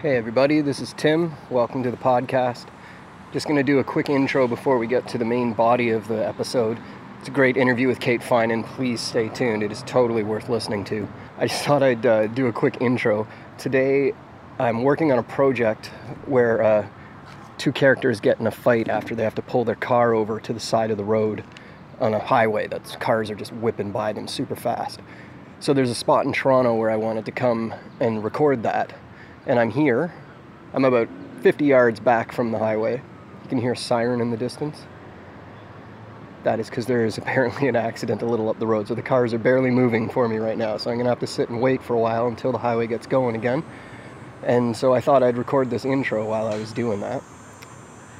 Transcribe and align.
Hey, 0.00 0.14
everybody, 0.14 0.60
this 0.60 0.78
is 0.78 0.92
Tim. 0.92 1.32
Welcome 1.50 1.82
to 1.82 1.90
the 1.90 1.96
podcast. 1.96 2.68
Just 3.32 3.48
going 3.48 3.56
to 3.56 3.64
do 3.64 3.80
a 3.80 3.84
quick 3.84 4.08
intro 4.08 4.46
before 4.46 4.78
we 4.78 4.86
get 4.86 5.08
to 5.08 5.18
the 5.18 5.24
main 5.24 5.54
body 5.54 5.90
of 5.90 6.06
the 6.06 6.24
episode. 6.24 6.78
It's 7.18 7.26
a 7.26 7.32
great 7.32 7.56
interview 7.56 7.88
with 7.88 7.98
Kate 7.98 8.20
Finan. 8.20 8.64
Please 8.64 9.00
stay 9.00 9.28
tuned, 9.28 9.64
it 9.64 9.72
is 9.72 9.82
totally 9.88 10.22
worth 10.22 10.48
listening 10.48 10.84
to. 10.84 11.08
I 11.36 11.48
just 11.48 11.64
thought 11.64 11.82
I'd 11.82 12.06
uh, 12.06 12.28
do 12.28 12.46
a 12.46 12.52
quick 12.52 12.76
intro. 12.80 13.26
Today, 13.58 14.12
I'm 14.60 14.84
working 14.84 15.10
on 15.10 15.18
a 15.18 15.24
project 15.24 15.86
where 16.26 16.62
uh, 16.62 16.88
two 17.56 17.72
characters 17.72 18.20
get 18.20 18.38
in 18.38 18.46
a 18.46 18.52
fight 18.52 18.86
after 18.86 19.16
they 19.16 19.24
have 19.24 19.34
to 19.34 19.42
pull 19.42 19.64
their 19.64 19.74
car 19.74 20.14
over 20.14 20.38
to 20.38 20.52
the 20.52 20.60
side 20.60 20.92
of 20.92 20.96
the 20.96 21.02
road 21.02 21.42
on 21.98 22.14
a 22.14 22.20
highway 22.20 22.68
that 22.68 23.00
cars 23.00 23.32
are 23.32 23.34
just 23.34 23.52
whipping 23.54 23.90
by 23.90 24.12
them 24.12 24.28
super 24.28 24.54
fast. 24.54 25.00
So 25.58 25.74
there's 25.74 25.90
a 25.90 25.94
spot 25.96 26.24
in 26.24 26.32
Toronto 26.32 26.76
where 26.76 26.88
I 26.88 26.94
wanted 26.94 27.24
to 27.24 27.32
come 27.32 27.74
and 27.98 28.22
record 28.22 28.62
that 28.62 28.94
and 29.48 29.58
I'm 29.58 29.70
here. 29.70 30.12
I'm 30.74 30.84
about 30.84 31.08
50 31.40 31.64
yards 31.64 31.98
back 31.98 32.32
from 32.32 32.52
the 32.52 32.58
highway. 32.58 33.02
You 33.42 33.48
can 33.48 33.58
hear 33.58 33.72
a 33.72 33.76
siren 33.76 34.20
in 34.20 34.30
the 34.30 34.36
distance. 34.36 34.84
That 36.44 36.60
is 36.60 36.68
because 36.68 36.86
there 36.86 37.04
is 37.04 37.18
apparently 37.18 37.66
an 37.66 37.74
accident 37.74 38.22
a 38.22 38.26
little 38.26 38.48
up 38.48 38.58
the 38.58 38.66
road, 38.66 38.86
so 38.86 38.94
the 38.94 39.02
cars 39.02 39.32
are 39.34 39.38
barely 39.38 39.70
moving 39.70 40.08
for 40.08 40.28
me 40.28 40.36
right 40.36 40.56
now. 40.56 40.76
So 40.76 40.90
I'm 40.90 40.98
gonna 40.98 41.08
have 41.08 41.18
to 41.20 41.26
sit 41.26 41.48
and 41.48 41.60
wait 41.60 41.82
for 41.82 41.94
a 41.94 41.98
while 41.98 42.28
until 42.28 42.52
the 42.52 42.58
highway 42.58 42.86
gets 42.86 43.06
going 43.06 43.34
again. 43.34 43.64
And 44.42 44.76
so 44.76 44.94
I 44.94 45.00
thought 45.00 45.22
I'd 45.22 45.38
record 45.38 45.70
this 45.70 45.84
intro 45.84 46.28
while 46.28 46.46
I 46.46 46.56
was 46.56 46.72
doing 46.72 47.00
that. 47.00 47.22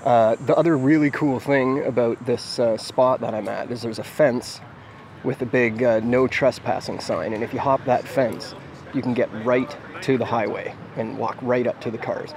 Uh, 0.04 0.36
the 0.46 0.56
other 0.56 0.78
really 0.78 1.10
cool 1.10 1.38
thing 1.38 1.84
about 1.84 2.24
this 2.24 2.58
uh, 2.58 2.76
spot 2.78 3.20
that 3.20 3.34
I'm 3.34 3.48
at 3.48 3.70
is 3.70 3.82
there's 3.82 3.98
a 3.98 4.04
fence 4.04 4.60
with 5.24 5.42
a 5.42 5.46
big 5.46 5.82
uh, 5.82 6.00
no 6.00 6.26
trespassing 6.26 7.00
sign, 7.00 7.34
and 7.34 7.44
if 7.44 7.52
you 7.52 7.60
hop 7.60 7.84
that 7.84 8.06
fence, 8.06 8.54
you 8.94 9.02
can 9.02 9.12
get 9.12 9.28
right 9.44 9.76
to 10.02 10.18
the 10.18 10.24
highway 10.24 10.74
and 10.96 11.18
walk 11.18 11.36
right 11.42 11.66
up 11.66 11.80
to 11.82 11.90
the 11.90 11.98
cars. 11.98 12.32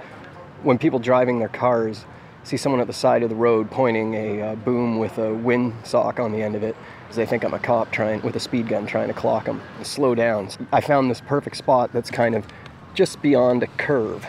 When 0.64 0.78
people 0.78 1.00
driving 1.00 1.40
their 1.40 1.50
cars 1.50 2.06
see 2.44 2.58
someone 2.58 2.82
at 2.82 2.88
the 2.88 2.94
side 2.94 3.24
of 3.24 3.30
the 3.30 3.36
road 3.36 3.70
pointing 3.70 4.14
a 4.16 4.42
uh, 4.42 4.56
boom 4.56 4.98
with 4.98 5.18
a 5.18 5.34
wind 5.34 5.74
sock 5.84 6.20
on 6.20 6.32
the 6.32 6.42
end 6.42 6.56
of 6.56 6.64
it, 6.64 6.76
they 7.16 7.26
think 7.26 7.44
I'm 7.44 7.54
a 7.54 7.60
cop 7.60 7.92
trying 7.92 8.22
with 8.22 8.36
a 8.36 8.40
speed 8.40 8.68
gun 8.70 8.86
trying 8.88 9.08
to 9.08 9.14
clock 9.14 9.46
them, 9.46 9.62
slow 9.84 10.16
down. 10.16 10.50
I 10.72 10.82
found 10.82 11.12
this 11.12 11.22
perfect 11.22 11.58
spot 11.58 11.92
that's 11.92 12.10
kind 12.10 12.36
of 12.36 12.46
just 12.94 13.22
beyond 13.22 13.64
a 13.64 13.68
curve. 13.68 14.26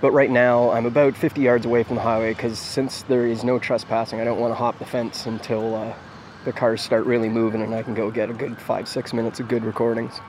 But 0.00 0.12
right 0.12 0.30
now, 0.30 0.70
I'm 0.70 0.86
about 0.86 1.16
50 1.16 1.40
yards 1.40 1.66
away 1.66 1.82
from 1.82 1.96
the 1.96 2.02
highway 2.02 2.32
because 2.32 2.58
since 2.58 3.02
there 3.02 3.26
is 3.26 3.42
no 3.42 3.58
trespassing, 3.58 4.20
I 4.20 4.24
don't 4.24 4.38
want 4.38 4.52
to 4.52 4.54
hop 4.54 4.78
the 4.78 4.84
fence 4.84 5.26
until 5.26 5.74
uh, 5.74 5.94
the 6.44 6.52
cars 6.52 6.80
start 6.80 7.04
really 7.04 7.28
moving 7.28 7.62
and 7.62 7.74
I 7.74 7.82
can 7.82 7.94
go 7.94 8.10
get 8.10 8.30
a 8.30 8.32
good 8.32 8.60
five, 8.60 8.86
six 8.86 9.12
minutes 9.12 9.40
of 9.40 9.48
good 9.48 9.64
recordings. 9.64 10.20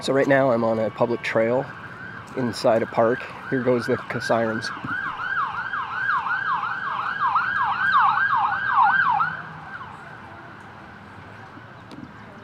So 0.00 0.14
right 0.14 0.26
now 0.26 0.50
I'm 0.50 0.64
on 0.64 0.78
a 0.78 0.88
public 0.90 1.22
trail 1.22 1.66
inside 2.38 2.82
a 2.82 2.86
park. 2.86 3.22
Here 3.50 3.62
goes 3.62 3.86
the 3.86 3.98
sirens. 4.20 4.70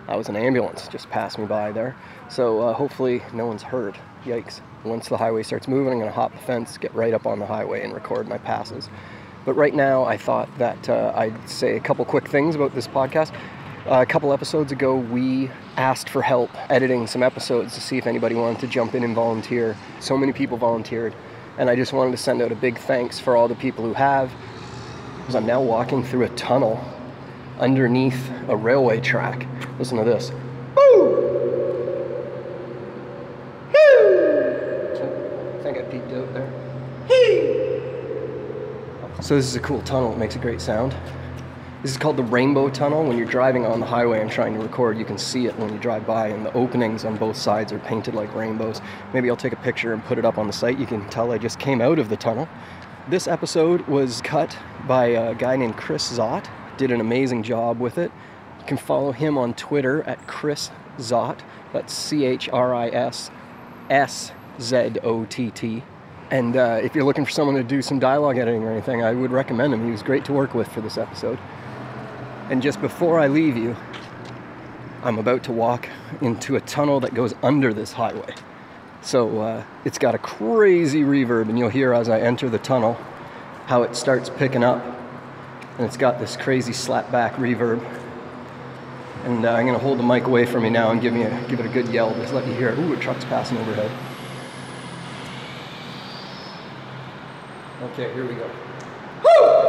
That 0.06 0.16
was 0.16 0.28
an 0.28 0.36
ambulance 0.36 0.86
just 0.88 1.08
passed 1.08 1.38
me 1.38 1.46
by 1.46 1.72
there. 1.72 1.96
So 2.28 2.60
uh, 2.60 2.74
hopefully 2.74 3.22
no 3.32 3.46
one's 3.46 3.62
hurt. 3.62 3.96
Yikes. 4.24 4.60
Once 4.84 5.08
the 5.08 5.16
highway 5.16 5.42
starts 5.42 5.66
moving, 5.66 5.94
I'm 5.94 5.98
going 5.98 6.10
to 6.10 6.14
hop 6.14 6.32
the 6.32 6.38
fence, 6.38 6.76
get 6.76 6.94
right 6.94 7.14
up 7.14 7.26
on 7.26 7.38
the 7.38 7.46
highway, 7.46 7.82
and 7.82 7.92
record 7.92 8.28
my 8.28 8.38
passes. 8.38 8.88
But 9.46 9.54
right 9.54 9.74
now, 9.74 10.04
I 10.04 10.16
thought 10.16 10.48
that 10.58 10.88
uh, 10.88 11.12
I'd 11.14 11.48
say 11.48 11.76
a 11.76 11.80
couple 11.80 12.04
quick 12.04 12.28
things 12.28 12.54
about 12.54 12.74
this 12.74 12.86
podcast. 12.86 13.32
Uh, 13.86 14.00
a 14.00 14.06
couple 14.06 14.32
episodes 14.32 14.72
ago, 14.72 14.96
we 14.96 15.48
asked 15.76 16.08
for 16.08 16.20
help 16.20 16.50
editing 16.68 17.06
some 17.06 17.22
episodes 17.22 17.72
to 17.72 17.80
see 17.80 17.96
if 17.96 18.08
anybody 18.08 18.34
wanted 18.34 18.58
to 18.58 18.66
jump 18.66 18.96
in 18.96 19.04
and 19.04 19.14
volunteer. 19.14 19.76
So 20.00 20.18
many 20.18 20.32
people 20.32 20.56
volunteered, 20.56 21.14
and 21.56 21.70
I 21.70 21.76
just 21.76 21.92
wanted 21.92 22.10
to 22.10 22.16
send 22.16 22.42
out 22.42 22.50
a 22.50 22.56
big 22.56 22.78
thanks 22.78 23.20
for 23.20 23.36
all 23.36 23.46
the 23.46 23.54
people 23.54 23.84
who 23.84 23.92
have. 23.92 24.32
I'm 25.36 25.46
now 25.46 25.62
walking 25.62 26.02
through 26.02 26.24
a 26.24 26.28
tunnel 26.30 26.84
underneath 27.60 28.28
a 28.48 28.56
railway 28.56 28.98
track. 28.98 29.46
Listen 29.78 29.98
to 29.98 30.04
this. 30.04 30.32
I. 39.14 39.22
So 39.22 39.36
this 39.36 39.46
is 39.46 39.54
a 39.54 39.60
cool 39.60 39.80
tunnel. 39.82 40.12
It 40.12 40.18
makes 40.18 40.34
a 40.34 40.40
great 40.40 40.60
sound. 40.60 40.92
This 41.86 41.92
is 41.92 41.98
called 41.98 42.16
the 42.16 42.24
Rainbow 42.24 42.68
Tunnel. 42.68 43.04
When 43.04 43.16
you're 43.16 43.28
driving 43.28 43.64
on 43.64 43.78
the 43.78 43.86
highway 43.86 44.20
and 44.20 44.28
trying 44.28 44.54
to 44.54 44.58
record, 44.58 44.98
you 44.98 45.04
can 45.04 45.16
see 45.16 45.46
it 45.46 45.56
when 45.56 45.72
you 45.72 45.78
drive 45.78 46.04
by, 46.04 46.26
and 46.26 46.44
the 46.44 46.52
openings 46.52 47.04
on 47.04 47.16
both 47.16 47.36
sides 47.36 47.72
are 47.72 47.78
painted 47.78 48.12
like 48.12 48.34
rainbows. 48.34 48.80
Maybe 49.14 49.30
I'll 49.30 49.36
take 49.36 49.52
a 49.52 49.62
picture 49.62 49.92
and 49.92 50.04
put 50.04 50.18
it 50.18 50.24
up 50.24 50.36
on 50.36 50.48
the 50.48 50.52
site. 50.52 50.80
You 50.80 50.86
can 50.86 51.08
tell 51.10 51.30
I 51.30 51.38
just 51.38 51.60
came 51.60 51.80
out 51.80 52.00
of 52.00 52.08
the 52.08 52.16
tunnel. 52.16 52.48
This 53.08 53.28
episode 53.28 53.86
was 53.86 54.20
cut 54.20 54.58
by 54.88 55.06
a 55.06 55.36
guy 55.36 55.54
named 55.54 55.76
Chris 55.76 56.18
Zott. 56.18 56.48
Did 56.76 56.90
an 56.90 57.00
amazing 57.00 57.44
job 57.44 57.78
with 57.78 57.98
it. 57.98 58.10
You 58.58 58.66
can 58.66 58.78
follow 58.78 59.12
him 59.12 59.38
on 59.38 59.54
Twitter 59.54 60.02
at 60.08 60.26
Chris 60.26 60.72
Zott. 60.98 61.38
That's 61.72 61.92
C 61.92 62.24
H 62.24 62.48
R 62.48 62.74
I 62.74 62.88
S 62.88 63.30
S 63.88 64.32
Z 64.60 64.96
O 65.04 65.24
T 65.24 65.52
T. 65.52 65.84
And 66.32 66.56
uh, 66.56 66.80
if 66.82 66.96
you're 66.96 67.04
looking 67.04 67.24
for 67.24 67.30
someone 67.30 67.54
to 67.54 67.62
do 67.62 67.80
some 67.80 68.00
dialogue 68.00 68.38
editing 68.38 68.64
or 68.64 68.72
anything, 68.72 69.04
I 69.04 69.12
would 69.12 69.30
recommend 69.30 69.72
him. 69.72 69.84
He 69.84 69.92
was 69.92 70.02
great 70.02 70.24
to 70.24 70.32
work 70.32 70.52
with 70.52 70.66
for 70.66 70.80
this 70.80 70.98
episode. 70.98 71.38
And 72.48 72.62
just 72.62 72.80
before 72.80 73.18
I 73.18 73.26
leave 73.26 73.56
you, 73.56 73.76
I'm 75.02 75.18
about 75.18 75.42
to 75.44 75.52
walk 75.52 75.88
into 76.20 76.56
a 76.56 76.60
tunnel 76.60 77.00
that 77.00 77.12
goes 77.12 77.34
under 77.42 77.74
this 77.74 77.92
highway. 77.92 78.34
So 79.02 79.40
uh, 79.40 79.64
it's 79.84 79.98
got 79.98 80.14
a 80.14 80.18
crazy 80.18 81.02
reverb, 81.02 81.48
and 81.48 81.58
you'll 81.58 81.70
hear 81.70 81.92
as 81.92 82.08
I 82.08 82.20
enter 82.20 82.48
the 82.48 82.58
tunnel 82.58 82.94
how 83.66 83.82
it 83.82 83.96
starts 83.96 84.30
picking 84.30 84.62
up. 84.62 84.84
And 85.76 85.86
it's 85.86 85.96
got 85.96 86.18
this 86.18 86.36
crazy 86.36 86.72
slapback 86.72 87.34
reverb. 87.34 87.84
And 89.24 89.44
uh, 89.44 89.52
I'm 89.52 89.66
to 89.66 89.78
hold 89.78 89.98
the 89.98 90.04
mic 90.04 90.24
away 90.24 90.46
from 90.46 90.62
me 90.62 90.70
now 90.70 90.92
and 90.92 91.00
give, 91.00 91.12
me 91.12 91.24
a, 91.24 91.48
give 91.48 91.58
it 91.58 91.66
a 91.66 91.68
good 91.68 91.88
yell, 91.88 92.14
just 92.14 92.32
let 92.32 92.46
you 92.46 92.54
hear 92.54 92.68
it. 92.68 92.78
Ooh, 92.78 92.92
a 92.92 92.96
truck's 92.96 93.24
passing 93.24 93.58
overhead. 93.58 93.90
Okay, 97.82 98.12
here 98.14 98.26
we 98.26 98.34
go. 98.34 98.48
Designers 99.26 99.65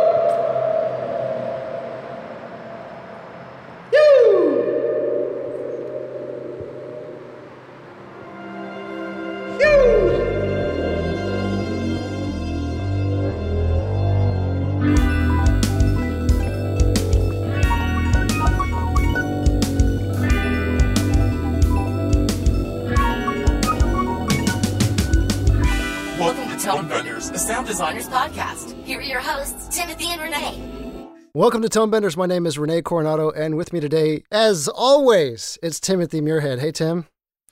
Welcome 31.47 31.61
to 31.61 31.69
Tone 31.69 31.89
Benders. 31.89 32.17
My 32.17 32.25
name 32.25 32.45
is 32.45 32.59
Rene 32.59 32.81
Coronado, 32.81 33.31
and 33.31 33.55
with 33.55 33.71
me 33.71 33.79
today, 33.79 34.25
as 34.29 34.67
always, 34.67 35.57
it's 35.63 35.79
Timothy 35.79 36.19
Muirhead. 36.19 36.59
Hey, 36.59 36.73
Tim. 36.73 37.07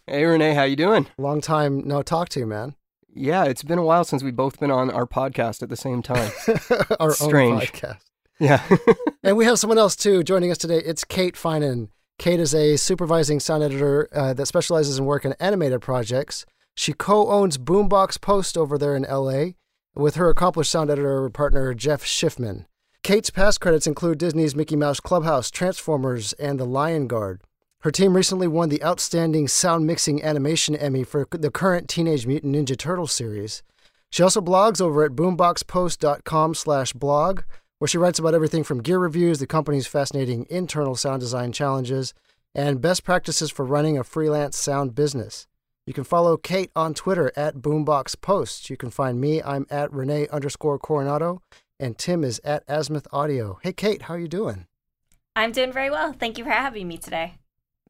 Hey, 0.05 0.25
Rene. 0.25 0.53
How 0.53 0.63
you 0.63 0.75
doing? 0.75 1.07
Long 1.17 1.39
time 1.39 1.81
no 1.87 2.01
talk 2.01 2.27
to 2.29 2.41
you, 2.41 2.45
man. 2.45 2.75
Yeah, 3.07 3.45
it's 3.45 3.63
been 3.63 3.77
a 3.77 3.85
while 3.85 4.03
since 4.03 4.21
we've 4.21 4.35
both 4.35 4.59
been 4.59 4.69
on 4.69 4.91
our 4.91 5.05
podcast 5.05 5.63
at 5.63 5.69
the 5.69 5.77
same 5.77 6.01
time. 6.03 6.29
our 6.99 7.11
Strange. 7.11 7.53
own 7.53 7.61
podcast. 7.61 8.01
Yeah. 8.37 8.61
and 9.23 9.37
we 9.37 9.45
have 9.45 9.59
someone 9.59 9.77
else 9.77 9.95
too 9.95 10.25
joining 10.25 10.51
us 10.51 10.57
today. 10.57 10.79
It's 10.79 11.05
Kate 11.05 11.35
Finan. 11.35 11.87
Kate 12.19 12.41
is 12.41 12.53
a 12.53 12.75
supervising 12.75 13.39
sound 13.39 13.63
editor 13.63 14.09
uh, 14.11 14.33
that 14.33 14.47
specializes 14.47 14.99
in 14.99 15.05
work 15.05 15.23
in 15.23 15.35
animated 15.39 15.79
projects. 15.79 16.45
She 16.75 16.91
co-owns 16.91 17.57
Boombox 17.57 18.19
Post 18.19 18.57
over 18.57 18.77
there 18.77 18.97
in 18.97 19.03
LA 19.03 19.51
with 19.93 20.15
her 20.15 20.29
accomplished 20.29 20.71
sound 20.71 20.89
editor 20.89 21.29
partner 21.29 21.73
Jeff 21.73 22.03
Schiffman. 22.03 22.65
Kate's 23.05 23.29
past 23.29 23.61
credits 23.61 23.85
include 23.85 24.17
Disney's 24.17 24.55
Mickey 24.55 24.75
Mouse 24.75 24.99
Clubhouse, 24.99 25.51
Transformers, 25.51 26.33
and 26.39 26.59
The 26.59 26.65
Lion 26.65 27.05
Guard. 27.05 27.39
Her 27.81 27.91
team 27.91 28.15
recently 28.15 28.47
won 28.47 28.69
the 28.69 28.83
Outstanding 28.83 29.47
Sound 29.47 29.85
Mixing 29.85 30.23
Animation 30.23 30.75
Emmy 30.75 31.03
for 31.03 31.27
the 31.29 31.51
current 31.51 31.87
Teenage 31.87 32.25
Mutant 32.25 32.55
Ninja 32.55 32.75
Turtle 32.75 33.05
series. 33.05 33.61
She 34.09 34.23
also 34.23 34.41
blogs 34.41 34.81
over 34.81 35.03
at 35.03 35.11
boomboxpost.com 35.11 36.55
slash 36.55 36.93
blog, 36.93 37.41
where 37.77 37.87
she 37.87 37.99
writes 37.99 38.17
about 38.17 38.33
everything 38.33 38.63
from 38.63 38.81
gear 38.81 38.97
reviews, 38.97 39.37
the 39.37 39.45
company's 39.45 39.85
fascinating 39.85 40.47
internal 40.49 40.95
sound 40.95 41.19
design 41.19 41.51
challenges, 41.51 42.15
and 42.55 42.81
best 42.81 43.03
practices 43.03 43.51
for 43.51 43.65
running 43.65 43.99
a 43.99 44.03
freelance 44.03 44.57
sound 44.57 44.95
business. 44.95 45.45
You 45.85 45.93
can 45.93 46.05
follow 46.05 46.37
Kate 46.37 46.71
on 46.75 46.95
Twitter 46.95 47.31
at 47.35 47.57
Boombox 47.57 48.19
Post. 48.19 48.71
You 48.71 48.77
can 48.77 48.89
find 48.89 49.21
me. 49.21 49.43
I'm 49.43 49.67
at 49.69 49.93
Rene 49.93 50.27
underscore 50.29 50.79
Coronado, 50.79 51.43
and 51.79 51.97
Tim 51.97 52.23
is 52.23 52.39
at 52.43 52.65
Azimuth 52.67 53.07
Audio. 53.11 53.59
Hey, 53.61 53.73
Kate, 53.73 54.03
how 54.03 54.15
are 54.15 54.19
you 54.19 54.27
doing? 54.27 54.67
I'm 55.35 55.51
doing 55.51 55.73
very 55.73 55.89
well. 55.89 56.13
Thank 56.13 56.37
you 56.37 56.43
for 56.43 56.51
having 56.51 56.87
me 56.87 56.97
today. 56.97 57.35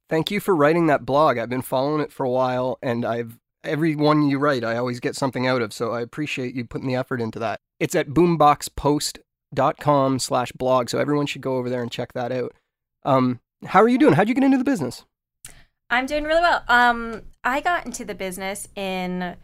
Thank 0.10 0.32
you 0.32 0.40
for 0.40 0.56
writing 0.56 0.88
that 0.88 1.06
blog. 1.06 1.38
I've 1.38 1.50
been 1.50 1.62
following 1.62 2.02
it 2.02 2.12
for 2.12 2.26
a 2.26 2.30
while, 2.30 2.78
and 2.82 3.06
I've 3.06 3.38
every 3.66 3.96
one 3.96 4.30
you 4.30 4.38
write, 4.38 4.64
I 4.64 4.78
always 4.78 5.00
get 5.00 5.16
something 5.16 5.48
out 5.48 5.62
of. 5.62 5.74
So 5.74 5.92
I 5.92 6.02
appreciate 6.02 6.56
you 6.56 6.66
putting 6.66 6.88
the 6.88 6.96
effort 6.96 7.22
into 7.22 7.40
that. 7.40 7.60
It's 7.80 7.96
at 7.96 8.10
boomboxpost.com 8.10 10.20
slash 10.20 10.52
blog. 10.52 10.90
So 10.90 11.00
everyone 11.00 11.26
should 11.26 11.42
go 11.42 11.58
over 11.58 11.70
there 11.70 11.82
and 11.82 11.92
check 11.92 12.14
that 12.14 12.32
out. 12.32 12.54
Um, 13.04 13.40
how 13.66 13.82
are 13.82 13.90
you 13.90 13.98
doing? 13.98 14.14
How'd 14.14 14.30
you 14.30 14.36
get 14.36 14.44
into 14.44 14.58
the 14.58 14.64
business? 14.64 15.04
I'm 15.90 16.06
doing 16.06 16.24
really 16.24 16.42
well. 16.42 16.64
Um, 16.68 17.24
I 17.44 17.62
got 17.62 17.86
into 17.86 18.06
the 18.06 18.16
business 18.16 18.68
in 18.76 19.36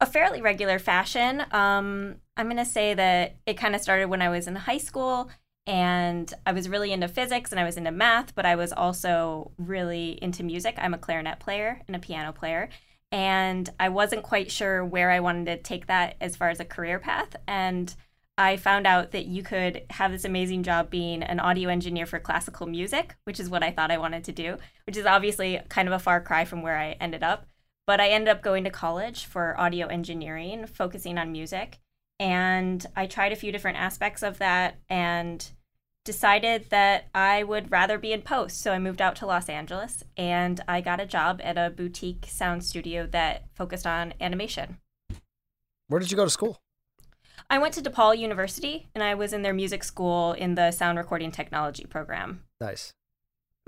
a 0.00 0.06
fairly 0.06 0.42
regular 0.42 0.78
fashion. 0.78 1.44
Um, 1.52 2.16
I'm 2.36 2.46
going 2.46 2.56
to 2.56 2.64
say 2.64 2.94
that 2.94 3.36
it 3.46 3.54
kind 3.54 3.74
of 3.74 3.80
started 3.80 4.08
when 4.08 4.22
I 4.22 4.28
was 4.28 4.46
in 4.46 4.56
high 4.56 4.78
school 4.78 5.30
and 5.66 6.32
I 6.44 6.52
was 6.52 6.68
really 6.68 6.92
into 6.92 7.08
physics 7.08 7.50
and 7.50 7.60
I 7.60 7.64
was 7.64 7.76
into 7.76 7.90
math, 7.90 8.34
but 8.34 8.44
I 8.44 8.56
was 8.56 8.72
also 8.72 9.52
really 9.56 10.18
into 10.20 10.42
music. 10.42 10.74
I'm 10.78 10.94
a 10.94 10.98
clarinet 10.98 11.38
player 11.38 11.80
and 11.86 11.96
a 11.96 12.00
piano 12.00 12.32
player. 12.32 12.68
And 13.12 13.70
I 13.78 13.88
wasn't 13.88 14.24
quite 14.24 14.50
sure 14.50 14.84
where 14.84 15.10
I 15.10 15.20
wanted 15.20 15.46
to 15.46 15.62
take 15.62 15.86
that 15.86 16.16
as 16.20 16.36
far 16.36 16.50
as 16.50 16.60
a 16.60 16.64
career 16.64 16.98
path. 16.98 17.36
And 17.46 17.94
I 18.36 18.56
found 18.56 18.86
out 18.86 19.12
that 19.12 19.26
you 19.26 19.44
could 19.44 19.82
have 19.90 20.10
this 20.10 20.24
amazing 20.24 20.64
job 20.64 20.90
being 20.90 21.22
an 21.22 21.38
audio 21.38 21.68
engineer 21.68 22.06
for 22.06 22.18
classical 22.18 22.66
music, 22.66 23.14
which 23.24 23.38
is 23.38 23.48
what 23.48 23.62
I 23.62 23.70
thought 23.70 23.92
I 23.92 23.98
wanted 23.98 24.24
to 24.24 24.32
do, 24.32 24.58
which 24.86 24.96
is 24.96 25.06
obviously 25.06 25.60
kind 25.68 25.86
of 25.86 25.94
a 25.94 26.00
far 26.00 26.20
cry 26.20 26.44
from 26.44 26.60
where 26.60 26.76
I 26.76 26.92
ended 27.00 27.22
up. 27.22 27.46
But 27.86 28.00
I 28.00 28.08
ended 28.08 28.30
up 28.30 28.42
going 28.42 28.64
to 28.64 28.70
college 28.70 29.26
for 29.26 29.58
audio 29.60 29.86
engineering, 29.86 30.66
focusing 30.66 31.16
on 31.16 31.30
music. 31.30 31.78
And 32.24 32.86
I 32.96 33.06
tried 33.06 33.32
a 33.32 33.36
few 33.36 33.52
different 33.52 33.76
aspects 33.76 34.22
of 34.22 34.38
that 34.38 34.76
and 34.88 35.46
decided 36.06 36.70
that 36.70 37.04
I 37.14 37.42
would 37.42 37.70
rather 37.70 37.98
be 37.98 38.14
in 38.14 38.22
post. 38.22 38.62
So 38.62 38.72
I 38.72 38.78
moved 38.78 39.02
out 39.02 39.14
to 39.16 39.26
Los 39.26 39.50
Angeles 39.50 40.02
and 40.16 40.58
I 40.66 40.80
got 40.80 41.00
a 41.00 41.06
job 41.06 41.42
at 41.44 41.58
a 41.58 41.68
boutique 41.68 42.24
sound 42.26 42.64
studio 42.64 43.06
that 43.08 43.44
focused 43.52 43.86
on 43.86 44.14
animation. 44.22 44.78
Where 45.88 46.00
did 46.00 46.10
you 46.10 46.16
go 46.16 46.24
to 46.24 46.30
school? 46.30 46.62
I 47.50 47.58
went 47.58 47.74
to 47.74 47.82
DePaul 47.82 48.16
University 48.16 48.88
and 48.94 49.04
I 49.04 49.14
was 49.14 49.34
in 49.34 49.42
their 49.42 49.52
music 49.52 49.84
school 49.84 50.32
in 50.32 50.54
the 50.54 50.70
sound 50.70 50.96
recording 50.96 51.30
technology 51.30 51.84
program. 51.84 52.44
Nice. 52.58 52.94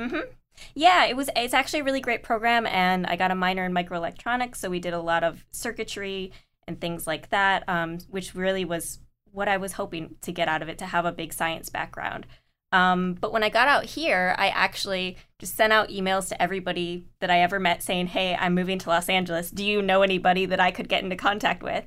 Mhm. 0.00 0.28
Yeah, 0.74 1.04
it 1.04 1.14
was 1.14 1.28
it's 1.36 1.52
actually 1.52 1.80
a 1.80 1.84
really 1.84 2.00
great 2.00 2.22
program 2.22 2.66
and 2.66 3.06
I 3.06 3.16
got 3.16 3.30
a 3.30 3.34
minor 3.34 3.66
in 3.66 3.72
microelectronics, 3.72 4.56
so 4.56 4.70
we 4.70 4.80
did 4.80 4.94
a 4.94 5.00
lot 5.00 5.22
of 5.22 5.44
circuitry 5.50 6.32
and 6.66 6.80
things 6.80 7.06
like 7.06 7.30
that, 7.30 7.68
um, 7.68 7.98
which 8.10 8.34
really 8.34 8.64
was 8.64 9.00
what 9.30 9.48
I 9.48 9.56
was 9.56 9.72
hoping 9.72 10.16
to 10.22 10.32
get 10.32 10.48
out 10.48 10.62
of 10.62 10.68
it 10.68 10.78
to 10.78 10.86
have 10.86 11.04
a 11.04 11.12
big 11.12 11.32
science 11.32 11.68
background. 11.68 12.26
Um, 12.72 13.14
but 13.14 13.32
when 13.32 13.42
I 13.42 13.48
got 13.48 13.68
out 13.68 13.84
here, 13.84 14.34
I 14.38 14.48
actually 14.48 15.16
just 15.38 15.54
sent 15.54 15.72
out 15.72 15.88
emails 15.88 16.28
to 16.28 16.42
everybody 16.42 17.06
that 17.20 17.30
I 17.30 17.40
ever 17.40 17.60
met 17.60 17.82
saying, 17.82 18.08
Hey, 18.08 18.34
I'm 18.34 18.54
moving 18.54 18.78
to 18.80 18.88
Los 18.88 19.08
Angeles. 19.08 19.50
Do 19.50 19.64
you 19.64 19.80
know 19.80 20.02
anybody 20.02 20.46
that 20.46 20.60
I 20.60 20.72
could 20.72 20.88
get 20.88 21.04
into 21.04 21.16
contact 21.16 21.62
with? 21.62 21.84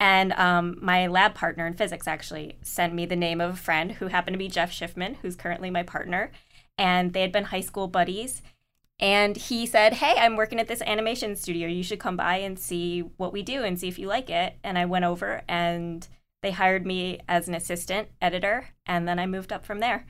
And 0.00 0.32
um, 0.32 0.78
my 0.80 1.06
lab 1.06 1.34
partner 1.34 1.66
in 1.66 1.74
physics 1.74 2.08
actually 2.08 2.56
sent 2.62 2.94
me 2.94 3.04
the 3.06 3.14
name 3.14 3.40
of 3.40 3.54
a 3.54 3.56
friend 3.56 3.92
who 3.92 4.06
happened 4.08 4.34
to 4.34 4.38
be 4.38 4.48
Jeff 4.48 4.72
Schiffman, 4.72 5.16
who's 5.22 5.36
currently 5.36 5.70
my 5.70 5.82
partner. 5.82 6.32
And 6.78 7.12
they 7.12 7.20
had 7.20 7.32
been 7.32 7.44
high 7.44 7.60
school 7.60 7.86
buddies. 7.86 8.42
And 9.02 9.36
he 9.36 9.66
said, 9.66 9.94
Hey, 9.94 10.14
I'm 10.16 10.36
working 10.36 10.60
at 10.60 10.68
this 10.68 10.80
animation 10.82 11.34
studio. 11.34 11.66
You 11.66 11.82
should 11.82 11.98
come 11.98 12.16
by 12.16 12.36
and 12.36 12.56
see 12.56 13.00
what 13.16 13.32
we 13.32 13.42
do 13.42 13.64
and 13.64 13.78
see 13.78 13.88
if 13.88 13.98
you 13.98 14.06
like 14.06 14.30
it. 14.30 14.54
And 14.62 14.78
I 14.78 14.84
went 14.84 15.04
over 15.04 15.42
and 15.48 16.06
they 16.40 16.52
hired 16.52 16.86
me 16.86 17.18
as 17.28 17.48
an 17.48 17.54
assistant 17.54 18.08
editor. 18.22 18.68
And 18.86 19.08
then 19.08 19.18
I 19.18 19.26
moved 19.26 19.52
up 19.52 19.66
from 19.66 19.80
there 19.80 20.06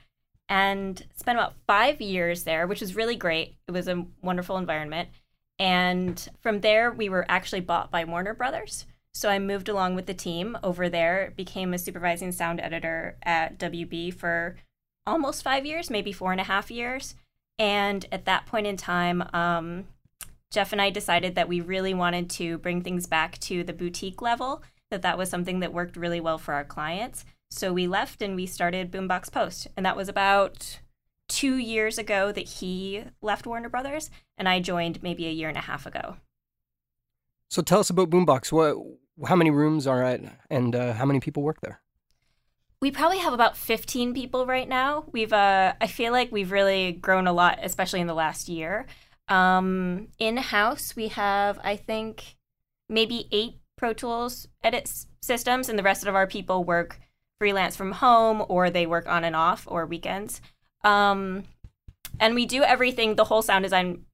and 0.46 1.02
spent 1.14 1.38
about 1.38 1.54
five 1.66 2.02
years 2.02 2.44
there, 2.44 2.66
which 2.66 2.82
was 2.82 2.94
really 2.94 3.16
great. 3.16 3.56
It 3.66 3.70
was 3.70 3.88
a 3.88 4.04
wonderful 4.20 4.58
environment. 4.58 5.08
And 5.58 6.28
from 6.40 6.60
there, 6.60 6.90
we 6.90 7.08
were 7.08 7.24
actually 7.30 7.60
bought 7.60 7.90
by 7.90 8.04
Warner 8.04 8.34
Brothers. 8.34 8.84
So 9.14 9.30
I 9.30 9.38
moved 9.38 9.70
along 9.70 9.94
with 9.94 10.04
the 10.04 10.14
team 10.14 10.58
over 10.62 10.90
there, 10.90 11.32
became 11.34 11.72
a 11.72 11.78
supervising 11.78 12.32
sound 12.32 12.60
editor 12.60 13.16
at 13.22 13.58
WB 13.58 14.12
for 14.12 14.56
almost 15.06 15.42
five 15.42 15.64
years, 15.64 15.88
maybe 15.88 16.12
four 16.12 16.32
and 16.32 16.40
a 16.40 16.44
half 16.44 16.70
years. 16.70 17.14
And 17.62 18.06
at 18.10 18.24
that 18.24 18.46
point 18.46 18.66
in 18.66 18.76
time, 18.76 19.22
um, 19.32 19.84
Jeff 20.50 20.72
and 20.72 20.82
I 20.82 20.90
decided 20.90 21.36
that 21.36 21.48
we 21.48 21.60
really 21.60 21.94
wanted 21.94 22.28
to 22.30 22.58
bring 22.58 22.82
things 22.82 23.06
back 23.06 23.38
to 23.38 23.62
the 23.62 23.72
boutique 23.72 24.20
level, 24.20 24.64
that 24.90 25.02
that 25.02 25.16
was 25.16 25.30
something 25.30 25.60
that 25.60 25.72
worked 25.72 25.96
really 25.96 26.18
well 26.18 26.38
for 26.38 26.54
our 26.54 26.64
clients. 26.64 27.24
So 27.52 27.72
we 27.72 27.86
left 27.86 28.20
and 28.20 28.34
we 28.34 28.46
started 28.46 28.90
Boombox 28.90 29.30
Post. 29.30 29.68
And 29.76 29.86
that 29.86 29.96
was 29.96 30.08
about 30.08 30.80
two 31.28 31.56
years 31.56 31.98
ago 31.98 32.32
that 32.32 32.48
he 32.48 33.04
left 33.20 33.46
Warner 33.46 33.68
Brothers, 33.68 34.10
and 34.36 34.48
I 34.48 34.58
joined 34.58 35.00
maybe 35.00 35.28
a 35.28 35.30
year 35.30 35.48
and 35.48 35.56
a 35.56 35.60
half 35.60 35.86
ago. 35.86 36.16
So 37.48 37.62
tell 37.62 37.78
us 37.78 37.90
about 37.90 38.10
Boombox. 38.10 38.50
What, 38.50 38.76
how 39.28 39.36
many 39.36 39.52
rooms 39.52 39.86
are 39.86 40.02
at, 40.02 40.20
and 40.50 40.74
uh, 40.74 40.94
how 40.94 41.04
many 41.04 41.20
people 41.20 41.44
work 41.44 41.60
there? 41.60 41.80
We 42.82 42.90
probably 42.90 43.18
have 43.18 43.32
about 43.32 43.56
15 43.56 44.12
people 44.12 44.44
right 44.44 44.68
now. 44.68 45.04
We've, 45.12 45.32
uh, 45.32 45.74
I 45.80 45.86
feel 45.86 46.10
like 46.10 46.32
we've 46.32 46.50
really 46.50 46.90
grown 46.90 47.28
a 47.28 47.32
lot, 47.32 47.60
especially 47.62 48.00
in 48.00 48.08
the 48.08 48.12
last 48.12 48.48
year. 48.48 48.86
Um, 49.28 50.08
in 50.18 50.36
house, 50.36 50.96
we 50.96 51.06
have, 51.06 51.60
I 51.62 51.76
think, 51.76 52.34
maybe 52.88 53.28
eight 53.30 53.60
Pro 53.76 53.92
Tools 53.92 54.48
edit 54.64 54.88
s- 54.88 55.06
systems, 55.20 55.68
and 55.68 55.78
the 55.78 55.84
rest 55.84 56.04
of 56.04 56.16
our 56.16 56.26
people 56.26 56.64
work 56.64 56.98
freelance 57.38 57.76
from 57.76 57.92
home 57.92 58.44
or 58.48 58.68
they 58.68 58.84
work 58.84 59.06
on 59.06 59.22
and 59.22 59.36
off 59.36 59.64
or 59.70 59.86
weekends. 59.86 60.40
Um, 60.82 61.44
and 62.18 62.34
we 62.34 62.46
do 62.46 62.64
everything, 62.64 63.14
the 63.14 63.26
whole 63.26 63.42
sound 63.42 63.62
design 63.62 64.06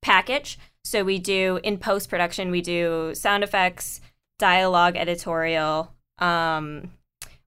package. 0.00 0.60
So 0.84 1.02
we 1.02 1.18
do 1.18 1.58
in 1.64 1.76
post 1.76 2.08
production, 2.08 2.52
we 2.52 2.60
do 2.60 3.16
sound 3.16 3.42
effects, 3.42 4.00
dialogue, 4.38 4.94
editorial. 4.94 5.92
Um, 6.18 6.92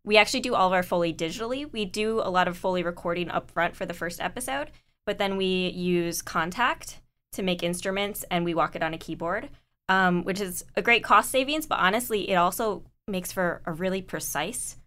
we 0.05 0.17
actually 0.17 0.39
do 0.39 0.53
all 0.53 0.67
of 0.67 0.73
our 0.73 0.83
Foley 0.83 1.13
digitally. 1.13 1.69
We 1.71 1.83
do 1.83 2.21
a 2.21 2.29
lot 2.29 2.47
of 2.47 2.57
Foley 2.57 2.83
recording 2.83 3.29
up 3.29 3.51
front 3.51 3.75
for 3.75 3.85
the 3.85 3.93
first 3.93 4.21
episode, 4.21 4.69
but 5.05 5.17
then 5.17 5.35
we 5.35 5.69
use 5.69 6.21
Kontakt 6.21 6.97
to 7.33 7.43
make 7.43 7.63
instruments 7.63 8.23
and 8.29 8.45
we 8.45 8.53
walk 8.53 8.75
it 8.75 8.83
on 8.83 8.93
a 8.93 8.99
keyboard, 8.99 9.49
um, 9.89 10.23
which 10.23 10.39
is 10.39 10.63
a 10.75 10.81
great 10.81 11.03
cost 11.03 11.31
savings, 11.31 11.65
but 11.65 11.79
honestly, 11.79 12.29
it 12.29 12.35
also 12.35 12.83
makes 13.07 13.31
for 13.31 13.61
a 13.65 13.73
really 13.73 14.01
precise 14.01 14.77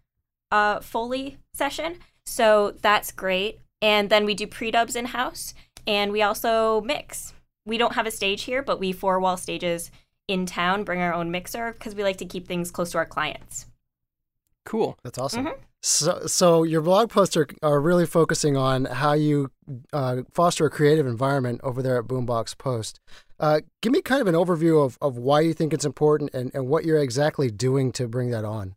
uh, 0.51 0.79
Foley 0.79 1.37
session. 1.53 1.97
So 2.25 2.75
that's 2.81 3.11
great. 3.11 3.59
And 3.81 4.09
then 4.09 4.25
we 4.25 4.33
do 4.33 4.47
pre 4.47 4.71
dubs 4.71 4.95
in 4.95 5.05
house 5.05 5.53
and 5.85 6.11
we 6.11 6.21
also 6.21 6.81
mix. 6.81 7.33
We 7.65 7.77
don't 7.77 7.95
have 7.95 8.07
a 8.07 8.11
stage 8.11 8.43
here, 8.43 8.63
but 8.63 8.79
we 8.79 8.93
four 8.93 9.19
wall 9.19 9.37
stages 9.37 9.91
in 10.27 10.45
town, 10.45 10.83
bring 10.83 11.01
our 11.01 11.13
own 11.13 11.29
mixer 11.29 11.73
because 11.73 11.93
we 11.93 12.03
like 12.03 12.17
to 12.17 12.25
keep 12.25 12.47
things 12.47 12.71
close 12.71 12.91
to 12.91 12.97
our 12.99 13.05
clients. 13.05 13.65
Cool. 14.69 14.99
That's 15.03 15.17
awesome. 15.17 15.47
Mhm. 15.47 15.55
So, 15.81 16.27
so 16.27 16.61
your 16.61 16.81
blog 16.81 17.09
posts 17.09 17.35
are, 17.35 17.47
are 17.63 17.81
really 17.81 18.05
focusing 18.05 18.55
on 18.55 18.85
how 18.85 19.13
you 19.13 19.49
uh, 19.91 20.17
foster 20.31 20.67
a 20.67 20.69
creative 20.69 21.07
environment 21.07 21.59
over 21.63 21.81
there 21.81 21.97
at 21.97 22.03
Boombox 22.03 22.55
Post. 22.55 22.99
Uh, 23.39 23.61
give 23.81 23.91
me 23.91 24.03
kind 24.03 24.21
of 24.21 24.27
an 24.27 24.35
overview 24.35 24.85
of, 24.85 24.95
of 25.01 25.17
why 25.17 25.39
you 25.39 25.55
think 25.55 25.73
it's 25.73 25.85
important 25.85 26.35
and, 26.35 26.51
and 26.53 26.67
what 26.67 26.85
you're 26.85 26.99
exactly 26.99 27.49
doing 27.49 27.91
to 27.93 28.07
bring 28.07 28.29
that 28.29 28.45
on. 28.45 28.75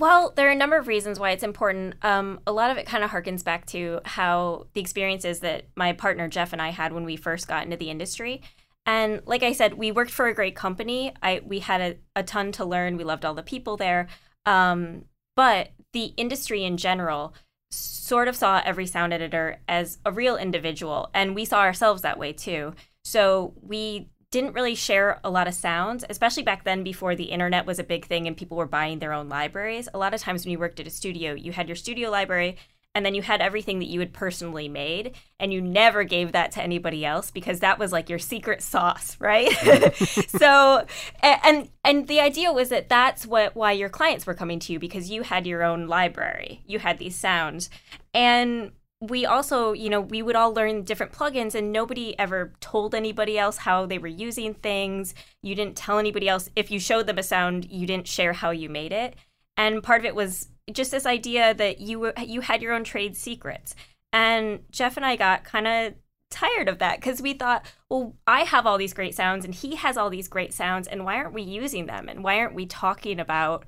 Well, 0.00 0.32
there 0.34 0.48
are 0.48 0.52
a 0.52 0.56
number 0.56 0.76
of 0.76 0.88
reasons 0.88 1.20
why 1.20 1.30
it's 1.30 1.44
important. 1.44 1.94
Um, 2.02 2.40
a 2.44 2.52
lot 2.52 2.72
of 2.72 2.76
it 2.76 2.86
kind 2.86 3.04
of 3.04 3.10
harkens 3.10 3.44
back 3.44 3.64
to 3.66 4.00
how 4.04 4.66
the 4.72 4.80
experiences 4.80 5.38
that 5.40 5.66
my 5.76 5.92
partner 5.92 6.26
Jeff 6.26 6.52
and 6.52 6.60
I 6.60 6.70
had 6.70 6.92
when 6.92 7.04
we 7.04 7.14
first 7.14 7.46
got 7.46 7.62
into 7.62 7.76
the 7.76 7.90
industry. 7.90 8.42
And 8.86 9.22
like 9.24 9.44
I 9.44 9.52
said, 9.52 9.74
we 9.74 9.92
worked 9.92 10.10
for 10.10 10.26
a 10.26 10.34
great 10.34 10.56
company. 10.56 11.12
I 11.22 11.42
we 11.44 11.60
had 11.60 11.80
a, 11.80 11.96
a 12.16 12.22
ton 12.24 12.50
to 12.52 12.64
learn. 12.64 12.96
We 12.96 13.04
loved 13.04 13.24
all 13.24 13.34
the 13.34 13.42
people 13.44 13.76
there. 13.76 14.08
Um, 14.46 15.04
but 15.38 15.70
the 15.92 16.14
industry 16.16 16.64
in 16.64 16.76
general 16.76 17.32
sort 17.70 18.26
of 18.26 18.34
saw 18.34 18.60
every 18.64 18.88
sound 18.88 19.12
editor 19.12 19.60
as 19.68 19.98
a 20.04 20.10
real 20.10 20.36
individual, 20.36 21.10
and 21.14 21.32
we 21.32 21.44
saw 21.44 21.60
ourselves 21.60 22.02
that 22.02 22.18
way 22.18 22.32
too. 22.32 22.74
So 23.04 23.54
we 23.62 24.08
didn't 24.32 24.54
really 24.54 24.74
share 24.74 25.20
a 25.22 25.30
lot 25.30 25.46
of 25.46 25.54
sounds, 25.54 26.04
especially 26.10 26.42
back 26.42 26.64
then 26.64 26.82
before 26.82 27.14
the 27.14 27.30
internet 27.30 27.66
was 27.66 27.78
a 27.78 27.84
big 27.84 28.04
thing 28.04 28.26
and 28.26 28.36
people 28.36 28.56
were 28.56 28.66
buying 28.66 28.98
their 28.98 29.12
own 29.12 29.28
libraries. 29.28 29.88
A 29.94 29.98
lot 29.98 30.12
of 30.12 30.20
times 30.20 30.44
when 30.44 30.50
you 30.50 30.58
worked 30.58 30.80
at 30.80 30.88
a 30.88 30.90
studio, 30.90 31.34
you 31.34 31.52
had 31.52 31.68
your 31.68 31.76
studio 31.76 32.10
library 32.10 32.56
and 32.98 33.06
then 33.06 33.14
you 33.14 33.22
had 33.22 33.40
everything 33.40 33.78
that 33.78 33.86
you 33.86 34.00
had 34.00 34.12
personally 34.12 34.66
made 34.66 35.14
and 35.38 35.52
you 35.52 35.60
never 35.60 36.02
gave 36.02 36.32
that 36.32 36.50
to 36.50 36.60
anybody 36.60 37.06
else 37.06 37.30
because 37.30 37.60
that 37.60 37.78
was 37.78 37.92
like 37.92 38.08
your 38.08 38.18
secret 38.18 38.60
sauce, 38.60 39.16
right? 39.20 39.52
so 40.26 40.84
and 41.22 41.68
and 41.84 42.08
the 42.08 42.18
idea 42.18 42.52
was 42.52 42.70
that 42.70 42.88
that's 42.88 43.24
what 43.24 43.54
why 43.54 43.70
your 43.70 43.88
clients 43.88 44.26
were 44.26 44.34
coming 44.34 44.58
to 44.58 44.72
you 44.72 44.80
because 44.80 45.12
you 45.12 45.22
had 45.22 45.46
your 45.46 45.62
own 45.62 45.86
library. 45.86 46.64
You 46.66 46.80
had 46.80 46.98
these 46.98 47.14
sounds. 47.14 47.70
And 48.12 48.72
we 49.00 49.24
also, 49.24 49.74
you 49.74 49.90
know, 49.90 50.00
we 50.00 50.20
would 50.20 50.34
all 50.34 50.52
learn 50.52 50.82
different 50.82 51.12
plugins 51.12 51.54
and 51.54 51.70
nobody 51.70 52.18
ever 52.18 52.52
told 52.58 52.96
anybody 52.96 53.38
else 53.38 53.58
how 53.58 53.86
they 53.86 53.98
were 53.98 54.08
using 54.08 54.54
things. 54.54 55.14
You 55.40 55.54
didn't 55.54 55.76
tell 55.76 56.00
anybody 56.00 56.28
else 56.28 56.50
if 56.56 56.68
you 56.72 56.80
showed 56.80 57.06
them 57.06 57.18
a 57.18 57.22
sound, 57.22 57.70
you 57.70 57.86
didn't 57.86 58.08
share 58.08 58.32
how 58.32 58.50
you 58.50 58.68
made 58.68 58.90
it. 58.90 59.14
And 59.56 59.84
part 59.84 60.00
of 60.00 60.04
it 60.04 60.16
was 60.16 60.48
just 60.72 60.90
this 60.90 61.06
idea 61.06 61.54
that 61.54 61.80
you 61.80 62.12
you 62.24 62.40
had 62.42 62.62
your 62.62 62.72
own 62.72 62.84
trade 62.84 63.16
secrets. 63.16 63.74
And 64.12 64.60
Jeff 64.70 64.96
and 64.96 65.04
I 65.04 65.16
got 65.16 65.44
kind 65.44 65.66
of 65.66 65.94
tired 66.30 66.68
of 66.68 66.78
that 66.78 66.98
because 67.00 67.22
we 67.22 67.34
thought, 67.34 67.64
well, 67.88 68.14
I 68.26 68.40
have 68.42 68.66
all 68.66 68.78
these 68.78 68.94
great 68.94 69.14
sounds 69.14 69.44
and 69.44 69.54
he 69.54 69.76
has 69.76 69.96
all 69.96 70.10
these 70.10 70.28
great 70.28 70.52
sounds, 70.52 70.88
and 70.88 71.04
why 71.04 71.16
aren't 71.16 71.34
we 71.34 71.42
using 71.42 71.86
them? 71.86 72.08
And 72.08 72.22
why 72.22 72.38
aren't 72.38 72.54
we 72.54 72.66
talking 72.66 73.20
about 73.20 73.64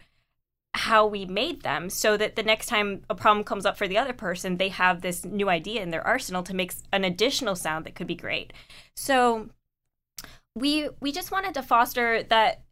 how 0.74 1.04
we 1.04 1.24
made 1.26 1.62
them 1.62 1.90
so 1.90 2.16
that 2.16 2.36
the 2.36 2.42
next 2.42 2.66
time 2.66 3.02
a 3.10 3.14
problem 3.14 3.44
comes 3.44 3.66
up 3.66 3.76
for 3.76 3.88
the 3.88 3.98
other 3.98 4.12
person, 4.12 4.56
they 4.56 4.68
have 4.68 5.00
this 5.00 5.24
new 5.24 5.48
idea 5.48 5.82
in 5.82 5.90
their 5.90 6.06
arsenal 6.06 6.42
to 6.44 6.54
make 6.54 6.72
an 6.92 7.04
additional 7.04 7.56
sound 7.56 7.84
that 7.84 7.94
could 7.94 8.06
be 8.06 8.14
great. 8.14 8.52
So 8.94 9.50
we 10.54 10.88
we 11.00 11.12
just 11.12 11.32
wanted 11.32 11.54
to 11.54 11.62
foster 11.62 12.22
that 12.24 12.62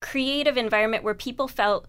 creative 0.00 0.56
environment 0.56 1.04
where 1.04 1.14
people 1.14 1.48
felt 1.48 1.86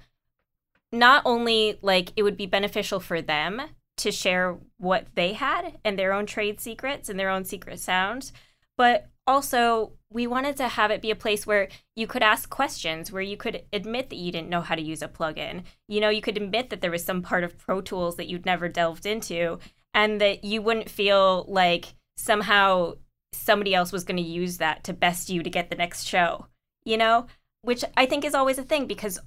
not 1.00 1.22
only 1.26 1.78
like 1.82 2.12
it 2.16 2.24
would 2.24 2.38
be 2.38 2.46
beneficial 2.46 3.00
for 3.00 3.22
them 3.22 3.62
to 3.98 4.12
share 4.12 4.58
what 4.78 5.08
they 5.16 5.34
had 5.34 5.78
and 5.84 5.98
their 5.98 6.14
own 6.14 6.26
trade 6.26 6.60
secrets 6.60 7.10
and 7.10 7.20
their 7.20 7.30
own 7.30 7.46
secret 7.46 7.80
sounds, 7.80 8.34
but 8.78 9.08
also 9.28 9.94
we 10.12 10.28
wanted 10.28 10.56
to 10.58 10.68
have 10.68 10.92
it 10.92 11.02
be 11.02 11.12
a 11.12 11.16
place 11.16 11.48
where 11.48 11.68
you 11.96 12.08
could 12.08 12.24
ask 12.24 12.50
questions, 12.50 13.12
where 13.12 13.22
you 13.22 13.38
could 13.38 13.64
admit 13.74 14.10
that 14.10 14.18
you 14.18 14.32
didn't 14.32 14.50
know 14.50 14.62
how 14.62 14.76
to 14.76 14.82
use 14.82 15.02
a 15.02 15.08
plugin. 15.08 15.64
You 15.88 16.00
know, 16.02 16.10
you 16.10 16.22
could 16.22 16.38
admit 16.38 16.70
that 16.70 16.82
there 16.82 16.92
was 16.92 17.04
some 17.04 17.22
part 17.22 17.44
of 17.44 17.58
Pro 17.58 17.82
Tools 17.82 18.16
that 18.18 18.28
you'd 18.28 18.46
never 18.46 18.70
delved 18.70 19.06
into, 19.06 19.60
and 19.94 20.22
that 20.22 20.44
you 20.44 20.62
wouldn't 20.62 20.90
feel 20.90 21.46
like 21.48 21.96
somehow 22.18 22.94
somebody 23.34 23.74
else 23.74 23.92
was 23.92 24.04
going 24.04 24.18
to 24.18 24.24
use 24.24 24.58
that 24.58 24.84
to 24.86 24.94
best 24.94 25.30
you 25.30 25.44
to 25.44 25.50
get 25.50 25.70
the 25.70 25.76
next 25.76 26.04
show, 26.04 26.48
you 26.86 26.98
know? 26.98 27.28
Which 27.62 27.84
I 27.98 28.06
think 28.06 28.24
is 28.24 28.36
always 28.36 28.58
a 28.58 28.64
thing 28.64 28.86
because 28.86 29.20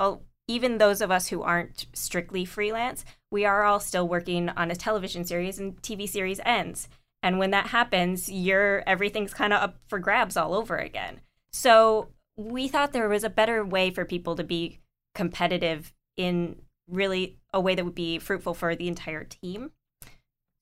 even 0.49 0.78
those 0.78 1.00
of 1.00 1.11
us 1.11 1.28
who 1.28 1.43
aren't 1.43 1.87
strictly 1.93 2.45
freelance, 2.45 3.05
we 3.31 3.45
are 3.45 3.64
all 3.64 3.78
still 3.78 4.09
working 4.09 4.49
on 4.49 4.71
a 4.71 4.76
television 4.76 5.25
series 5.25 5.59
and 5.59 5.81
TV 5.83 6.09
series 6.09 6.40
ends. 6.45 6.88
And 7.23 7.38
when 7.38 7.50
that 7.50 7.69
happens, 7.69 8.31
you're 8.31 8.83
everything's 8.87 9.35
kind 9.35 9.52
of 9.52 9.62
up 9.62 9.76
for 9.88 9.99
grabs 9.99 10.37
all 10.37 10.55
over 10.55 10.76
again. 10.76 11.21
So 11.52 12.09
we 12.37 12.69
thought 12.69 12.93
there 12.93 13.09
was 13.09 13.25
a 13.25 13.31
better 13.31 13.64
way 13.64 13.90
for 13.90 14.05
people 14.05 14.37
to 14.37 14.45
be 14.45 14.78
competitive 15.14 15.93
in 16.17 16.57
really 16.88 17.37
a 17.52 17.61
way 17.61 17.75
that 17.75 17.85
would 17.85 17.95
be 17.95 18.19
fruitful 18.19 18.55
for 18.55 18.75
the 18.75 18.88
entire 18.88 19.25
team. 19.25 19.73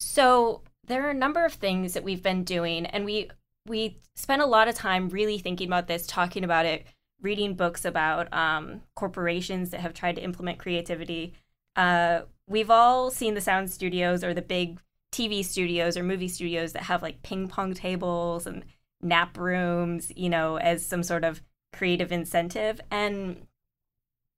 So 0.00 0.62
there 0.84 1.06
are 1.06 1.10
a 1.10 1.14
number 1.14 1.44
of 1.44 1.52
things 1.52 1.94
that 1.94 2.04
we've 2.04 2.22
been 2.22 2.42
doing 2.42 2.86
and 2.86 3.04
we 3.04 3.30
we 3.66 3.98
spent 4.14 4.42
a 4.42 4.46
lot 4.46 4.68
of 4.68 4.74
time 4.74 5.08
really 5.08 5.38
thinking 5.38 5.66
about 5.66 5.88
this, 5.88 6.06
talking 6.06 6.44
about 6.44 6.66
it, 6.66 6.86
reading 7.20 7.54
books 7.54 7.84
about 7.84 8.32
um, 8.32 8.82
corporations 8.94 9.70
that 9.70 9.80
have 9.80 9.94
tried 9.94 10.16
to 10.16 10.22
implement 10.22 10.58
creativity. 10.58 11.34
Uh, 11.74 12.22
we've 12.46 12.70
all 12.70 13.10
seen 13.10 13.34
the 13.34 13.40
sound 13.40 13.70
studios 13.70 14.22
or 14.22 14.34
the 14.34 14.42
big 14.42 14.80
TV 15.12 15.44
studios 15.44 15.96
or 15.96 16.02
movie 16.02 16.28
studios 16.28 16.72
that 16.72 16.82
have 16.82 17.02
like 17.02 17.22
ping 17.22 17.48
pong 17.48 17.74
tables 17.74 18.46
and 18.46 18.64
nap 19.00 19.38
rooms, 19.38 20.12
you 20.14 20.28
know, 20.28 20.56
as 20.56 20.84
some 20.84 21.02
sort 21.02 21.24
of 21.24 21.42
creative 21.72 22.12
incentive. 22.12 22.80
And 22.90 23.46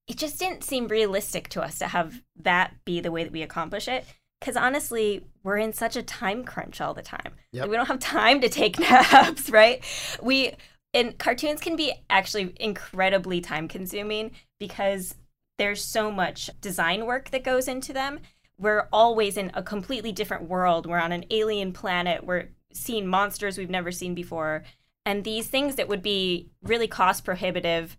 it 0.06 0.16
just 0.16 0.38
didn't 0.38 0.64
seem 0.64 0.88
realistic 0.88 1.49
to 1.50 1.62
us 1.62 1.78
to 1.78 1.88
have 1.88 2.23
that 2.37 2.75
be 2.85 3.00
the 3.00 3.12
way 3.12 3.25
that 3.25 3.32
we 3.32 3.42
accomplish 3.42 3.88
it. 3.88 4.04
Because 4.40 4.56
honestly, 4.56 5.26
we're 5.42 5.58
in 5.58 5.73
such 5.73 5.97
a 5.97 6.02
time 6.02 6.44
crunch 6.44 6.80
all 6.80 6.94
the 6.94 7.02
time. 7.02 7.32
Yep. 7.52 7.62
Like, 7.62 7.70
we 7.70 7.76
don't 7.76 7.87
have 7.87 7.99
time 7.99 8.40
to 8.40 8.49
take 8.49 8.78
naps, 8.78 9.50
right? 9.50 9.85
We 10.23 10.54
and 10.95 11.18
cartoons 11.18 11.61
can 11.61 11.76
be 11.76 11.92
actually 12.09 12.54
incredibly 12.59 13.40
time 13.40 13.68
consuming 13.68 14.33
because 14.59 15.14
there's 15.59 15.85
so 15.85 16.11
much 16.11 16.50
design 16.61 17.04
work 17.04 17.30
that 17.30 17.45
goes 17.45 17.68
into 17.68 17.92
them 17.92 18.21
we're 18.59 18.88
always 18.92 19.37
in 19.37 19.50
a 19.54 19.62
completely 19.62 20.12
different 20.12 20.49
world. 20.49 20.87
We're 20.87 20.99
on 20.99 21.12
an 21.12 21.25
alien 21.30 21.73
planet. 21.73 22.25
We're 22.25 22.49
seeing 22.73 23.07
monsters 23.07 23.57
we've 23.57 23.71
never 23.71 23.92
seen 23.92 24.14
before. 24.14 24.64
And 25.07 25.25
these 25.25 25.47
things 25.47 25.76
that 25.76 25.88
would 25.88 26.02
be 26.02 26.50
really 26.62 26.88
cost 26.88 27.25
prohibitive 27.25 27.97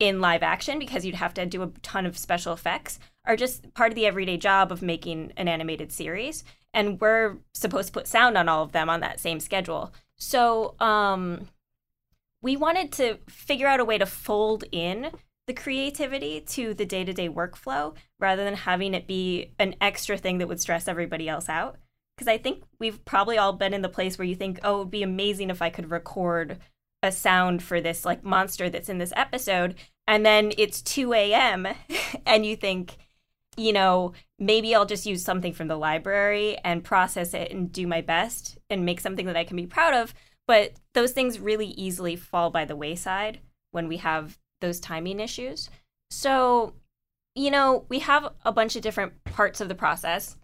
in 0.00 0.20
live 0.20 0.42
action 0.42 0.78
because 0.78 1.04
you'd 1.04 1.14
have 1.14 1.34
to 1.34 1.46
do 1.46 1.62
a 1.62 1.70
ton 1.82 2.06
of 2.06 2.18
special 2.18 2.52
effects 2.52 2.98
are 3.26 3.36
just 3.36 3.72
part 3.74 3.92
of 3.92 3.94
the 3.94 4.06
everyday 4.06 4.36
job 4.36 4.72
of 4.72 4.82
making 4.82 5.32
an 5.36 5.48
animated 5.48 5.92
series. 5.92 6.44
And 6.72 7.00
we're 7.00 7.36
supposed 7.52 7.88
to 7.88 7.92
put 7.92 8.08
sound 8.08 8.36
on 8.36 8.48
all 8.48 8.64
of 8.64 8.72
them 8.72 8.90
on 8.90 9.00
that 9.00 9.20
same 9.20 9.38
schedule. 9.38 9.92
So 10.16 10.74
um, 10.80 11.48
we 12.44 12.58
wanted 12.58 12.92
to 12.92 13.16
figure 13.26 13.66
out 13.66 13.80
a 13.80 13.84
way 13.86 13.96
to 13.96 14.04
fold 14.04 14.64
in 14.70 15.10
the 15.46 15.54
creativity 15.54 16.42
to 16.42 16.74
the 16.74 16.84
day 16.84 17.02
to 17.02 17.12
day 17.14 17.26
workflow 17.26 17.94
rather 18.20 18.44
than 18.44 18.54
having 18.54 18.92
it 18.92 19.06
be 19.06 19.54
an 19.58 19.74
extra 19.80 20.18
thing 20.18 20.36
that 20.38 20.46
would 20.46 20.60
stress 20.60 20.86
everybody 20.86 21.26
else 21.26 21.48
out. 21.48 21.76
Because 22.14 22.28
I 22.28 22.36
think 22.36 22.62
we've 22.78 23.02
probably 23.06 23.38
all 23.38 23.54
been 23.54 23.72
in 23.72 23.80
the 23.80 23.88
place 23.88 24.18
where 24.18 24.26
you 24.26 24.36
think, 24.36 24.60
oh, 24.62 24.76
it 24.76 24.78
would 24.80 24.90
be 24.90 25.02
amazing 25.02 25.48
if 25.48 25.62
I 25.62 25.70
could 25.70 25.90
record 25.90 26.58
a 27.02 27.10
sound 27.10 27.62
for 27.62 27.80
this 27.80 28.04
like 28.04 28.22
monster 28.22 28.68
that's 28.68 28.90
in 28.90 28.98
this 28.98 29.12
episode. 29.16 29.74
And 30.06 30.24
then 30.24 30.52
it's 30.58 30.82
2 30.82 31.14
a.m. 31.14 31.66
and 32.26 32.44
you 32.44 32.56
think, 32.56 32.98
you 33.56 33.72
know, 33.72 34.12
maybe 34.38 34.74
I'll 34.74 34.84
just 34.84 35.06
use 35.06 35.24
something 35.24 35.54
from 35.54 35.68
the 35.68 35.78
library 35.78 36.58
and 36.62 36.84
process 36.84 37.32
it 37.32 37.50
and 37.50 37.72
do 37.72 37.86
my 37.86 38.02
best 38.02 38.58
and 38.68 38.84
make 38.84 39.00
something 39.00 39.24
that 39.26 39.36
I 39.36 39.44
can 39.44 39.56
be 39.56 39.66
proud 39.66 39.94
of. 39.94 40.12
But 40.46 40.72
those 40.92 41.12
things 41.12 41.38
really 41.38 41.68
easily 41.68 42.16
fall 42.16 42.50
by 42.50 42.64
the 42.64 42.76
wayside 42.76 43.40
when 43.70 43.88
we 43.88 43.98
have 43.98 44.38
those 44.60 44.80
timing 44.80 45.20
issues. 45.20 45.70
So, 46.10 46.74
you 47.34 47.50
know, 47.50 47.86
we 47.88 48.00
have 48.00 48.32
a 48.44 48.52
bunch 48.52 48.76
of 48.76 48.82
different 48.82 49.24
parts 49.24 49.60
of 49.60 49.68
the 49.68 49.74
process. 49.74 50.36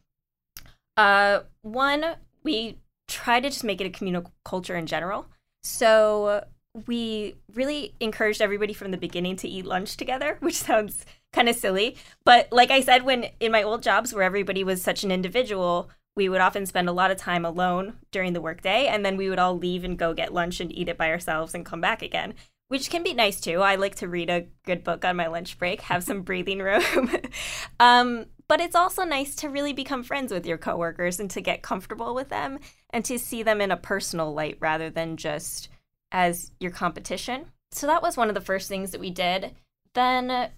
Uh, 0.97 1.41
one, 1.63 2.17
we 2.43 2.79
try 3.09 3.41
to 3.41 3.49
just 3.49 3.65
make 3.65 3.81
it 3.81 3.87
a 3.87 3.91
communal 3.91 4.33
culture 4.45 4.77
in 4.77 4.87
general. 4.87 5.27
So 5.63 6.45
we 6.87 7.35
really 7.55 7.95
encouraged 8.01 8.41
everybody 8.41 8.73
from 8.73 8.91
the 8.91 8.97
beginning 8.97 9.37
to 9.37 9.49
eat 9.49 9.67
lunch 9.67 9.97
together, 9.97 10.37
which 10.41 10.57
sounds 10.57 11.05
kind 11.33 11.49
of 11.49 11.57
silly. 11.57 11.97
But 12.25 12.49
like 12.53 12.71
I 12.71 12.81
said, 12.81 13.05
when 13.05 13.27
in 13.41 13.53
my 13.53 13.63
old 13.63 13.83
jobs 13.83 14.15
where 14.15 14.25
everybody 14.25 14.65
was 14.65 14.83
such 14.83 15.05
an 15.05 15.11
individual, 15.11 15.91
we 16.21 16.29
would 16.29 16.43
often 16.43 16.67
spend 16.67 16.87
a 16.87 16.93
lot 16.93 17.11
of 17.11 17.17
time 17.17 17.47
alone 17.47 17.95
during 18.11 18.35
the 18.35 18.43
workday, 18.43 18.89
and 18.89 19.07
then 19.07 19.17
we 19.17 19.31
would 19.31 19.39
all 19.39 19.57
leave 19.57 19.85
and 19.85 19.99
go 19.99 20.13
get 20.13 20.35
lunch 20.35 20.61
and 20.61 20.71
eat 20.71 20.91
it 20.91 20.99
by 20.99 21.09
ourselves 21.09 21.55
and 21.55 21.65
come 21.65 21.81
back 21.81 22.03
again 22.03 22.35
which 22.71 22.89
can 22.89 23.03
be 23.03 23.13
nice 23.13 23.41
too. 23.41 23.63
I 23.63 23.75
like 23.75 23.97
to 23.97 24.07
read 24.07 24.31
a 24.31 24.47
good 24.65 24.85
book 24.85 25.05
on 25.05 25.17
my 25.17 25.27
lunch 25.27 25.59
break, 25.59 25.81
have 25.81 26.05
some 26.05 26.23
breathing 26.23 26.61
room. 26.61 27.11
um, 27.81 28.27
but 28.47 28.61
it's 28.61 28.77
also 28.77 29.03
nice 29.03 29.35
to 29.37 29.49
really 29.49 29.73
become 29.73 30.05
friends 30.05 30.33
with 30.33 30.47
your 30.47 30.57
coworkers 30.57 31.19
and 31.19 31.29
to 31.33 31.41
get 31.41 31.63
comfortable 31.63 32.15
with 32.15 32.29
them 32.29 32.61
and 32.91 33.05
to 33.07 33.19
see 33.19 33.43
them 33.43 33.61
in 33.61 33.73
a 33.73 33.77
personal 33.77 34.33
light 34.33 34.57
rather 34.61 34.89
than 34.89 35.17
just 35.17 35.69
as 36.13 36.53
your 36.61 36.71
competition. 36.71 37.47
So 37.73 37.89
that 37.89 38.03
was 38.03 38.17
one 38.17 38.29
of 38.29 38.37
the 38.37 38.41
first 38.41 38.69
things 38.69 38.93
that 38.93 39.01
we 39.01 39.11
did. 39.11 39.57
Then 39.95 40.51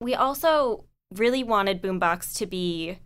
we 0.00 0.14
also 0.14 0.84
really 1.16 1.42
wanted 1.42 1.82
Boombox 1.82 2.36
to 2.36 2.46
be 2.46 3.00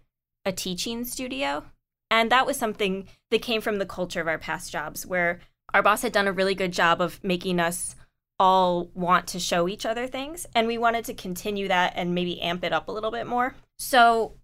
a 0.44 0.52
teaching 0.52 1.06
studio. 1.06 1.64
And 2.10 2.30
that 2.30 2.46
was 2.46 2.56
something 2.56 3.06
that 3.30 3.42
came 3.42 3.60
from 3.60 3.78
the 3.78 3.86
culture 3.86 4.20
of 4.20 4.28
our 4.28 4.38
past 4.38 4.72
jobs, 4.72 5.06
where 5.06 5.40
our 5.72 5.82
boss 5.82 6.02
had 6.02 6.12
done 6.12 6.26
a 6.26 6.32
really 6.32 6.54
good 6.54 6.72
job 6.72 7.00
of 7.00 7.22
making 7.22 7.60
us 7.60 7.94
all 8.38 8.90
want 8.94 9.26
to 9.28 9.38
show 9.38 9.68
each 9.68 9.86
other 9.86 10.06
things. 10.06 10.46
And 10.54 10.66
we 10.66 10.78
wanted 10.78 11.04
to 11.04 11.14
continue 11.14 11.68
that 11.68 11.92
and 11.94 12.14
maybe 12.14 12.40
amp 12.40 12.64
it 12.64 12.72
up 12.72 12.88
a 12.88 12.92
little 12.92 13.10
bit 13.10 13.26
more. 13.26 13.54
So 13.78 14.34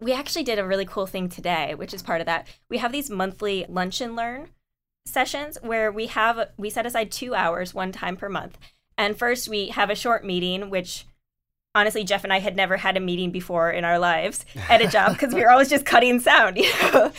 we 0.00 0.12
actually 0.12 0.42
did 0.42 0.58
a 0.58 0.66
really 0.66 0.84
cool 0.84 1.06
thing 1.06 1.28
today, 1.28 1.74
which 1.74 1.94
is 1.94 2.02
part 2.02 2.20
of 2.20 2.26
that. 2.26 2.46
We 2.68 2.78
have 2.78 2.92
these 2.92 3.10
monthly 3.10 3.64
lunch 3.68 4.00
and 4.00 4.14
learn 4.14 4.48
sessions 5.06 5.56
where 5.62 5.90
we 5.90 6.06
have 6.06 6.50
we 6.56 6.68
set 6.68 6.84
aside 6.84 7.10
two 7.10 7.34
hours 7.34 7.72
one 7.72 7.92
time 7.92 8.16
per 8.16 8.28
month. 8.28 8.58
And 8.96 9.18
first 9.18 9.48
we 9.48 9.68
have 9.68 9.90
a 9.90 9.94
short 9.94 10.24
meeting, 10.24 10.68
which 10.70 11.06
honestly 11.74 12.04
Jeff 12.04 12.24
and 12.24 12.32
I 12.32 12.40
had 12.40 12.56
never 12.56 12.76
had 12.76 12.96
a 12.96 13.00
meeting 13.00 13.30
before 13.30 13.70
in 13.70 13.84
our 13.84 13.98
lives 13.98 14.44
at 14.68 14.82
a 14.82 14.88
job 14.88 15.12
because 15.12 15.34
we 15.34 15.40
were 15.40 15.50
always 15.50 15.70
just 15.70 15.84
cutting 15.84 16.20
sound, 16.20 16.56
you 16.56 16.70
know. 16.82 17.12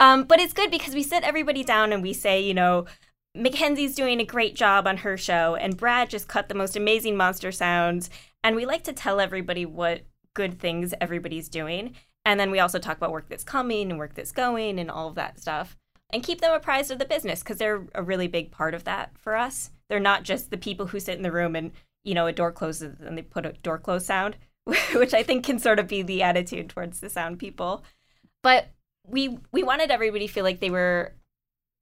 Um, 0.00 0.24
but 0.24 0.40
it's 0.40 0.52
good 0.52 0.70
because 0.70 0.94
we 0.94 1.02
sit 1.02 1.22
everybody 1.22 1.64
down 1.64 1.92
and 1.92 2.02
we 2.02 2.12
say, 2.12 2.40
you 2.40 2.54
know, 2.54 2.86
Mackenzie's 3.34 3.94
doing 3.94 4.20
a 4.20 4.24
great 4.24 4.54
job 4.54 4.86
on 4.86 4.98
her 4.98 5.16
show, 5.18 5.56
and 5.56 5.76
Brad 5.76 6.08
just 6.08 6.26
cut 6.26 6.48
the 6.48 6.54
most 6.54 6.74
amazing 6.74 7.16
monster 7.16 7.52
sounds. 7.52 8.08
And 8.42 8.56
we 8.56 8.64
like 8.64 8.82
to 8.84 8.92
tell 8.92 9.20
everybody 9.20 9.66
what 9.66 10.02
good 10.34 10.58
things 10.58 10.94
everybody's 11.00 11.48
doing. 11.48 11.94
And 12.24 12.40
then 12.40 12.50
we 12.50 12.60
also 12.60 12.78
talk 12.78 12.96
about 12.96 13.12
work 13.12 13.28
that's 13.28 13.44
coming 13.44 13.90
and 13.90 13.98
work 13.98 14.14
that's 14.14 14.32
going 14.32 14.78
and 14.78 14.90
all 14.90 15.08
of 15.08 15.14
that 15.16 15.40
stuff. 15.40 15.76
And 16.10 16.22
keep 16.22 16.40
them 16.40 16.52
apprised 16.52 16.90
of 16.90 16.98
the 16.98 17.04
business 17.04 17.40
because 17.40 17.58
they're 17.58 17.86
a 17.94 18.02
really 18.02 18.28
big 18.28 18.50
part 18.50 18.74
of 18.74 18.84
that 18.84 19.10
for 19.18 19.36
us. 19.36 19.70
They're 19.88 20.00
not 20.00 20.22
just 20.22 20.50
the 20.50 20.56
people 20.56 20.86
who 20.86 21.00
sit 21.00 21.16
in 21.16 21.22
the 21.22 21.32
room 21.32 21.56
and, 21.56 21.72
you 22.06 22.14
know, 22.14 22.28
a 22.28 22.32
door 22.32 22.52
closes 22.52 23.00
and 23.00 23.18
they 23.18 23.22
put 23.22 23.44
a 23.44 23.52
door 23.64 23.78
close 23.78 24.06
sound, 24.06 24.36
which 24.94 25.12
I 25.12 25.24
think 25.24 25.44
can 25.44 25.58
sort 25.58 25.80
of 25.80 25.88
be 25.88 26.02
the 26.02 26.22
attitude 26.22 26.70
towards 26.70 27.00
the 27.00 27.10
sound 27.10 27.40
people. 27.40 27.84
But 28.42 28.68
we 29.04 29.38
we 29.52 29.64
wanted 29.64 29.90
everybody 29.90 30.28
to 30.28 30.32
feel 30.32 30.44
like 30.44 30.60
they 30.60 30.70
were 30.70 31.12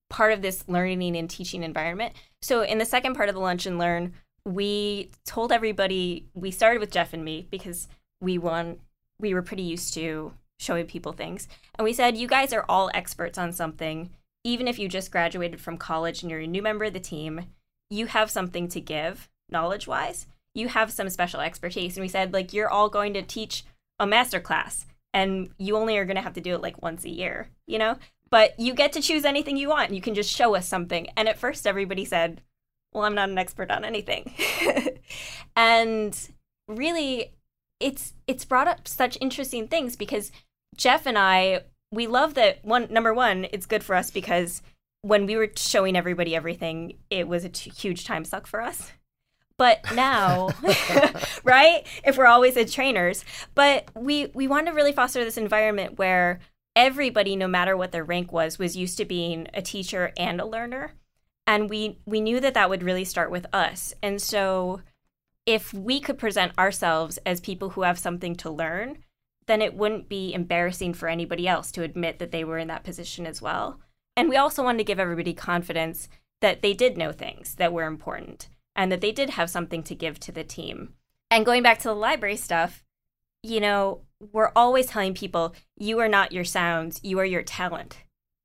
part 0.08 0.32
of 0.32 0.40
this 0.40 0.64
learning 0.66 1.14
and 1.16 1.28
teaching 1.28 1.62
environment. 1.62 2.14
So 2.40 2.62
in 2.62 2.78
the 2.78 2.84
second 2.86 3.14
part 3.14 3.28
of 3.28 3.34
the 3.34 3.40
lunch 3.40 3.66
and 3.66 3.78
learn, 3.78 4.14
we 4.46 5.10
told 5.26 5.52
everybody 5.52 6.26
we 6.32 6.50
started 6.50 6.80
with 6.80 6.90
Jeff 6.90 7.12
and 7.12 7.24
me 7.24 7.46
because 7.50 7.86
we 8.20 8.38
won 8.38 8.78
we 9.20 9.34
were 9.34 9.42
pretty 9.42 9.62
used 9.62 9.92
to 9.94 10.32
showing 10.58 10.86
people 10.86 11.12
things. 11.12 11.48
And 11.74 11.84
we 11.84 11.92
said, 11.92 12.16
you 12.16 12.26
guys 12.26 12.52
are 12.52 12.64
all 12.68 12.90
experts 12.94 13.38
on 13.38 13.52
something. 13.52 14.10
even 14.46 14.68
if 14.68 14.78
you 14.78 14.88
just 14.88 15.10
graduated 15.10 15.60
from 15.60 15.78
college 15.78 16.22
and 16.22 16.30
you're 16.30 16.40
a 16.40 16.46
new 16.46 16.62
member 16.62 16.84
of 16.84 16.92
the 16.92 17.00
team, 17.00 17.46
you 17.88 18.06
have 18.06 18.30
something 18.30 18.68
to 18.68 18.80
give 18.80 19.28
knowledge 19.50 19.86
wise. 19.86 20.26
You 20.54 20.68
have 20.68 20.92
some 20.92 21.08
special 21.08 21.40
expertise. 21.40 21.96
And 21.96 22.02
we 22.02 22.08
said, 22.08 22.32
like, 22.32 22.52
you're 22.52 22.70
all 22.70 22.88
going 22.88 23.14
to 23.14 23.22
teach 23.22 23.64
a 23.98 24.06
master 24.06 24.40
class 24.40 24.86
and 25.12 25.50
you 25.58 25.76
only 25.76 25.96
are 25.96 26.04
going 26.04 26.16
to 26.16 26.22
have 26.22 26.34
to 26.34 26.40
do 26.40 26.54
it 26.54 26.62
like 26.62 26.82
once 26.82 27.04
a 27.04 27.10
year, 27.10 27.48
you 27.66 27.78
know? 27.78 27.96
But 28.30 28.58
you 28.58 28.74
get 28.74 28.92
to 28.94 29.00
choose 29.00 29.24
anything 29.24 29.56
you 29.56 29.68
want. 29.68 29.92
You 29.92 30.00
can 30.00 30.14
just 30.14 30.30
show 30.30 30.54
us 30.54 30.66
something. 30.66 31.08
And 31.16 31.28
at 31.28 31.38
first, 31.38 31.66
everybody 31.66 32.04
said, 32.04 32.40
well, 32.92 33.04
I'm 33.04 33.14
not 33.14 33.28
an 33.28 33.38
expert 33.38 33.70
on 33.70 33.84
anything. 33.84 34.32
and 35.56 36.16
really, 36.68 37.32
it's 37.80 38.14
it's 38.26 38.44
brought 38.44 38.68
up 38.68 38.86
such 38.88 39.18
interesting 39.20 39.68
things 39.68 39.96
because 39.96 40.32
Jeff 40.76 41.06
and 41.06 41.18
I 41.18 41.62
we 41.90 42.06
love 42.06 42.34
that 42.34 42.64
one 42.64 42.86
number 42.90 43.12
one 43.12 43.46
it's 43.52 43.66
good 43.66 43.84
for 43.84 43.94
us 43.94 44.10
because 44.10 44.62
when 45.02 45.26
we 45.26 45.36
were 45.36 45.50
showing 45.56 45.96
everybody 45.96 46.34
everything 46.34 46.96
it 47.10 47.28
was 47.28 47.44
a 47.44 47.48
huge 47.48 48.04
time 48.04 48.24
suck 48.24 48.46
for 48.46 48.62
us 48.62 48.92
but 49.56 49.80
now 49.94 50.50
right? 51.44 51.86
If 52.04 52.16
we're 52.16 52.26
always 52.26 52.56
at 52.56 52.70
trainers. 52.70 53.24
But 53.54 53.88
we 53.94 54.26
we 54.34 54.48
want 54.48 54.66
to 54.66 54.72
really 54.72 54.92
foster 54.92 55.24
this 55.24 55.36
environment 55.36 55.98
where 55.98 56.40
everybody 56.76 57.36
no 57.36 57.46
matter 57.46 57.76
what 57.76 57.92
their 57.92 58.04
rank 58.04 58.32
was 58.32 58.58
was 58.58 58.76
used 58.76 58.98
to 58.98 59.04
being 59.04 59.48
a 59.54 59.62
teacher 59.62 60.12
and 60.16 60.40
a 60.40 60.46
learner. 60.46 60.94
And 61.46 61.68
we 61.70 61.98
we 62.06 62.20
knew 62.20 62.40
that 62.40 62.54
that 62.54 62.70
would 62.70 62.82
really 62.82 63.04
start 63.04 63.30
with 63.30 63.46
us. 63.52 63.94
And 64.02 64.20
so 64.20 64.80
if 65.46 65.72
we 65.74 66.00
could 66.00 66.18
present 66.18 66.58
ourselves 66.58 67.18
as 67.26 67.40
people 67.40 67.70
who 67.70 67.82
have 67.82 67.98
something 67.98 68.34
to 68.36 68.50
learn 68.50 68.98
then 69.46 69.60
it 69.60 69.74
wouldn't 69.74 70.08
be 70.08 70.32
embarrassing 70.32 70.94
for 70.94 71.08
anybody 71.08 71.46
else 71.46 71.70
to 71.72 71.82
admit 71.82 72.18
that 72.18 72.30
they 72.30 72.44
were 72.44 72.58
in 72.58 72.68
that 72.68 72.84
position 72.84 73.26
as 73.26 73.42
well. 73.42 73.78
And 74.16 74.28
we 74.28 74.36
also 74.36 74.62
wanted 74.62 74.78
to 74.78 74.84
give 74.84 74.98
everybody 74.98 75.34
confidence 75.34 76.08
that 76.40 76.62
they 76.62 76.72
did 76.72 76.96
know 76.96 77.12
things 77.12 77.56
that 77.56 77.72
were 77.72 77.84
important 77.84 78.48
and 78.76 78.90
that 78.90 79.00
they 79.00 79.12
did 79.12 79.30
have 79.30 79.50
something 79.50 79.82
to 79.84 79.94
give 79.94 80.18
to 80.20 80.32
the 80.32 80.44
team. 80.44 80.94
And 81.30 81.46
going 81.46 81.62
back 81.62 81.78
to 81.80 81.88
the 81.88 81.94
library 81.94 82.36
stuff, 82.36 82.82
you 83.42 83.60
know, 83.60 84.02
we're 84.32 84.52
always 84.56 84.86
telling 84.86 85.14
people, 85.14 85.54
you 85.76 85.98
are 85.98 86.08
not 86.08 86.32
your 86.32 86.44
sounds, 86.44 87.00
you 87.02 87.18
are 87.18 87.24
your 87.24 87.42
talent. 87.42 87.98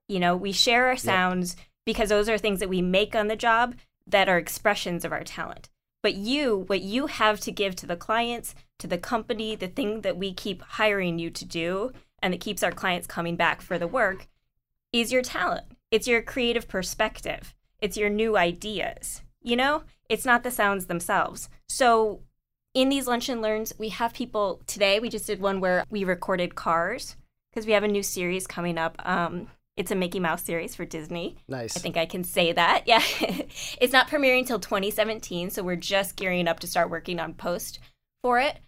You 0.07 0.19
know, 0.19 0.35
we 0.35 0.51
share 0.51 0.87
our 0.87 0.97
sounds 0.97 1.55
yep. 1.55 1.65
because 1.85 2.09
those 2.09 2.27
are 2.27 2.37
things 2.37 2.59
that 2.59 2.69
we 2.69 2.81
make 2.81 3.15
on 3.15 3.27
the 3.27 3.35
job 3.35 3.75
that 4.07 4.27
are 4.27 4.37
expressions 4.37 5.05
of 5.05 5.11
our 5.11 5.23
talent. 5.23 5.69
But 6.01 6.15
you, 6.15 6.63
what 6.67 6.81
you 6.81 7.07
have 7.07 7.39
to 7.41 7.51
give 7.51 7.75
to 7.77 7.85
the 7.85 7.95
clients, 7.95 8.55
to 8.79 8.87
the 8.87 8.97
company, 8.97 9.55
the 9.55 9.67
thing 9.67 10.01
that 10.01 10.17
we 10.17 10.33
keep 10.33 10.61
hiring 10.61 11.19
you 11.19 11.29
to 11.29 11.45
do 11.45 11.91
and 12.21 12.33
that 12.33 12.41
keeps 12.41 12.63
our 12.63 12.71
clients 12.71 13.07
coming 13.07 13.35
back 13.35 13.61
for 13.61 13.77
the 13.77 13.87
work 13.87 14.27
is 14.91 15.11
your 15.11 15.21
talent. 15.21 15.65
It's 15.91 16.07
your 16.07 16.21
creative 16.21 16.67
perspective. 16.67 17.53
It's 17.79 17.97
your 17.97 18.09
new 18.09 18.37
ideas. 18.37 19.21
You 19.41 19.55
know, 19.55 19.83
it's 20.09 20.25
not 20.25 20.43
the 20.43 20.51
sounds 20.51 20.87
themselves. 20.87 21.49
So, 21.67 22.21
in 22.73 22.89
these 22.89 23.07
lunch 23.07 23.29
and 23.29 23.41
learns, 23.41 23.73
we 23.77 23.89
have 23.89 24.13
people 24.13 24.61
today. 24.67 24.99
We 24.99 25.09
just 25.09 25.27
did 25.27 25.41
one 25.41 25.59
where 25.59 25.85
we 25.89 26.03
recorded 26.03 26.55
cars 26.55 27.15
because 27.51 27.65
we 27.65 27.73
have 27.73 27.83
a 27.83 27.87
new 27.87 28.03
series 28.03 28.45
coming 28.45 28.77
up. 28.77 28.95
Um, 29.07 29.47
it's 29.75 29.91
a 29.91 29.95
Mickey 29.95 30.19
Mouse 30.19 30.43
series 30.43 30.75
for 30.75 30.85
Disney. 30.85 31.37
Nice. 31.47 31.75
I 31.75 31.79
think 31.79 31.97
I 31.97 32.05
can 32.05 32.23
say 32.23 32.51
that. 32.51 32.83
Yeah. 32.87 33.01
it's 33.19 33.93
not 33.93 34.07
premiering 34.07 34.39
until 34.39 34.59
2017, 34.59 35.49
so 35.49 35.63
we're 35.63 35.75
just 35.75 36.15
gearing 36.15 36.47
up 36.47 36.59
to 36.59 36.67
start 36.67 36.89
working 36.89 37.19
on 37.19 37.33
post 37.33 37.79
for 38.21 38.39
it 38.39 38.59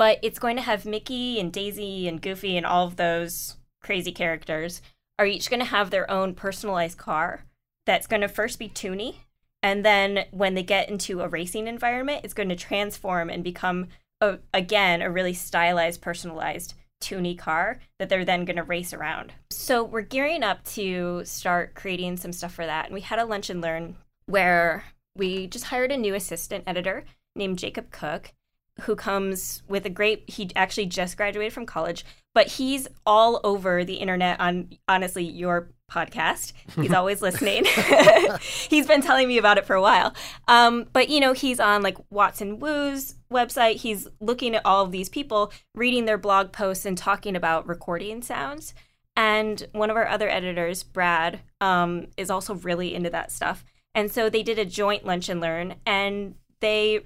but 0.00 0.18
it's 0.22 0.38
going 0.38 0.56
to 0.56 0.62
have 0.62 0.86
Mickey 0.86 1.38
and 1.38 1.52
Daisy 1.52 2.08
and 2.08 2.22
Goofy 2.22 2.56
and 2.56 2.64
all 2.64 2.86
of 2.86 2.96
those 2.96 3.56
crazy 3.82 4.12
characters 4.12 4.80
are 5.18 5.26
each 5.26 5.50
going 5.50 5.60
to 5.60 5.66
have 5.66 5.90
their 5.90 6.10
own 6.10 6.34
personalized 6.34 6.96
car 6.96 7.44
that's 7.84 8.06
going 8.06 8.22
to 8.22 8.28
first 8.28 8.58
be 8.58 8.66
Toonie. 8.66 9.16
And 9.62 9.84
then 9.84 10.24
when 10.30 10.54
they 10.54 10.62
get 10.62 10.88
into 10.88 11.20
a 11.20 11.28
racing 11.28 11.66
environment, 11.66 12.22
it's 12.24 12.34
going 12.34 12.48
to 12.48 12.56
transform 12.56 13.28
and 13.28 13.44
become, 13.44 13.88
a, 14.20 14.38
again, 14.54 15.02
a 15.02 15.10
really 15.10 15.34
stylized, 15.34 16.00
personalized 16.00 16.74
Toonie 17.00 17.36
car 17.36 17.80
that 17.98 18.08
they're 18.08 18.24
then 18.24 18.44
going 18.44 18.56
to 18.56 18.62
race 18.62 18.92
around. 18.92 19.32
So 19.50 19.82
we're 19.82 20.02
gearing 20.02 20.42
up 20.42 20.64
to 20.66 21.22
start 21.24 21.74
creating 21.74 22.16
some 22.16 22.32
stuff 22.32 22.54
for 22.54 22.66
that. 22.66 22.86
And 22.86 22.94
we 22.94 23.00
had 23.00 23.18
a 23.18 23.24
lunch 23.24 23.50
and 23.50 23.60
learn 23.60 23.96
where 24.26 24.84
we 25.16 25.46
just 25.46 25.66
hired 25.66 25.92
a 25.92 25.96
new 25.96 26.14
assistant 26.14 26.64
editor 26.66 27.04
named 27.34 27.58
Jacob 27.58 27.90
Cook 27.90 28.32
who 28.80 28.96
comes 28.96 29.62
with 29.68 29.86
a 29.86 29.90
great 29.90 30.28
he 30.28 30.50
actually 30.56 30.86
just 30.86 31.16
graduated 31.16 31.52
from 31.52 31.66
college 31.66 32.04
but 32.34 32.46
he's 32.46 32.86
all 33.04 33.40
over 33.42 33.84
the 33.84 33.94
internet 33.94 34.38
on 34.40 34.70
honestly 34.88 35.24
your 35.24 35.70
podcast. 35.90 36.52
He's 36.76 36.92
always 36.94 37.20
listening. 37.20 37.64
He's 38.40 38.86
been 38.86 39.02
telling 39.02 39.26
me 39.28 39.38
about 39.38 39.58
it 39.58 39.66
for 39.66 39.74
a 39.74 39.82
while. 39.82 40.14
Um, 40.46 40.86
but 40.92 41.08
you 41.08 41.20
know 41.20 41.32
he's 41.32 41.60
on 41.60 41.82
like 41.82 41.98
Watson 42.10 42.60
Wu's 42.60 43.16
website. 43.32 43.76
He's 43.76 44.06
looking 44.20 44.54
at 44.54 44.64
all 44.64 44.84
of 44.84 44.92
these 44.92 45.08
people 45.08 45.52
reading 45.74 46.04
their 46.04 46.18
blog 46.18 46.52
posts 46.52 46.86
and 46.86 46.96
talking 46.96 47.34
about 47.34 47.66
recording 47.66 48.22
sounds. 48.22 48.74
And 49.16 49.66
one 49.72 49.90
of 49.90 49.96
our 49.96 50.06
other 50.06 50.28
editors 50.28 50.82
brad 50.82 51.40
um, 51.60 52.06
is 52.16 52.30
also 52.30 52.54
really 52.54 52.94
into 52.94 53.10
that 53.10 53.32
stuff. 53.32 53.64
And 53.94 54.10
so 54.10 54.30
they 54.30 54.44
did 54.44 54.58
a 54.58 54.64
joint 54.64 55.04
lunch 55.04 55.28
and 55.28 55.40
learn 55.40 55.74
and 55.84 56.36
they 56.60 57.00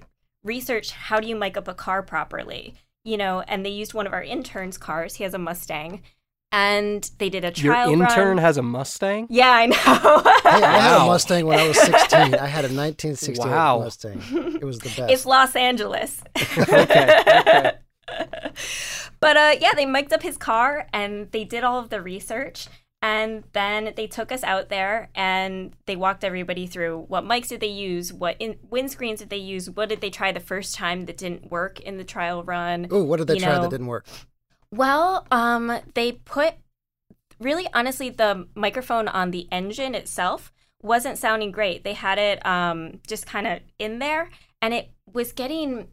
research 0.44 0.90
how 0.92 1.18
do 1.20 1.26
you 1.26 1.34
mic 1.34 1.56
up 1.56 1.66
a 1.66 1.74
car 1.74 2.02
properly 2.02 2.74
you 3.04 3.16
know 3.16 3.40
and 3.48 3.64
they 3.66 3.70
used 3.70 3.94
one 3.94 4.06
of 4.06 4.12
our 4.12 4.22
interns 4.22 4.78
cars 4.78 5.16
he 5.16 5.24
has 5.24 5.34
a 5.34 5.38
mustang 5.38 6.02
and 6.52 7.10
they 7.18 7.28
did 7.30 7.44
a 7.44 7.50
trial 7.50 7.90
Your 7.90 8.00
intern 8.00 8.28
run. 8.28 8.38
has 8.38 8.56
a 8.58 8.62
Mustang? 8.62 9.26
Yeah, 9.28 9.50
I 9.50 9.66
know. 9.66 9.74
Hey, 10.44 10.62
I 10.62 10.78
had 10.78 11.02
a 11.02 11.06
Mustang 11.06 11.46
when 11.46 11.58
I 11.58 11.66
was 11.66 11.76
16. 11.80 12.34
I 12.36 12.46
had 12.46 12.64
a 12.64 12.68
1968 12.70 13.38
Wow. 13.44 13.80
Mustang. 13.80 14.22
It 14.30 14.62
was 14.62 14.78
the 14.78 14.88
best. 14.96 15.12
it's 15.12 15.26
Los 15.26 15.56
Angeles. 15.56 16.22
Okay, 16.56 16.82
okay. 17.18 17.72
but 19.18 19.36
uh, 19.36 19.56
yeah, 19.60 19.72
they 19.74 19.84
mic'd 19.84 20.12
up 20.12 20.22
his 20.22 20.36
car 20.36 20.86
and 20.92 21.28
they 21.32 21.42
did 21.42 21.64
all 21.64 21.80
of 21.80 21.88
the 21.90 22.00
research. 22.00 22.68
And 23.04 23.44
then 23.52 23.92
they 23.96 24.06
took 24.06 24.32
us 24.32 24.42
out 24.42 24.70
there 24.70 25.10
and 25.14 25.74
they 25.84 25.94
walked 25.94 26.24
everybody 26.24 26.66
through 26.66 27.04
what 27.08 27.22
mics 27.22 27.48
did 27.48 27.60
they 27.60 27.66
use, 27.66 28.14
what 28.14 28.34
in- 28.38 28.56
windscreens 28.70 29.18
did 29.18 29.28
they 29.28 29.36
use, 29.36 29.68
what 29.68 29.90
did 29.90 30.00
they 30.00 30.08
try 30.08 30.32
the 30.32 30.40
first 30.40 30.74
time 30.74 31.04
that 31.04 31.18
didn't 31.18 31.50
work 31.50 31.78
in 31.80 31.98
the 31.98 32.04
trial 32.04 32.42
run. 32.42 32.88
Ooh, 32.90 33.04
what 33.04 33.18
did 33.18 33.26
they 33.26 33.34
you 33.34 33.40
try 33.40 33.56
know. 33.56 33.62
that 33.64 33.70
didn't 33.70 33.88
work? 33.88 34.06
Well, 34.70 35.26
um, 35.30 35.80
they 35.92 36.12
put 36.12 36.54
really 37.38 37.68
honestly 37.74 38.08
the 38.08 38.48
microphone 38.54 39.06
on 39.08 39.32
the 39.32 39.48
engine 39.52 39.94
itself 39.94 40.50
wasn't 40.82 41.18
sounding 41.18 41.50
great. 41.50 41.84
They 41.84 41.92
had 41.92 42.18
it 42.18 42.44
um, 42.46 43.00
just 43.06 43.26
kind 43.26 43.46
of 43.46 43.60
in 43.78 43.98
there, 43.98 44.30
and 44.62 44.72
it 44.72 44.90
was 45.12 45.32
getting 45.32 45.88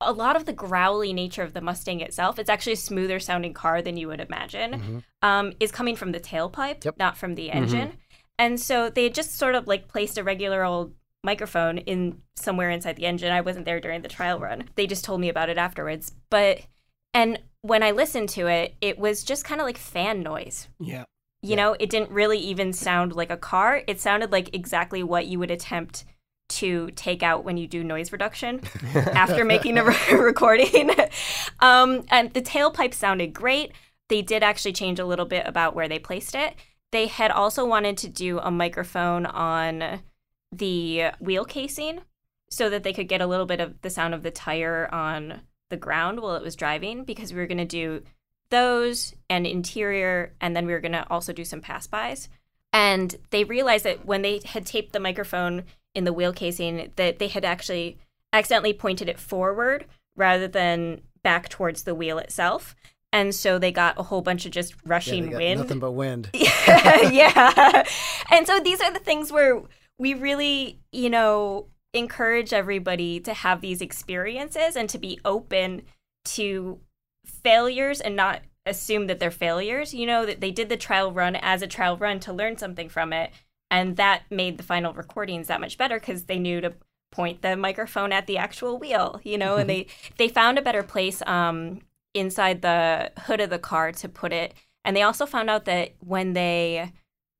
a 0.00 0.12
lot 0.12 0.36
of 0.36 0.44
the 0.44 0.52
growly 0.52 1.12
nature 1.12 1.42
of 1.42 1.54
the 1.54 1.60
Mustang 1.60 2.00
itself. 2.00 2.38
It's 2.38 2.50
actually 2.50 2.74
a 2.74 2.76
smoother 2.76 3.18
sounding 3.18 3.52
car 3.52 3.82
than 3.82 3.96
you 3.96 4.08
would 4.08 4.20
imagine. 4.20 4.72
Mhm. 4.72 5.26
Um, 5.26 5.52
is 5.58 5.72
coming 5.72 5.96
from 5.96 6.12
the 6.12 6.20
tailpipe, 6.20 6.84
Yep. 6.84 6.98
not 6.98 7.16
from 7.16 7.34
the 7.34 7.50
engine. 7.50 7.98
And 8.38 8.60
so 8.60 8.88
they 8.88 9.04
had 9.04 9.14
just 9.14 9.36
sort 9.36 9.56
of 9.56 9.66
like 9.66 9.88
placed 9.88 10.16
a 10.16 10.22
regular 10.22 10.62
old 10.62 10.94
microphone 11.24 11.78
in 11.78 12.22
somewhere 12.36 12.70
inside 12.70 12.94
the 12.94 13.06
engine. 13.06 13.32
I 13.32 13.40
wasn't 13.40 13.64
there 13.64 13.80
during 13.80 14.02
the 14.02 14.08
trial 14.08 14.38
run. 14.38 14.68
They 14.76 14.86
just 14.86 15.04
told 15.04 15.20
me 15.20 15.28
about 15.28 15.48
it 15.48 15.58
afterwards. 15.58 16.12
But 16.30 16.60
and 17.12 17.40
when 17.62 17.82
I 17.82 17.90
listened 17.90 18.28
to 18.30 18.46
it, 18.46 18.76
it 18.80 18.98
was 19.00 19.24
just 19.24 19.44
kind 19.44 19.60
of 19.60 19.66
like 19.66 19.76
fan 19.78 20.22
noise. 20.22 20.68
Yeah. 20.78 21.04
You 21.42 21.56
know, 21.56 21.74
it 21.80 21.90
didn't 21.90 22.10
really 22.10 22.38
even 22.38 22.72
sound 22.72 23.14
like 23.16 23.30
a 23.30 23.36
car. 23.36 23.82
It 23.88 24.00
sounded 24.00 24.30
like 24.30 24.54
exactly 24.54 25.02
what 25.02 25.26
you 25.26 25.40
would 25.40 25.50
attempt 25.50 26.04
to 26.48 26.90
take 26.92 27.22
out 27.22 27.44
when 27.44 27.56
you 27.56 27.66
do 27.66 27.84
noise 27.84 28.12
reduction 28.12 28.60
after 28.94 29.44
making 29.44 29.78
a 29.78 29.84
re- 29.84 29.96
recording. 30.12 30.90
um, 31.60 32.04
and 32.10 32.32
the 32.32 32.42
tailpipe 32.42 32.94
sounded 32.94 33.32
great. 33.32 33.72
They 34.08 34.22
did 34.22 34.42
actually 34.42 34.72
change 34.72 34.98
a 34.98 35.04
little 35.04 35.26
bit 35.26 35.46
about 35.46 35.74
where 35.74 35.88
they 35.88 35.98
placed 35.98 36.34
it. 36.34 36.54
They 36.90 37.06
had 37.06 37.30
also 37.30 37.66
wanted 37.66 37.98
to 37.98 38.08
do 38.08 38.38
a 38.38 38.50
microphone 38.50 39.26
on 39.26 40.00
the 40.50 41.10
wheel 41.20 41.44
casing 41.44 42.00
so 42.50 42.70
that 42.70 42.82
they 42.82 42.94
could 42.94 43.08
get 43.08 43.20
a 43.20 43.26
little 43.26 43.44
bit 43.44 43.60
of 43.60 43.80
the 43.82 43.90
sound 43.90 44.14
of 44.14 44.22
the 44.22 44.30
tire 44.30 44.88
on 44.92 45.42
the 45.68 45.76
ground 45.76 46.20
while 46.20 46.36
it 46.36 46.42
was 46.42 46.56
driving 46.56 47.04
because 47.04 47.32
we 47.32 47.38
were 47.38 47.46
going 47.46 47.58
to 47.58 47.66
do 47.66 48.02
those 48.50 49.14
and 49.28 49.46
interior 49.46 50.32
and 50.40 50.56
then 50.56 50.66
we 50.66 50.72
were 50.72 50.80
going 50.80 50.92
to 50.92 51.06
also 51.10 51.34
do 51.34 51.44
some 51.44 51.60
pass 51.60 51.86
bys 51.86 52.30
and 52.72 53.16
they 53.30 53.44
realized 53.44 53.84
that 53.84 54.06
when 54.06 54.22
they 54.22 54.40
had 54.44 54.66
taped 54.66 54.92
the 54.92 55.00
microphone 55.00 55.64
in 55.94 56.04
the 56.04 56.12
wheel 56.12 56.32
casing 56.32 56.92
that 56.96 57.18
they 57.18 57.28
had 57.28 57.44
actually 57.44 57.98
accidentally 58.32 58.72
pointed 58.72 59.08
it 59.08 59.18
forward 59.18 59.86
rather 60.16 60.48
than 60.48 61.00
back 61.22 61.48
towards 61.48 61.82
the 61.82 61.94
wheel 61.94 62.18
itself 62.18 62.74
and 63.12 63.34
so 63.34 63.58
they 63.58 63.72
got 63.72 63.98
a 63.98 64.02
whole 64.02 64.20
bunch 64.20 64.44
of 64.44 64.52
just 64.52 64.72
Yeah, 64.72 64.80
rushing 64.84 65.30
got 65.30 65.38
wind 65.38 65.60
Nothing 65.60 65.78
but 65.78 65.92
wind. 65.92 66.30
yeah. 66.34 67.84
And 68.30 68.46
so 68.46 68.60
these 68.60 68.80
are 68.80 68.92
the 68.92 68.98
things 68.98 69.32
where 69.32 69.62
we 69.98 70.14
really, 70.14 70.78
you 70.92 71.08
know, 71.10 71.66
encourage 71.94 72.52
everybody 72.52 73.18
to 73.20 73.32
have 73.32 73.60
these 73.60 73.80
experiences 73.80 74.76
and 74.76 74.88
to 74.90 74.98
be 74.98 75.18
open 75.24 75.82
to 76.24 76.78
failures 77.24 78.00
and 78.00 78.14
not 78.14 78.42
assume 78.66 79.06
that 79.06 79.18
they're 79.18 79.30
failures. 79.30 79.94
You 79.94 80.06
know, 80.06 80.26
that 80.26 80.42
they 80.42 80.50
did 80.50 80.68
the 80.68 80.76
trial 80.76 81.10
run 81.10 81.34
as 81.34 81.62
a 81.62 81.66
trial 81.66 81.96
run 81.96 82.20
to 82.20 82.32
learn 82.32 82.58
something 82.58 82.90
from 82.90 83.14
it. 83.14 83.30
And 83.70 83.96
that 83.96 84.22
made 84.30 84.56
the 84.56 84.62
final 84.62 84.92
recordings 84.92 85.48
that 85.48 85.60
much 85.60 85.76
better 85.76 86.00
because 86.00 86.24
they 86.24 86.38
knew 86.38 86.60
to 86.60 86.74
point 87.10 87.42
the 87.42 87.56
microphone 87.56 88.12
at 88.12 88.26
the 88.26 88.38
actual 88.38 88.78
wheel, 88.78 89.20
you 89.24 89.38
know, 89.38 89.56
and 89.56 89.68
they 89.68 89.86
they 90.16 90.28
found 90.28 90.58
a 90.58 90.62
better 90.62 90.82
place 90.82 91.22
um, 91.26 91.80
inside 92.14 92.62
the 92.62 93.12
hood 93.26 93.40
of 93.40 93.50
the 93.50 93.58
car 93.58 93.92
to 93.92 94.08
put 94.08 94.32
it. 94.32 94.54
And 94.84 94.96
they 94.96 95.02
also 95.02 95.26
found 95.26 95.50
out 95.50 95.64
that 95.66 95.92
when 96.00 96.32
they 96.32 96.92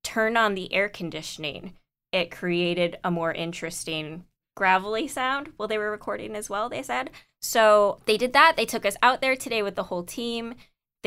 turned 0.04 0.36
on 0.36 0.54
the 0.54 0.72
air 0.72 0.88
conditioning, 0.88 1.74
it 2.12 2.30
created 2.30 2.98
a 3.04 3.10
more 3.10 3.32
interesting 3.32 4.24
gravelly 4.56 5.06
sound 5.06 5.52
while 5.56 5.68
they 5.68 5.78
were 5.78 5.90
recording 5.90 6.34
as 6.34 6.50
well, 6.50 6.68
they 6.68 6.82
said. 6.82 7.10
So 7.40 8.00
they 8.06 8.16
did 8.16 8.32
that. 8.32 8.54
They 8.56 8.66
took 8.66 8.84
us 8.84 8.96
out 9.02 9.20
there 9.20 9.36
today 9.36 9.62
with 9.62 9.76
the 9.76 9.84
whole 9.84 10.02
team. 10.02 10.54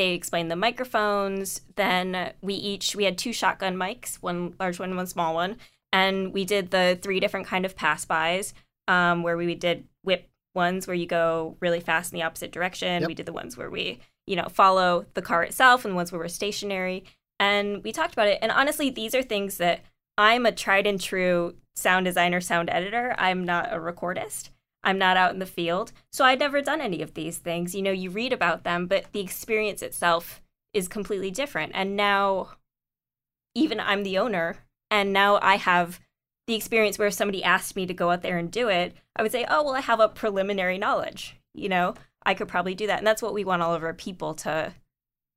They 0.01 0.13
explained 0.13 0.49
the 0.49 0.55
microphones. 0.55 1.61
Then 1.75 2.33
we 2.41 2.55
each 2.55 2.95
we 2.95 3.03
had 3.03 3.19
two 3.19 3.31
shotgun 3.31 3.75
mics, 3.75 4.15
one 4.15 4.55
large 4.59 4.79
one, 4.79 4.95
one 4.95 5.05
small 5.05 5.35
one, 5.35 5.57
and 5.93 6.33
we 6.33 6.43
did 6.43 6.71
the 6.71 6.97
three 6.99 7.19
different 7.19 7.45
kind 7.45 7.65
of 7.67 7.75
pass 7.75 8.03
bys, 8.03 8.55
um, 8.87 9.21
where 9.21 9.37
we 9.37 9.53
did 9.53 9.85
whip 10.03 10.27
ones 10.55 10.87
where 10.87 10.95
you 10.95 11.05
go 11.05 11.55
really 11.59 11.79
fast 11.79 12.11
in 12.11 12.17
the 12.17 12.23
opposite 12.23 12.51
direction. 12.51 13.01
Yep. 13.01 13.07
We 13.09 13.13
did 13.13 13.27
the 13.27 13.31
ones 13.31 13.55
where 13.55 13.69
we 13.69 13.99
you 14.25 14.35
know 14.35 14.47
follow 14.49 15.05
the 15.13 15.21
car 15.21 15.43
itself, 15.43 15.85
and 15.85 15.91
the 15.91 15.95
ones 15.95 16.11
where 16.11 16.17
we're 16.17 16.29
stationary. 16.29 17.03
And 17.39 17.83
we 17.83 17.91
talked 17.91 18.13
about 18.13 18.27
it. 18.27 18.39
And 18.41 18.51
honestly, 18.51 18.89
these 18.89 19.13
are 19.13 19.21
things 19.21 19.57
that 19.57 19.81
I'm 20.17 20.47
a 20.47 20.51
tried 20.51 20.87
and 20.87 20.99
true 20.99 21.53
sound 21.75 22.05
designer, 22.05 22.41
sound 22.41 22.71
editor. 22.71 23.13
I'm 23.19 23.45
not 23.45 23.71
a 23.71 23.77
recordist. 23.77 24.49
I'm 24.83 24.97
not 24.97 25.17
out 25.17 25.33
in 25.33 25.39
the 25.39 25.45
field. 25.45 25.91
So 26.11 26.25
I'd 26.25 26.39
never 26.39 26.61
done 26.61 26.81
any 26.81 27.01
of 27.01 27.13
these 27.13 27.37
things. 27.37 27.75
You 27.75 27.81
know, 27.81 27.91
you 27.91 28.09
read 28.09 28.33
about 28.33 28.63
them, 28.63 28.87
but 28.87 29.05
the 29.11 29.19
experience 29.19 29.81
itself 29.81 30.41
is 30.73 30.87
completely 30.87 31.31
different. 31.31 31.71
And 31.75 31.95
now, 31.95 32.49
even 33.53 33.79
I'm 33.79 34.03
the 34.03 34.17
owner, 34.17 34.57
and 34.89 35.13
now 35.13 35.39
I 35.41 35.57
have 35.57 35.99
the 36.47 36.55
experience 36.55 36.97
where 36.97 37.07
if 37.07 37.13
somebody 37.13 37.43
asked 37.43 37.75
me 37.75 37.85
to 37.85 37.93
go 37.93 38.09
out 38.09 38.23
there 38.23 38.37
and 38.37 38.51
do 38.51 38.69
it, 38.69 38.95
I 39.15 39.21
would 39.21 39.31
say, 39.31 39.45
oh, 39.49 39.63
well, 39.63 39.75
I 39.75 39.81
have 39.81 39.99
a 39.99 40.09
preliminary 40.09 40.77
knowledge. 40.77 41.37
You 41.53 41.69
know, 41.69 41.95
I 42.25 42.33
could 42.33 42.47
probably 42.47 42.75
do 42.75 42.87
that. 42.87 42.97
And 42.97 43.07
that's 43.07 43.21
what 43.21 43.33
we 43.33 43.43
want 43.43 43.61
all 43.61 43.75
of 43.75 43.83
our 43.83 43.93
people 43.93 44.33
to 44.35 44.73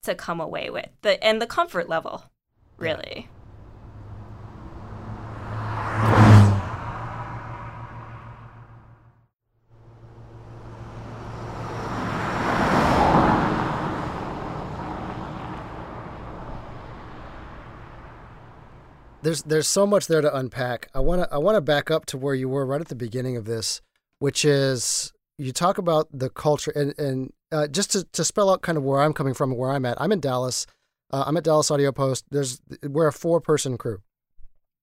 to 0.04 0.14
come 0.14 0.40
away 0.40 0.68
with. 0.68 0.88
The 1.02 1.22
and 1.24 1.40
the 1.40 1.46
comfort 1.46 1.88
level, 1.88 2.24
really. 2.76 3.28
There's 19.24 19.42
there's 19.42 19.66
so 19.66 19.86
much 19.86 20.06
there 20.06 20.20
to 20.20 20.34
unpack. 20.36 20.88
I 20.94 21.00
want 21.00 21.22
to 21.22 21.34
I 21.34 21.38
want 21.38 21.56
to 21.56 21.60
back 21.60 21.90
up 21.90 22.06
to 22.06 22.16
where 22.18 22.34
you 22.34 22.48
were 22.48 22.64
right 22.64 22.80
at 22.80 22.88
the 22.88 22.94
beginning 22.94 23.36
of 23.36 23.44
this, 23.46 23.80
which 24.20 24.44
is 24.44 25.12
you 25.38 25.52
talk 25.52 25.78
about 25.78 26.08
the 26.12 26.30
culture 26.30 26.70
and 26.76 26.96
and 26.98 27.32
uh, 27.50 27.66
just 27.66 27.90
to, 27.92 28.04
to 28.12 28.24
spell 28.24 28.50
out 28.50 28.62
kind 28.62 28.78
of 28.78 28.84
where 28.84 29.00
I'm 29.00 29.12
coming 29.12 29.34
from 29.34 29.50
and 29.50 29.58
where 29.58 29.70
I'm 29.70 29.84
at. 29.84 30.00
I'm 30.00 30.12
in 30.12 30.20
Dallas. 30.20 30.66
Uh, 31.12 31.24
I'm 31.26 31.36
at 31.36 31.44
Dallas 31.44 31.70
Audio 31.70 31.90
Post. 31.92 32.24
There's 32.30 32.60
we're 32.88 33.08
a 33.08 33.12
four 33.12 33.40
person 33.40 33.76
crew, 33.78 33.98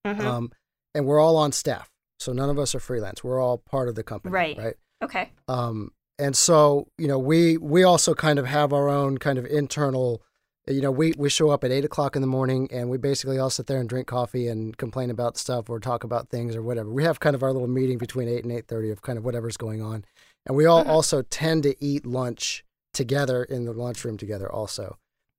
Mhm. 0.06 0.20
um, 0.20 0.52
and 0.94 1.06
we're 1.06 1.20
all 1.20 1.36
on 1.36 1.52
staff. 1.52 1.88
So 2.20 2.32
none 2.32 2.50
of 2.50 2.58
us 2.58 2.74
are 2.74 2.80
freelance. 2.80 3.24
We're 3.24 3.40
all 3.40 3.58
part 3.58 3.88
of 3.88 3.94
the 3.94 4.02
company, 4.04 4.32
Right. 4.32 4.56
Right. 4.56 4.74
Okay. 5.02 5.30
Um, 5.48 5.90
and 6.18 6.36
so 6.36 6.86
you 6.98 7.08
know 7.08 7.18
we 7.18 7.56
we 7.58 7.82
also 7.82 8.14
kind 8.14 8.38
of 8.38 8.46
have 8.46 8.72
our 8.72 8.88
own 8.88 9.18
kind 9.18 9.38
of 9.38 9.46
internal 9.46 10.22
you 10.66 10.80
know 10.80 10.90
we 10.90 11.12
we 11.16 11.28
show 11.28 11.50
up 11.50 11.64
at 11.64 11.72
eight 11.72 11.84
o'clock 11.84 12.14
in 12.14 12.22
the 12.22 12.28
morning 12.28 12.68
and 12.72 12.88
we 12.88 12.96
basically 12.96 13.38
all 13.38 13.50
sit 13.50 13.66
there 13.66 13.78
and 13.78 13.88
drink 13.88 14.06
coffee 14.06 14.46
and 14.46 14.76
complain 14.76 15.10
about 15.10 15.36
stuff 15.36 15.68
or 15.68 15.80
talk 15.80 16.04
about 16.04 16.28
things 16.28 16.54
or 16.54 16.62
whatever. 16.62 16.90
We 16.90 17.04
have 17.04 17.20
kind 17.20 17.34
of 17.34 17.42
our 17.42 17.52
little 17.52 17.68
meeting 17.68 17.98
between 17.98 18.28
eight 18.28 18.44
and 18.44 18.52
eight 18.52 18.68
thirty 18.68 18.90
of 18.90 19.02
kind 19.02 19.18
of 19.18 19.24
whatever's 19.24 19.56
going 19.56 19.82
on. 19.82 20.04
And 20.46 20.56
we 20.56 20.66
all 20.66 20.86
also 20.88 21.22
tend 21.22 21.62
to 21.64 21.74
eat 21.84 22.06
lunch 22.06 22.64
together 22.92 23.44
in 23.44 23.64
the 23.64 23.72
lunchroom 23.72 24.16
together 24.16 24.50
also. 24.50 24.98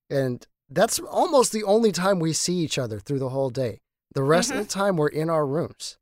And 0.09 0.45
that's 0.69 0.99
almost 0.99 1.51
the 1.51 1.63
only 1.63 1.91
time 1.91 2.19
we 2.19 2.33
see 2.33 2.55
each 2.55 2.77
other 2.77 2.99
through 2.99 3.19
the 3.19 3.29
whole 3.29 3.49
day. 3.49 3.79
The 4.13 4.23
rest 4.23 4.51
of 4.51 4.57
the 4.57 4.65
time 4.65 4.97
we're 4.97 5.07
in 5.07 5.29
our 5.29 5.45
rooms. 5.45 5.97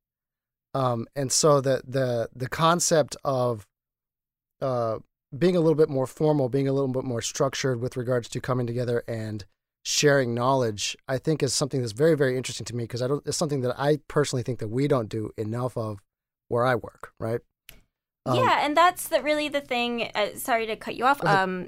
Um, 0.73 1.07
and 1.15 1.31
so 1.31 1.62
the 1.62 1.81
the 1.88 2.29
the 2.36 2.49
concept 2.49 3.15
of 3.23 3.67
uh, 4.62 4.99
being 5.37 5.55
a 5.55 5.59
little 5.59 5.75
bit 5.75 5.89
more 5.89 6.07
formal, 6.07 6.49
being 6.49 6.67
a 6.67 6.73
little 6.73 6.89
bit 6.89 7.03
more 7.03 7.21
structured 7.21 7.81
with 7.81 7.97
regards 7.97 8.27
to 8.29 8.39
coming 8.39 8.67
together 8.67 9.03
and 9.07 9.45
sharing 9.83 10.33
knowledge, 10.33 10.95
I 11.07 11.17
think 11.17 11.41
is 11.41 11.53
something 11.53 11.81
that's 11.81 11.93
very, 11.93 12.15
very 12.15 12.37
interesting 12.37 12.65
to 12.65 12.75
me 12.75 12.83
because 12.83 13.01
I 13.01 13.07
don't. 13.07 13.25
It's 13.25 13.37
something 13.37 13.61
that 13.61 13.79
I 13.79 13.99
personally 14.07 14.43
think 14.43 14.59
that 14.59 14.67
we 14.67 14.87
don't 14.87 15.09
do 15.09 15.31
enough 15.37 15.77
of 15.77 15.99
where 16.47 16.65
I 16.65 16.75
work. 16.75 17.13
Right? 17.19 17.41
Um, 18.25 18.37
yeah, 18.37 18.65
and 18.65 18.77
that's 18.77 19.07
the, 19.07 19.21
really 19.21 19.49
the 19.49 19.61
thing. 19.61 20.11
Uh, 20.13 20.35
sorry 20.35 20.67
to 20.67 20.75
cut 20.75 20.95
you 20.95 21.05
off. 21.05 21.23
Um, 21.25 21.67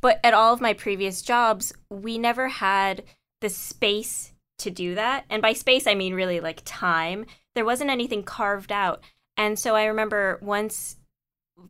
but 0.00 0.20
at 0.22 0.34
all 0.34 0.52
of 0.52 0.60
my 0.60 0.74
previous 0.74 1.22
jobs, 1.22 1.72
we 1.88 2.18
never 2.18 2.48
had 2.48 3.04
the 3.40 3.48
space 3.48 4.32
to 4.58 4.70
do 4.70 4.94
that. 4.94 5.24
And 5.30 5.40
by 5.40 5.54
space, 5.54 5.86
I 5.86 5.94
mean 5.94 6.14
really 6.14 6.40
like 6.40 6.60
time. 6.64 7.24
There 7.54 7.64
wasn't 7.64 7.90
anything 7.90 8.22
carved 8.22 8.70
out. 8.70 9.02
And 9.36 9.58
so 9.58 9.74
I 9.74 9.86
remember 9.86 10.38
once, 10.42 10.96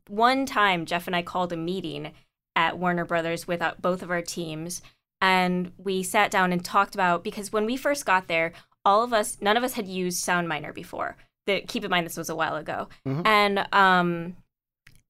one 0.09 0.47
time, 0.47 0.87
Jeff 0.87 1.07
and 1.07 1.17
I 1.17 1.23
called 1.23 1.53
a 1.53 1.57
meeting 1.57 2.13
at 2.57 2.79
Warner 2.79 3.05
Brothers 3.05 3.47
with 3.47 3.63
uh, 3.63 3.75
both 3.81 4.03
of 4.03 4.11
our 4.11 4.23
teams. 4.23 4.83
And 5.21 5.73
we 5.79 6.03
sat 6.03 6.31
down 6.31 6.53
and 6.53 6.65
talked 6.65 6.95
about 6.95 7.25
because 7.25 7.53
when 7.53 7.65
we 7.67 7.77
first 7.77 8.05
got 8.05 8.29
there, 8.29 8.53
all 8.85 9.03
of 9.03 9.13
us, 9.13 9.39
none 9.41 9.57
of 9.57 9.65
us 9.65 9.75
had 9.75 9.89
used 9.89 10.25
SoundMiner 10.25 10.75
before. 10.75 11.17
The, 11.47 11.63
keep 11.63 11.85
in 11.85 11.91
mind, 11.91 12.07
this 12.07 12.17
was 12.17 12.29
a 12.29 12.35
while 12.35 12.57
ago. 12.57 12.89
Mhm. 13.07 13.27
And 13.27 13.67
um, 13.73 14.37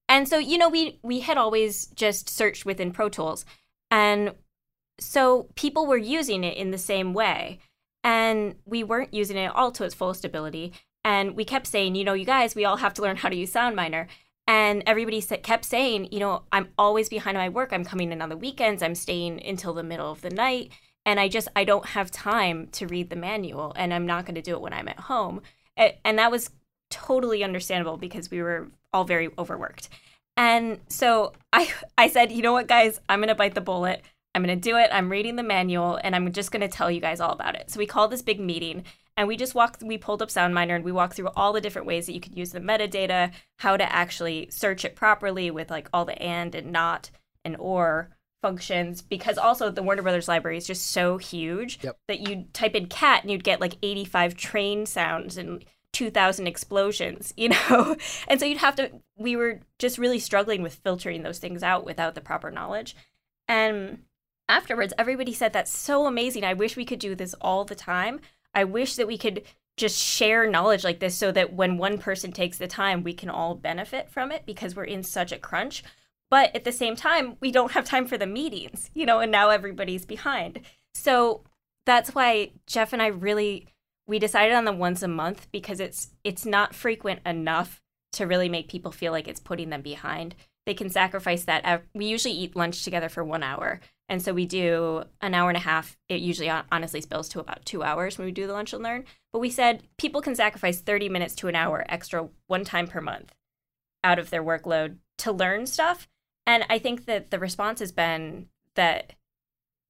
and 0.08 0.28
so 0.28 0.38
you 0.38 0.58
know 0.58 0.68
we 0.68 0.98
we 1.02 1.20
had 1.20 1.36
always 1.36 1.86
just 1.86 2.28
searched 2.28 2.64
within 2.64 2.92
Pro 2.92 3.08
Tools, 3.08 3.44
and 3.90 4.34
so 4.98 5.48
people 5.54 5.86
were 5.86 5.96
using 5.96 6.44
it 6.44 6.56
in 6.56 6.70
the 6.70 6.78
same 6.78 7.14
way, 7.14 7.58
and 8.02 8.56
we 8.64 8.84
weren't 8.84 9.14
using 9.14 9.36
it 9.36 9.52
all 9.54 9.72
to 9.72 9.84
its 9.84 9.94
fullest 9.94 10.24
ability. 10.24 10.72
And 11.04 11.36
we 11.36 11.44
kept 11.44 11.66
saying, 11.66 11.96
you 11.96 12.04
know, 12.04 12.14
you 12.14 12.24
guys, 12.24 12.54
we 12.54 12.64
all 12.64 12.78
have 12.78 12.94
to 12.94 13.02
learn 13.02 13.16
how 13.16 13.28
to 13.28 13.36
use 13.36 13.52
SoundMiner. 13.52 14.06
And 14.46 14.82
everybody 14.86 15.22
kept 15.22 15.64
saying, 15.64 16.08
you 16.12 16.20
know, 16.20 16.42
I'm 16.52 16.68
always 16.76 17.08
behind 17.08 17.36
my 17.36 17.48
work. 17.48 17.72
I'm 17.72 17.84
coming 17.84 18.12
in 18.12 18.20
on 18.20 18.28
the 18.28 18.36
weekends. 18.36 18.82
I'm 18.82 18.94
staying 18.94 19.44
until 19.44 19.72
the 19.72 19.82
middle 19.82 20.10
of 20.10 20.20
the 20.20 20.30
night. 20.30 20.70
And 21.06 21.18
I 21.18 21.28
just, 21.28 21.48
I 21.56 21.64
don't 21.64 21.86
have 21.86 22.10
time 22.10 22.68
to 22.72 22.86
read 22.86 23.10
the 23.10 23.16
manual. 23.16 23.72
And 23.76 23.92
I'm 23.92 24.06
not 24.06 24.26
going 24.26 24.34
to 24.34 24.42
do 24.42 24.52
it 24.52 24.60
when 24.60 24.72
I'm 24.72 24.88
at 24.88 25.00
home. 25.00 25.40
And 25.76 26.18
that 26.18 26.30
was 26.30 26.50
totally 26.90 27.42
understandable 27.42 27.96
because 27.96 28.30
we 28.30 28.42
were 28.42 28.68
all 28.92 29.04
very 29.04 29.30
overworked. 29.38 29.88
And 30.36 30.80
so 30.88 31.32
I, 31.52 31.72
I 31.96 32.08
said, 32.08 32.30
you 32.32 32.42
know 32.42 32.52
what, 32.52 32.68
guys, 32.68 33.00
I'm 33.08 33.20
going 33.20 33.28
to 33.28 33.34
bite 33.34 33.54
the 33.54 33.60
bullet. 33.60 34.02
I'm 34.34 34.42
going 34.42 34.60
to 34.60 34.70
do 34.70 34.76
it. 34.76 34.90
I'm 34.92 35.10
reading 35.10 35.36
the 35.36 35.42
manual 35.42 35.98
and 36.02 36.14
I'm 36.14 36.32
just 36.32 36.50
going 36.50 36.60
to 36.60 36.68
tell 36.68 36.90
you 36.90 37.00
guys 37.00 37.20
all 37.20 37.32
about 37.32 37.54
it. 37.54 37.70
So 37.70 37.78
we 37.78 37.86
called 37.86 38.10
this 38.10 38.22
big 38.22 38.40
meeting 38.40 38.84
and 39.16 39.28
we 39.28 39.36
just 39.36 39.54
walked, 39.54 39.82
we 39.82 39.98
pulled 39.98 40.22
up 40.22 40.28
SoundMiner 40.28 40.74
and 40.74 40.84
we 40.84 40.92
walked 40.92 41.14
through 41.14 41.28
all 41.36 41.52
the 41.52 41.60
different 41.60 41.86
ways 41.86 42.06
that 42.06 42.12
you 42.14 42.20
could 42.20 42.36
use 42.36 42.50
the 42.50 42.60
metadata, 42.60 43.32
how 43.58 43.76
to 43.76 43.92
actually 43.92 44.48
search 44.50 44.84
it 44.84 44.96
properly 44.96 45.50
with 45.50 45.70
like 45.70 45.88
all 45.92 46.04
the 46.04 46.20
and 46.20 46.54
and 46.54 46.72
not 46.72 47.10
and 47.44 47.56
or 47.58 48.10
functions. 48.42 49.02
Because 49.02 49.38
also 49.38 49.70
the 49.70 49.82
Warner 49.82 50.02
Brothers 50.02 50.28
library 50.28 50.56
is 50.56 50.66
just 50.66 50.88
so 50.90 51.18
huge 51.18 51.78
Yep. 51.82 51.98
that 52.08 52.20
you'd 52.28 52.52
type 52.52 52.74
in 52.74 52.86
cat 52.86 53.22
and 53.22 53.30
you'd 53.30 53.44
get 53.44 53.60
like 53.60 53.76
85 53.82 54.34
train 54.36 54.84
sounds 54.86 55.36
and 55.36 55.64
2000 55.92 56.46
explosions, 56.48 57.32
you 57.38 57.50
know? 57.50 57.96
And 58.26 58.40
so 58.40 58.46
you'd 58.46 58.58
have 58.58 58.76
to, 58.76 58.90
we 59.16 59.36
were 59.36 59.60
just 59.78 59.96
really 59.96 60.18
struggling 60.18 60.60
with 60.62 60.74
filtering 60.74 61.22
those 61.22 61.38
things 61.38 61.62
out 61.62 61.84
without 61.84 62.14
the 62.16 62.20
proper 62.20 62.50
knowledge. 62.50 62.96
And 63.46 64.02
afterwards, 64.48 64.92
everybody 64.98 65.32
said, 65.32 65.52
That's 65.52 65.76
so 65.76 66.06
amazing. 66.06 66.44
I 66.44 66.54
wish 66.54 66.76
we 66.76 66.84
could 66.84 66.98
do 66.98 67.14
this 67.14 67.34
all 67.40 67.64
the 67.64 67.74
time. 67.74 68.20
I 68.54 68.64
wish 68.64 68.96
that 68.96 69.06
we 69.06 69.18
could 69.18 69.42
just 69.76 70.00
share 70.00 70.48
knowledge 70.48 70.84
like 70.84 71.00
this 71.00 71.16
so 71.16 71.32
that 71.32 71.52
when 71.52 71.78
one 71.78 71.98
person 71.98 72.32
takes 72.32 72.58
the 72.58 72.68
time, 72.68 73.02
we 73.02 73.12
can 73.12 73.28
all 73.28 73.54
benefit 73.54 74.08
from 74.08 74.30
it 74.30 74.46
because 74.46 74.76
we're 74.76 74.84
in 74.84 75.02
such 75.02 75.32
a 75.32 75.38
crunch. 75.38 75.82
But 76.30 76.54
at 76.54 76.64
the 76.64 76.72
same 76.72 76.96
time, 76.96 77.36
we 77.40 77.50
don't 77.50 77.72
have 77.72 77.84
time 77.84 78.06
for 78.06 78.16
the 78.16 78.26
meetings, 78.26 78.90
you 78.94 79.06
know, 79.06 79.20
and 79.20 79.32
now 79.32 79.50
everybody's 79.50 80.06
behind. 80.06 80.60
So 80.94 81.42
that's 81.86 82.14
why 82.14 82.52
Jeff 82.66 82.92
and 82.92 83.02
I 83.02 83.08
really 83.08 83.68
we 84.06 84.18
decided 84.18 84.54
on 84.54 84.64
the 84.64 84.72
once 84.72 85.02
a 85.02 85.08
month 85.08 85.48
because 85.50 85.80
it's 85.80 86.10
it's 86.24 86.44
not 86.44 86.74
frequent 86.74 87.20
enough 87.24 87.80
to 88.12 88.26
really 88.26 88.48
make 88.48 88.68
people 88.68 88.92
feel 88.92 89.12
like 89.12 89.26
it's 89.26 89.40
putting 89.40 89.70
them 89.70 89.82
behind. 89.82 90.34
They 90.66 90.74
can 90.74 90.88
sacrifice 90.88 91.44
that. 91.44 91.84
We 91.94 92.06
usually 92.06 92.34
eat 92.34 92.56
lunch 92.56 92.84
together 92.84 93.08
for 93.08 93.24
one 93.24 93.42
hour. 93.42 93.80
And 94.08 94.22
so 94.22 94.32
we 94.32 94.46
do 94.46 95.04
an 95.20 95.34
hour 95.34 95.48
and 95.48 95.56
a 95.56 95.60
half. 95.60 95.96
It 96.08 96.20
usually 96.20 96.50
honestly 96.50 97.00
spills 97.00 97.28
to 97.30 97.40
about 97.40 97.64
two 97.64 97.82
hours 97.82 98.18
when 98.18 98.26
we 98.26 98.32
do 98.32 98.46
the 98.46 98.52
lunch 98.52 98.72
and 98.72 98.82
learn. 98.82 99.04
But 99.32 99.38
we 99.38 99.50
said 99.50 99.82
people 99.98 100.20
can 100.20 100.34
sacrifice 100.34 100.80
30 100.80 101.08
minutes 101.08 101.34
to 101.36 101.48
an 101.48 101.54
hour 101.54 101.84
extra 101.88 102.28
one 102.46 102.64
time 102.64 102.86
per 102.86 103.00
month 103.00 103.34
out 104.02 104.18
of 104.18 104.30
their 104.30 104.44
workload 104.44 104.96
to 105.18 105.32
learn 105.32 105.66
stuff. 105.66 106.08
And 106.46 106.64
I 106.68 106.78
think 106.78 107.06
that 107.06 107.30
the 107.30 107.38
response 107.38 107.80
has 107.80 107.92
been 107.92 108.48
that 108.74 109.14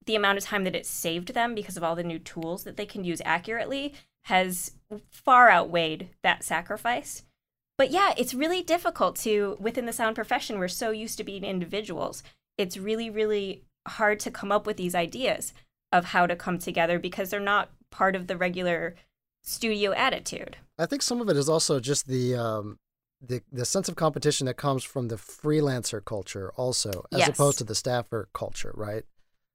the 0.06 0.14
amount 0.14 0.38
of 0.38 0.44
time 0.44 0.64
that 0.64 0.76
it 0.76 0.86
saved 0.86 1.34
them 1.34 1.54
because 1.54 1.76
of 1.76 1.82
all 1.82 1.96
the 1.96 2.04
new 2.04 2.18
tools 2.18 2.64
that 2.64 2.76
they 2.76 2.86
can 2.86 3.04
use 3.04 3.20
accurately 3.24 3.94
has 4.24 4.72
far 5.10 5.50
outweighed 5.50 6.10
that 6.22 6.44
sacrifice. 6.44 7.24
But 7.76 7.90
yeah, 7.90 8.14
it's 8.16 8.34
really 8.34 8.62
difficult 8.62 9.16
to, 9.16 9.56
within 9.58 9.86
the 9.86 9.92
sound 9.92 10.14
profession, 10.14 10.58
we're 10.58 10.68
so 10.68 10.90
used 10.90 11.18
to 11.18 11.24
being 11.24 11.42
individuals. 11.44 12.22
It's 12.56 12.76
really, 12.76 13.10
really 13.10 13.64
hard 13.86 14.20
to 14.20 14.30
come 14.30 14.50
up 14.52 14.66
with 14.66 14.76
these 14.76 14.94
ideas 14.94 15.52
of 15.92 16.06
how 16.06 16.26
to 16.26 16.36
come 16.36 16.58
together 16.58 16.98
because 16.98 17.30
they're 17.30 17.40
not 17.40 17.70
part 17.90 18.16
of 18.16 18.26
the 18.26 18.36
regular 18.36 18.94
studio 19.42 19.92
attitude. 19.92 20.56
I 20.78 20.86
think 20.86 21.02
some 21.02 21.20
of 21.20 21.28
it 21.28 21.36
is 21.36 21.48
also 21.48 21.78
just 21.80 22.08
the 22.08 22.34
um, 22.34 22.78
the 23.20 23.42
the 23.52 23.64
sense 23.64 23.88
of 23.88 23.96
competition 23.96 24.46
that 24.46 24.56
comes 24.56 24.82
from 24.84 25.08
the 25.08 25.16
freelancer 25.16 26.04
culture, 26.04 26.52
also, 26.56 27.04
as 27.12 27.20
Yes. 27.20 27.28
opposed 27.28 27.58
to 27.58 27.64
the 27.64 27.74
staffer 27.74 28.28
culture, 28.32 28.72
right? 28.74 29.04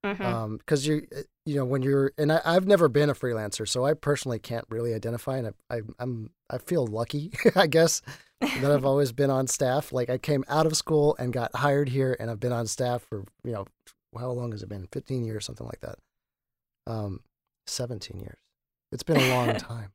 Mm-hmm. 0.04 0.24
Um, 0.24 0.56
because 0.56 0.86
you 0.86 1.06
eh, 1.14 1.22
you 1.44 1.56
know 1.56 1.66
when 1.66 1.82
you're 1.82 2.12
and 2.16 2.32
I, 2.32 2.40
I've 2.44 2.66
never 2.66 2.88
been 2.88 3.10
a 3.10 3.14
freelancer, 3.14 3.68
so 3.68 3.84
I 3.84 3.92
personally 3.92 4.38
can't 4.38 4.64
really 4.70 4.94
identify, 4.94 5.36
and 5.36 5.48
I, 5.68 5.76
I 5.76 5.80
I'm 5.98 6.30
I 6.48 6.56
feel 6.56 6.86
lucky, 6.86 7.32
I 7.54 7.66
guess, 7.66 8.00
that 8.40 8.70
I've 8.70 8.84
always 8.90 9.12
been 9.12 9.28
on 9.30 9.46
staff. 9.46 9.92
Like 9.92 10.08
I 10.08 10.16
came 10.16 10.42
out 10.48 10.64
of 10.64 10.74
school 10.74 11.16
and 11.18 11.34
got 11.34 11.54
hired 11.54 11.90
here, 11.90 12.16
and 12.18 12.30
I've 12.30 12.40
been 12.40 12.52
on 12.52 12.66
staff 12.66 13.02
for 13.02 13.24
you 13.44 13.52
know 13.52 13.66
how 14.18 14.30
long 14.30 14.52
has 14.52 14.62
it 14.62 14.68
been? 14.68 14.88
Fifteen 14.92 15.24
years, 15.24 15.44
something 15.44 15.66
like 15.66 15.80
that. 15.80 15.98
Um, 16.86 17.20
seventeen 17.66 18.20
years. 18.20 18.38
It's 18.92 19.02
been 19.02 19.20
a 19.20 19.34
long 19.34 19.54
time. 19.56 19.92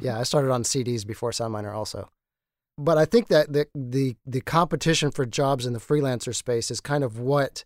Yeah, 0.00 0.18
I 0.18 0.22
started 0.22 0.50
on 0.50 0.62
CDs 0.62 1.06
before 1.06 1.30
SoundMiner 1.30 1.74
also. 1.74 2.10
But 2.76 2.96
I 2.96 3.04
think 3.04 3.28
that 3.28 3.52
the 3.52 3.66
the 3.74 4.16
the 4.24 4.40
competition 4.40 5.10
for 5.10 5.26
jobs 5.26 5.66
in 5.66 5.72
the 5.72 5.80
freelancer 5.80 6.34
space 6.34 6.70
is 6.70 6.80
kind 6.80 7.02
of 7.02 7.18
what, 7.18 7.64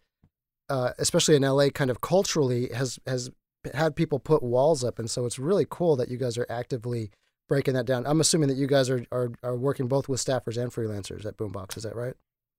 uh, 0.71 0.93
especially 0.99 1.37
in 1.37 1.43
LA, 1.43 1.69
kind 1.69 1.91
of 1.91 2.01
culturally 2.01 2.71
has 2.75 2.99
has 3.07 3.31
had 3.75 3.95
people 3.95 4.19
put 4.19 4.43
walls 4.43 4.83
up, 4.83 4.99
and 4.99 5.11
so 5.11 5.27
it's 5.27 5.39
really 5.39 5.67
cool 5.69 5.97
that 5.97 6.09
you 6.09 6.17
guys 6.17 6.39
are 6.39 6.47
actively 6.49 7.11
breaking 7.47 7.75
that 7.75 7.85
down. 7.85 8.07
I'm 8.07 8.21
assuming 8.21 8.49
that 8.49 8.57
you 8.57 8.67
guys 8.67 8.89
are 8.89 9.05
are, 9.13 9.33
are 9.43 9.57
working 9.57 9.87
both 9.87 10.09
with 10.09 10.25
staffers 10.25 10.57
and 10.57 10.73
freelancers 10.73 11.27
at 11.27 11.37
Boombox. 11.37 11.77
Is 11.77 11.83
that 11.83 11.95
right? 11.95 12.15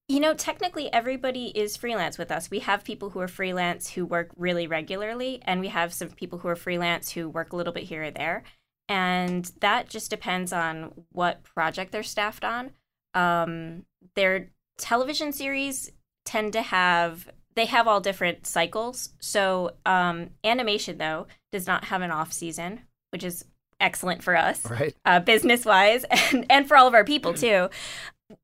You 0.09 0.19
know, 0.19 0.33
technically, 0.33 0.91
everybody 0.91 1.47
is 1.57 1.77
freelance 1.77 2.17
with 2.17 2.29
us. 2.29 2.51
We 2.51 2.59
have 2.59 2.83
people 2.83 3.11
who 3.11 3.19
are 3.21 3.27
freelance 3.27 3.91
who 3.91 4.05
work 4.05 4.29
really 4.35 4.67
regularly, 4.67 5.41
and 5.43 5.61
we 5.61 5.69
have 5.69 5.93
some 5.93 6.09
people 6.09 6.39
who 6.39 6.49
are 6.49 6.57
freelance 6.57 7.11
who 7.11 7.29
work 7.29 7.53
a 7.53 7.55
little 7.55 7.71
bit 7.73 7.83
here 7.83 8.03
or 8.03 8.11
there. 8.11 8.43
And 8.89 9.49
that 9.61 9.89
just 9.89 10.09
depends 10.09 10.51
on 10.51 11.05
what 11.13 11.43
project 11.43 11.93
they're 11.93 12.03
staffed 12.03 12.43
on. 12.43 12.71
Um, 13.13 13.85
their 14.15 14.49
television 14.77 15.31
series 15.31 15.89
tend 16.25 16.51
to 16.53 16.61
have, 16.61 17.29
they 17.55 17.65
have 17.65 17.87
all 17.87 18.01
different 18.01 18.45
cycles. 18.45 19.09
So, 19.19 19.71
um, 19.85 20.31
animation, 20.43 20.97
though, 20.97 21.27
does 21.51 21.65
not 21.65 21.85
have 21.85 22.01
an 22.01 22.11
off 22.11 22.33
season, 22.33 22.81
which 23.11 23.23
is 23.23 23.45
excellent 23.79 24.23
for 24.23 24.35
us 24.35 24.65
Right. 24.69 24.95
uh, 25.03 25.19
business 25.19 25.65
wise 25.65 26.05
and, 26.31 26.45
and 26.49 26.67
for 26.67 26.77
all 26.77 26.87
of 26.87 26.93
our 26.93 27.03
people 27.03 27.33
too. 27.33 27.69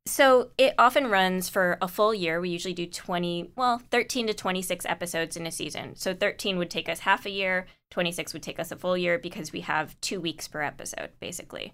So 0.05 0.51
it 0.57 0.73
often 0.77 1.07
runs 1.07 1.49
for 1.49 1.77
a 1.81 1.87
full 1.87 2.13
year. 2.13 2.39
We 2.39 2.49
usually 2.49 2.73
do 2.73 2.85
20, 2.85 3.51
well, 3.55 3.81
13 3.91 4.27
to 4.27 4.33
26 4.33 4.85
episodes 4.85 5.37
in 5.37 5.45
a 5.47 5.51
season. 5.51 5.95
So 5.95 6.13
13 6.13 6.57
would 6.57 6.69
take 6.69 6.89
us 6.89 6.99
half 6.99 7.25
a 7.25 7.31
year, 7.31 7.67
26 7.91 8.33
would 8.33 8.43
take 8.43 8.59
us 8.59 8.71
a 8.71 8.75
full 8.75 8.97
year 8.97 9.17
because 9.17 9.51
we 9.51 9.61
have 9.61 9.99
two 10.01 10.19
weeks 10.19 10.47
per 10.47 10.61
episode, 10.61 11.11
basically. 11.19 11.73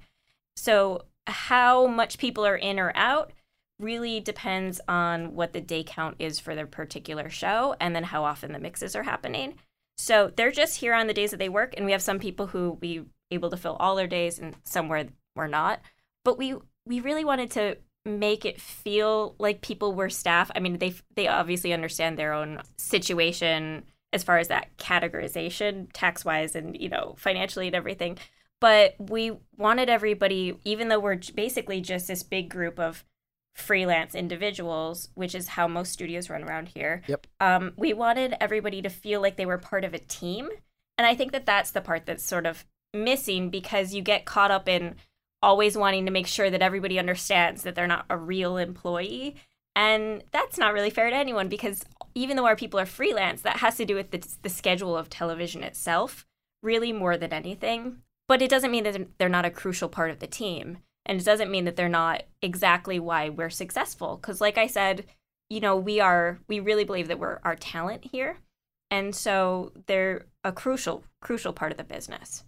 So 0.56 1.06
how 1.28 1.88
much 1.88 2.18
people 2.18 2.46
are 2.46 2.56
in 2.56 2.80
or 2.80 2.92
out 2.96 3.34
really 3.80 4.20
depends 4.20 4.80
on 4.88 5.36
what 5.36 5.54
the 5.54 5.62
day 5.62 5.84
count 5.86 6.16
is 6.20 6.40
for 6.40 6.56
their 6.56 6.68
particular 6.68 7.30
show 7.30 7.76
and 7.80 7.96
then 7.96 8.06
how 8.06 8.24
often 8.24 8.54
the 8.54 8.60
mixes 8.60 8.96
are 8.96 9.04
happening. 9.04 9.56
So 9.98 10.32
they're 10.36 10.52
just 10.52 10.78
here 10.78 10.94
on 10.94 11.08
the 11.08 11.14
days 11.14 11.32
that 11.32 11.38
they 11.38 11.50
work, 11.50 11.74
and 11.76 11.86
we 11.86 11.92
have 11.92 12.02
some 12.02 12.20
people 12.20 12.48
who 12.48 12.78
we 12.82 13.06
able 13.32 13.50
to 13.50 13.58
fill 13.58 13.78
all 13.80 13.96
their 13.96 14.08
days, 14.08 14.40
and 14.40 14.56
some 14.64 14.90
where 14.90 15.08
we're 15.36 15.48
not. 15.48 15.82
But 16.24 16.38
we 16.38 16.56
we 16.86 17.00
really 17.00 17.26
wanted 17.26 17.52
to 17.52 17.78
make 18.06 18.46
it 18.46 18.62
feel 18.62 19.36
like 19.40 19.62
people 19.62 19.94
were 19.94 20.10
staff. 20.10 20.52
I 20.56 20.60
mean, 20.60 20.78
they 20.78 20.94
they 21.16 21.28
obviously 21.28 21.74
understand 21.74 22.18
their 22.18 22.34
own 22.34 22.62
situation 22.78 23.84
as 24.14 24.24
far 24.24 24.38
as 24.38 24.48
that 24.48 24.78
categorization, 24.78 25.88
tax 25.94 26.24
wise, 26.24 26.56
and 26.56 26.80
you 26.80 26.90
know 26.90 27.16
financially 27.18 27.68
and 27.68 27.76
everything. 27.76 28.18
But 28.62 28.96
we 29.00 29.34
wanted 29.58 29.90
everybody, 29.90 30.58
even 30.64 30.88
though 30.88 31.00
we're 31.00 31.20
basically 31.36 31.82
just 31.82 32.08
this 32.08 32.24
big 32.24 32.50
group 32.50 32.80
of 32.80 33.04
freelance 33.54 34.16
individuals, 34.16 35.10
which 35.16 35.36
is 35.36 35.50
how 35.50 35.68
most 35.68 35.92
studios 35.92 36.30
run 36.30 36.44
around 36.44 36.70
here. 36.70 37.02
Yep. 37.08 37.28
Um, 37.40 37.74
we 37.78 37.94
wanted 37.94 38.36
everybody 38.40 38.82
to 38.82 38.90
feel 38.90 39.22
like 39.22 39.38
they 39.38 39.46
were 39.46 39.58
part 39.58 39.84
of 39.84 39.94
a 39.94 40.00
team, 40.00 40.50
and 40.98 41.08
I 41.08 41.16
think 41.16 41.32
that 41.32 41.46
that's 41.46 41.72
the 41.72 41.82
part 41.82 42.06
that's 42.06 42.24
sort 42.24 42.46
of 42.46 42.66
missing 42.94 43.50
because 43.50 43.94
you 43.94 44.02
get 44.02 44.26
caught 44.26 44.52
up 44.52 44.70
in 44.70 44.96
always 45.46 45.78
wanting 45.78 46.06
to 46.06 46.12
make 46.12 46.26
sure 46.26 46.50
that 46.50 46.64
everybody 46.64 46.98
understands 46.98 47.62
that 47.62 47.76
they're 47.76 47.86
not 47.86 48.08
a 48.10 48.18
real 48.18 48.58
employee. 48.58 49.36
And 49.76 50.24
that's 50.32 50.58
not 50.58 50.74
really 50.74 50.90
fair 50.90 51.12
to 51.12 51.16
anyone 51.16 51.50
because 51.50 51.86
even 52.16 52.36
though 52.36 52.48
our 52.48 52.56
people 52.56 52.80
are 52.80 52.86
freelance, 52.88 53.44
that 53.44 53.58
has 53.58 53.78
to 53.78 53.86
do 53.86 53.94
with 53.94 54.10
the, 54.10 54.28
the 54.42 54.50
schedule 54.50 54.98
of 54.98 55.08
television 55.08 55.64
itself, 55.64 56.26
really 56.64 56.92
more 56.92 57.16
than 57.16 57.32
anything. 57.32 57.98
But 58.28 58.42
it 58.42 58.50
doesn't 58.50 58.72
mean 58.72 58.86
that 58.86 59.20
they're 59.20 59.30
not 59.30 59.46
a 59.46 59.52
crucial 59.52 59.88
part 59.88 60.10
of 60.10 60.18
the 60.18 60.26
team. 60.26 60.80
And 61.06 61.22
it 61.22 61.26
doesn't 61.26 61.52
mean 61.52 61.66
that 61.66 61.76
they're 61.76 61.88
not 61.88 62.24
exactly 62.42 63.00
why 63.00 63.30
we're 63.30 63.52
successful. 63.52 64.18
Because, 64.18 64.42
like 64.42 64.58
I 64.58 64.66
said, 64.66 65.06
you 65.52 65.60
know, 65.60 65.76
we 65.76 66.00
are, 66.00 66.40
we 66.48 66.60
really 66.60 66.86
believe 66.86 67.08
that 67.10 67.20
we're 67.20 67.40
our 67.44 67.56
talent 67.56 68.06
here. 68.12 68.38
And 68.90 69.16
so 69.16 69.74
they're 69.86 70.26
a 70.44 70.52
crucial, 70.52 71.04
crucial 71.22 71.54
part 71.54 71.72
of 71.72 71.78
the 71.78 71.84
business. 71.84 72.44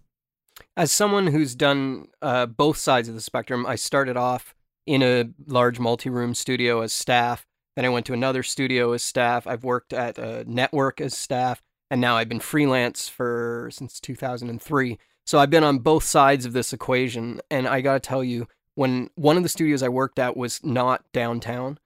As 0.76 0.92
someone 0.92 1.28
who's 1.28 1.54
done 1.54 2.08
uh, 2.22 2.46
both 2.46 2.76
sides 2.76 3.08
of 3.08 3.14
the 3.14 3.20
spectrum, 3.20 3.66
I 3.66 3.76
started 3.76 4.16
off 4.16 4.54
in 4.86 5.02
a 5.02 5.30
large 5.46 5.78
multi 5.78 6.10
room 6.10 6.34
studio 6.34 6.80
as 6.80 6.92
staff. 6.92 7.46
Then 7.76 7.84
I 7.84 7.90
went 7.90 8.06
to 8.06 8.12
another 8.12 8.42
studio 8.42 8.92
as 8.92 9.02
staff. 9.02 9.46
I've 9.46 9.64
worked 9.64 9.92
at 9.92 10.18
a 10.18 10.44
network 10.50 11.00
as 11.00 11.16
staff. 11.16 11.62
And 11.90 12.00
now 12.00 12.16
I've 12.16 12.28
been 12.28 12.40
freelance 12.40 13.08
for 13.08 13.70
since 13.72 14.00
2003. 14.00 14.98
So 15.26 15.38
I've 15.38 15.50
been 15.50 15.64
on 15.64 15.78
both 15.78 16.04
sides 16.04 16.44
of 16.44 16.52
this 16.52 16.72
equation. 16.72 17.40
And 17.50 17.68
I 17.68 17.80
got 17.80 17.94
to 17.94 18.00
tell 18.00 18.24
you, 18.24 18.48
when 18.74 19.10
one 19.14 19.36
of 19.36 19.42
the 19.42 19.48
studios 19.48 19.82
I 19.82 19.88
worked 19.88 20.18
at 20.18 20.36
was 20.36 20.62
not 20.64 21.04
downtown, 21.12 21.78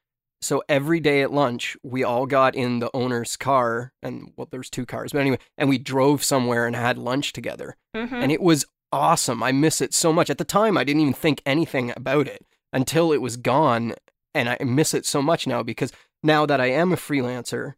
so 0.42 0.62
every 0.68 1.00
day 1.00 1.22
at 1.22 1.32
lunch, 1.32 1.76
we 1.82 2.02
all 2.04 2.26
got 2.26 2.54
in 2.54 2.80
the 2.80 2.90
owner's 2.92 3.36
car, 3.36 3.92
and 4.02 4.32
well, 4.36 4.48
there's 4.50 4.68
two 4.70 4.84
cars, 4.84 5.12
but 5.12 5.20
anyway, 5.20 5.38
and 5.56 5.68
we 5.68 5.78
drove 5.78 6.22
somewhere 6.24 6.66
and 6.66 6.76
had 6.76 6.98
lunch 6.98 7.32
together 7.32 7.76
Mm-hmm. 7.96 8.14
and 8.14 8.32
it 8.32 8.40
was 8.42 8.64
awesome. 8.92 9.42
I 9.42 9.52
miss 9.52 9.80
it 9.80 9.94
so 9.94 10.12
much. 10.12 10.28
At 10.30 10.38
the 10.38 10.44
time, 10.44 10.76
I 10.76 10.84
didn't 10.84 11.00
even 11.02 11.12
think 11.14 11.40
anything 11.46 11.92
about 11.96 12.26
it 12.26 12.44
until 12.72 13.12
it 13.12 13.20
was 13.22 13.36
gone, 13.36 13.94
and 14.34 14.48
I 14.48 14.56
miss 14.64 14.92
it 14.94 15.06
so 15.06 15.20
much 15.22 15.46
now 15.46 15.62
because 15.62 15.92
now 16.22 16.44
that 16.46 16.60
I 16.60 16.66
am 16.66 16.92
a 16.92 16.96
freelancer, 16.96 17.74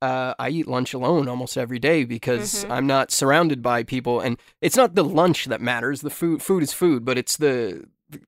uh, 0.00 0.34
I 0.38 0.48
eat 0.50 0.68
lunch 0.68 0.94
alone 0.94 1.26
almost 1.28 1.56
every 1.58 1.78
day 1.80 2.04
because 2.04 2.64
Mhm. 2.64 2.70
I'm 2.70 2.86
not 2.86 3.10
surrounded 3.10 3.62
by 3.62 3.82
people, 3.82 4.20
and 4.20 4.38
it's 4.60 4.76
not 4.76 4.94
the 4.94 5.02
lunch 5.04 5.46
that 5.46 5.60
matters. 5.60 6.02
The 6.02 6.10
food, 6.10 6.40
food 6.42 6.62
is 6.62 6.72
food, 6.72 7.04
but 7.04 7.18
it's 7.18 7.36
the 7.36 7.84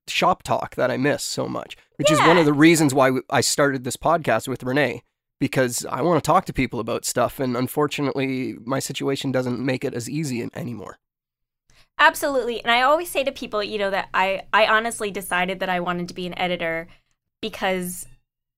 shop 0.07 0.43
talk 0.43 0.75
that 0.75 0.91
I 0.91 0.97
miss 0.97 1.23
so 1.23 1.47
much, 1.47 1.77
which 1.97 2.11
is 2.11 2.19
one 2.19 2.37
of 2.37 2.45
the 2.45 2.53
reasons 2.53 2.93
why 2.93 3.11
I 3.29 3.41
started 3.41 3.83
this 3.83 3.97
podcast 3.97 4.47
with 4.47 4.63
Rene. 4.63 5.03
Because 5.39 5.87
I 5.89 6.03
want 6.03 6.23
to 6.23 6.27
talk 6.27 6.45
to 6.45 6.53
people 6.53 6.79
about 6.79 7.03
stuff, 7.03 7.39
and 7.39 7.57
unfortunately, 7.57 8.57
my 8.63 8.77
situation 8.77 9.31
doesn't 9.31 9.59
make 9.59 9.83
it 9.83 9.95
as 9.95 10.07
easy 10.07 10.47
anymore. 10.53 10.99
Absolutely. 11.97 12.61
And 12.61 12.71
I 12.71 12.81
always 12.81 13.09
say 13.09 13.23
to 13.23 13.31
people, 13.31 13.63
you 13.63 13.79
know, 13.79 13.89
that 13.89 14.09
I, 14.13 14.43
I 14.53 14.67
honestly 14.67 15.09
decided 15.11 15.59
that 15.59 15.69
I 15.69 15.79
wanted 15.79 16.07
to 16.09 16.13
be 16.13 16.27
an 16.27 16.37
editor 16.37 16.87
because 17.41 18.07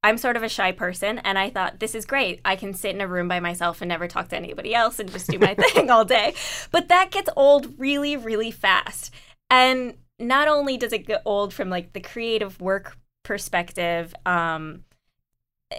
I'm 0.03 0.17
sort 0.17 0.36
of 0.36 0.43
a 0.43 0.49
shy 0.49 0.73
person 0.73 1.19
and 1.19 1.39
I 1.39 1.49
thought 1.49 1.79
this 1.79 1.95
is 1.95 2.05
great. 2.05 2.41
I 2.43 2.57
can 2.57 2.73
sit 2.73 2.93
in 2.93 3.01
a 3.01 3.07
room 3.07 3.27
by 3.27 3.39
myself 3.39 3.81
and 3.81 3.89
never 3.89 4.07
talk 4.07 4.29
to 4.29 4.38
anybody 4.38 4.75
else 4.75 4.99
and 4.99 5.12
just 5.12 5.29
do 5.29 5.39
my 5.39 5.55
thing 5.59 5.89
all 5.89 6.05
day. 6.05 6.36
But 6.71 6.89
that 6.89 7.12
gets 7.12 7.29
old 7.36 7.79
really, 7.79 8.17
really 8.17 8.51
fast. 8.51 9.13
And 9.49 9.95
not 10.19 10.47
only 10.47 10.78
does 10.78 10.93
it 10.93 11.08
get 11.08 11.21
old 11.26 11.54
from 11.54 11.69
like 11.69 11.93
the 11.93 11.99
creative 11.99 12.62
work 12.62 12.97
perspective, 13.23 14.13
um, 14.26 14.84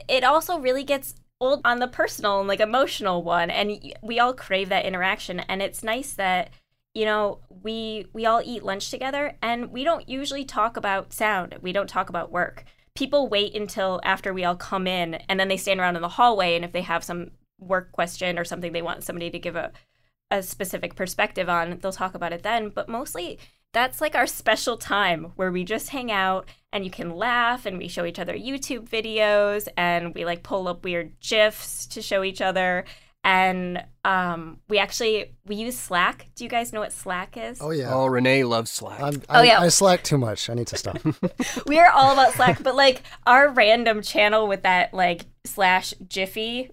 it 0.09 0.25
also 0.25 0.59
really 0.59 0.85
gets 0.85 1.14
old 1.40 1.61
on 1.64 1.79
the 1.79 1.88
personal 1.88 2.40
and 2.40 2.49
like 2.49 2.61
emotional 2.61 3.23
one. 3.23 3.51
And 3.51 3.81
we 4.03 4.18
all 4.18 4.35
crave 4.35 4.68
that 4.70 4.85
interaction. 4.85 5.40
And 5.40 5.62
it's 5.62 5.83
nice 5.83 6.12
that 6.14 6.51
you 6.94 7.05
know 7.05 7.40
we 7.62 8.07
we 8.12 8.25
all 8.25 8.40
eat 8.44 8.62
lunch 8.62 8.90
together 8.90 9.37
and 9.42 9.70
we 9.73 9.85
don't 9.85 10.09
usually 10.09 10.44
talk 10.44 10.77
about 10.77 11.12
sound 11.12 11.57
we 11.61 11.73
don't 11.73 11.88
talk 11.88 12.09
about 12.09 12.31
work 12.31 12.64
people 12.94 13.29
wait 13.29 13.55
until 13.55 14.01
after 14.05 14.33
we 14.33 14.44
all 14.44 14.55
come 14.55 14.87
in 14.87 15.14
and 15.29 15.38
then 15.38 15.49
they 15.49 15.57
stand 15.57 15.81
around 15.81 15.97
in 15.97 16.03
the 16.03 16.09
hallway 16.09 16.55
and 16.55 16.64
if 16.64 16.73
they 16.73 16.83
have 16.83 17.03
some 17.03 17.33
work 17.59 17.90
question 17.92 18.38
or 18.38 18.44
something 18.44 18.73
they 18.73 18.83
want 18.83 19.03
somebody 19.03 19.29
to 19.29 19.38
give 19.38 19.57
a 19.57 19.73
a 20.31 20.42
specific 20.42 20.94
perspective 20.94 21.49
on 21.49 21.79
they'll 21.83 21.92
talk 21.92 22.14
about 22.14 22.33
it 22.33 22.42
then 22.42 22.68
but 22.68 22.88
mostly 22.88 23.38
that's 23.74 24.00
like 24.00 24.14
our 24.14 24.26
special 24.26 24.78
time 24.78 25.32
where 25.37 25.52
we 25.52 25.64
just 25.64 25.90
hang 25.90 26.10
out 26.10 26.48
and 26.72 26.84
you 26.84 26.90
can 26.90 27.10
laugh 27.10 27.66
and 27.66 27.76
we 27.76 27.88
show 27.88 28.06
each 28.06 28.18
other 28.18 28.32
YouTube 28.32 28.88
videos 28.88 29.68
and 29.76 30.14
we 30.14 30.24
like 30.24 30.42
pull 30.42 30.66
up 30.68 30.84
weird 30.84 31.12
gifs 31.20 31.87
to 31.88 32.00
show 32.00 32.24
each 32.24 32.40
other 32.40 32.87
and 33.24 33.82
um, 34.04 34.58
we 34.68 34.78
actually 34.78 35.34
we 35.46 35.56
use 35.56 35.78
Slack. 35.78 36.26
Do 36.37 36.44
you 36.44 36.50
guys 36.50 36.72
know 36.72 36.80
what 36.80 36.92
Slack 36.92 37.37
is? 37.38 37.58
Oh 37.60 37.70
yeah. 37.70 37.92
Oh, 37.92 38.06
Rene 38.06 38.44
loves 38.44 38.70
Slack. 38.70 39.00
I'm, 39.00 39.22
Oh, 39.30 39.42
yeah. 39.42 39.60
I 39.60 39.68
slack 39.68 40.04
too 40.04 40.18
much. 40.18 40.50
I 40.50 40.54
need 40.54 40.66
to 40.68 40.76
stop. 40.76 40.98
we 41.66 41.78
are 41.78 41.90
all 41.90 42.12
about 42.12 42.34
Slack, 42.34 42.62
but 42.62 42.74
like 42.74 43.02
our 43.26 43.48
random 43.48 44.02
channel 44.02 44.46
with 44.46 44.62
that 44.62 44.92
like 44.92 45.24
slash 45.44 45.94
Giphy 46.04 46.70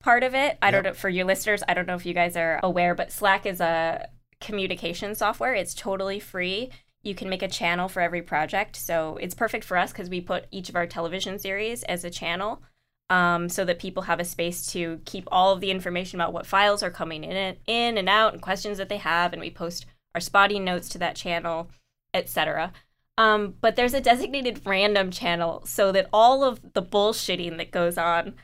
part 0.00 0.22
of 0.22 0.34
it. 0.34 0.56
I 0.62 0.70
don't 0.70 0.84
know 0.84 0.94
for 0.94 1.08
your 1.08 1.24
listeners. 1.24 1.62
I 1.66 1.74
don't 1.74 1.86
know 1.86 1.96
if 1.96 2.06
you 2.06 2.14
guys 2.14 2.36
are 2.36 2.60
aware, 2.62 2.94
but 2.94 3.10
Slack 3.10 3.44
is 3.44 3.60
a 3.60 4.08
communication 4.40 5.14
software. 5.14 5.54
It's 5.54 5.74
totally 5.74 6.20
free. 6.20 6.70
You 7.02 7.14
can 7.14 7.28
make 7.28 7.42
a 7.42 7.48
channel 7.48 7.88
for 7.88 8.00
every 8.00 8.22
project, 8.22 8.76
so 8.76 9.16
it's 9.20 9.34
perfect 9.34 9.64
for 9.64 9.76
us 9.76 9.92
because 9.92 10.10
we 10.10 10.20
put 10.20 10.46
each 10.50 10.68
of 10.68 10.76
our 10.76 10.86
television 10.86 11.38
series 11.38 11.82
as 11.84 12.04
a 12.04 12.10
channel. 12.10 12.62
Um, 13.10 13.48
so 13.48 13.64
that 13.64 13.78
people 13.78 14.02
have 14.02 14.20
a 14.20 14.24
space 14.24 14.66
to 14.72 15.00
keep 15.06 15.26
all 15.32 15.54
of 15.54 15.60
the 15.62 15.70
information 15.70 16.20
about 16.20 16.34
what 16.34 16.44
files 16.44 16.82
are 16.82 16.90
coming 16.90 17.24
in, 17.24 17.56
in 17.66 17.96
and 17.96 18.06
out, 18.06 18.34
and 18.34 18.42
questions 18.42 18.76
that 18.76 18.90
they 18.90 18.98
have, 18.98 19.32
and 19.32 19.40
we 19.40 19.50
post 19.50 19.86
our 20.14 20.20
spotting 20.20 20.62
notes 20.62 20.90
to 20.90 20.98
that 20.98 21.16
channel, 21.16 21.70
etc. 22.12 22.70
Um, 23.18 23.54
but 23.60 23.74
there's 23.74 23.94
a 23.94 24.00
designated 24.00 24.62
random 24.64 25.10
channel 25.10 25.62
so 25.66 25.90
that 25.90 26.06
all 26.12 26.44
of 26.44 26.60
the 26.72 26.82
bullshitting 26.82 27.56
that 27.58 27.72
goes 27.72 27.98
on 27.98 28.34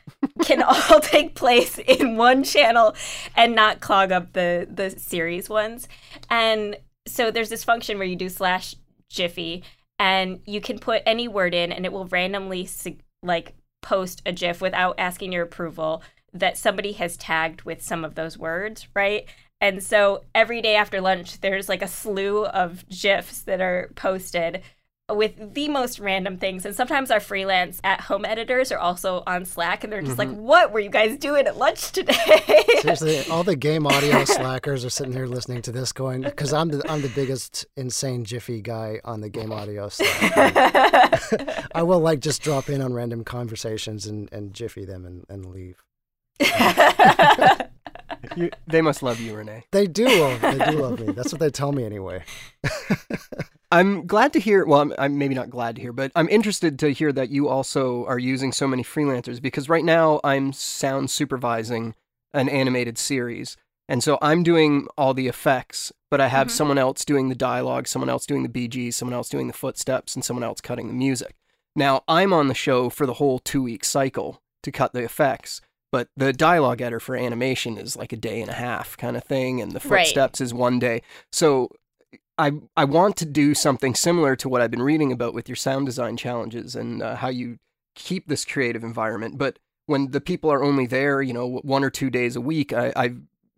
can 0.43 0.61
all 0.67 0.99
take 0.99 1.33
place 1.33 1.77
in 1.79 2.17
one 2.17 2.43
channel 2.43 2.93
and 3.37 3.55
not 3.55 3.79
clog 3.79 4.11
up 4.11 4.33
the 4.33 4.67
the 4.69 4.89
series 4.91 5.49
ones. 5.49 5.87
And 6.29 6.75
so 7.07 7.31
there's 7.31 7.49
this 7.49 7.63
function 7.63 7.97
where 7.97 8.07
you 8.07 8.17
do 8.17 8.27
slash 8.27 8.75
Giphy 9.09 9.63
and 9.97 10.41
you 10.45 10.59
can 10.59 10.77
put 10.77 11.03
any 11.05 11.29
word 11.29 11.53
in 11.53 11.71
and 11.71 11.85
it 11.85 11.93
will 11.93 12.07
randomly 12.07 12.67
like 13.23 13.53
post 13.81 14.21
a 14.25 14.33
GIF 14.33 14.59
without 14.59 14.95
asking 14.97 15.31
your 15.31 15.43
approval 15.43 16.03
that 16.33 16.57
somebody 16.57 16.91
has 16.93 17.15
tagged 17.15 17.61
with 17.61 17.81
some 17.81 18.03
of 18.03 18.15
those 18.15 18.37
words, 18.37 18.89
right? 18.93 19.25
And 19.61 19.81
so 19.81 20.23
every 20.33 20.61
day 20.61 20.75
after 20.75 21.01
lunch, 21.01 21.41
there's 21.41 21.69
like 21.69 21.81
a 21.81 21.87
slew 21.87 22.45
of 22.45 22.87
GIFs 22.89 23.41
that 23.43 23.61
are 23.61 23.89
posted 23.95 24.61
with 25.13 25.53
the 25.53 25.67
most 25.67 25.99
random 25.99 26.37
things. 26.37 26.65
And 26.65 26.75
sometimes 26.75 27.11
our 27.11 27.19
freelance 27.19 27.79
at 27.83 28.01
home 28.01 28.25
editors 28.25 28.71
are 28.71 28.79
also 28.79 29.21
on 29.27 29.45
Slack 29.45 29.83
and 29.83 29.93
they're 29.93 30.01
just 30.01 30.17
like, 30.17 30.29
mm-hmm. 30.29 30.41
what 30.41 30.71
were 30.71 30.79
you 30.79 30.89
guys 30.89 31.17
doing 31.17 31.45
at 31.45 31.57
lunch 31.57 31.91
today? 31.91 32.15
Seriously, 32.79 33.23
all 33.29 33.43
the 33.43 33.55
game 33.55 33.85
audio 33.85 34.25
slackers 34.25 34.83
are 34.83 34.89
sitting 34.89 35.13
here 35.13 35.27
listening 35.27 35.61
to 35.63 35.71
this, 35.71 35.91
going 35.91 36.21
because 36.21 36.53
I'm 36.53 36.69
the 36.69 36.81
I'm 36.91 37.01
the 37.01 37.09
biggest 37.09 37.67
insane 37.77 38.25
Giphy 38.25 38.63
guy 38.63 38.99
on 39.03 39.21
the 39.21 39.29
game 39.29 39.51
audio 39.51 39.89
Slack. 39.89 40.33
I 41.75 41.83
will 41.83 41.99
like 41.99 42.19
just 42.19 42.41
drop 42.41 42.69
in 42.69 42.81
on 42.81 42.93
random 42.93 43.23
conversations 43.23 44.07
and, 44.07 44.31
and 44.33 44.53
Giphy 44.53 44.87
them 44.87 45.05
and, 45.05 45.25
and 45.29 45.45
leave. 45.45 45.83
You- 48.35 48.51
they 48.67 48.81
must 48.81 49.01
love 49.03 49.19
you, 49.19 49.35
Rene. 49.35 49.63
They 49.71 49.87
do. 49.87 50.05
love- 50.07 50.41
They 50.41 50.71
do 50.71 50.81
love 50.81 50.99
me. 50.99 51.13
That's 51.13 51.31
what 51.31 51.39
they 51.39 51.49
tell 51.49 51.71
me 51.71 51.83
anyway. 51.83 52.23
I'm 53.71 54.05
glad 54.05 54.31
to 54.33 54.39
hear. 54.39 54.65
Well, 54.65 54.81
I'm, 54.81 54.93
I'm 54.97 55.17
maybe 55.17 55.33
not 55.35 55.49
glad 55.49 55.75
to 55.75 55.81
hear, 55.81 55.91
but 55.91 56.11
I'm 56.15 56.29
interested 56.29 56.77
to 56.79 56.89
hear 56.93 57.11
that 57.11 57.29
you 57.29 57.47
also 57.49 58.05
are 58.05 58.19
using 58.19 58.51
so 58.51 58.67
many 58.67 58.83
freelancers 58.83 59.41
because 59.41 59.67
right 59.67 59.83
now 59.83 60.19
I'm 60.23 60.53
sound 60.53 61.09
supervising 61.09 61.95
an 62.33 62.47
animated 62.47 62.97
series. 62.97 63.57
And 63.89 64.03
so 64.03 64.17
I'm 64.21 64.43
doing 64.43 64.87
all 64.97 65.13
the 65.13 65.27
effects, 65.27 65.91
but 66.09 66.21
I 66.21 66.27
have 66.27 66.47
Mhm. 66.47 66.51
someone 66.51 66.77
else 66.77 67.05
doing 67.05 67.29
the 67.29 67.35
dialogue, 67.35 67.87
someone 67.87 68.09
else 68.09 68.25
doing 68.25 68.43
the 68.43 68.49
BGs, 68.49 68.93
someone 68.93 69.13
else 69.13 69.29
doing 69.29 69.47
the 69.47 69.53
footsteps, 69.53 70.15
and 70.15 70.23
someone 70.23 70.43
else 70.43 70.61
cutting 70.61 70.87
the 70.87 70.93
music. 70.93 71.35
Now 71.75 72.03
I'm 72.07 72.33
on 72.33 72.47
the 72.47 72.53
show 72.53 72.89
for 72.89 73.05
the 73.05 73.15
whole 73.15 73.39
two 73.39 73.61
week 73.63 73.83
cycle 73.83 74.41
to 74.63 74.71
cut 74.71 74.93
the 74.93 75.03
effects, 75.03 75.59
but 75.95 76.09
the 76.17 76.33
dialogue 76.33 76.81
editor 76.81 76.99
for 76.99 77.15
animation 77.15 77.77
is 77.77 77.95
like 77.95 78.11
a 78.11 78.17
day 78.17 78.41
and 78.41 78.49
a 78.51 78.53
half 78.55 78.97
kind 78.97 79.15
of 79.15 79.23
thing, 79.23 79.61
and 79.61 79.71
the 79.71 79.79
Right. 79.87 80.05
footsteps 80.05 80.41
is 80.41 80.53
one 80.53 80.77
day. 80.77 81.01
So 81.31 81.69
I 82.37 82.51
I 82.75 82.83
want 82.83 83.15
to 83.15 83.25
do 83.25 83.53
something 83.53 83.95
similar 83.95 84.35
to 84.35 84.49
what 84.49 84.61
I've 84.61 84.71
been 84.71 84.81
reading 84.81 85.13
about 85.13 85.33
with 85.33 85.47
your 85.47 85.55
sound 85.55 85.85
design 85.85 86.17
challenges 86.17 86.75
and 86.75 87.01
uh, 87.01 87.15
how 87.15 87.29
you 87.29 87.59
keep 87.95 88.27
this 88.27 88.43
creative 88.43 88.83
environment. 88.83 89.37
But 89.37 89.57
when 89.85 90.11
the 90.11 90.19
people 90.19 90.51
are 90.51 90.65
only 90.65 90.85
there, 90.85 91.21
you 91.21 91.31
know, 91.31 91.61
one 91.63 91.81
or 91.85 91.89
two 91.89 92.09
days 92.09 92.35
a 92.35 92.41
week, 92.41 92.73
I, 92.73 92.91
I 92.97 93.13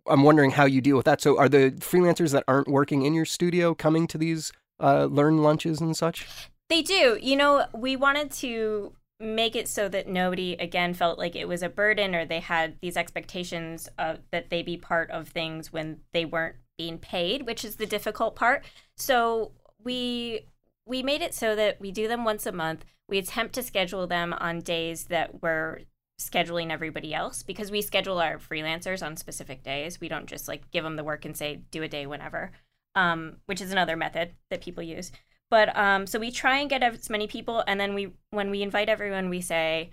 I'm 0.06 0.22
wondering 0.22 0.52
how 0.52 0.66
you 0.66 0.80
deal 0.80 0.96
with 0.96 1.06
that. 1.06 1.22
So 1.22 1.40
are 1.40 1.50
the 1.50 1.72
freelancers 1.80 2.34
that 2.34 2.44
aren't 2.48 2.68
working 2.68 3.02
in 3.02 3.16
your 3.16 3.26
studio 3.26 3.74
coming 3.74 4.06
to 4.06 4.18
these 4.20 4.52
uh, 4.80 5.06
learn 5.06 5.40
lunches 5.40 5.82
and 5.82 5.98
such? 5.98 6.28
They 6.70 6.84
do. 6.84 7.18
You 7.20 7.36
know, 7.36 7.66
we 7.74 7.96
wanted 7.96 8.30
to 8.44 8.94
make 9.20 9.56
it 9.56 9.68
so 9.68 9.90
that 9.90 10.08
nobody 10.08 10.54
again 10.54 10.94
felt 10.94 11.18
like 11.18 11.36
it 11.36 11.48
was 11.48 11.64
a 11.64 11.70
burden 11.70 12.14
or 12.14 12.26
they 12.26 12.40
had 12.40 12.76
these 12.82 12.98
expectations 12.98 13.90
of 13.98 14.20
that 14.32 14.50
they 14.50 14.62
be 14.62 14.78
part 14.78 15.10
of 15.10 15.30
things 15.30 15.74
when 15.74 16.00
they 16.14 16.24
weren't 16.24 16.58
being 16.78 17.00
paid, 17.00 17.46
which 17.46 17.66
is 17.66 17.78
the 17.78 17.86
difficult 17.86 18.36
part. 18.36 18.64
So 18.96 19.52
we 19.84 20.42
we 20.86 21.04
made 21.04 21.22
it 21.22 21.34
so 21.34 21.56
that 21.56 21.82
we 21.82 21.92
do 21.92 22.08
them 22.08 22.24
once 22.24 22.46
a 22.46 22.52
month. 22.52 22.86
We 23.10 23.18
attempt 23.18 23.56
to 23.56 23.64
schedule 23.64 24.08
them 24.08 24.34
on 24.34 24.60
days 24.60 25.06
that 25.06 25.42
we're 25.42 25.80
scheduling 26.20 26.72
everybody 26.72 27.14
else 27.14 27.44
because 27.44 27.72
we 27.72 27.82
schedule 27.82 28.20
our 28.20 28.38
freelancers 28.38 29.06
on 29.06 29.16
specific 29.16 29.64
days. 29.64 30.00
We 30.00 30.08
don't 30.08 30.28
just 30.28 30.48
like 30.48 30.70
give 30.72 30.84
them 30.84 30.96
the 30.96 31.04
work 31.04 31.26
and 31.26 31.36
say 31.36 31.62
do 31.72 31.84
a 31.84 31.88
day 31.88 32.06
whenever, 32.06 32.52
um, 32.96 33.38
which 33.46 33.62
is 33.62 33.72
another 33.72 33.96
method 33.96 34.32
that 34.50 34.62
people 34.62 34.84
use. 34.84 35.12
But 35.50 35.76
um, 35.78 36.08
so 36.08 36.20
we 36.20 36.32
try 36.32 36.58
and 36.58 36.70
get 36.70 36.84
as 36.84 37.10
many 37.10 37.28
people, 37.28 37.64
and 37.68 37.80
then 37.80 37.94
we 37.94 38.12
when 38.32 38.50
we 38.50 38.62
invite 38.62 38.90
everyone, 38.90 39.30
we 39.30 39.42
say 39.42 39.92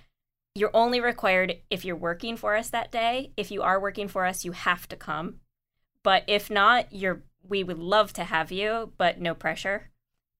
you're 0.54 0.70
only 0.74 1.00
required 1.00 1.56
if 1.70 1.84
you're 1.84 1.96
working 1.96 2.36
for 2.36 2.56
us 2.56 2.70
that 2.70 2.92
day. 2.92 3.32
If 3.36 3.50
you 3.50 3.62
are 3.62 3.80
working 3.80 4.08
for 4.08 4.24
us, 4.26 4.44
you 4.44 4.52
have 4.52 4.88
to 4.88 4.96
come. 4.96 5.36
But 6.02 6.24
if 6.26 6.50
not, 6.50 6.92
you're 6.92 7.22
we 7.46 7.62
would 7.62 7.78
love 7.78 8.12
to 8.14 8.24
have 8.24 8.50
you, 8.50 8.92
but 8.96 9.20
no 9.20 9.34
pressure. 9.34 9.90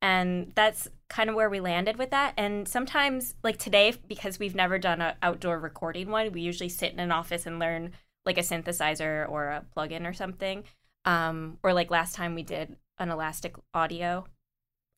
And 0.00 0.52
that's 0.54 0.88
kind 1.08 1.30
of 1.30 1.36
where 1.36 1.48
we 1.48 1.60
landed 1.60 1.96
with 1.96 2.10
that. 2.10 2.34
And 2.36 2.66
sometimes, 2.66 3.34
like 3.42 3.58
today, 3.58 3.94
because 4.08 4.38
we've 4.38 4.54
never 4.54 4.78
done 4.78 5.00
an 5.00 5.14
outdoor 5.22 5.58
recording 5.58 6.10
one, 6.10 6.32
we 6.32 6.40
usually 6.40 6.68
sit 6.68 6.92
in 6.92 6.98
an 6.98 7.12
office 7.12 7.46
and 7.46 7.58
learn 7.58 7.92
like 8.26 8.38
a 8.38 8.42
synthesizer 8.42 9.28
or 9.28 9.48
a 9.48 9.64
plugin 9.76 10.08
or 10.08 10.12
something. 10.12 10.64
Um, 11.04 11.58
or 11.62 11.72
like 11.72 11.90
last 11.90 12.14
time 12.14 12.34
we 12.34 12.42
did 12.42 12.76
an 12.98 13.10
elastic 13.10 13.54
audio 13.74 14.26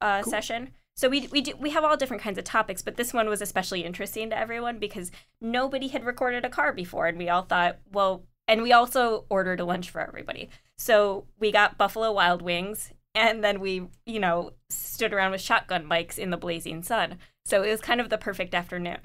uh, 0.00 0.22
session. 0.22 0.70
So 0.96 1.10
we 1.10 1.28
we 1.28 1.42
do 1.42 1.52
we 1.58 1.70
have 1.70 1.84
all 1.84 1.96
different 1.96 2.22
kinds 2.22 2.38
of 2.38 2.44
topics, 2.44 2.80
but 2.80 2.96
this 2.96 3.12
one 3.12 3.28
was 3.28 3.42
especially 3.42 3.84
interesting 3.84 4.30
to 4.30 4.38
everyone 4.38 4.78
because 4.78 5.10
nobody 5.40 5.88
had 5.88 6.04
recorded 6.04 6.44
a 6.44 6.48
car 6.48 6.72
before, 6.72 7.06
and 7.06 7.18
we 7.18 7.28
all 7.28 7.42
thought, 7.42 7.78
well, 7.92 8.24
and 8.48 8.62
we 8.62 8.72
also 8.72 9.26
ordered 9.28 9.60
a 9.60 9.64
lunch 9.64 9.90
for 9.90 10.00
everybody. 10.00 10.48
So 10.78 11.26
we 11.38 11.52
got 11.52 11.76
Buffalo 11.76 12.12
Wild 12.12 12.40
Wings, 12.40 12.92
and 13.14 13.44
then 13.44 13.60
we 13.60 13.88
you 14.06 14.18
know 14.18 14.52
stood 14.70 15.12
around 15.12 15.32
with 15.32 15.42
shotgun 15.42 15.84
mics 15.84 16.18
in 16.18 16.30
the 16.30 16.38
blazing 16.38 16.82
sun. 16.82 17.18
So 17.44 17.62
it 17.62 17.70
was 17.70 17.80
kind 17.82 18.00
of 18.00 18.08
the 18.08 18.18
perfect 18.18 18.54
afternoon. 18.54 19.00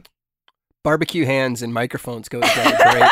Barbecue 0.83 1.25
hands 1.25 1.61
and 1.61 1.71
microphones 1.73 2.27
go 2.27 2.41
together 2.41 2.75
great. 2.91 3.11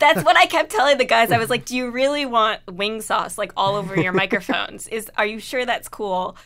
That's 0.00 0.24
what 0.24 0.36
I 0.36 0.46
kept 0.46 0.72
telling 0.72 0.98
the 0.98 1.04
guys. 1.04 1.30
I 1.30 1.38
was 1.38 1.50
like, 1.50 1.66
"Do 1.66 1.76
you 1.76 1.90
really 1.90 2.24
want 2.24 2.60
wing 2.66 3.02
sauce 3.02 3.36
like 3.36 3.52
all 3.54 3.76
over 3.76 4.00
your 4.00 4.12
microphones? 4.12 4.88
Is 4.88 5.10
are 5.18 5.26
you 5.26 5.38
sure 5.40 5.66
that's 5.66 5.88
cool?" 5.90 6.36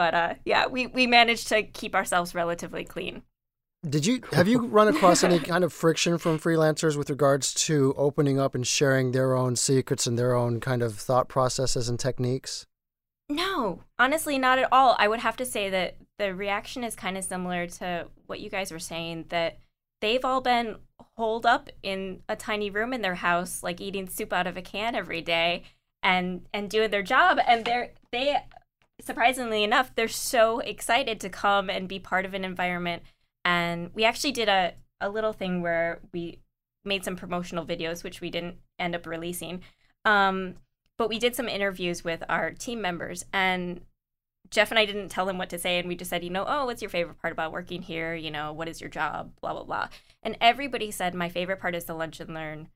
But 0.00 0.14
uh, 0.14 0.34
yeah, 0.46 0.66
we 0.66 0.86
we 0.86 1.06
managed 1.06 1.48
to 1.48 1.62
keep 1.62 1.94
ourselves 1.94 2.34
relatively 2.34 2.86
clean. 2.86 3.20
Did 3.86 4.06
you 4.06 4.22
have 4.32 4.48
you 4.48 4.60
run 4.60 4.88
across 4.88 5.22
any 5.22 5.38
kind 5.38 5.62
of 5.62 5.74
friction 5.74 6.16
from 6.16 6.38
freelancers 6.38 6.96
with 6.96 7.10
regards 7.10 7.52
to 7.66 7.92
opening 7.98 8.40
up 8.40 8.54
and 8.54 8.66
sharing 8.66 9.12
their 9.12 9.36
own 9.36 9.56
secrets 9.56 10.06
and 10.06 10.18
their 10.18 10.34
own 10.34 10.58
kind 10.58 10.82
of 10.82 10.94
thought 10.96 11.28
processes 11.28 11.90
and 11.90 12.00
techniques? 12.00 12.66
No, 13.28 13.82
honestly, 13.98 14.38
not 14.38 14.58
at 14.58 14.72
all. 14.72 14.96
I 14.98 15.06
would 15.06 15.20
have 15.20 15.36
to 15.36 15.44
say 15.44 15.68
that 15.68 15.98
the 16.16 16.34
reaction 16.34 16.82
is 16.82 16.96
kind 16.96 17.18
of 17.18 17.24
similar 17.24 17.66
to 17.66 18.06
what 18.24 18.40
you 18.40 18.48
guys 18.48 18.72
were 18.72 18.78
saying 18.78 19.26
that 19.28 19.58
they've 20.00 20.24
all 20.24 20.40
been 20.40 20.76
holed 21.18 21.44
up 21.44 21.68
in 21.82 22.22
a 22.26 22.36
tiny 22.36 22.70
room 22.70 22.94
in 22.94 23.02
their 23.02 23.16
house, 23.16 23.62
like 23.62 23.82
eating 23.82 24.08
soup 24.08 24.32
out 24.32 24.46
of 24.46 24.56
a 24.56 24.62
can 24.62 24.94
every 24.94 25.20
day 25.20 25.64
and 26.02 26.46
and 26.54 26.70
doing 26.70 26.90
their 26.90 27.02
job. 27.02 27.38
And 27.46 27.66
they're 27.66 27.90
they 28.12 28.38
surprisingly 29.02 29.64
enough, 29.64 29.94
they're 29.94 30.08
so 30.08 30.60
excited 30.60 31.20
to 31.20 31.28
come 31.28 31.70
and 31.70 31.88
be 31.88 31.98
part 31.98 32.24
of 32.24 32.34
an 32.34 32.44
environment. 32.44 33.02
And 33.44 33.90
we 33.94 34.04
actually 34.04 34.32
did 34.32 34.48
a, 34.48 34.74
a 35.00 35.08
little 35.08 35.32
thing 35.32 35.62
where 35.62 36.00
we 36.12 36.40
made 36.84 37.04
some 37.04 37.16
promotional 37.16 37.66
videos, 37.66 38.04
which 38.04 38.20
we 38.20 38.30
didn't 38.30 38.56
end 38.78 38.94
up 38.94 39.06
releasing. 39.06 39.62
Um, 40.04 40.54
but 40.96 41.08
we 41.08 41.18
did 41.18 41.34
some 41.34 41.48
interviews 41.48 42.04
with 42.04 42.22
our 42.28 42.50
team 42.50 42.80
members 42.80 43.24
and 43.32 43.80
Jeff 44.50 44.70
and 44.70 44.78
I 44.78 44.84
didn't 44.84 45.10
tell 45.10 45.26
them 45.26 45.38
what 45.38 45.48
to 45.50 45.58
say 45.58 45.78
and 45.78 45.86
we 45.88 45.94
just 45.94 46.10
said, 46.10 46.24
you 46.24 46.30
know, 46.30 46.44
oh, 46.46 46.66
what's 46.66 46.82
your 46.82 46.90
favorite 46.90 47.20
part 47.20 47.32
about 47.32 47.52
working 47.52 47.82
here? 47.82 48.14
You 48.14 48.30
know, 48.30 48.52
what 48.52 48.68
is 48.68 48.80
your 48.80 48.90
job? 48.90 49.32
Blah 49.40 49.52
blah 49.52 49.64
blah. 49.64 49.88
And 50.22 50.36
everybody 50.40 50.90
said 50.90 51.14
my 51.14 51.28
favorite 51.28 51.60
part 51.60 51.74
is 51.74 51.84
the 51.84 51.94
lunch 51.94 52.20
and 52.20 52.34
learn. 52.34 52.68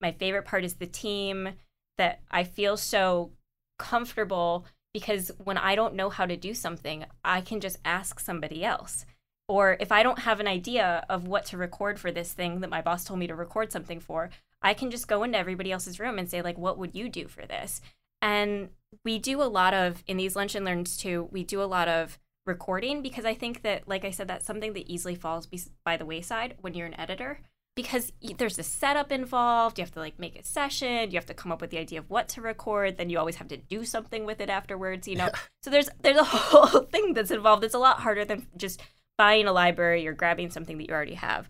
My 0.00 0.12
favorite 0.12 0.44
part 0.44 0.64
is 0.64 0.74
the 0.74 0.86
team 0.86 1.50
that 1.98 2.20
I 2.30 2.44
feel 2.44 2.76
so 2.76 3.30
comfortable 3.78 4.66
because 4.92 5.30
when 5.42 5.58
I 5.58 5.74
don't 5.74 5.94
know 5.94 6.10
how 6.10 6.26
to 6.26 6.36
do 6.36 6.54
something, 6.54 7.04
I 7.24 7.40
can 7.40 7.60
just 7.60 7.78
ask 7.84 8.20
somebody 8.20 8.64
else. 8.64 9.06
Or 9.48 9.76
if 9.80 9.90
I 9.90 10.02
don't 10.02 10.20
have 10.20 10.40
an 10.40 10.46
idea 10.46 11.04
of 11.08 11.26
what 11.26 11.44
to 11.46 11.56
record 11.56 11.98
for 11.98 12.12
this 12.12 12.32
thing 12.32 12.60
that 12.60 12.70
my 12.70 12.82
boss 12.82 13.04
told 13.04 13.18
me 13.18 13.26
to 13.26 13.34
record 13.34 13.72
something 13.72 14.00
for, 14.00 14.30
I 14.62 14.74
can 14.74 14.90
just 14.90 15.08
go 15.08 15.22
into 15.22 15.38
everybody 15.38 15.72
else's 15.72 15.98
room 15.98 16.18
and 16.18 16.30
say, 16.30 16.42
like, 16.42 16.58
what 16.58 16.78
would 16.78 16.94
you 16.94 17.08
do 17.08 17.26
for 17.26 17.46
this? 17.46 17.80
And 18.22 18.70
we 19.04 19.18
do 19.18 19.42
a 19.42 19.44
lot 19.44 19.74
of, 19.74 20.04
in 20.06 20.16
these 20.16 20.36
lunch 20.36 20.54
and 20.54 20.64
learns 20.64 20.96
too, 20.96 21.28
we 21.32 21.42
do 21.42 21.62
a 21.62 21.64
lot 21.64 21.88
of 21.88 22.18
recording 22.46 23.02
because 23.02 23.24
I 23.24 23.34
think 23.34 23.62
that, 23.62 23.88
like 23.88 24.04
I 24.04 24.10
said, 24.10 24.28
that's 24.28 24.46
something 24.46 24.72
that 24.74 24.90
easily 24.90 25.14
falls 25.14 25.48
by 25.84 25.96
the 25.96 26.06
wayside 26.06 26.56
when 26.60 26.74
you're 26.74 26.86
an 26.86 26.98
editor 27.00 27.40
because 27.82 28.12
there's 28.36 28.58
a 28.58 28.62
setup 28.62 29.10
involved. 29.10 29.78
You 29.78 29.82
have 29.84 29.92
to 29.92 30.00
like 30.00 30.18
make 30.18 30.38
a 30.38 30.44
session. 30.44 31.10
You 31.10 31.16
have 31.16 31.26
to 31.26 31.34
come 31.34 31.50
up 31.50 31.60
with 31.60 31.70
the 31.70 31.78
idea 31.78 31.98
of 31.98 32.10
what 32.10 32.28
to 32.30 32.42
record. 32.42 32.98
Then 32.98 33.08
you 33.08 33.18
always 33.18 33.36
have 33.36 33.48
to 33.48 33.56
do 33.56 33.84
something 33.84 34.26
with 34.26 34.40
it 34.40 34.50
afterwards. 34.50 35.08
You 35.08 35.16
know, 35.16 35.26
yeah. 35.26 35.38
so 35.62 35.70
there's 35.70 35.88
there's 36.02 36.18
a 36.18 36.24
whole 36.24 36.82
thing 36.82 37.14
that's 37.14 37.30
involved. 37.30 37.64
It's 37.64 37.74
a 37.74 37.78
lot 37.78 38.00
harder 38.00 38.24
than 38.24 38.46
just 38.56 38.82
buying 39.16 39.46
a 39.46 39.52
library 39.52 40.06
or 40.06 40.12
grabbing 40.12 40.50
something 40.50 40.78
that 40.78 40.88
you 40.88 40.94
already 40.94 41.14
have. 41.14 41.48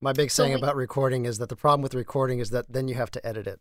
My 0.00 0.12
big 0.12 0.30
saying 0.30 0.52
so 0.52 0.56
we, 0.56 0.62
about 0.62 0.76
recording 0.76 1.24
is 1.26 1.38
that 1.38 1.48
the 1.48 1.56
problem 1.56 1.82
with 1.82 1.94
recording 1.94 2.40
is 2.40 2.50
that 2.50 2.72
then 2.72 2.88
you 2.88 2.94
have 2.96 3.10
to 3.12 3.24
edit 3.24 3.46
it. 3.46 3.60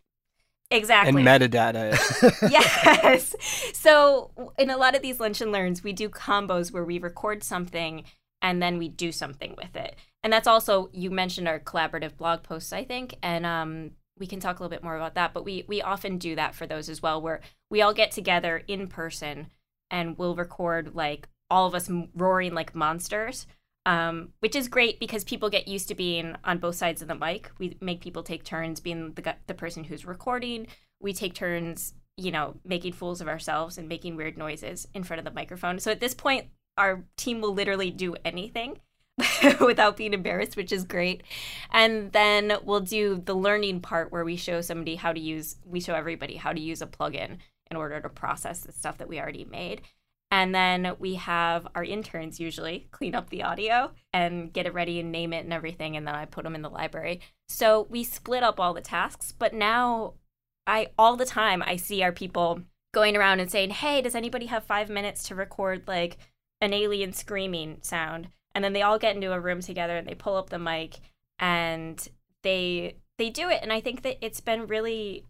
Exactly. 0.72 1.22
And 1.22 1.28
metadata. 1.28 1.98
yes. 2.50 3.36
So 3.74 4.32
in 4.58 4.70
a 4.70 4.78
lot 4.78 4.96
of 4.96 5.02
these 5.02 5.20
lunch 5.20 5.42
and 5.42 5.52
learns, 5.52 5.84
we 5.84 5.94
do 5.94 6.10
combos 6.10 6.72
where 6.72 6.86
we 6.86 6.98
record 6.98 7.44
something 7.44 8.06
and 8.42 8.62
then 8.62 8.78
we 8.78 8.88
do 8.88 9.12
something 9.12 9.54
with 9.58 9.76
it. 9.76 9.96
And 10.24 10.32
that's 10.32 10.48
also 10.48 10.90
you 10.94 11.10
mentioned 11.10 11.48
our 11.48 11.60
collaborative 11.60 12.18
blog 12.18 12.44
posts, 12.44 12.74
I 12.74 12.84
think, 12.84 13.16
and 13.24 13.46
um, 13.46 13.92
we 14.18 14.28
can 14.28 14.40
talk 14.40 14.60
a 14.60 14.64
little 14.64 14.76
bit 14.76 14.84
more 14.84 14.96
about 14.96 15.16
that. 15.16 15.34
But 15.34 15.46
we 15.46 15.66
we 15.68 15.82
often 15.82 16.18
do 16.18 16.36
that 16.36 16.56
for 16.56 16.68
those 16.68 16.90
as 16.90 17.02
well, 17.02 17.22
where 17.22 17.42
we 17.70 17.82
all 17.82 17.94
get 17.94 18.12
together 18.12 18.62
in 18.68 18.88
person 18.88 19.48
and 19.90 20.18
we'll 20.18 20.36
record 20.36 20.96
like 20.96 21.28
all 21.50 21.68
of 21.68 21.76
us 21.76 21.90
roaring 22.16 22.54
like 22.54 22.76
monsters. 22.76 23.48
Um, 23.88 24.34
which 24.42 24.56
is 24.56 24.68
great 24.68 25.00
because 25.00 25.24
people 25.24 25.50
get 25.50 25.68
used 25.68 25.88
to 25.88 25.96
being 25.96 26.36
on 26.44 26.60
both 26.60 26.76
sides 26.76 27.02
of 27.02 27.08
the 27.08 27.16
mic. 27.16 27.50
We 27.58 27.78
make 27.82 28.00
people 28.00 28.22
take 28.22 28.44
turns 28.44 28.80
being 28.80 29.14
the 29.14 29.36
the 29.48 29.56
person 29.56 29.84
who's 29.84 30.06
recording. 30.06 30.68
We 31.02 31.14
take 31.14 31.34
turns, 31.34 31.96
you 32.16 32.30
know, 32.30 32.58
making 32.64 32.94
fools 32.94 33.22
of 33.22 33.28
ourselves 33.28 33.80
and 33.80 33.90
making 33.90 34.18
weird 34.18 34.38
noises 34.38 34.88
in 34.94 35.04
front 35.04 35.18
of 35.18 35.26
the 35.26 35.32
microphone. 35.32 35.80
So 35.80 35.90
at 35.90 36.00
this 36.00 36.14
point, 36.14 36.46
our 36.78 37.04
team 37.18 37.42
will 37.42 37.56
literally 37.56 37.90
do 37.90 38.16
anything 38.24 38.78
without 39.62 39.98
being 39.98 40.14
embarrassed, 40.14 40.56
which 40.56 40.72
is 40.72 40.84
great. 40.84 41.24
And 41.72 42.12
then 42.12 42.54
we'll 42.64 42.82
do 42.82 43.22
the 43.24 43.36
learning 43.36 43.82
part 43.82 44.12
where 44.12 44.24
we 44.24 44.36
show 44.36 44.62
somebody 44.62 44.96
how 44.96 45.14
to 45.14 45.20
use, 45.20 45.58
we 45.66 45.80
show 45.80 45.94
everybody 45.94 46.36
how 46.36 46.54
to 46.54 46.62
use 46.62 46.82
a 46.82 46.88
plugin 46.88 47.38
in 47.70 47.78
order 47.78 48.02
to 48.02 48.10
process 48.10 48.62
the 48.62 48.72
stuff 48.72 48.98
that 48.98 49.08
we 49.08 49.20
already 49.20 49.46
made. 49.46 49.82
And 50.34 50.56
then 50.56 50.96
we 50.98 51.16
have 51.16 51.68
our 51.76 51.84
interns 51.84 52.40
usually 52.40 52.88
clean 52.92 53.16
up 53.16 53.30
the 53.30 53.44
audio 53.44 53.92
and 54.14 54.52
get 54.54 54.66
it 54.66 54.74
ready 54.74 55.00
and 55.00 55.12
name 55.12 55.34
it 55.34 55.44
and 55.44 55.52
everything. 55.52 55.98
And 55.98 56.08
then 56.08 56.16
I 56.16 56.26
put 56.26 56.46
them 56.46 56.56
in 56.56 56.62
the 56.62 56.70
library. 56.70 57.20
So 57.50 57.88
we 57.90 58.06
split 58.06 58.42
up 58.42 58.58
all 58.58 58.74
the 58.74 58.82
tasks. 58.82 59.34
But 59.38 59.54
now 59.54 60.14
I, 60.66 60.88
all 60.98 61.18
the 61.18 61.26
time, 61.26 61.62
I 61.62 61.76
see 61.76 62.02
our 62.02 62.14
people 62.14 62.62
going 62.94 63.18
around 63.18 63.42
and 63.42 63.52
saying, 63.52 63.72
hey, 63.72 64.02
does 64.02 64.16
anybody 64.16 64.46
have 64.46 64.64
five 64.64 64.90
minutes 64.90 65.24
to 65.24 65.36
record 65.36 65.84
like 65.86 66.18
an 66.62 66.74
alien 66.74 67.12
screaming 67.12 67.80
sound 67.82 68.30
and 68.54 68.64
then 68.64 68.74
they 68.74 68.82
all 68.82 69.00
get 69.00 69.16
into 69.16 69.32
a 69.32 69.40
room 69.40 69.62
together 69.62 69.98
and 69.98 70.08
they 70.08 70.16
pull 70.16 70.36
up 70.36 70.50
the 70.50 70.60
mic 70.60 71.00
and 71.40 72.08
they 72.44 72.96
they 73.18 73.30
do 73.30 73.50
it. 73.50 73.60
And 73.62 73.72
i 73.72 73.80
think 73.80 74.02
that 74.04 74.18
it's 74.26 74.42
been 74.42 74.68
really 74.68 75.26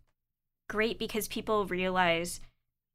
great 0.69 0.97
because 0.99 1.27
people 1.27 1.65
realize 1.65 2.39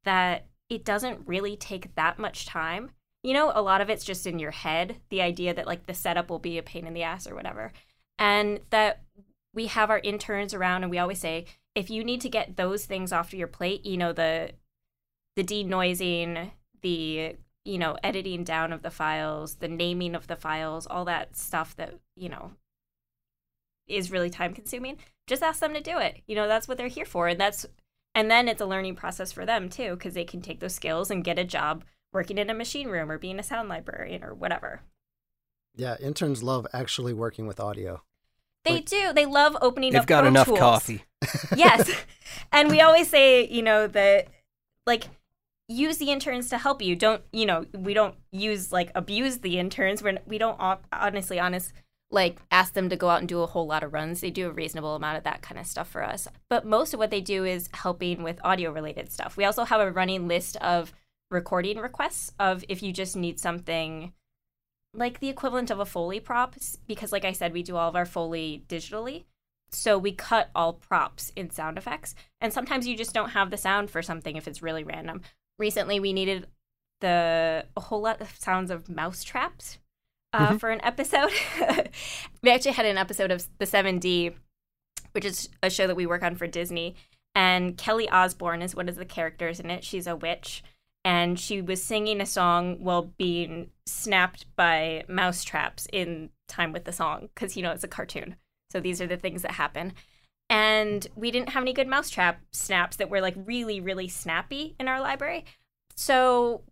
that 0.03 0.47
it 0.69 0.83
doesn't 0.83 1.27
really 1.27 1.55
take 1.55 1.95
that 1.95 2.19
much 2.19 2.45
time. 2.45 2.91
You 3.23 3.33
know 3.33 3.51
a 3.53 3.61
lot 3.61 3.81
of 3.81 3.89
it's 3.89 4.05
just 4.05 4.27
in 4.27 4.39
your 4.39 4.51
head 4.51 4.97
the 5.09 5.21
idea 5.21 5.53
that 5.53 5.67
like 5.67 5.85
the 5.85 5.93
setup 5.93 6.29
will 6.29 6.39
be 6.39 6.57
a 6.57 6.63
pain 6.63 6.87
in 6.87 6.93
the 6.93 7.03
ass 7.03 7.27
or 7.27 7.35
whatever. 7.35 7.71
And 8.19 8.61
that 8.71 9.03
we 9.53 9.67
have 9.67 9.89
our 9.89 9.99
interns 9.99 10.53
around 10.53 10.83
and 10.83 10.91
we 10.91 10.99
always 10.99 11.19
say 11.19 11.45
if 11.75 11.89
you 11.89 12.03
need 12.03 12.21
to 12.21 12.29
get 12.29 12.57
those 12.57 12.85
things 12.85 13.11
off 13.11 13.33
your 13.33 13.47
plate 13.47 13.85
you 13.85 13.97
know 13.97 14.13
the 14.13 14.51
the 15.35 15.43
denoising 15.43 16.51
the 16.81 17.35
you 17.67 17.77
know, 17.77 17.97
editing 18.01 18.45
down 18.45 18.71
of 18.71 18.81
the 18.81 18.89
files, 18.89 19.55
the 19.55 19.67
naming 19.67 20.15
of 20.15 20.27
the 20.27 20.37
files, 20.37 20.87
all 20.87 21.03
that 21.05 21.35
stuff 21.35 21.75
that, 21.75 21.95
you 22.15 22.29
know, 22.29 22.51
is 23.87 24.09
really 24.09 24.29
time 24.29 24.53
consuming, 24.53 24.97
just 25.27 25.43
ask 25.43 25.59
them 25.59 25.73
to 25.73 25.81
do 25.81 25.97
it. 25.97 26.21
You 26.27 26.35
know, 26.35 26.47
that's 26.47 26.67
what 26.67 26.77
they're 26.77 26.87
here 26.87 27.05
for. 27.05 27.27
And 27.27 27.39
that's, 27.39 27.65
and 28.15 28.31
then 28.31 28.47
it's 28.47 28.61
a 28.61 28.65
learning 28.65 28.95
process 28.95 29.33
for 29.33 29.45
them 29.45 29.69
too, 29.69 29.91
because 29.91 30.13
they 30.13 30.23
can 30.23 30.41
take 30.41 30.61
those 30.61 30.75
skills 30.75 31.11
and 31.11 31.25
get 31.25 31.37
a 31.37 31.43
job 31.43 31.83
working 32.13 32.37
in 32.37 32.49
a 32.49 32.53
machine 32.53 32.87
room 32.87 33.11
or 33.11 33.17
being 33.17 33.37
a 33.37 33.43
sound 33.43 33.67
librarian 33.67 34.23
or 34.23 34.33
whatever. 34.33 34.81
Yeah, 35.75 35.97
interns 35.99 36.41
love 36.41 36.65
actually 36.73 37.13
working 37.13 37.47
with 37.47 37.59
audio. 37.59 38.01
They 38.63 38.75
like, 38.75 38.85
do. 38.85 39.11
They 39.13 39.25
love 39.25 39.57
opening 39.61 39.91
they've 39.91 40.01
up. 40.01 40.07
They've 40.07 40.07
got 40.07 40.25
enough 40.25 40.47
tools. 40.47 40.59
coffee. 40.59 41.03
yes. 41.55 41.89
And 42.51 42.69
we 42.69 42.81
always 42.81 43.09
say, 43.09 43.47
you 43.47 43.61
know, 43.61 43.87
that 43.87 44.27
like 44.85 45.07
use 45.67 45.97
the 45.97 46.11
interns 46.11 46.49
to 46.49 46.57
help 46.57 46.81
you. 46.81 46.95
Don't 46.95 47.23
you 47.31 47.45
know? 47.45 47.65
We 47.73 47.93
don't 47.93 48.15
use 48.31 48.71
like 48.71 48.91
abuse 48.95 49.39
the 49.39 49.59
interns. 49.59 50.01
We're, 50.01 50.19
we 50.25 50.37
don't 50.37 50.59
honestly, 50.91 51.39
honest 51.39 51.73
like 52.09 52.37
ask 52.51 52.73
them 52.73 52.89
to 52.89 52.95
go 52.95 53.09
out 53.09 53.19
and 53.19 53.27
do 53.27 53.41
a 53.41 53.47
whole 53.47 53.67
lot 53.67 53.83
of 53.83 53.93
runs. 53.93 54.21
They 54.21 54.31
do 54.31 54.47
a 54.47 54.51
reasonable 54.51 54.95
amount 54.95 55.17
of 55.17 55.23
that 55.25 55.41
kind 55.41 55.59
of 55.59 55.67
stuff 55.67 55.89
for 55.89 56.03
us. 56.03 56.27
But 56.49 56.65
most 56.65 56.93
of 56.93 56.99
what 56.99 57.11
they 57.11 57.21
do 57.21 57.43
is 57.43 57.69
helping 57.73 58.23
with 58.23 58.39
audio 58.43 58.71
related 58.71 59.11
stuff. 59.11 59.35
We 59.35 59.45
also 59.45 59.65
have 59.65 59.81
a 59.81 59.91
running 59.91 60.27
list 60.27 60.55
of 60.57 60.93
recording 61.29 61.77
requests 61.77 62.31
of 62.39 62.63
if 62.69 62.81
you 62.81 62.93
just 62.93 63.15
need 63.17 63.39
something 63.39 64.13
like 64.93 65.19
the 65.19 65.27
equivalent 65.27 65.69
of 65.69 65.79
a 65.79 65.85
Foley 65.85 66.21
prop 66.21 66.55
because 66.87 67.11
like 67.11 67.25
I 67.25 67.33
said 67.33 67.51
we 67.51 67.61
do 67.61 67.75
all 67.75 67.89
of 67.89 67.95
our 67.95 68.05
Foley 68.05 68.63
digitally. 68.69 69.25
So 69.69 69.97
we 69.97 70.13
cut 70.13 70.49
all 70.55 70.71
props 70.71 71.33
in 71.35 71.49
sound 71.49 71.77
effects. 71.77 72.15
And 72.39 72.53
sometimes 72.53 72.87
you 72.87 72.95
just 72.95 73.13
don't 73.13 73.31
have 73.31 73.51
the 73.51 73.57
sound 73.57 73.91
for 73.91 74.01
something 74.01 74.37
if 74.37 74.47
it's 74.47 74.63
really 74.63 74.85
random 74.85 75.21
recently 75.57 75.99
we 75.99 76.13
needed 76.13 76.47
the 77.01 77.65
a 77.75 77.79
whole 77.79 78.01
lot 78.01 78.21
of 78.21 78.35
sounds 78.37 78.71
of 78.71 78.89
mouse 78.89 79.23
traps 79.23 79.77
uh, 80.33 80.47
mm-hmm. 80.47 80.57
for 80.57 80.69
an 80.69 80.81
episode. 80.83 81.31
we 82.43 82.49
actually 82.49 82.71
had 82.71 82.85
an 82.85 82.97
episode 82.97 83.31
of 83.31 83.47
the 83.59 83.65
7D, 83.65 84.33
which 85.11 85.25
is 85.25 85.49
a 85.63 85.69
show 85.69 85.87
that 85.87 85.95
we 85.95 86.05
work 86.05 86.23
on 86.23 86.35
for 86.35 86.47
Disney. 86.47 86.95
And 87.35 87.77
Kelly 87.77 88.09
Osbourne 88.09 88.61
is 88.61 88.75
one 88.75 88.89
of 88.89 88.95
the 88.95 89.05
characters 89.05 89.59
in 89.59 89.69
it. 89.69 89.83
She's 89.83 90.07
a 90.07 90.15
witch. 90.15 90.63
And 91.05 91.39
she 91.39 91.61
was 91.61 91.81
singing 91.81 92.19
a 92.19 92.25
song 92.25 92.83
while 92.83 93.13
being 93.17 93.69
snapped 93.85 94.45
by 94.57 95.05
mouse 95.07 95.43
traps 95.43 95.87
in 95.93 96.31
time 96.49 96.73
with 96.73 96.83
the 96.83 96.91
song 96.91 97.29
because, 97.33 97.55
you 97.55 97.63
know, 97.63 97.71
it's 97.71 97.83
a 97.83 97.87
cartoon. 97.87 98.35
So 98.71 98.81
these 98.81 98.99
are 98.99 99.07
the 99.07 99.15
things 99.15 99.43
that 99.43 99.51
happen 99.51 99.93
and 100.49 101.07
we 101.15 101.31
didn't 101.31 101.49
have 101.49 101.63
any 101.63 101.73
good 101.73 101.87
mousetrap 101.87 102.39
snaps 102.51 102.97
that 102.97 103.09
were 103.09 103.21
like 103.21 103.35
really 103.37 103.79
really 103.79 104.07
snappy 104.07 104.75
in 104.79 104.87
our 104.87 105.01
library. 105.01 105.45
So 105.95 106.63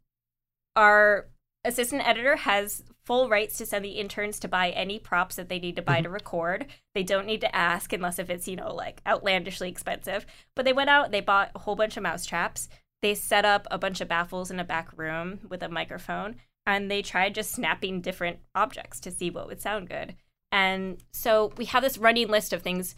our 0.76 1.28
assistant 1.64 2.08
editor 2.08 2.36
has 2.36 2.84
full 3.06 3.30
rights 3.30 3.58
to 3.58 3.66
send 3.66 3.84
the 3.84 3.92
interns 3.92 4.40
to 4.40 4.48
buy 4.48 4.70
any 4.70 5.00
props 5.00 5.36
that 5.36 5.50
they 5.50 5.60
need 5.60 5.76
to 5.76 5.82
buy 5.82 5.98
to 5.98 6.04
mm-hmm. 6.04 6.14
record. 6.14 6.68
They 6.94 7.04
don't 7.04 7.28
need 7.28 7.42
to 7.42 7.56
ask 7.56 7.92
unless 7.94 8.20
if 8.20 8.30
it's 8.30 8.48
you 8.48 8.56
know 8.56 8.74
like 8.74 9.02
outlandishly 9.06 9.70
expensive. 9.70 10.26
But 10.56 10.66
they 10.66 10.74
went 10.74 10.90
out 10.90 11.12
they 11.12 11.22
bought 11.22 11.52
a 11.56 11.60
whole 11.60 11.76
bunch 11.76 11.98
of 11.98 12.04
mousetraps. 12.04 12.70
They 13.02 13.14
set 13.14 13.46
up 13.46 13.68
a 13.70 13.78
bunch 13.78 14.02
of 14.02 14.08
baffles 14.08 14.50
in 14.50 14.60
a 14.60 14.64
back 14.64 14.98
room 14.98 15.42
with 15.50 15.62
a 15.62 15.70
microphone 15.70 16.38
and 16.66 16.90
they 16.90 17.02
tried 17.02 17.36
just 17.36 17.52
snapping 17.52 18.02
different 18.02 18.40
objects 18.56 19.00
to 19.02 19.12
see 19.12 19.30
what 19.30 19.48
would 19.48 19.62
sound 19.62 19.90
good. 19.90 20.16
And 20.52 21.04
so 21.12 21.54
we 21.58 21.66
have 21.66 21.84
this 21.84 21.98
running 21.98 22.30
list 22.30 22.54
of 22.54 22.62
things 22.62 22.96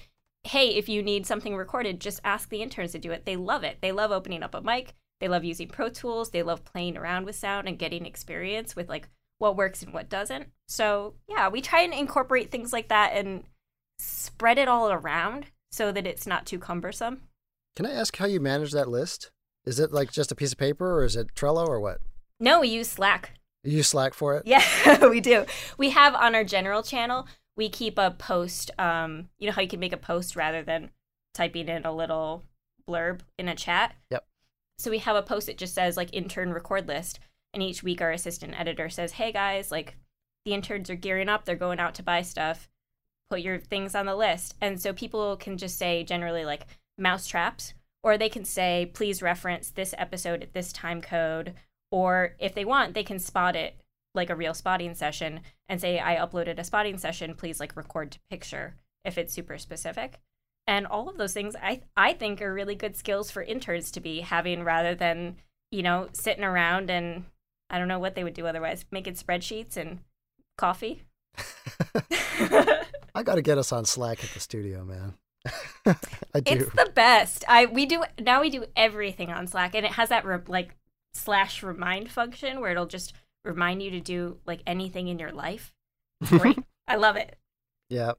hey, 0.47 0.69
if 0.69 0.87
you 0.87 1.03
need 1.03 1.25
something 1.25 1.55
recorded, 1.55 1.99
just 1.99 2.21
ask 2.23 2.49
the 2.49 2.61
interns 2.61 2.93
to 2.93 2.99
do 2.99 3.11
it. 3.11 3.25
They 3.25 3.35
love 3.35 3.63
it. 3.63 3.77
They 3.81 3.91
love 3.91 4.11
opening 4.11 4.43
up 4.43 4.55
a 4.55 4.61
mic. 4.61 4.93
They 5.19 5.27
love 5.27 5.43
using 5.43 5.67
Pro 5.67 5.89
Tools. 5.89 6.29
They 6.29 6.43
love 6.43 6.63
playing 6.63 6.97
around 6.97 7.25
with 7.25 7.35
sound 7.35 7.67
and 7.67 7.77
getting 7.77 8.05
experience 8.05 8.75
with 8.75 8.87
like 8.89 9.09
what 9.39 9.55
works 9.55 9.81
and 9.83 9.93
what 9.93 10.09
doesn't. 10.09 10.47
So, 10.67 11.15
yeah, 11.27 11.49
we 11.49 11.61
try 11.61 11.81
and 11.81 11.93
incorporate 11.93 12.51
things 12.51 12.71
like 12.73 12.87
that 12.89 13.13
and 13.13 13.43
spread 13.99 14.57
it 14.57 14.67
all 14.67 14.91
around 14.91 15.47
so 15.71 15.91
that 15.91 16.07
it's 16.07 16.27
not 16.27 16.45
too 16.45 16.59
cumbersome. 16.59 17.21
Can 17.75 17.85
I 17.85 17.91
ask 17.91 18.15
how 18.17 18.25
you 18.25 18.39
manage 18.39 18.71
that 18.71 18.89
list? 18.89 19.31
Is 19.65 19.79
it 19.79 19.91
like 19.91 20.11
just 20.11 20.31
a 20.31 20.35
piece 20.35 20.53
of 20.53 20.57
paper 20.57 20.99
or 20.99 21.03
is 21.03 21.15
it 21.15 21.35
Trello 21.35 21.67
or 21.67 21.79
what? 21.79 21.99
No, 22.39 22.61
we 22.61 22.69
use 22.69 22.89
Slack. 22.89 23.33
You 23.63 23.77
use 23.77 23.89
Slack 23.89 24.13
for 24.13 24.35
it? 24.37 24.43
Yeah, 24.45 24.63
we 25.09 25.19
do. 25.19 25.45
We 25.77 25.89
have 25.89 26.15
on 26.15 26.35
our 26.35 26.43
general 26.43 26.83
channel, 26.83 27.27
we 27.57 27.67
keep 27.67 27.97
a 27.97 28.11
post. 28.11 28.71
Um, 28.79 29.29
you 29.37 29.47
know 29.47 29.53
how 29.53 29.61
you 29.61 29.67
can 29.67 29.79
make 29.79 29.93
a 29.93 29.97
post 29.97 30.35
rather 30.35 30.63
than 30.63 30.91
typing 31.33 31.67
in 31.67 31.85
a 31.85 31.93
little 31.93 32.43
blurb 32.87 33.19
in 33.37 33.49
a 33.49 33.55
chat. 33.55 33.95
Yep. 34.11 34.25
So 34.77 34.91
we 34.91 34.99
have 34.99 35.15
a 35.15 35.23
post 35.23 35.47
that 35.47 35.57
just 35.57 35.73
says 35.73 35.97
like 35.97 36.13
intern 36.13 36.53
record 36.53 36.87
list, 36.87 37.19
and 37.53 37.61
each 37.61 37.83
week 37.83 38.01
our 38.01 38.11
assistant 38.11 38.57
editor 38.57 38.89
says, 38.89 39.13
"Hey 39.13 39.31
guys, 39.31 39.71
like 39.71 39.97
the 40.45 40.53
interns 40.53 40.89
are 40.89 40.95
gearing 40.95 41.27
up. 41.27 41.43
They're 41.43 41.55
going 41.55 41.79
out 41.79 41.95
to 41.95 42.03
buy 42.03 42.21
stuff. 42.21 42.69
Put 43.29 43.41
your 43.41 43.59
things 43.59 43.95
on 43.95 44.05
the 44.05 44.15
list." 44.15 44.55
And 44.61 44.79
so 44.79 44.93
people 44.93 45.35
can 45.35 45.57
just 45.57 45.77
say 45.77 46.03
generally 46.03 46.45
like 46.45 46.67
mouse 46.97 47.27
traps, 47.27 47.73
or 48.03 48.17
they 48.17 48.29
can 48.29 48.45
say, 48.45 48.91
"Please 48.93 49.21
reference 49.23 49.71
this 49.71 49.95
episode 49.97 50.43
at 50.43 50.53
this 50.53 50.71
time 50.71 51.01
code." 51.01 51.55
Or 51.89 52.35
if 52.37 52.53
they 52.53 52.65
want, 52.65 52.93
they 52.93 53.03
can 53.03 53.17
spot 53.17 53.55
it 53.55 53.79
like 54.15 54.29
a 54.29 54.35
real 54.35 54.53
spotting 54.53 54.95
session 54.95 55.41
and 55.69 55.79
say 55.79 55.99
I 55.99 56.15
uploaded 56.15 56.57
a 56.59 56.63
spotting 56.63 56.97
session, 56.97 57.35
please 57.35 57.59
like 57.59 57.75
record 57.75 58.11
to 58.13 58.19
picture 58.29 58.75
if 59.05 59.17
it's 59.17 59.33
super 59.33 59.57
specific. 59.57 60.19
and 60.67 60.85
all 60.85 61.07
of 61.07 61.17
those 61.17 61.33
things 61.33 61.55
I 61.61 61.81
I 61.95 62.13
think 62.13 62.41
are 62.41 62.53
really 62.53 62.75
good 62.75 62.95
skills 62.97 63.31
for 63.31 63.41
interns 63.41 63.91
to 63.91 63.99
be 64.01 64.21
having 64.21 64.63
rather 64.63 64.95
than 64.95 65.37
you 65.71 65.81
know 65.83 66.09
sitting 66.13 66.43
around 66.43 66.89
and 66.89 67.25
I 67.69 67.77
don't 67.77 67.87
know 67.87 67.99
what 67.99 68.15
they 68.15 68.23
would 68.23 68.33
do 68.33 68.47
otherwise 68.47 68.85
making 68.91 69.13
spreadsheets 69.15 69.77
and 69.77 69.99
coffee. 70.57 71.03
I 73.15 73.23
got 73.23 73.35
to 73.35 73.41
get 73.41 73.57
us 73.57 73.71
on 73.71 73.85
Slack 73.85 74.23
at 74.23 74.29
the 74.31 74.39
studio, 74.39 74.83
man. 74.83 75.13
I 76.33 76.39
do. 76.41 76.53
It's 76.53 76.69
the 76.75 76.91
best. 76.93 77.45
I 77.47 77.65
we 77.65 77.85
do 77.85 78.03
now 78.19 78.41
we 78.41 78.49
do 78.49 78.65
everything 78.75 79.31
on 79.31 79.47
Slack 79.47 79.75
and 79.75 79.85
it 79.85 79.93
has 79.93 80.09
that 80.09 80.25
re- 80.25 80.39
like 80.47 80.75
slash 81.13 81.63
remind 81.63 82.11
function 82.11 82.59
where 82.59 82.71
it'll 82.71 82.85
just 82.85 83.13
remind 83.47 83.81
you 83.81 83.91
to 83.91 83.99
do 83.99 84.37
like 84.45 84.61
anything 84.67 85.07
in 85.07 85.19
your 85.19 85.31
life. 85.31 85.73
Great. 86.25 86.59
I 86.87 86.95
love 86.95 87.15
it. 87.15 87.37
yeah. 87.89 88.13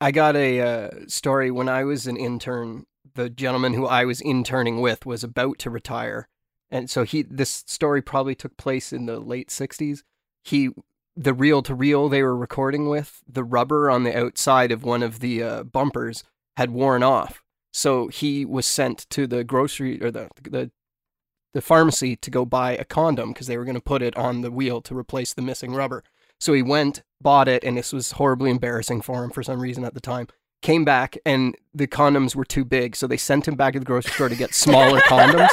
I 0.00 0.10
got 0.10 0.36
a 0.36 0.60
uh, 0.60 0.90
story 1.06 1.50
when 1.50 1.68
I 1.68 1.84
was 1.84 2.06
an 2.06 2.16
intern. 2.16 2.84
The 3.14 3.30
gentleman 3.30 3.74
who 3.74 3.86
I 3.86 4.04
was 4.04 4.20
interning 4.20 4.80
with 4.80 5.06
was 5.06 5.22
about 5.22 5.58
to 5.60 5.70
retire, 5.70 6.28
and 6.70 6.90
so 6.90 7.04
he. 7.04 7.22
This 7.22 7.64
story 7.66 8.02
probably 8.02 8.34
took 8.34 8.56
place 8.56 8.92
in 8.92 9.06
the 9.06 9.20
late 9.20 9.48
'60s. 9.48 10.02
He, 10.42 10.70
the 11.16 11.32
reel 11.32 11.62
to 11.62 11.74
reel 11.74 12.08
they 12.08 12.22
were 12.22 12.36
recording 12.36 12.88
with, 12.88 13.22
the 13.26 13.44
rubber 13.44 13.88
on 13.88 14.02
the 14.02 14.18
outside 14.18 14.72
of 14.72 14.82
one 14.82 15.02
of 15.02 15.20
the 15.20 15.42
uh, 15.42 15.62
bumpers 15.62 16.24
had 16.56 16.70
worn 16.70 17.02
off. 17.02 17.42
So 17.72 18.08
he 18.08 18.44
was 18.44 18.66
sent 18.66 19.08
to 19.10 19.26
the 19.26 19.44
grocery 19.44 20.02
or 20.02 20.10
the 20.10 20.28
the 20.42 20.70
the 21.54 21.62
pharmacy 21.62 22.16
to 22.16 22.30
go 22.30 22.44
buy 22.44 22.72
a 22.72 22.84
condom 22.84 23.32
because 23.32 23.46
they 23.46 23.56
were 23.56 23.64
going 23.64 23.76
to 23.76 23.80
put 23.80 24.02
it 24.02 24.16
on 24.16 24.42
the 24.42 24.50
wheel 24.50 24.82
to 24.82 24.96
replace 24.96 25.32
the 25.32 25.42
missing 25.42 25.72
rubber. 25.72 26.02
So 26.40 26.52
he 26.52 26.62
went, 26.62 27.02
bought 27.22 27.48
it, 27.48 27.64
and 27.64 27.78
this 27.78 27.92
was 27.92 28.12
horribly 28.12 28.50
embarrassing 28.50 29.00
for 29.00 29.24
him 29.24 29.30
for 29.30 29.42
some 29.42 29.60
reason 29.60 29.84
at 29.84 29.94
the 29.94 30.00
time. 30.00 30.26
Came 30.62 30.84
back 30.84 31.16
and 31.24 31.54
the 31.72 31.86
condoms 31.86 32.34
were 32.34 32.44
too 32.44 32.64
big, 32.64 32.96
so 32.96 33.06
they 33.06 33.16
sent 33.16 33.46
him 33.46 33.54
back 33.54 33.74
to 33.74 33.78
the 33.78 33.84
grocery 33.84 34.12
store 34.12 34.28
to 34.28 34.34
get 34.34 34.54
smaller 34.54 34.98
condoms. 35.08 35.50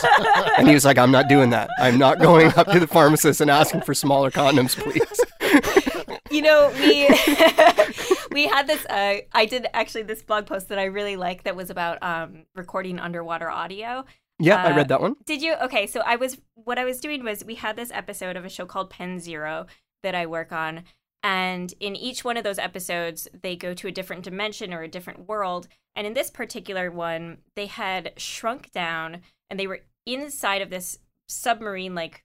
And 0.58 0.68
he 0.68 0.74
was 0.74 0.86
like, 0.86 0.98
"I'm 0.98 1.12
not 1.12 1.28
doing 1.28 1.50
that. 1.50 1.70
I'm 1.80 1.98
not 1.98 2.20
going 2.20 2.48
up 2.56 2.68
to 2.68 2.80
the 2.80 2.88
pharmacist 2.88 3.42
and 3.42 3.52
asking 3.52 3.82
for 3.82 3.94
smaller 3.94 4.32
condoms, 4.32 4.76
please." 4.76 6.12
you 6.32 6.42
know 6.42 6.72
we 6.80 7.08
we 8.32 8.48
had 8.48 8.66
this 8.66 8.86
uh, 8.86 9.18
i 9.34 9.46
did 9.46 9.68
actually 9.74 10.04
this 10.04 10.24
blog 10.24 10.46
post 10.46 10.70
that 10.70 10.80
i 10.80 10.86
really 10.86 11.18
like 11.18 11.44
that 11.44 11.56
was 11.56 11.70
about 11.70 12.02
um, 12.02 12.46
recording 12.56 13.00
underwater 13.00 13.50
audio 13.50 14.06
Yeah, 14.42 14.64
I 14.64 14.72
Uh, 14.72 14.76
read 14.78 14.88
that 14.90 15.02
one. 15.02 15.16
did 15.26 15.42
you 15.42 15.54
okay 15.56 15.86
so 15.88 16.02
i 16.06 16.16
was 16.16 16.38
what 16.56 16.78
i 16.80 16.84
was 16.86 17.00
doing 17.00 17.24
was 17.24 17.44
we 17.46 17.56
had 17.56 17.76
this 17.76 17.92
episode 17.92 18.36
of 18.36 18.46
a 18.46 18.50
show 18.50 18.66
called 18.66 18.90
Penn 18.90 19.20
Zero 19.20 19.66
that 20.04 20.16
i 20.16 20.26
work 20.26 20.52
on 20.52 20.84
and 21.24 21.74
in 21.80 21.96
each 21.96 22.24
one 22.24 22.38
of 22.38 22.44
those 22.44 22.58
episodes 22.60 23.28
they 23.44 23.56
go 23.56 23.74
to 23.74 23.88
a 23.88 23.92
different 23.92 24.24
dimension 24.24 24.74
or 24.74 24.82
a 24.82 24.88
different 24.88 25.28
world 25.28 25.68
and 25.96 26.08
in 26.08 26.14
this 26.14 26.30
particular 26.32 26.90
one 26.90 27.38
they 27.56 27.68
had 27.68 28.14
shrunk 28.18 28.72
down 28.72 29.22
and 29.50 29.60
they 29.60 29.68
were 29.68 29.82
inside 30.06 30.62
of 30.62 30.70
this 30.70 30.98
submarine 31.28 31.94
like 31.96 32.24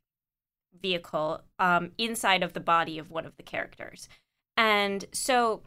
vehicle 0.80 1.40
um, 1.58 1.90
inside 1.98 2.42
of 2.42 2.52
the 2.52 2.60
body 2.60 2.98
of 2.98 3.10
one 3.10 3.24
of 3.26 3.36
the 3.36 3.42
characters. 3.42 4.08
And 4.56 5.04
so 5.12 5.62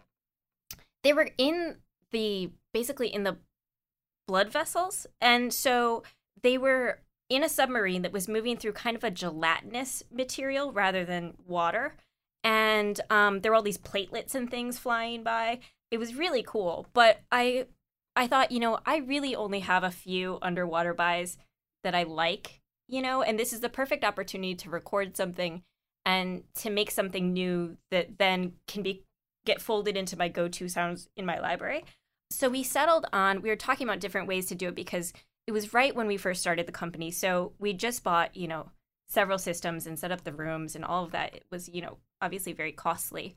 they 1.03 1.13
were 1.13 1.29
in 1.37 1.77
the 2.11 2.51
basically 2.73 3.07
in 3.07 3.23
the 3.23 3.37
blood 4.27 4.51
vessels. 4.51 5.07
And 5.19 5.53
so 5.53 6.03
they 6.41 6.57
were 6.57 6.99
in 7.29 7.43
a 7.43 7.49
submarine 7.49 8.01
that 8.01 8.11
was 8.11 8.27
moving 8.27 8.57
through 8.57 8.73
kind 8.73 8.95
of 8.95 9.03
a 9.03 9.11
gelatinous 9.11 10.03
material 10.11 10.71
rather 10.71 11.05
than 11.05 11.35
water. 11.45 11.95
And 12.43 12.99
um, 13.09 13.41
there 13.41 13.51
were 13.51 13.57
all 13.57 13.61
these 13.61 13.77
platelets 13.77 14.33
and 14.33 14.49
things 14.49 14.79
flying 14.79 15.23
by. 15.23 15.59
It 15.91 15.97
was 15.97 16.15
really 16.15 16.43
cool. 16.43 16.87
But 16.93 17.21
I 17.31 17.67
I 18.15 18.27
thought, 18.27 18.51
you 18.51 18.59
know, 18.59 18.79
I 18.85 18.97
really 18.97 19.35
only 19.35 19.59
have 19.61 19.83
a 19.83 19.91
few 19.91 20.39
underwater 20.41 20.93
buys 20.93 21.37
that 21.83 21.95
I 21.95 22.03
like 22.03 22.59
you 22.89 23.01
know 23.01 23.21
and 23.21 23.39
this 23.39 23.53
is 23.53 23.61
the 23.61 23.69
perfect 23.69 24.03
opportunity 24.03 24.55
to 24.55 24.69
record 24.69 25.15
something 25.15 25.61
and 26.05 26.43
to 26.55 26.69
make 26.69 26.91
something 26.91 27.31
new 27.31 27.77
that 27.91 28.17
then 28.17 28.53
can 28.67 28.83
be 28.83 29.03
get 29.45 29.61
folded 29.61 29.95
into 29.95 30.17
my 30.17 30.27
go-to 30.27 30.67
sounds 30.67 31.07
in 31.15 31.25
my 31.25 31.39
library 31.39 31.85
so 32.31 32.49
we 32.49 32.63
settled 32.63 33.05
on 33.13 33.41
we 33.41 33.49
were 33.49 33.55
talking 33.55 33.87
about 33.87 33.99
different 33.99 34.27
ways 34.27 34.47
to 34.47 34.55
do 34.55 34.67
it 34.67 34.75
because 34.75 35.13
it 35.49 35.51
was 35.51 35.73
right 35.73 35.95
when 35.95 36.05
we 36.05 36.15
first 36.15 36.41
started 36.41 36.67
the 36.67 36.71
company 36.71 37.09
so 37.09 37.53
we 37.57 37.73
just 37.73 38.03
bought 38.03 38.35
you 38.37 38.47
know 38.47 38.69
several 39.07 39.39
systems 39.39 39.87
and 39.87 39.97
set 39.97 40.11
up 40.11 40.23
the 40.23 40.31
rooms 40.31 40.75
and 40.75 40.85
all 40.85 41.03
of 41.03 41.11
that 41.11 41.33
it 41.33 41.43
was 41.49 41.67
you 41.69 41.81
know 41.81 41.97
obviously 42.21 42.53
very 42.53 42.71
costly 42.71 43.33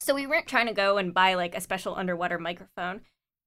so 0.00 0.14
we 0.14 0.26
weren't 0.26 0.46
trying 0.46 0.66
to 0.66 0.72
go 0.72 0.96
and 0.96 1.12
buy 1.12 1.34
like 1.34 1.54
a 1.54 1.60
special 1.60 1.94
underwater 1.94 2.38
microphone 2.38 3.02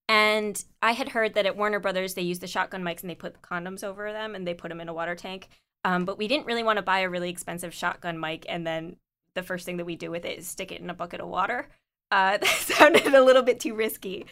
and 0.07 0.63
I 0.81 0.91
had 0.91 1.09
heard 1.09 1.33
that 1.33 1.47
at 1.47 1.57
Warner 1.57 1.79
Brothers 1.79 2.13
they 2.13 2.21
use 2.21 2.37
the 2.39 2.47
shotgun 2.47 2.83
mics 2.83 3.01
and 3.01 3.09
they 3.09 3.15
put 3.15 3.33
the 3.33 3.39
condoms 3.39 3.83
over 3.83 4.11
them 4.11 4.35
and 4.35 4.45
they 4.45 4.53
put 4.53 4.69
them 4.69 4.79
in 4.79 4.89
a 4.89 4.93
water 4.93 5.15
tank. 5.15 5.49
Um, 5.83 6.05
but 6.05 6.19
we 6.19 6.27
didn't 6.27 6.45
really 6.45 6.61
want 6.61 6.77
to 6.77 6.83
buy 6.83 6.99
a 6.99 7.09
really 7.09 7.31
expensive 7.31 7.73
shotgun 7.73 8.19
mic 8.19 8.45
and 8.47 8.67
then 8.67 8.97
the 9.33 9.43
first 9.43 9.65
thing 9.65 9.77
that 9.77 9.85
we 9.85 9.95
do 9.95 10.11
with 10.11 10.23
it 10.23 10.37
is 10.37 10.47
stick 10.47 10.71
it 10.71 10.81
in 10.81 10.89
a 10.89 10.93
bucket 10.93 11.21
of 11.21 11.27
water. 11.27 11.67
Uh, 12.11 12.37
that 12.37 12.47
sounded 12.47 13.15
a 13.15 13.23
little 13.23 13.41
bit 13.41 13.59
too 13.59 13.73
risky. 13.73 14.27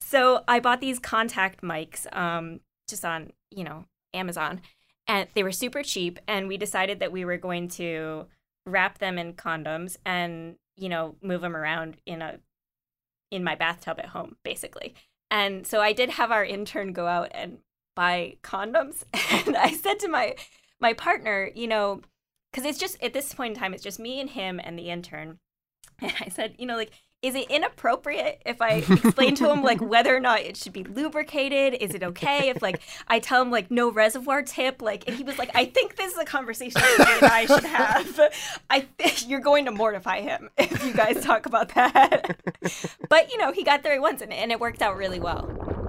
So 0.00 0.44
I 0.46 0.60
bought 0.60 0.80
these 0.80 1.00
contact 1.00 1.60
mics 1.60 2.06
um, 2.16 2.60
just 2.88 3.04
on, 3.04 3.32
you 3.50 3.64
know, 3.64 3.84
Amazon. 4.14 4.60
And 5.06 5.28
they 5.34 5.42
were 5.42 5.52
super 5.52 5.82
cheap. 5.82 6.18
And 6.26 6.48
we 6.48 6.56
decided 6.56 7.00
that 7.00 7.12
we 7.12 7.24
were 7.24 7.36
going 7.36 7.68
to 7.70 8.26
wrap 8.64 8.98
them 8.98 9.18
in 9.18 9.34
condoms 9.34 9.96
and, 10.04 10.56
you 10.76 10.88
know, 10.88 11.16
move 11.22 11.40
them 11.40 11.56
around 11.56 11.96
in 12.06 12.22
a 12.22 12.40
in 13.30 13.42
my 13.42 13.54
bathtub 13.54 13.98
at 13.98 14.06
home, 14.06 14.36
basically. 14.44 14.94
And 15.30 15.66
so 15.66 15.80
I 15.80 15.92
did 15.92 16.10
have 16.10 16.30
our 16.30 16.44
intern 16.44 16.92
go 16.92 17.06
out 17.06 17.30
and 17.32 17.58
buy 17.94 18.36
condoms. 18.42 19.04
And 19.46 19.56
I 19.56 19.72
said 19.72 19.98
to 20.00 20.08
my 20.08 20.36
my 20.80 20.92
partner, 20.92 21.50
you 21.54 21.66
know, 21.66 22.02
because 22.50 22.64
it's 22.68 22.78
just 22.78 23.02
at 23.02 23.12
this 23.12 23.34
point 23.34 23.54
in 23.54 23.60
time, 23.60 23.74
it's 23.74 23.82
just 23.82 23.98
me 23.98 24.20
and 24.20 24.30
him 24.30 24.60
and 24.62 24.78
the 24.78 24.90
intern. 24.90 25.38
And 26.00 26.12
I 26.20 26.28
said, 26.28 26.56
you 26.58 26.66
know, 26.66 26.76
like, 26.76 26.92
is 27.26 27.34
it 27.34 27.50
inappropriate 27.50 28.40
if 28.46 28.62
I 28.62 28.84
explain 28.88 29.34
to 29.36 29.50
him 29.50 29.62
like 29.62 29.80
whether 29.80 30.14
or 30.14 30.20
not 30.20 30.40
it 30.40 30.56
should 30.56 30.72
be 30.72 30.84
lubricated? 30.84 31.74
Is 31.80 31.92
it 31.92 32.04
okay 32.04 32.50
if 32.50 32.62
like 32.62 32.80
I 33.08 33.18
tell 33.18 33.42
him 33.42 33.50
like 33.50 33.68
no 33.68 33.90
reservoir 33.90 34.42
tip? 34.42 34.80
Like, 34.80 35.08
and 35.08 35.16
he 35.16 35.24
was 35.24 35.36
like, 35.36 35.50
I 35.54 35.64
think 35.64 35.96
this 35.96 36.12
is 36.12 36.18
a 36.18 36.24
conversation 36.24 36.80
that 36.80 37.22
I 37.24 37.46
should 37.46 37.64
have. 37.64 38.20
I 38.70 38.80
think 38.98 39.28
you're 39.28 39.40
going 39.40 39.64
to 39.64 39.72
mortify 39.72 40.20
him 40.20 40.50
if 40.56 40.84
you 40.84 40.92
guys 40.92 41.22
talk 41.24 41.46
about 41.46 41.74
that. 41.74 42.38
but 43.08 43.32
you 43.32 43.38
know, 43.38 43.50
he 43.50 43.64
got 43.64 43.82
there 43.82 43.94
he 43.94 43.98
once, 43.98 44.22
and, 44.22 44.32
and 44.32 44.52
it 44.52 44.60
worked 44.60 44.80
out 44.80 44.96
really 44.96 45.20
well. 45.20 45.85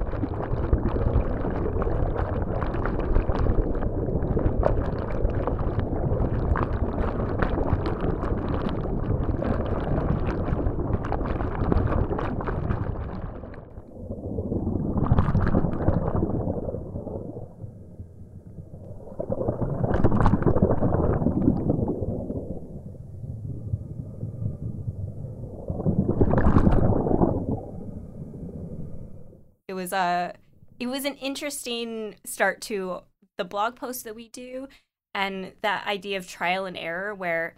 Was 29.88 29.93
a 29.93 30.33
it 30.79 30.88
was 30.88 31.05
an 31.05 31.15
interesting 31.15 32.15
start 32.25 32.61
to 32.61 33.01
the 33.38 33.45
blog 33.45 33.75
post 33.75 34.03
that 34.03 34.15
we 34.15 34.27
do 34.29 34.67
and 35.13 35.53
that 35.61 35.88
idea 35.88 36.17
of 36.17 36.27
trial 36.27 36.65
and 36.65 36.77
error 36.77 37.15
where 37.15 37.55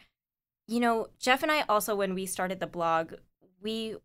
you 0.67 0.79
know, 0.79 1.07
Jeff 1.19 1.41
and 1.41 1.51
I 1.51 1.63
also 1.67 1.95
when 1.95 2.13
we 2.13 2.27
started 2.27 2.59
the 2.59 2.67
blog, 2.67 3.13
we 3.59 3.95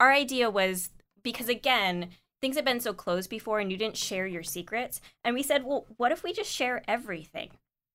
our 0.00 0.10
idea 0.10 0.48
was 0.48 0.88
because 1.22 1.50
again, 1.50 2.10
things 2.40 2.56
had 2.56 2.64
been 2.64 2.80
so 2.80 2.94
closed 2.94 3.28
before 3.28 3.60
and 3.60 3.70
you 3.70 3.76
didn't 3.76 3.98
share 3.98 4.26
your 4.26 4.42
secrets. 4.42 5.02
And 5.22 5.34
we 5.34 5.42
said, 5.42 5.64
well, 5.64 5.86
what 5.98 6.12
if 6.12 6.22
we 6.22 6.32
just 6.32 6.50
share 6.50 6.82
everything? 6.88 7.50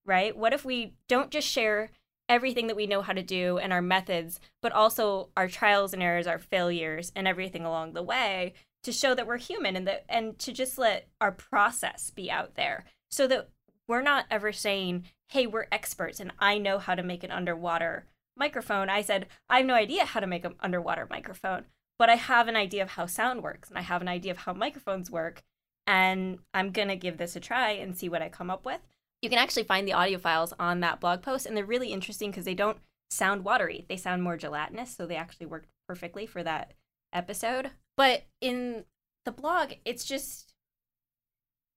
Right? 0.05 0.38
What 0.38 0.53
if 0.53 0.64
we 0.64 0.93
don't 1.07 1.32
just 1.32 1.47
share 1.47 1.89
everything 2.32 2.67
that 2.67 2.77
we 2.77 2.88
know 2.88 3.01
how 3.01 3.11
to 3.11 3.21
do 3.21 3.57
and 3.57 3.73
our 3.73 3.82
methods, 3.82 4.39
but 4.61 4.71
also 4.71 5.29
our 5.36 5.49
trials 5.49 5.93
and 5.93 6.01
errors, 6.01 6.25
our 6.25 6.39
failures, 6.39 7.11
and 7.13 7.27
everything 7.27 7.65
along 7.65 7.91
the 7.91 8.01
way 8.01 8.53
to 8.84 8.91
show 8.91 9.13
that 9.13 9.27
we're 9.27 9.38
human 9.38 9.75
and 9.75 9.86
that 9.86 10.05
and 10.07 10.39
to 10.39 10.53
just 10.53 10.77
let 10.77 11.09
our 11.19 11.34
process 11.34 12.09
be 12.09 12.32
out 12.32 12.55
there 12.55 12.86
so 13.11 13.27
that 13.27 13.49
we're 13.86 14.01
not 14.01 14.25
ever 14.32 14.53
saying, 14.53 15.03
hey, 15.27 15.45
we're 15.45 15.67
experts 15.73 16.21
and 16.21 16.32
I 16.39 16.57
know 16.57 16.79
how 16.79 16.95
to 16.95 17.03
make 17.03 17.23
an 17.25 17.32
underwater 17.32 18.05
microphone. 18.38 18.89
I 18.89 19.01
said, 19.01 19.27
I 19.49 19.57
have 19.57 19.65
no 19.65 19.73
idea 19.73 20.05
how 20.05 20.21
to 20.21 20.25
make 20.25 20.45
an 20.45 20.55
underwater 20.61 21.05
microphone, 21.09 21.65
but 21.99 22.09
I 22.09 22.15
have 22.15 22.47
an 22.47 22.55
idea 22.55 22.82
of 22.82 22.91
how 22.91 23.07
sound 23.07 23.43
works 23.43 23.67
and 23.67 23.77
I 23.77 23.82
have 23.82 24.01
an 24.01 24.07
idea 24.07 24.32
of 24.32 24.38
how 24.38 24.53
microphones 24.53 25.11
work. 25.11 25.43
And 25.86 26.39
I'm 26.53 26.71
going 26.71 26.88
to 26.88 26.95
give 26.95 27.17
this 27.17 27.36
a 27.36 27.41
try 27.41 27.71
and 27.71 27.97
see 27.97 28.07
what 28.07 28.21
I 28.21 28.29
come 28.29 28.49
up 28.49 28.65
with. 28.65 28.79
You 29.22 29.30
can 29.30 29.39
actually 29.39 29.63
find 29.63 29.88
the 29.88 29.93
audio 29.93 30.17
files 30.17 30.53
on 30.59 30.80
that 30.80 30.99
blog 30.99 31.22
post, 31.22 31.45
and 31.45 31.55
they're 31.55 31.65
really 31.65 31.91
interesting 31.93 32.32
because 32.32 32.45
they 32.45 32.55
don't 32.55 32.80
sound 33.09 33.43
watery. 33.43 33.86
They 33.88 33.97
sound 33.97 34.24
more 34.24 34.38
gelatinous, 34.38 34.95
so 34.95 35.05
they 35.05 35.15
actually 35.15 35.45
worked 35.45 35.67
perfectly 35.88 36.26
for 36.26 36.43
that 36.43 36.74
episode. 37.13 37.72
but 37.97 38.24
in 38.39 38.86
the 39.26 39.32
blog, 39.32 39.74
it's 39.86 40.03
just 40.05 40.53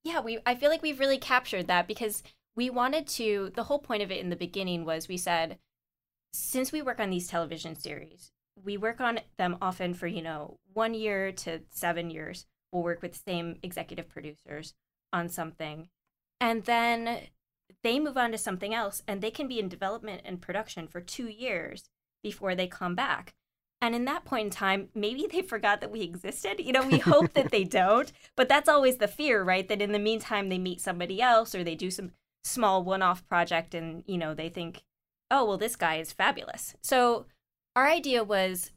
yeah, 0.05 0.21
we 0.21 0.39
I 0.47 0.55
feel 0.55 0.71
like 0.71 0.83
we've 0.83 1.01
really 1.01 1.19
captured 1.19 1.67
that 1.67 1.89
because 1.89 2.23
we 2.57 2.71
wanted 2.71 3.07
to 3.09 3.51
the 3.55 3.65
whole 3.65 3.79
point 3.79 4.03
of 4.03 4.11
it 4.11 4.21
in 4.21 4.31
the 4.31 4.37
beginning 4.37 4.85
was 4.85 5.09
we 5.09 5.17
said 5.17 5.59
since 6.33 6.73
we 6.73 6.83
work 6.83 7.01
on 7.01 7.11
these 7.11 7.29
television 7.29 7.77
series, 7.77 8.33
we 8.63 8.77
work 8.77 9.01
on 9.01 9.21
them 9.39 9.57
often 9.63 9.95
for, 9.95 10.07
you 10.07 10.23
know, 10.23 10.59
1 10.73 10.95
year 10.95 11.33
to 11.33 11.61
7 11.71 12.11
years. 12.11 12.47
We'll 12.73 12.83
work 12.83 13.03
with 13.03 13.13
the 13.13 13.19
same 13.31 13.57
executive 13.63 14.09
producers 14.09 14.75
on 15.13 15.29
something. 15.29 15.89
And 16.41 16.65
then 16.65 17.21
they 17.83 17.99
move 17.99 18.17
on 18.17 18.33
to 18.33 18.39
something 18.39 18.75
else 18.75 19.03
and 19.07 19.21
they 19.21 19.31
can 19.31 19.49
be 19.49 19.59
in 19.59 19.69
development 19.69 20.23
and 20.25 20.41
production 20.41 20.89
for 20.89 21.01
2 21.01 21.27
years 21.29 21.91
before 22.23 22.55
they 22.55 22.67
come 22.67 22.95
back. 22.95 23.35
And 23.81 23.95
in 23.95 24.07
that 24.07 24.25
point 24.25 24.47
in 24.47 24.51
time, 24.51 24.89
maybe 24.95 25.27
they 25.31 25.43
forgot 25.43 25.81
that 25.83 25.91
we 25.91 26.01
existed. 26.01 26.59
You 26.59 26.73
know, 26.73 26.87
we 26.87 26.99
hope 26.99 27.35
that 27.35 27.51
they 27.51 27.65
don't, 27.83 28.11
but 28.35 28.49
that's 28.49 28.69
always 28.69 28.97
the 28.97 29.09
fear, 29.09 29.43
right? 29.43 29.69
That 29.69 29.83
in 29.83 29.93
the 29.93 29.99
meantime, 29.99 30.49
they 30.49 30.59
meet 30.59 30.81
somebody 30.81 31.21
else 31.21 31.55
or 31.55 31.63
they 31.63 31.75
do 31.75 31.91
some 31.91 32.13
small 32.45 32.83
one 32.83 33.03
off 33.03 33.27
project 33.27 33.75
and, 33.75 34.03
you 34.07 34.17
know, 34.17 34.33
they 34.33 34.49
think, 34.49 34.83
oh, 35.31 35.45
well, 35.45 35.59
this 35.59 35.77
guy 35.77 35.97
is 35.97 36.13
fabulous. 36.13 36.75
So 36.81 37.27
our 37.77 37.87
idea 37.87 38.25
was 38.25 38.71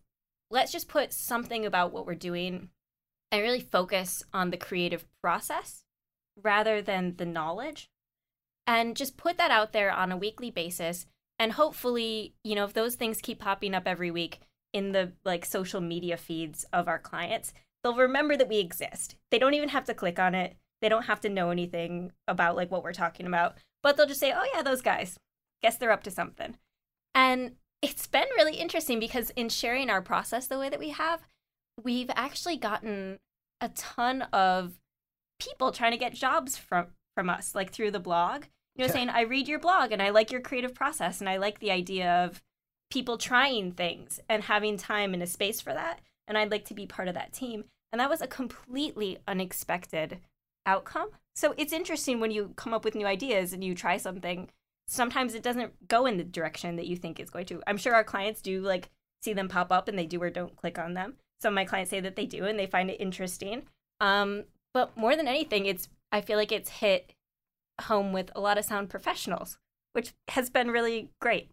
let's 0.50 0.72
just 0.72 0.88
put 0.88 1.14
something 1.14 1.66
about 1.66 1.94
what 1.94 2.06
we're 2.06 2.16
doing 2.16 2.70
and 3.32 3.42
really 3.42 3.62
focus 3.62 4.24
on 4.34 4.50
the 4.50 4.58
creative 4.58 5.06
process 5.22 5.84
rather 6.42 6.82
than 6.82 7.16
the 7.18 7.26
knowledge 7.26 7.90
and 8.68 8.96
just 8.96 9.18
put 9.18 9.38
that 9.38 9.50
out 9.50 9.74
there 9.74 9.92
on 9.92 10.12
a 10.12 10.18
weekly 10.18 10.52
basis 10.52 11.06
and 11.40 11.54
hopefully 11.54 12.36
you 12.44 12.54
know 12.54 12.66
if 12.66 12.74
those 12.74 12.96
things 12.96 13.22
keep 13.22 13.40
popping 13.40 13.74
up 13.74 13.84
every 13.88 14.12
week 14.12 14.42
in 14.74 14.92
the 14.92 15.14
like 15.26 15.46
social 15.46 15.82
media 15.82 16.18
feeds 16.18 16.66
of 16.74 16.88
our 16.88 17.00
clients, 17.00 17.54
they'll 17.84 17.96
remember 17.96 18.38
that 18.38 18.50
we 18.50 18.60
exist. 18.60 19.16
They 19.32 19.40
don't 19.40 19.54
even 19.54 19.70
have 19.70 19.86
to 19.86 19.94
click 19.94 20.20
on 20.20 20.36
it. 20.36 20.56
They 20.82 20.90
don't 20.90 21.06
have 21.06 21.22
to 21.22 21.30
know 21.30 21.50
anything 21.50 22.12
about 22.28 22.56
like 22.56 22.70
what 22.70 22.84
we're 22.84 22.94
talking 22.94 23.26
about, 23.26 23.58
but 23.82 23.98
they'll 23.98 24.06
just 24.06 24.20
say, 24.20 24.32
"Oh 24.32 24.48
yeah, 24.54 24.62
those 24.62 24.82
guys. 24.82 25.18
Guess 25.62 25.78
they're 25.78 25.92
up 25.92 26.04
to 26.04 26.12
something." 26.12 26.58
And 27.16 27.56
it's 27.82 28.08
been 28.08 28.28
really 28.36 28.56
interesting 28.58 29.00
because 29.00 29.32
in 29.32 29.50
sharing 29.50 29.90
our 29.90 30.02
process 30.02 30.48
the 30.48 30.60
way 30.60 30.70
that 30.70 30.80
we 30.80 30.90
have, 30.90 31.28
we've 31.82 32.12
actually 32.16 32.58
gotten 32.58 33.18
a 33.60 33.70
ton 33.70 34.24
of 34.34 34.74
people 35.40 35.72
trying 35.72 35.92
to 35.92 35.98
get 35.98 36.14
jobs 36.14 36.58
from 36.58 36.88
from 37.16 37.30
us 37.30 37.56
like 37.56 37.72
through 37.72 37.92
the 37.92 38.00
blog. 38.00 38.46
You 38.78 38.88
know, 38.88 38.94
saying, 38.94 39.10
"I 39.10 39.22
read 39.22 39.48
your 39.48 39.60
blog 39.60 39.92
and 39.92 40.02
I 40.02 40.10
like 40.12 40.32
your 40.32 40.42
creative 40.42 40.74
process 40.74 41.20
and 41.20 41.30
I 41.30 41.38
like 41.38 41.60
the 41.60 41.72
idea 41.72 42.10
of 42.26 42.42
people 42.90 43.18
trying 43.18 43.72
things 43.72 44.20
and 44.30 44.44
having 44.44 44.78
time 44.78 45.14
and 45.14 45.22
a 45.22 45.28
space 45.28 45.62
for 45.62 45.74
that. 45.74 46.00
And 46.28 46.38
I'd 46.38 46.52
like 46.52 46.66
to 46.66 46.74
be 46.74 46.86
part 46.86 47.08
of 47.08 47.14
that 47.16 47.34
team. 47.34 47.66
And 47.92 48.00
that 48.00 48.10
was 48.10 48.22
a 48.22 48.28
completely 48.28 49.18
unexpected 49.28 50.20
outcome. 50.66 51.10
So 51.36 51.54
it's 51.58 51.74
interesting 51.74 52.20
when 52.20 52.32
you 52.32 52.54
come 52.56 52.74
up 52.74 52.84
with 52.84 52.96
new 52.96 53.06
ideas 53.06 53.54
and 53.54 53.64
you 53.64 53.76
try 53.76 53.98
something. 53.98 54.50
Sometimes 54.88 55.36
it 55.36 55.44
doesn't 55.44 55.88
go 55.88 56.06
in 56.06 56.18
the 56.18 56.24
direction 56.24 56.76
that 56.78 56.88
you 56.88 56.96
think 56.96 57.20
it's 57.20 57.30
going 57.30 57.46
to. 57.48 57.62
I'm 57.68 57.78
sure 57.78 57.94
our 57.94 58.04
clients 58.04 58.42
do 58.42 58.62
like 58.62 58.90
see 59.22 59.34
them 59.34 59.48
pop 59.48 59.72
up 59.72 59.88
and 59.88 59.98
they 59.98 60.06
do 60.06 60.22
or 60.22 60.30
don't 60.30 60.56
click 60.56 60.80
on 60.80 60.94
them. 60.94 61.16
Some 61.40 61.54
of 61.54 61.56
my 61.56 61.66
clients 61.66 61.92
say 61.92 62.00
that 62.00 62.16
they 62.16 62.26
do 62.26 62.46
and 62.46 62.58
they 62.58 62.68
find 62.68 62.90
it 62.90 63.02
interesting. 63.02 63.64
Um, 64.00 64.46
but 64.74 64.96
more 64.98 65.16
than 65.16 65.28
anything, 65.28 65.66
it's 65.66 65.90
I 66.12 66.22
feel 66.22 66.38
like 66.38 66.52
it's 66.52 66.70
hit 66.70 67.14
home 67.82 68.14
with 68.14 68.32
a 68.36 68.42
lot 68.42 68.58
of 68.58 68.66
sound 68.66 68.90
professionals, 68.90 69.58
which 69.94 70.14
has 70.30 70.50
been 70.50 70.72
really 70.72 71.10
great. 71.22 71.52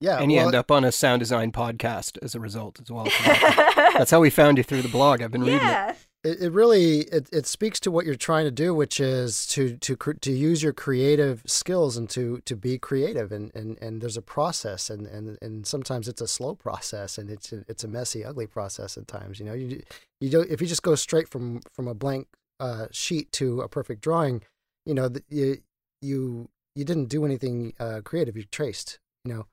Yeah, 0.00 0.18
and 0.20 0.30
you 0.30 0.38
well, 0.38 0.48
end 0.48 0.54
up 0.54 0.70
on 0.70 0.84
a 0.84 0.92
sound 0.92 1.20
design 1.20 1.52
podcast 1.52 2.18
as 2.22 2.34
a 2.34 2.40
result 2.40 2.80
as 2.80 2.90
well. 2.90 3.08
That's 3.24 4.10
how 4.10 4.20
we 4.20 4.28
found 4.28 4.58
you 4.58 4.64
through 4.64 4.82
the 4.82 4.88
blog. 4.88 5.22
I've 5.22 5.30
been 5.30 5.42
reading 5.42 5.66
it. 5.66 5.96
it, 6.22 6.42
it 6.42 6.52
really 6.52 7.00
it, 7.00 7.30
it 7.32 7.46
speaks 7.46 7.80
to 7.80 7.90
what 7.90 8.04
you're 8.04 8.14
trying 8.14 8.44
to 8.44 8.50
do, 8.50 8.74
which 8.74 9.00
is 9.00 9.46
to 9.48 9.78
to 9.78 9.96
to 9.96 10.32
use 10.32 10.62
your 10.62 10.74
creative 10.74 11.42
skills 11.46 11.96
and 11.96 12.10
to 12.10 12.42
to 12.44 12.54
be 12.54 12.78
creative. 12.78 13.32
And, 13.32 13.50
and, 13.54 13.78
and 13.80 14.02
there's 14.02 14.18
a 14.18 14.22
process, 14.22 14.90
and, 14.90 15.06
and, 15.06 15.38
and 15.40 15.66
sometimes 15.66 16.08
it's 16.08 16.20
a 16.20 16.28
slow 16.28 16.54
process, 16.54 17.16
and 17.16 17.30
it's 17.30 17.50
a, 17.52 17.64
it's 17.66 17.82
a 17.82 17.88
messy, 17.88 18.22
ugly 18.22 18.46
process 18.46 18.98
at 18.98 19.08
times. 19.08 19.38
You 19.38 19.46
know, 19.46 19.54
you 19.54 19.82
you 20.20 20.28
don't 20.28 20.50
if 20.50 20.60
you 20.60 20.66
just 20.66 20.82
go 20.82 20.94
straight 20.94 21.28
from 21.28 21.62
from 21.72 21.88
a 21.88 21.94
blank 21.94 22.28
uh, 22.60 22.88
sheet 22.90 23.32
to 23.32 23.62
a 23.62 23.68
perfect 23.68 24.02
drawing, 24.02 24.42
you 24.86 24.94
know, 24.94 25.10
you 25.28 25.58
you 26.00 26.48
you 26.74 26.84
didn't 26.84 27.06
do 27.08 27.24
anything 27.24 27.74
uh, 27.78 28.00
creative. 28.04 28.36
You 28.36 28.44
traced, 28.44 28.98
you 29.24 29.34
know. 29.34 29.46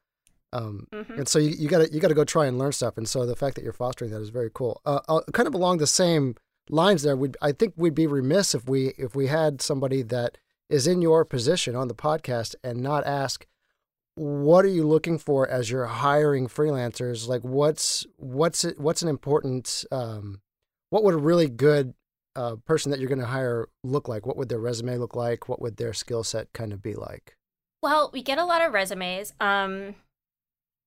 Um, 0.53 0.87
Mhm. 0.93 1.17
And 1.19 1.27
so 1.27 1.39
you, 1.39 1.49
you 1.49 1.67
gotta 1.67 1.91
you 1.91 1.99
gotta 1.99 2.13
go 2.13 2.23
try 2.23 2.45
and 2.45 2.57
learn 2.59 2.71
stuff. 2.71 2.95
And 2.97 3.09
so 3.09 3.25
the 3.25 3.35
fact 3.35 3.55
that 3.55 3.63
you're 3.63 3.73
fostering 3.73 4.11
that 4.11 4.21
is 4.21 4.29
very 4.29 4.51
cool. 4.53 4.81
Uh, 4.85 4.99
uh, 5.09 5.21
kind 5.33 5.47
of 5.47 5.55
along 5.55 5.79
the 5.79 5.87
same 5.87 6.35
lines, 6.69 7.01
there, 7.01 7.17
we 7.17 7.29
I 7.41 7.51
think 7.51 7.73
we'd 7.75 7.95
be 7.95 8.07
remiss 8.07 8.53
if 8.55 8.69
we 8.69 8.93
if 8.97 9.15
we 9.15 9.27
had 9.27 9.61
somebody 9.61 10.03
that 10.03 10.37
is 10.69 10.85
in 10.87 11.01
your 11.01 11.25
position 11.25 11.75
on 11.75 11.87
the 11.87 11.95
podcast 11.95 12.55
and 12.63 12.81
not 12.81 13.05
ask, 13.05 13.47
what 14.15 14.63
are 14.63 14.69
you 14.69 14.87
looking 14.87 15.17
for 15.17 15.47
as 15.47 15.71
you're 15.71 15.85
hiring 15.87 16.47
freelancers? 16.47 17.27
Like, 17.27 17.41
what's 17.41 18.05
what's 18.17 18.63
it, 18.63 18.79
what's 18.79 19.01
an 19.01 19.09
important 19.09 19.85
um, 19.91 20.41
what 20.91 21.03
would 21.03 21.15
a 21.15 21.17
really 21.17 21.49
good 21.49 21.95
uh, 22.35 22.55
person 22.65 22.91
that 22.91 22.99
you're 22.99 23.09
going 23.09 23.19
to 23.19 23.25
hire 23.25 23.67
look 23.83 24.07
like? 24.07 24.25
What 24.25 24.37
would 24.37 24.49
their 24.49 24.59
resume 24.59 24.97
look 24.97 25.15
like? 25.15 25.47
What 25.47 25.61
would 25.61 25.77
their 25.77 25.93
skill 25.93 26.23
set 26.23 26.51
kind 26.53 26.73
of 26.73 26.81
be 26.81 26.95
like? 26.95 27.35
Well, 27.81 28.09
we 28.13 28.21
get 28.21 28.37
a 28.37 28.45
lot 28.45 28.61
of 28.61 28.73
resumes. 28.73 29.33
Um, 29.39 29.95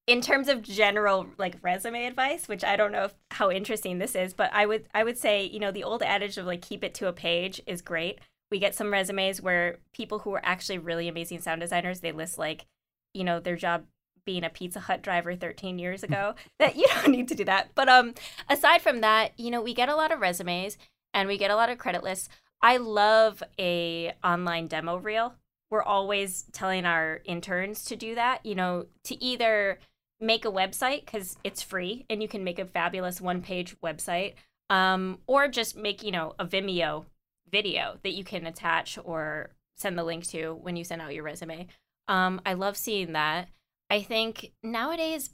in 0.06 0.20
terms 0.20 0.48
of 0.48 0.62
general 0.62 1.26
like 1.36 1.56
resume 1.62 2.06
advice, 2.06 2.48
which 2.48 2.64
I 2.64 2.76
don't 2.76 2.92
know 2.92 3.04
if, 3.04 3.14
how 3.32 3.50
interesting 3.50 3.98
this 3.98 4.14
is, 4.14 4.32
but 4.32 4.50
I 4.52 4.66
would 4.66 4.88
I 4.94 5.04
would 5.04 5.18
say 5.18 5.44
you 5.44 5.58
know 5.58 5.70
the 5.70 5.84
old 5.84 6.02
adage 6.02 6.38
of 6.38 6.46
like 6.46 6.62
keep 6.62 6.84
it 6.84 6.94
to 6.94 7.08
a 7.08 7.12
page 7.12 7.60
is 7.66 7.82
great. 7.82 8.20
We 8.50 8.58
get 8.58 8.74
some 8.74 8.92
resumes 8.92 9.42
where 9.42 9.78
people 9.92 10.20
who 10.20 10.32
are 10.34 10.44
actually 10.44 10.78
really 10.78 11.08
amazing 11.08 11.40
sound 11.40 11.60
designers 11.60 12.00
they 12.00 12.12
list 12.12 12.38
like 12.38 12.66
you 13.14 13.24
know 13.24 13.40
their 13.40 13.56
job 13.56 13.84
being 14.24 14.44
a 14.44 14.50
Pizza 14.50 14.80
Hut 14.80 15.02
driver 15.02 15.34
13 15.34 15.78
years 15.78 16.02
ago. 16.04 16.34
that 16.58 16.76
you 16.76 16.86
don't 16.94 17.10
need 17.10 17.28
to 17.28 17.34
do 17.34 17.44
that. 17.44 17.70
But 17.74 17.88
um, 17.88 18.14
aside 18.48 18.82
from 18.82 19.00
that, 19.00 19.32
you 19.38 19.50
know 19.50 19.60
we 19.60 19.74
get 19.74 19.88
a 19.88 19.96
lot 19.96 20.12
of 20.12 20.20
resumes 20.20 20.78
and 21.16 21.26
we 21.26 21.38
get 21.38 21.50
a 21.50 21.56
lot 21.56 21.70
of 21.70 21.78
credit 21.78 22.04
lists. 22.04 22.28
I 22.62 22.76
love 22.76 23.42
a 23.58 24.12
online 24.22 24.68
demo 24.68 24.98
reel. 24.98 25.34
We're 25.70 25.82
always 25.82 26.44
telling 26.52 26.84
our 26.84 27.22
interns 27.24 27.86
to 27.86 27.96
do 27.96 28.14
that. 28.14 28.44
You 28.46 28.54
know 28.54 28.86
to 29.04 29.24
either 29.24 29.80
make 30.20 30.44
a 30.44 30.52
website 30.52 31.04
because 31.04 31.36
it's 31.42 31.62
free 31.62 32.06
and 32.08 32.22
you 32.22 32.28
can 32.28 32.44
make 32.44 32.58
a 32.58 32.64
fabulous 32.64 33.20
one 33.20 33.42
page 33.42 33.76
website 33.82 34.34
um, 34.70 35.18
or 35.26 35.48
just 35.48 35.76
make 35.76 36.02
you 36.02 36.10
know 36.10 36.34
a 36.38 36.46
vimeo 36.46 37.04
video 37.50 37.98
that 38.02 38.14
you 38.14 38.24
can 38.24 38.46
attach 38.46 38.98
or 39.04 39.50
send 39.76 39.98
the 39.98 40.04
link 40.04 40.26
to 40.26 40.52
when 40.62 40.76
you 40.76 40.84
send 40.84 41.02
out 41.02 41.14
your 41.14 41.22
resume 41.22 41.66
um, 42.08 42.40
i 42.46 42.54
love 42.54 42.76
seeing 42.76 43.12
that 43.12 43.48
i 43.90 44.00
think 44.00 44.52
nowadays 44.62 45.30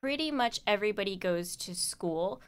pretty 0.00 0.30
much 0.30 0.60
everybody 0.66 1.16
goes 1.16 1.54
to 1.54 1.74
school 1.74 2.40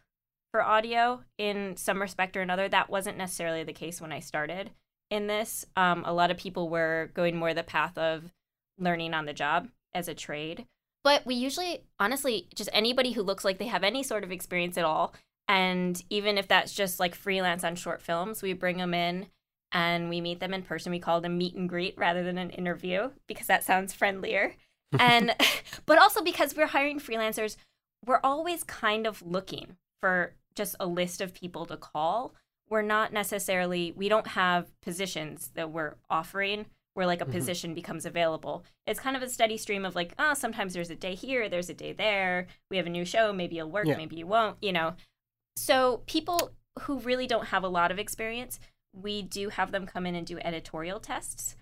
for 0.56 0.62
audio 0.62 1.22
in 1.38 1.76
some 1.76 2.00
respect 2.00 2.36
or 2.36 2.40
another 2.40 2.68
that 2.68 2.88
wasn't 2.88 3.18
necessarily 3.18 3.62
the 3.62 3.72
case 3.72 4.00
when 4.00 4.12
i 4.12 4.20
started 4.20 4.70
in 5.10 5.26
this 5.26 5.66
um, 5.76 6.02
a 6.06 6.12
lot 6.12 6.30
of 6.30 6.36
people 6.36 6.68
were 6.68 7.10
going 7.14 7.36
more 7.36 7.54
the 7.54 7.62
path 7.62 7.96
of 7.98 8.32
learning 8.78 9.14
on 9.14 9.26
the 9.26 9.32
job 9.32 9.68
as 9.94 10.08
a 10.08 10.14
trade 10.14 10.66
but 11.06 11.24
we 11.24 11.36
usually, 11.36 11.84
honestly, 12.00 12.48
just 12.52 12.68
anybody 12.72 13.12
who 13.12 13.22
looks 13.22 13.44
like 13.44 13.58
they 13.58 13.68
have 13.68 13.84
any 13.84 14.02
sort 14.02 14.24
of 14.24 14.32
experience 14.32 14.76
at 14.76 14.84
all, 14.84 15.14
and 15.46 16.02
even 16.10 16.36
if 16.36 16.48
that's 16.48 16.74
just 16.74 16.98
like 16.98 17.14
freelance 17.14 17.62
on 17.62 17.76
short 17.76 18.02
films, 18.02 18.42
we 18.42 18.54
bring 18.54 18.78
them 18.78 18.92
in 18.92 19.28
and 19.70 20.08
we 20.08 20.20
meet 20.20 20.40
them 20.40 20.52
in 20.52 20.62
person. 20.62 20.90
We 20.90 20.98
call 20.98 21.20
them 21.20 21.38
meet 21.38 21.54
and 21.54 21.68
greet 21.68 21.96
rather 21.96 22.24
than 22.24 22.38
an 22.38 22.50
interview 22.50 23.10
because 23.28 23.46
that 23.46 23.62
sounds 23.62 23.94
friendlier. 23.94 24.56
and 24.98 25.32
but 25.86 25.98
also 25.98 26.24
because 26.24 26.56
we're 26.56 26.66
hiring 26.66 26.98
freelancers, 26.98 27.56
we're 28.04 28.18
always 28.24 28.64
kind 28.64 29.06
of 29.06 29.22
looking 29.22 29.76
for 30.00 30.32
just 30.56 30.74
a 30.80 30.86
list 30.86 31.20
of 31.20 31.34
people 31.34 31.66
to 31.66 31.76
call. 31.76 32.34
We're 32.68 32.82
not 32.82 33.12
necessarily 33.12 33.92
we 33.92 34.08
don't 34.08 34.26
have 34.28 34.68
positions 34.80 35.50
that 35.54 35.70
we're 35.70 35.94
offering 36.10 36.66
where 36.94 37.06
like 37.06 37.20
a 37.20 37.26
Mhm. 37.26 37.32
position 37.32 37.74
becomes 37.74 38.06
available. 38.06 38.64
It's 38.86 38.98
kind 38.98 39.16
of 39.16 39.22
a 39.22 39.28
steady 39.28 39.58
stream 39.58 39.84
of 39.84 39.94
like, 39.94 40.14
oh, 40.18 40.32
sometimes 40.32 40.72
there's 40.72 40.88
a 40.90 40.96
day 40.96 41.14
here, 41.14 41.46
there's 41.48 41.68
a 41.68 41.74
day 41.74 41.92
there. 41.92 42.46
We 42.70 42.78
have 42.78 42.86
a 42.86 42.90
new 42.90 43.04
show, 43.04 43.32
maybe 43.34 43.56
you'll 43.56 43.70
work, 43.70 43.86
Yeah. 43.86 43.98
maybe 43.98 44.16
you 44.16 44.26
won't, 44.26 44.56
you 44.62 44.72
know. 44.72 44.96
So 45.56 46.02
people 46.06 46.52
who 46.80 46.98
really 47.00 47.26
don't 47.26 47.46
have 47.48 47.62
a 47.62 47.68
lot 47.68 47.90
of 47.90 47.98
experience, 47.98 48.58
we 48.94 49.20
do 49.20 49.50
have 49.50 49.72
them 49.72 49.86
come 49.86 50.06
in 50.06 50.14
and 50.14 50.26
do 50.26 50.38
editorial 50.38 50.98
tests. 50.98 51.54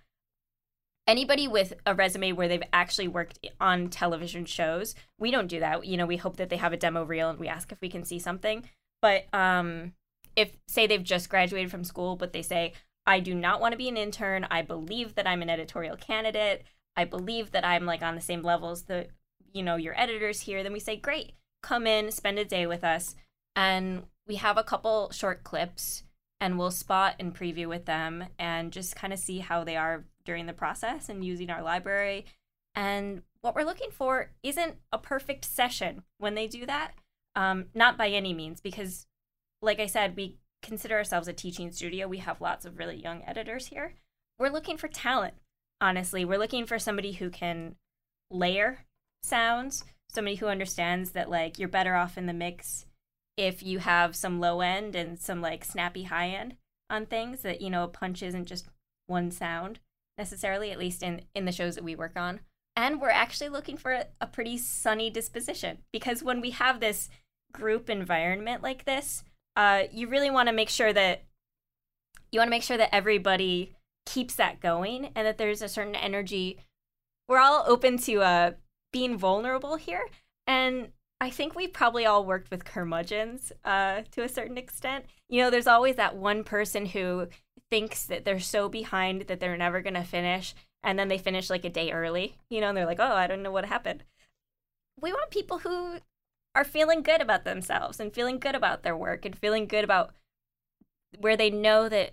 Anybody 1.07 1.47
with 1.49 1.75
a 1.85 1.95
resume 1.95 2.33
where 2.33 2.49
they've 2.49 2.63
actually 2.73 3.09
worked 3.09 3.39
on 3.61 3.91
television 3.91 4.45
shows, 4.47 4.95
we 5.19 5.31
don't 5.31 5.49
do 5.49 5.61
that. 5.61 5.85
You 5.85 5.97
know, 5.97 6.07
we 6.07 6.17
hope 6.17 6.37
that 6.37 6.49
they 6.49 6.57
have 6.57 6.73
a 6.73 6.79
demo 6.79 7.05
reel 7.05 7.29
and 7.29 7.39
we 7.39 7.49
ask 7.49 7.71
if 7.73 7.81
we 7.81 7.91
can 7.91 8.05
see 8.05 8.19
something. 8.19 8.69
But 9.05 9.27
um, 9.35 9.93
if 10.35 10.57
say 10.67 10.87
they've 10.87 11.05
just 11.05 11.29
graduated 11.29 11.71
from 11.71 11.85
school, 11.85 12.17
but 12.17 12.33
they 12.33 12.41
say, 12.41 12.73
I 13.07 13.21
do 13.21 13.35
not 13.35 13.61
want 13.61 13.73
to 13.73 13.77
be 13.77 13.91
an 13.91 13.99
intern. 13.99 14.47
I 14.51 14.63
believe 14.63 15.17
that 15.17 15.27
I'm 15.27 15.43
an 15.43 15.51
editorial 15.51 15.99
candidate. 15.99 16.65
I 16.97 17.05
believe 17.05 17.51
that 17.51 17.67
I'm 17.67 17.85
like 17.85 18.03
on 18.03 18.15
the 18.15 18.23
same 18.23 18.43
level 18.43 18.71
as 18.71 18.85
the, 18.85 19.09
you 19.53 19.63
know, 19.63 19.77
your 19.77 19.93
editors 20.01 20.41
here. 20.41 20.63
Then 20.63 20.73
we 20.73 20.81
say, 20.81 20.97
great, 20.97 21.35
come 21.63 21.87
in, 21.87 22.13
spend 22.13 22.39
a 22.39 22.47
day 22.47 22.67
with 22.67 22.83
us. 22.83 23.15
And 23.55 24.05
we 24.27 24.37
have 24.37 24.57
a 24.57 24.65
couple 24.65 25.11
short 25.11 25.45
clips 25.45 26.05
and 26.41 26.59
we'll 26.59 26.71
spot 26.71 27.17
and 27.21 27.37
preview 27.37 27.67
with 27.67 27.85
them 27.85 28.25
and 28.39 28.73
just 28.73 28.97
kind 28.97 29.13
of 29.13 29.19
see 29.19 29.41
how 29.41 29.65
they 29.65 29.77
are 29.77 30.07
during 30.25 30.47
the 30.47 30.55
process 30.55 31.11
and 31.11 31.23
using 31.23 31.51
our 31.51 31.63
library. 31.63 32.25
And 32.75 33.21
what 33.43 33.55
we're 33.55 33.65
looking 33.65 33.91
for 33.91 34.31
isn't 34.43 34.77
a 34.91 34.97
perfect 34.97 35.45
session 35.45 36.05
when 36.17 36.35
they 36.35 36.47
do 36.47 36.65
that. 36.65 36.95
Um, 37.37 37.67
not 37.75 37.99
by 37.99 38.09
any 38.09 38.33
means, 38.33 38.61
because, 38.61 39.07
like 39.61 39.81
I 39.81 39.87
said, 39.87 40.17
we 40.17 40.39
consider 40.63 40.97
ourselves 40.97 41.29
a 41.29 41.33
teaching 41.33 41.73
studio. 41.73 42.07
We 42.07 42.19
have 42.19 42.41
lots 42.41 42.65
of 42.65 42.79
really 42.79 42.97
young 42.97 43.23
editors 43.27 43.67
here. 43.67 43.95
We're 44.39 44.51
looking 44.51 44.77
for 44.77 44.89
talent, 44.89 45.35
honestly. 45.81 46.25
We're 46.25 46.39
looking 46.39 46.67
for 46.67 46.79
somebody 46.79 47.13
who 47.13 47.31
can 47.31 47.77
layer 48.31 48.85
sounds, 49.23 49.85
somebody 50.09 50.37
who 50.37 50.47
understands 50.47 51.11
that, 51.13 51.29
like, 51.29 51.59
you're 51.59 51.69
better 51.69 51.95
off 51.95 52.17
in 52.17 52.27
the 52.27 52.33
mix 52.33 52.87
if 53.37 53.63
you 53.63 53.81
have 53.81 54.15
some 54.15 54.41
low 54.41 54.61
end 54.61 54.95
and 54.95 55.19
some 55.19 55.41
like 55.41 55.65
snappy 55.65 56.05
high 56.05 56.29
end 56.29 56.55
on 56.91 57.07
things 57.07 57.43
that 57.43 57.61
you 57.61 57.71
know 57.71 57.85
a 57.85 57.89
punch 57.89 58.23
isn't 58.23 58.47
just 58.47 58.67
one 59.07 59.31
sound 59.31 59.81
necessarily 60.19 60.71
at 60.71 60.79
least 60.79 61.03
in 61.03 61.23
in 61.35 61.45
the 61.45 61.53
shows 61.53 61.75
that 61.75 61.85
we 61.85 61.97
work 61.97 62.17
on 62.17 62.41
and 62.77 63.01
we're 63.01 63.09
actually 63.09 63.49
looking 63.49 63.77
for 63.77 63.93
a, 63.93 64.07
a 64.21 64.27
pretty 64.27 64.57
sunny 64.57 65.11
disposition 65.11 65.79
because 65.93 66.23
when 66.23 66.41
we 66.41 66.51
have 66.51 66.81
this 66.81 67.09
group 67.55 67.89
environment 67.89 68.63
like 68.63 68.85
this 68.85 69.25
uh, 69.57 69.85
you 69.93 70.09
really 70.09 70.31
want 70.31 70.49
to 70.49 70.55
make 70.55 70.69
sure 70.69 70.93
that 70.93 71.23
you 72.31 72.41
want 72.41 72.49
to 72.49 72.51
make 72.51 72.63
sure 72.63 72.77
that 72.77 72.95
everybody 72.95 73.73
keeps 74.05 74.35
that 74.35 74.61
going 74.61 75.11
and 75.15 75.27
that 75.27 75.39
there's 75.39 75.63
a 75.63 75.69
certain 75.69 75.95
energy 75.95 76.59
we're 77.29 77.39
all 77.39 77.65
open 77.67 77.97
to 77.97 78.21
uh, 78.21 78.51
being 78.93 79.17
vulnerable 79.17 79.77
here 79.77 80.07
and 80.47 80.89
I 81.21 81.31
think 81.31 81.55
we 81.55 81.69
probably 81.69 82.05
all 82.05 82.25
worked 82.25 82.51
with 82.51 82.65
curmudgeons 82.65 83.51
uh, 83.65 84.03
to 84.11 84.23
a 84.23 84.29
certain 84.29 84.59
extent. 84.59 85.07
You 85.29 85.43
know, 85.43 85.51
there's 85.51 85.67
always 85.67 85.97
that 85.97 86.17
one 86.17 86.45
person 86.45 86.87
who 86.87 87.29
thinks 87.71 88.05
that 88.07 88.25
they're 88.25 88.41
so 88.41 88.69
behind 88.69 89.23
that 89.23 89.41
they're 89.41 89.57
never 89.57 89.81
going 89.81 89.95
to 89.95 90.05
finish, 90.05 90.55
and 90.83 90.99
then 90.99 91.09
they 91.09 91.19
finish 91.19 91.49
like 91.49 91.65
a 91.65 91.71
day 91.71 91.93
early, 91.93 92.37
you 92.51 92.61
know, 92.61 92.69
and 92.69 92.77
they're 92.77 92.85
like, 92.85 93.01
oh, 93.01 93.15
I 93.15 93.27
don't 93.27 93.43
know 93.43 93.51
what 93.51 93.65
happened. 93.65 94.05
We 95.01 95.13
want 95.13 95.31
people 95.31 95.59
who 95.61 95.99
are 96.55 96.65
feeling 96.65 97.03
good 97.03 97.21
about 97.21 97.45
themselves 97.45 97.99
and 97.99 98.13
feeling 98.13 98.39
good 98.39 98.55
about 98.55 98.83
their 98.83 98.97
work 98.97 99.25
and 99.25 99.37
feeling 99.37 99.67
good 99.67 99.85
about 99.85 100.15
where 101.19 101.37
they 101.37 101.51
know 101.51 101.89
that 101.89 102.13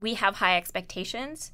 we 0.00 0.14
have 0.14 0.36
high 0.36 0.56
expectations, 0.56 1.52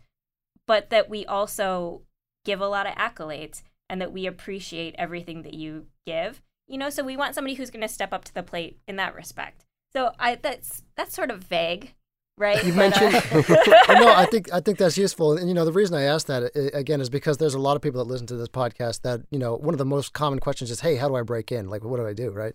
but 0.66 0.90
that 0.90 1.08
we 1.08 1.24
also 1.26 2.02
give 2.44 2.60
a 2.60 2.68
lot 2.68 2.86
of 2.86 2.94
accolades 2.94 3.62
and 3.88 4.00
that 4.00 4.12
we 4.12 4.26
appreciate 4.26 4.94
everything 4.98 5.42
that 5.42 5.54
you 5.54 5.86
give. 6.06 6.42
You 6.66 6.78
know 6.78 6.90
so 6.90 7.02
we 7.02 7.16
want 7.16 7.34
somebody 7.34 7.54
who's 7.54 7.70
going 7.70 7.80
to 7.82 7.88
step 7.88 8.12
up 8.12 8.24
to 8.24 8.34
the 8.34 8.42
plate 8.42 8.78
in 8.86 8.96
that 8.96 9.14
respect. 9.14 9.64
So 9.92 10.12
i 10.18 10.36
that's 10.36 10.84
that's 10.94 11.14
sort 11.14 11.30
of 11.30 11.42
vague 11.42 11.94
right? 12.40 12.62
You 12.64 12.72
But, 12.72 13.00
uh, 13.00 13.10
mentioned 13.12 13.64
no 13.88 14.08
i 14.12 14.26
think 14.30 14.52
i 14.52 14.60
think 14.60 14.78
that's 14.78 14.98
useful. 14.98 15.36
And 15.36 15.46
you 15.48 15.54
know 15.54 15.64
the 15.64 15.72
reason 15.72 15.94
i 15.96 16.02
asked 16.02 16.26
that 16.26 16.42
uh, 16.42 16.76
again 16.76 17.00
is 17.00 17.08
because 17.08 17.36
there's 17.38 17.54
a 17.54 17.58
lot 17.60 17.76
of 17.76 17.82
people 17.82 18.02
that 18.04 18.10
listen 18.10 18.26
to 18.28 18.36
this 18.36 18.48
podcast 18.48 19.02
that 19.02 19.20
you 19.30 19.38
know 19.38 19.54
one 19.56 19.74
of 19.74 19.78
the 19.78 19.84
most 19.84 20.12
common 20.12 20.38
questions 20.40 20.70
is 20.70 20.80
hey 20.80 20.96
how 20.96 21.08
do 21.08 21.14
i 21.16 21.22
break 21.22 21.52
in? 21.52 21.68
Like 21.68 21.84
what 21.84 21.98
do 21.98 22.06
i 22.06 22.12
do? 22.14 22.30
Right? 22.30 22.54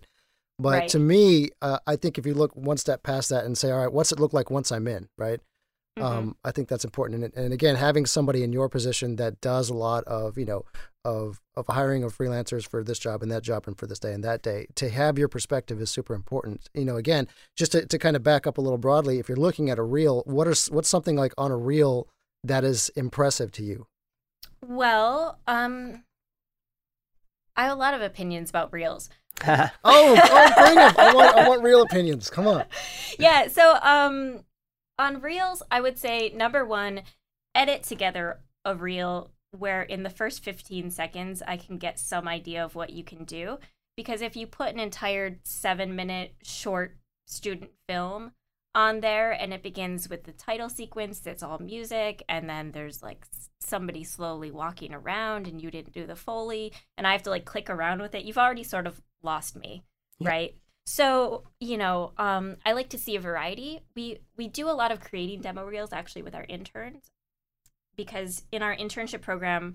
But 0.58 0.70
Right. 0.70 0.88
to 0.90 0.98
me 0.98 1.50
uh, 1.62 1.78
i 1.86 1.96
think 1.96 2.18
if 2.18 2.26
you 2.26 2.34
look 2.34 2.54
one 2.56 2.76
step 2.76 3.02
past 3.02 3.28
that 3.30 3.44
and 3.46 3.56
say 3.56 3.70
all 3.70 3.78
right 3.78 3.92
what's 3.92 4.12
it 4.12 4.20
look 4.20 4.32
like 4.34 4.50
once 4.50 4.70
i'm 4.72 4.86
in? 4.88 5.08
Right 5.16 5.40
mhm. 5.98 6.04
um, 6.04 6.36
I 6.44 6.50
think 6.52 6.68
that's 6.68 6.84
important. 6.84 7.24
And, 7.24 7.34
and 7.34 7.52
again, 7.52 7.76
having 7.76 8.06
somebody 8.06 8.42
in 8.42 8.52
your 8.52 8.68
position 8.68 9.16
that 9.16 9.40
does 9.40 9.68
a 9.70 9.74
lot 9.74 10.04
of, 10.04 10.36
you 10.38 10.44
know, 10.44 10.64
of 11.04 11.40
of 11.56 11.66
hiring 11.68 12.02
of 12.02 12.16
freelancers 12.16 12.68
for 12.68 12.82
this 12.82 12.98
job 12.98 13.22
and 13.22 13.30
that 13.30 13.42
job 13.42 13.64
and 13.66 13.78
for 13.78 13.86
this 13.86 13.98
day 13.98 14.12
and 14.12 14.24
that 14.24 14.42
day, 14.42 14.66
to 14.74 14.88
have 14.88 15.18
your 15.18 15.28
perspective 15.28 15.80
is 15.80 15.90
super 15.90 16.14
important. 16.14 16.68
You 16.74 16.84
know, 16.84 16.96
again, 16.96 17.28
just 17.56 17.72
to, 17.72 17.86
to 17.86 17.98
kind 17.98 18.16
of 18.16 18.22
back 18.22 18.46
up 18.46 18.58
a 18.58 18.60
little 18.60 18.78
broadly, 18.78 19.18
if 19.18 19.28
you're 19.28 19.36
looking 19.36 19.70
at 19.70 19.78
a 19.78 19.82
reel, 19.82 20.22
what 20.26 20.48
are 20.48 20.54
what's 20.70 20.88
something 20.88 21.16
like 21.16 21.32
on 21.38 21.50
a 21.50 21.56
reel 21.56 22.08
that 22.44 22.64
is 22.64 22.90
impressive 22.96 23.50
to 23.52 23.62
you? 23.62 23.86
well 24.66 25.38
um 25.46 26.02
i 27.56 27.64
have 27.64 27.72
a 27.72 27.74
lot 27.78 27.94
of 27.94 28.00
opinions 28.00 28.50
about 28.50 28.72
reels 28.72 29.10
Oh, 29.46 29.70
oh 29.84 30.52
bring 30.56 30.78
'em. 30.78 30.94
I 30.96 31.12
want 31.14 31.36
I 31.36 31.46
want 31.46 31.62
real 31.62 31.82
opinions. 31.82 32.30
Come 32.30 32.46
on. 32.46 32.64
yeah 33.18 33.48
so 33.48 33.78
um 33.82 34.45
on 34.98 35.20
reels 35.20 35.62
i 35.70 35.80
would 35.80 35.98
say 35.98 36.32
number 36.34 36.64
one 36.64 37.02
edit 37.54 37.82
together 37.82 38.40
a 38.64 38.74
reel 38.74 39.30
where 39.50 39.82
in 39.82 40.02
the 40.02 40.10
first 40.10 40.42
15 40.42 40.90
seconds 40.90 41.42
i 41.46 41.56
can 41.56 41.78
get 41.78 41.98
some 41.98 42.26
idea 42.28 42.64
of 42.64 42.74
what 42.74 42.90
you 42.90 43.04
can 43.04 43.24
do 43.24 43.58
because 43.96 44.20
if 44.20 44.36
you 44.36 44.46
put 44.46 44.72
an 44.72 44.80
entire 44.80 45.38
seven 45.44 45.96
minute 45.96 46.34
short 46.42 46.96
student 47.26 47.70
film 47.88 48.32
on 48.74 49.00
there 49.00 49.32
and 49.32 49.54
it 49.54 49.62
begins 49.62 50.08
with 50.08 50.24
the 50.24 50.32
title 50.32 50.68
sequence 50.68 51.18
that's 51.20 51.42
all 51.42 51.58
music 51.58 52.22
and 52.28 52.48
then 52.48 52.72
there's 52.72 53.02
like 53.02 53.26
somebody 53.60 54.04
slowly 54.04 54.50
walking 54.50 54.92
around 54.92 55.48
and 55.48 55.62
you 55.62 55.70
didn't 55.70 55.94
do 55.94 56.06
the 56.06 56.14
foley 56.14 56.72
and 56.98 57.06
i 57.06 57.12
have 57.12 57.22
to 57.22 57.30
like 57.30 57.46
click 57.46 57.70
around 57.70 58.02
with 58.02 58.14
it 58.14 58.24
you've 58.24 58.36
already 58.38 58.62
sort 58.62 58.86
of 58.86 59.00
lost 59.22 59.56
me 59.56 59.82
Yeah. 60.18 60.28
right 60.28 60.54
so 60.86 61.42
you 61.60 61.76
know 61.76 62.12
um, 62.16 62.56
i 62.64 62.72
like 62.72 62.88
to 62.90 62.98
see 62.98 63.16
a 63.16 63.20
variety. 63.20 63.80
We 63.94 64.20
we 64.36 64.48
do 64.48 64.68
a 64.68 64.72
lot 64.72 64.92
of 64.92 65.00
creating 65.00 65.42
demo 65.42 65.64
reels 65.64 65.92
actually 65.92 66.22
with 66.22 66.34
our 66.34 66.46
interns 66.48 67.10
because 67.96 68.44
in 68.52 68.62
our 68.62 68.76
internship 68.76 69.22
program 69.22 69.74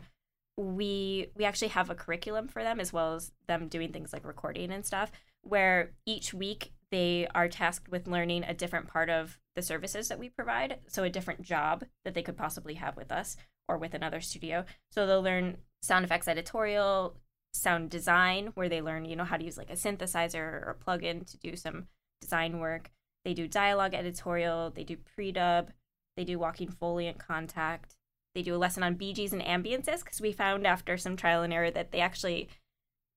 we 0.57 1.27
we 1.35 1.45
actually 1.45 1.69
have 1.69 1.89
a 1.89 1.95
curriculum 1.95 2.47
for 2.47 2.63
them 2.63 2.79
as 2.79 2.93
well 2.93 3.15
as 3.15 3.31
them 3.47 3.67
doing 3.67 3.91
things 3.91 4.13
like 4.13 4.25
recording 4.25 4.71
and 4.71 4.85
stuff 4.85 5.11
where 5.41 5.93
each 6.05 6.33
week 6.33 6.71
they 6.91 7.27
are 7.33 7.47
tasked 7.47 7.89
with 7.89 8.07
learning 8.07 8.43
a 8.43 8.53
different 8.53 8.87
part 8.87 9.09
of 9.09 9.39
the 9.55 9.61
services 9.61 10.09
that 10.09 10.19
we 10.19 10.29
provide. 10.29 10.79
So 10.87 11.03
a 11.03 11.09
different 11.09 11.41
job 11.41 11.85
that 12.03 12.13
they 12.13 12.21
could 12.21 12.37
possibly 12.37 12.75
have 12.75 12.97
with 12.97 13.11
us 13.11 13.37
or 13.67 13.77
with 13.77 13.93
another 13.93 14.21
studio. 14.21 14.65
So 14.91 15.07
they'll 15.07 15.21
learn 15.21 15.57
sound 15.81 16.05
effects 16.05 16.27
editorial 16.27 17.15
sound 17.53 17.89
design 17.89 18.51
where 18.55 18.69
they 18.69 18.81
learn 18.81 19.05
you 19.05 19.15
know 19.15 19.23
how 19.23 19.37
to 19.37 19.43
use 19.43 19.57
like 19.57 19.69
a 19.69 19.73
synthesizer 19.73 20.35
or 20.35 20.77
a 20.77 20.83
plugin 20.83 21.25
to 21.29 21.37
do 21.37 21.55
some 21.55 21.87
design 22.21 22.59
work 22.59 22.89
they 23.25 23.33
do 23.33 23.47
dialogue 23.47 23.93
editorial 23.93 24.69
they 24.69 24.83
do 24.83 24.95
pre-dub 24.95 25.71
they 26.15 26.23
do 26.23 26.39
walking 26.39 26.69
foley 26.69 27.07
and 27.07 27.19
contact 27.19 27.95
they 28.33 28.41
do 28.41 28.55
a 28.55 28.57
lesson 28.57 28.83
on 28.83 28.95
BGs 28.95 29.33
and 29.33 29.41
ambiances 29.41 30.03
because 30.03 30.21
we 30.21 30.31
found 30.31 30.65
after 30.65 30.97
some 30.97 31.17
trial 31.17 31.43
and 31.43 31.53
error 31.53 31.71
that 31.71 31.91
they 31.91 31.99
actually 31.99 32.47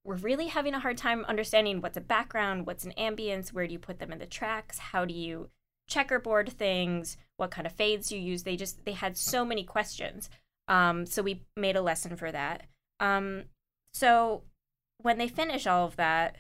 were 0.05 0.16
really 0.16 0.49
having 0.49 0.74
a 0.74 0.80
hard 0.80 0.99
time 0.99 1.24
understanding 1.26 1.80
what's 1.80 1.97
a 1.97 2.01
background, 2.01 2.66
what's 2.66 2.85
an 2.85 2.93
ambience, 2.99 3.53
where 3.53 3.66
do 3.66 3.72
you 3.72 3.78
put 3.78 3.99
them 3.99 4.12
in 4.12 4.18
the 4.18 4.26
tracks, 4.26 4.78
how 4.78 5.05
do 5.05 5.14
you 5.14 5.51
checkerboard 5.89 6.51
things, 6.51 7.16
what 7.37 7.51
kind 7.51 7.66
of 7.66 7.72
fades 7.72 8.11
you 8.11 8.18
use. 8.18 8.43
They 8.43 8.57
just 8.57 8.85
they 8.85 8.93
had 8.93 9.16
so 9.16 9.45
many 9.45 9.64
questions. 9.64 10.28
Um, 10.66 11.07
so 11.07 11.22
we 11.22 11.43
made 11.57 11.76
a 11.76 11.82
lesson 11.82 12.16
for 12.16 12.32
that. 12.32 12.64
Um, 13.01 13.45
so 13.95 14.42
when 15.01 15.18
they 15.18 15.28
finish 15.28 15.66
all 15.66 15.86
of 15.86 15.97
that, 15.97 16.36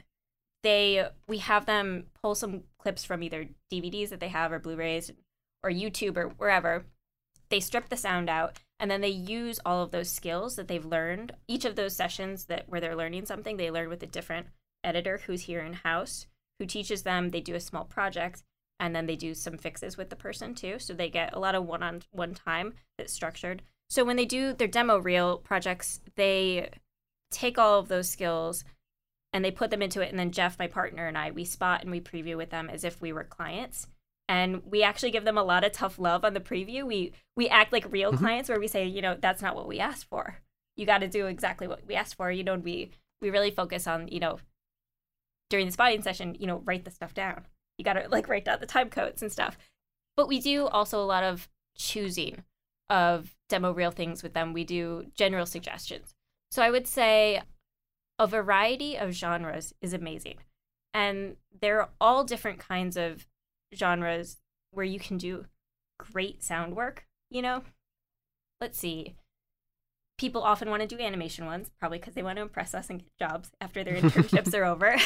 they 0.62 1.06
we 1.28 1.38
have 1.38 1.66
them 1.66 2.06
pull 2.22 2.34
some 2.34 2.64
clips 2.78 3.04
from 3.04 3.22
either 3.22 3.48
DVDs 3.72 4.08
that 4.08 4.20
they 4.20 4.28
have 4.28 4.52
or 4.52 4.58
Blu-rays 4.58 5.12
or 5.62 5.70
YouTube 5.70 6.16
or 6.16 6.28
wherever. 6.28 6.84
They 7.50 7.60
strip 7.60 7.88
the 7.88 7.96
sound 7.96 8.28
out 8.28 8.58
and 8.80 8.90
then 8.90 9.00
they 9.00 9.08
use 9.08 9.60
all 9.64 9.82
of 9.82 9.90
those 9.90 10.10
skills 10.10 10.56
that 10.56 10.66
they've 10.66 10.84
learned. 10.84 11.32
Each 11.46 11.64
of 11.64 11.76
those 11.76 11.94
sessions 11.94 12.46
that 12.46 12.68
where 12.68 12.80
they're 12.80 12.96
learning 12.96 13.26
something, 13.26 13.56
they 13.56 13.70
learn 13.70 13.88
with 13.88 14.02
a 14.02 14.06
different 14.06 14.48
editor 14.82 15.20
who's 15.26 15.42
here 15.42 15.60
in 15.60 15.74
house 15.74 16.26
who 16.58 16.66
teaches 16.66 17.02
them. 17.02 17.30
They 17.30 17.40
do 17.40 17.54
a 17.54 17.60
small 17.60 17.84
project 17.84 18.42
and 18.80 18.96
then 18.96 19.06
they 19.06 19.16
do 19.16 19.34
some 19.34 19.58
fixes 19.58 19.96
with 19.96 20.10
the 20.10 20.16
person 20.16 20.54
too. 20.54 20.78
So 20.78 20.94
they 20.94 21.08
get 21.08 21.34
a 21.34 21.38
lot 21.38 21.54
of 21.54 21.66
one-on-one 21.66 22.34
time 22.34 22.74
that's 22.98 23.12
structured. 23.12 23.62
So 23.90 24.04
when 24.04 24.16
they 24.16 24.24
do 24.24 24.52
their 24.52 24.68
demo 24.68 24.98
reel 24.98 25.38
projects, 25.38 26.00
they 26.16 26.70
take 27.30 27.58
all 27.58 27.78
of 27.78 27.88
those 27.88 28.08
skills 28.08 28.64
and 29.32 29.44
they 29.44 29.50
put 29.50 29.70
them 29.70 29.82
into 29.82 30.00
it 30.00 30.10
and 30.10 30.18
then 30.18 30.30
Jeff, 30.30 30.58
my 30.58 30.66
partner 30.68 31.06
and 31.06 31.18
I, 31.18 31.30
we 31.30 31.44
spot 31.44 31.82
and 31.82 31.90
we 31.90 32.00
preview 32.00 32.36
with 32.36 32.50
them 32.50 32.70
as 32.70 32.84
if 32.84 33.00
we 33.00 33.12
were 33.12 33.24
clients. 33.24 33.88
And 34.26 34.62
we 34.64 34.82
actually 34.82 35.10
give 35.10 35.24
them 35.24 35.36
a 35.36 35.42
lot 35.42 35.64
of 35.64 35.72
tough 35.72 35.98
love 35.98 36.24
on 36.24 36.32
the 36.32 36.40
preview. 36.40 36.84
We 36.86 37.12
we 37.36 37.48
act 37.48 37.72
like 37.72 37.92
reel 37.92 38.12
Mhm. 38.12 38.18
clients 38.18 38.48
where 38.48 38.60
we 38.60 38.68
say, 38.68 38.86
you 38.86 39.02
know, 39.02 39.16
that's 39.20 39.42
not 39.42 39.54
what 39.54 39.68
we 39.68 39.80
asked 39.80 40.06
for. 40.06 40.38
You 40.76 40.86
got 40.86 40.98
to 40.98 41.08
do 41.08 41.26
exactly 41.26 41.66
what 41.68 41.86
we 41.86 41.94
asked 41.94 42.14
for. 42.14 42.30
You 42.30 42.42
know, 42.42 42.54
and 42.54 42.64
we 42.64 42.90
we 43.20 43.28
really 43.30 43.50
focus 43.50 43.86
on, 43.86 44.08
you 44.08 44.20
know, 44.20 44.38
during 45.50 45.66
the 45.66 45.72
spotting 45.72 46.00
session, 46.02 46.36
you 46.38 46.46
know, 46.46 46.62
write 46.64 46.84
the 46.84 46.90
stuff 46.90 47.12
down. 47.12 47.46
You 47.76 47.84
got 47.84 47.94
to 47.94 48.08
like 48.08 48.28
write 48.28 48.46
down 48.46 48.60
the 48.60 48.66
time 48.66 48.88
codes 48.88 49.20
and 49.20 49.30
stuff. 49.30 49.58
But 50.16 50.28
we 50.28 50.40
do 50.40 50.68
also 50.68 51.02
a 51.02 51.04
lot 51.04 51.22
of 51.24 51.48
choosing 51.76 52.44
of 52.88 53.36
demo 53.48 53.72
real 53.72 53.90
things 53.90 54.22
with 54.22 54.32
them. 54.32 54.52
We 54.52 54.64
do 54.64 55.06
general 55.14 55.44
suggestions. 55.44 56.14
So 56.54 56.62
I 56.62 56.70
would 56.70 56.86
say 56.86 57.42
a 58.16 58.28
variety 58.28 58.96
of 58.96 59.10
genres 59.10 59.74
is 59.80 59.92
amazing. 59.92 60.36
And 60.92 61.34
there 61.60 61.80
are 61.80 61.88
all 62.00 62.22
different 62.22 62.60
kinds 62.60 62.96
of 62.96 63.26
genres 63.74 64.36
where 64.70 64.86
you 64.86 65.00
can 65.00 65.18
do 65.18 65.46
great 65.98 66.44
sound 66.44 66.76
work, 66.76 67.08
you 67.28 67.42
know? 67.42 67.64
Let's 68.60 68.78
see. 68.78 69.16
people 70.16 70.44
often 70.44 70.70
want 70.70 70.80
to 70.80 70.86
do 70.86 71.02
animation 71.02 71.44
ones, 71.44 71.72
probably 71.80 71.98
because 71.98 72.14
they 72.14 72.22
want 72.22 72.36
to 72.36 72.42
impress 72.42 72.72
us 72.72 72.88
and 72.88 73.00
get 73.00 73.18
jobs 73.18 73.50
after 73.60 73.82
their 73.82 73.96
internships 74.00 74.54
are 74.54 74.64
over. 74.64 74.96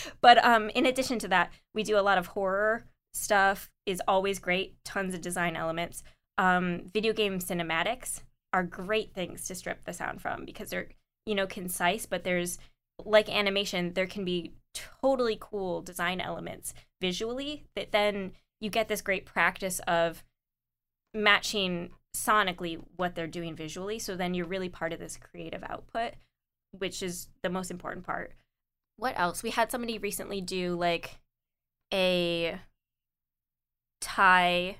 but 0.20 0.44
um, 0.44 0.70
in 0.70 0.84
addition 0.84 1.20
to 1.20 1.28
that, 1.28 1.52
we 1.74 1.84
do 1.84 1.96
a 1.96 2.02
lot 2.02 2.18
of 2.18 2.26
horror 2.26 2.86
stuff. 3.14 3.70
is 3.86 4.02
always 4.08 4.40
great. 4.40 4.74
Tons 4.84 5.14
of 5.14 5.20
design 5.20 5.54
elements. 5.54 6.02
Um, 6.38 6.90
video 6.92 7.12
game 7.12 7.38
cinematics 7.38 8.22
are 8.56 8.62
great 8.62 9.12
things 9.12 9.46
to 9.46 9.54
strip 9.54 9.84
the 9.84 9.92
sound 9.92 10.22
from 10.22 10.46
because 10.46 10.70
they're 10.70 10.88
you 11.26 11.34
know 11.34 11.46
concise, 11.46 12.06
but 12.06 12.24
there's 12.24 12.58
like 13.04 13.28
animation, 13.28 13.92
there 13.92 14.06
can 14.06 14.24
be 14.24 14.54
totally 15.02 15.36
cool 15.38 15.82
design 15.82 16.22
elements 16.22 16.72
visually 16.98 17.64
that 17.76 17.92
then 17.92 18.32
you 18.62 18.70
get 18.70 18.88
this 18.88 19.02
great 19.02 19.26
practice 19.26 19.78
of 19.80 20.24
matching 21.12 21.90
sonically 22.16 22.82
what 22.96 23.14
they're 23.14 23.26
doing 23.26 23.54
visually. 23.54 23.98
So 23.98 24.16
then 24.16 24.32
you're 24.32 24.46
really 24.46 24.70
part 24.70 24.94
of 24.94 24.98
this 24.98 25.18
creative 25.18 25.62
output, 25.68 26.14
which 26.70 27.02
is 27.02 27.28
the 27.42 27.50
most 27.50 27.70
important 27.70 28.06
part. 28.06 28.32
What 28.96 29.18
else? 29.18 29.42
We 29.42 29.50
had 29.50 29.70
somebody 29.70 29.98
recently 29.98 30.40
do 30.40 30.76
like 30.76 31.18
a 31.92 32.58
Thai 34.00 34.78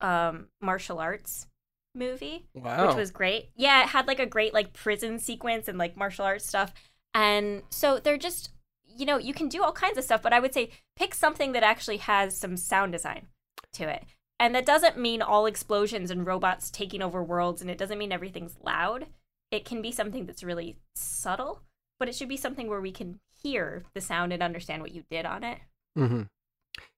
um, 0.00 0.46
martial 0.62 0.98
arts 0.98 1.46
movie, 1.94 2.46
Wow. 2.54 2.86
which 2.86 2.96
was 2.96 3.10
great. 3.10 3.50
Yeah, 3.54 3.82
it 3.82 3.88
had 3.88 4.06
like 4.06 4.18
a 4.20 4.26
great 4.26 4.54
like 4.54 4.72
prison 4.72 5.18
sequence 5.18 5.68
and 5.68 5.78
like 5.78 5.96
martial 5.96 6.24
arts 6.24 6.46
stuff. 6.46 6.72
And 7.14 7.62
so 7.70 7.98
they're 7.98 8.16
just, 8.16 8.50
you 8.86 9.04
know, 9.04 9.18
you 9.18 9.34
can 9.34 9.48
do 9.48 9.62
all 9.62 9.72
kinds 9.72 9.98
of 9.98 10.04
stuff, 10.04 10.22
but 10.22 10.32
I 10.32 10.40
would 10.40 10.54
say 10.54 10.70
pick 10.96 11.14
something 11.14 11.52
that 11.52 11.62
actually 11.62 11.98
has 11.98 12.36
some 12.36 12.56
sound 12.56 12.92
design 12.92 13.26
to 13.74 13.88
it. 13.88 14.04
And 14.40 14.54
that 14.54 14.66
doesn't 14.66 14.98
mean 14.98 15.22
all 15.22 15.46
explosions 15.46 16.10
and 16.10 16.26
robots 16.26 16.70
taking 16.70 17.00
over 17.02 17.22
worlds, 17.22 17.60
and 17.62 17.70
it 17.70 17.78
doesn't 17.78 17.98
mean 17.98 18.10
everything's 18.12 18.56
loud. 18.62 19.06
It 19.52 19.64
can 19.64 19.80
be 19.82 19.92
something 19.92 20.26
that's 20.26 20.42
really 20.42 20.78
subtle, 20.96 21.60
but 22.00 22.08
it 22.08 22.14
should 22.16 22.28
be 22.28 22.36
something 22.36 22.68
where 22.68 22.80
we 22.80 22.90
can 22.90 23.20
hear 23.42 23.84
the 23.94 24.00
sound 24.00 24.32
and 24.32 24.42
understand 24.42 24.82
what 24.82 24.92
you 24.92 25.04
did 25.10 25.26
on 25.26 25.44
it. 25.44 25.58
hmm 25.96 26.22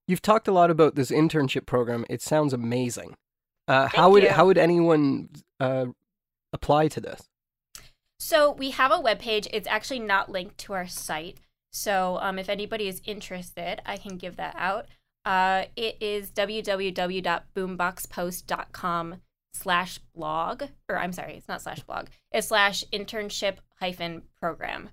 You've 0.06 0.22
talked 0.22 0.48
a 0.48 0.52
lot 0.52 0.70
about 0.70 0.94
this 0.94 1.10
internship 1.10 1.66
program. 1.66 2.04
It 2.08 2.22
sounds 2.22 2.52
amazing. 2.52 3.14
Uh, 3.66 3.88
how 3.88 4.10
would 4.10 4.22
you. 4.22 4.30
how 4.30 4.46
would 4.46 4.58
anyone 4.58 5.28
uh, 5.60 5.86
apply 6.52 6.88
to 6.88 7.00
this? 7.00 7.22
So 8.18 8.52
we 8.52 8.70
have 8.70 8.90
a 8.90 8.96
webpage. 8.96 9.46
It's 9.52 9.68
actually 9.68 10.00
not 10.00 10.30
linked 10.30 10.58
to 10.58 10.72
our 10.72 10.86
site. 10.86 11.38
So 11.72 12.18
um, 12.20 12.38
if 12.38 12.48
anybody 12.48 12.88
is 12.88 13.02
interested, 13.04 13.82
I 13.84 13.96
can 13.96 14.16
give 14.16 14.36
that 14.36 14.54
out. 14.56 14.86
Uh, 15.24 15.64
it 15.76 15.96
is 16.00 16.30
www.boomboxpost.com 16.30 19.14
slash 19.54 19.98
blog, 20.14 20.64
or 20.88 20.98
I'm 20.98 21.12
sorry, 21.12 21.34
it's 21.34 21.48
not 21.48 21.62
slash 21.62 21.80
blog. 21.80 22.08
It's 22.32 22.48
slash 22.48 22.84
internship 22.92 23.56
hyphen 23.80 24.22
program. 24.40 24.90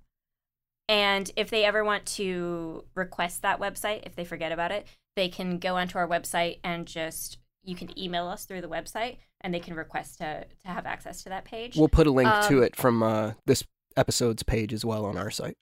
And 0.87 1.31
if 1.35 1.49
they 1.49 1.65
ever 1.65 1.83
want 1.83 2.05
to 2.07 2.85
request 2.95 3.41
that 3.41 3.59
website, 3.59 4.05
if 4.05 4.15
they 4.15 4.25
forget 4.25 4.51
about 4.51 4.71
it, 4.71 4.87
they 5.15 5.29
can 5.29 5.57
go 5.57 5.77
onto 5.77 5.97
our 5.97 6.07
website 6.07 6.59
and 6.63 6.85
just 6.85 7.37
you 7.63 7.75
can 7.75 7.97
email 7.97 8.27
us 8.27 8.45
through 8.45 8.61
the 8.61 8.67
website 8.69 9.17
and 9.41 9.53
they 9.53 9.59
can 9.59 9.73
request 9.75 10.17
to 10.19 10.45
to 10.63 10.67
have 10.67 10.85
access 10.85 11.23
to 11.23 11.29
that 11.29 11.45
page. 11.45 11.75
We'll 11.77 11.87
put 11.89 12.07
a 12.07 12.11
link 12.11 12.29
to 12.47 12.57
Um, 12.57 12.63
it 12.63 12.75
from 12.75 13.03
uh, 13.03 13.33
this 13.45 13.63
episode's 13.97 14.43
page 14.43 14.73
as 14.73 14.83
well 14.85 15.05
on 15.05 15.17
our 15.17 15.29
site. 15.31 15.57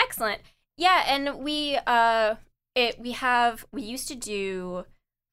Excellent. 0.00 0.40
Yeah, 0.76 1.04
and 1.06 1.40
we 1.42 1.78
uh 1.86 2.36
it 2.74 2.98
we 3.00 3.12
have 3.12 3.66
we 3.72 3.82
used 3.82 4.08
to 4.08 4.14
do 4.14 4.84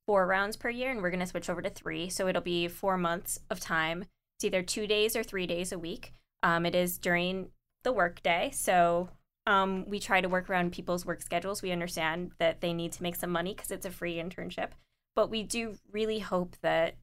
four 0.08 0.26
rounds 0.28 0.56
per 0.58 0.70
year 0.70 0.92
and 0.92 1.02
we're 1.02 1.12
gonna 1.12 1.28
switch 1.28 1.50
over 1.50 1.62
to 1.62 1.70
three. 1.70 2.10
So 2.10 2.28
it'll 2.28 2.42
be 2.42 2.68
four 2.68 2.98
months 2.98 3.40
of 3.50 3.60
time. 3.60 4.06
It's 4.38 4.44
either 4.46 4.64
two 4.64 4.88
days 4.88 5.16
or 5.16 5.24
three 5.24 5.48
days 5.48 5.72
a 5.72 5.80
week. 5.80 6.14
Um 6.44 6.66
it 6.66 6.76
is 6.76 6.98
during 6.98 7.50
the 7.84 7.94
workday. 7.94 8.50
So 8.54 9.10
um 9.48 9.86
we 9.88 10.00
try 10.00 10.22
to 10.22 10.30
work 10.30 10.50
around 10.50 10.72
people's 10.74 11.06
work 11.06 11.22
schedules. 11.22 11.62
We 11.62 11.72
understand 11.72 12.32
that 12.40 12.62
they 12.62 12.74
need 12.74 12.92
to 12.94 13.04
make 13.04 13.16
some 13.16 13.32
money 13.32 13.54
because 13.54 13.72
it's 13.72 13.86
a 13.86 13.92
free 13.92 14.16
internship. 14.16 14.72
But 15.16 15.30
we 15.30 15.44
do 15.44 15.76
really 15.92 16.20
hope 16.20 16.56
that 16.62 16.96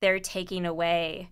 they're 0.00 0.20
taking 0.20 0.64
away 0.66 1.30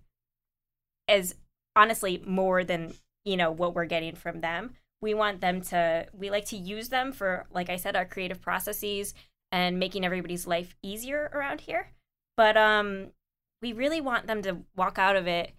as 1.09 1.35
honestly 1.75 2.23
more 2.27 2.65
than 2.65 2.95
you 3.25 3.37
know 3.37 3.51
what 3.51 3.75
we're 3.75 3.87
getting 3.87 4.15
from 4.15 4.41
them. 4.41 4.75
We 5.01 5.15
want 5.15 5.41
them 5.41 5.61
to 5.63 6.07
we 6.13 6.31
like 6.31 6.47
to 6.47 6.57
use 6.57 6.89
them 6.89 7.13
for 7.13 7.47
like 7.51 7.69
i 7.71 7.77
said 7.77 7.97
our 7.97 8.05
creative 8.05 8.41
processes 8.41 9.15
and 9.53 9.79
making 9.79 10.05
everybody's 10.05 10.47
life 10.47 10.75
easier 10.83 11.31
around 11.33 11.63
here. 11.63 11.93
But 12.37 12.57
um 12.57 13.09
we 13.63 13.73
really 13.73 14.01
want 14.01 14.27
them 14.27 14.43
to 14.43 14.59
walk 14.77 14.99
out 14.99 15.17
of 15.17 15.27
it 15.27 15.55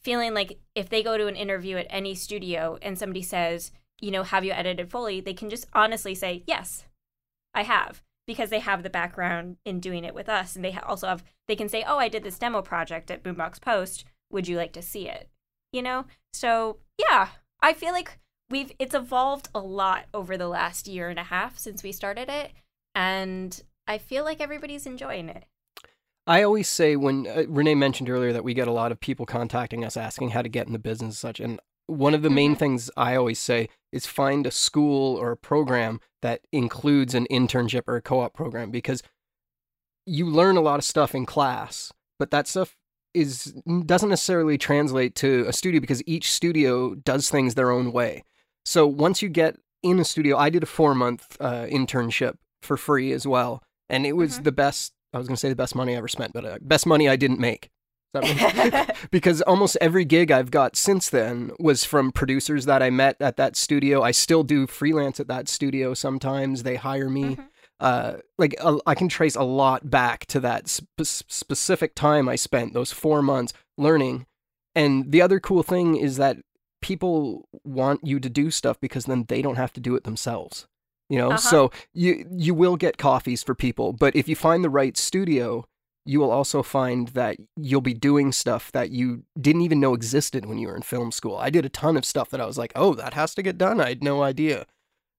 feeling 0.00 0.34
like 0.34 0.58
if 0.74 0.88
they 0.88 1.02
go 1.02 1.16
to 1.16 1.26
an 1.26 1.36
interview 1.36 1.76
at 1.76 1.86
any 1.90 2.14
studio 2.14 2.78
and 2.82 2.98
somebody 2.98 3.22
says 3.22 3.72
you 4.00 4.10
know 4.10 4.22
have 4.22 4.44
you 4.44 4.52
edited 4.52 4.90
Foley? 4.90 5.20
they 5.20 5.34
can 5.34 5.48
just 5.48 5.66
honestly 5.72 6.14
say 6.14 6.42
yes 6.46 6.84
i 7.54 7.62
have 7.62 8.02
because 8.26 8.50
they 8.50 8.60
have 8.60 8.82
the 8.82 8.90
background 8.90 9.56
in 9.64 9.80
doing 9.80 10.04
it 10.04 10.14
with 10.14 10.28
us. 10.28 10.56
And 10.56 10.64
they 10.64 10.72
also 10.72 11.06
have 11.08 11.24
they 11.48 11.56
can 11.56 11.68
say 11.68 11.84
oh 11.86 11.98
i 11.98 12.08
did 12.08 12.22
this 12.22 12.38
demo 12.38 12.62
project 12.62 13.10
at 13.10 13.22
boombox 13.22 13.60
post. 13.60 14.04
Would 14.30 14.48
you 14.48 14.56
like 14.56 14.72
to 14.72 14.82
see 14.82 15.08
it? 15.08 15.28
You 15.72 15.82
know? 15.82 16.06
So 16.32 16.78
yeah 16.98 17.28
i 17.60 17.72
feel 17.72 17.92
like 17.92 18.18
we've 18.50 18.72
it's 18.78 18.94
evolved 18.94 19.48
a 19.54 19.60
lot 19.60 20.04
over 20.12 20.36
the 20.36 20.48
last 20.48 20.86
year 20.86 21.08
and 21.08 21.18
a 21.18 21.24
half 21.24 21.58
since 21.58 21.82
we 21.82 21.92
started 21.92 22.28
it. 22.28 22.52
And 22.94 23.60
i 23.86 23.98
feel 23.98 24.24
like 24.24 24.40
everybody's 24.40 24.86
enjoying 24.86 25.28
it. 25.28 25.44
I 26.26 26.42
always 26.42 26.68
say 26.68 26.96
when 26.96 27.26
uh, 27.26 27.44
Rene 27.48 27.74
mentioned 27.74 28.08
earlier 28.08 28.32
that 28.32 28.44
we 28.44 28.54
get 28.54 28.66
a 28.68 28.72
lot 28.72 28.92
of 28.92 29.00
people 29.00 29.26
contacting 29.26 29.84
us 29.84 29.94
asking 29.96 30.30
how 30.30 30.40
to 30.40 30.48
get 30.48 30.66
in 30.66 30.72
the 30.72 30.78
business 30.78 31.08
and 31.08 31.14
such. 31.14 31.38
And 31.38 31.60
one 31.86 32.14
of 32.14 32.22
the 32.22 32.30
main 32.30 32.54
Mhm. 32.54 32.58
things 32.58 32.90
I 32.96 33.14
always 33.14 33.38
say 33.38 33.68
is 33.94 34.06
find 34.06 34.46
a 34.46 34.50
school 34.50 35.16
or 35.16 35.30
a 35.32 35.36
program 35.36 36.00
that 36.22 36.40
includes 36.52 37.14
an 37.14 37.26
internship 37.30 37.82
or 37.86 37.96
a 37.96 38.02
co 38.02 38.20
op 38.20 38.34
program 38.34 38.70
because 38.70 39.02
you 40.06 40.26
learn 40.28 40.56
a 40.56 40.60
lot 40.60 40.78
of 40.78 40.84
stuff 40.84 41.14
in 41.14 41.24
class, 41.26 41.92
but 42.18 42.30
that 42.30 42.46
stuff 42.46 42.76
is 43.14 43.54
doesn't 43.86 44.08
necessarily 44.10 44.58
translate 44.58 45.14
to 45.14 45.44
a 45.46 45.52
studio 45.52 45.80
because 45.80 46.02
each 46.06 46.32
studio 46.32 46.94
does 46.94 47.30
things 47.30 47.54
their 47.54 47.70
own 47.70 47.92
way. 47.92 48.24
So 48.64 48.86
once 48.86 49.22
you 49.22 49.28
get 49.28 49.56
in 49.82 49.98
a 50.00 50.04
studio, 50.04 50.36
I 50.36 50.50
did 50.50 50.62
a 50.62 50.66
four 50.66 50.94
month 50.94 51.36
uh, 51.40 51.66
internship 51.66 52.34
for 52.62 52.76
free 52.76 53.12
as 53.12 53.26
well, 53.26 53.62
and 53.88 54.04
it 54.06 54.14
was 54.16 54.38
Mhm. 54.40 54.44
the 54.44 54.52
best. 54.52 54.92
I 55.12 55.18
was 55.18 55.28
going 55.28 55.36
to 55.36 55.40
say 55.40 55.48
the 55.48 55.54
best 55.56 55.76
money 55.76 55.94
I 55.94 55.98
ever 55.98 56.08
spent, 56.08 56.32
but 56.32 56.44
uh, 56.44 56.58
best 56.60 56.86
money 56.86 57.08
I 57.08 57.16
didn't 57.16 57.38
make. 57.38 57.70
Does 58.22 58.36
that 58.36 58.88
make- 58.88 58.96
because 59.10 59.42
almost 59.42 59.76
every 59.80 60.04
gig 60.04 60.30
I've 60.30 60.50
got 60.50 60.76
since 60.76 61.08
then 61.10 61.50
was 61.58 61.84
from 61.84 62.12
producers 62.12 62.64
that 62.66 62.82
I 62.82 62.90
met 62.90 63.16
at 63.20 63.36
that 63.36 63.56
studio. 63.56 64.02
I 64.02 64.10
still 64.12 64.42
do 64.44 64.66
freelance 64.66 65.20
at 65.20 65.28
that 65.28 65.48
studio 65.48 65.94
sometimes. 65.94 66.62
They 66.62 66.76
hire 66.76 67.10
me. 67.10 67.36
Mhm. 67.36 67.46
Uh, 67.80 68.14
like 68.38 68.54
uh, 68.60 68.78
I 68.86 68.94
can 68.94 69.08
trace 69.08 69.34
a 69.34 69.42
lot 69.42 69.90
back 69.90 70.26
to 70.26 70.40
that 70.40 70.68
sp- 70.70 71.02
specific 71.28 71.94
time 71.94 72.28
I 72.28 72.36
spent 72.36 72.72
those 72.72 72.92
four 72.92 73.20
months 73.20 73.52
learning. 73.76 74.26
And 74.76 75.10
the 75.12 75.20
other 75.20 75.40
cool 75.40 75.62
thing 75.62 75.96
is 75.96 76.16
that 76.16 76.38
people 76.80 77.48
want 77.64 78.00
you 78.06 78.20
to 78.20 78.28
do 78.30 78.50
stuff 78.50 78.80
because 78.80 79.06
then 79.06 79.24
they 79.28 79.42
don't 79.42 79.56
have 79.56 79.72
to 79.72 79.80
do 79.80 79.94
it 79.96 80.04
themselves. 80.04 80.66
You 81.10 81.18
know, 81.18 81.28
Uh-huh. 81.30 81.36
so 81.38 81.70
you 81.92 82.26
you 82.30 82.54
will 82.54 82.76
get 82.76 82.96
coffees 82.96 83.42
for 83.42 83.54
people, 83.54 83.92
but 83.92 84.14
if 84.16 84.28
you 84.28 84.36
find 84.36 84.64
the 84.64 84.70
right 84.70 84.96
studio, 84.96 85.64
you 86.04 86.20
will 86.20 86.30
also 86.30 86.62
find 86.62 87.08
that 87.08 87.36
you'll 87.56 87.80
be 87.80 87.94
doing 87.94 88.30
stuff 88.32 88.70
that 88.72 88.90
you 88.90 89.22
didn't 89.40 89.62
even 89.62 89.80
know 89.80 89.94
existed 89.94 90.46
when 90.46 90.58
you 90.58 90.68
were 90.68 90.76
in 90.76 90.82
film 90.82 91.10
school. 91.10 91.36
I 91.36 91.50
did 91.50 91.64
a 91.64 91.68
ton 91.70 91.96
of 91.96 92.04
stuff 92.04 92.30
that 92.30 92.40
I 92.40 92.46
was 92.46 92.58
like, 92.58 92.72
"Oh, 92.76 92.94
that 92.94 93.14
has 93.14 93.34
to 93.36 93.42
get 93.42 93.56
done." 93.58 93.80
I 93.80 93.88
had 93.90 94.02
no 94.04 94.22
idea. 94.22 94.66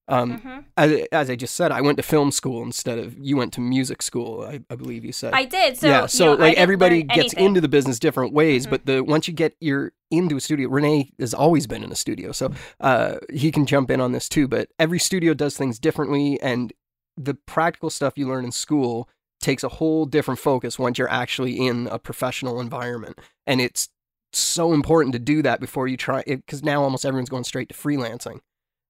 Um, 0.08 0.40
Mhm. 0.40 0.66
as, 0.78 1.08
as 1.12 1.30
I 1.32 1.36
just 1.36 1.56
said, 1.56 1.72
I 1.72 1.82
went 1.82 1.98
to 1.98 2.04
film 2.04 2.30
school 2.30 2.62
instead 2.62 3.00
of 3.00 3.18
you 3.18 3.38
went 3.38 3.52
to 3.54 3.62
music 3.62 4.04
school. 4.04 4.44
I, 4.44 4.60
I 4.70 4.76
believe 4.76 5.04
you 5.04 5.12
said. 5.12 5.34
i 5.34 5.46
did 5.46 5.78
so 5.78 5.88
yeah, 5.88 6.04
you 6.04 6.08
so 6.08 6.26
know, 6.36 6.42
like 6.44 6.58
everybody 6.58 7.02
gets 7.02 7.34
into 7.34 7.60
the 7.60 7.68
business 7.68 7.98
different 7.98 8.32
ways, 8.32 8.68
Mhm. 8.68 8.70
but 8.70 8.86
the 8.86 9.04
once 9.04 9.28
you 9.28 9.34
get 9.34 9.56
your 9.60 9.94
into 10.12 10.38
a 10.38 10.40
studio, 10.42 10.70
Rene 10.70 11.12
has 11.20 11.34
always 11.34 11.66
been 11.66 11.84
in 11.84 11.92
a 11.92 11.96
studio, 11.96 12.32
so 12.32 12.52
uh, 12.80 13.16
he 13.34 13.52
can 13.52 13.66
jump 13.66 13.90
in 13.90 14.00
on 14.00 14.12
this 14.12 14.30
too. 14.30 14.48
But 14.48 14.70
every 14.78 15.00
studio 15.00 15.34
does 15.34 15.58
things 15.58 15.80
differently, 15.80 16.40
and 16.40 16.72
the 17.18 17.34
practical 17.34 17.90
stuff 17.90 18.14
you 18.16 18.28
learn 18.28 18.46
in 18.46 18.52
school 18.52 19.10
takes 19.46 19.64
a 19.64 19.70
whole 19.70 20.06
different 20.06 20.40
focus 20.40 20.78
once 20.78 20.98
you're 20.98 21.10
actually 21.10 21.66
in 21.66 21.88
a 21.88 22.00
professional 22.00 22.60
environment, 22.60 23.20
and 23.48 23.62
it's 23.62 23.90
so 24.34 24.74
important 24.74 25.14
to 25.14 25.20
do 25.20 25.42
that 25.42 25.62
before 25.62 25.88
you 25.88 25.96
try 25.96 26.24
it 26.28 26.46
because 26.46 26.64
now 26.64 26.84
almost 26.84 27.06
everyone's 27.06 27.30
going 27.30 27.44
straight 27.44 27.70
to 27.70 27.76
freelancing, 27.76 28.40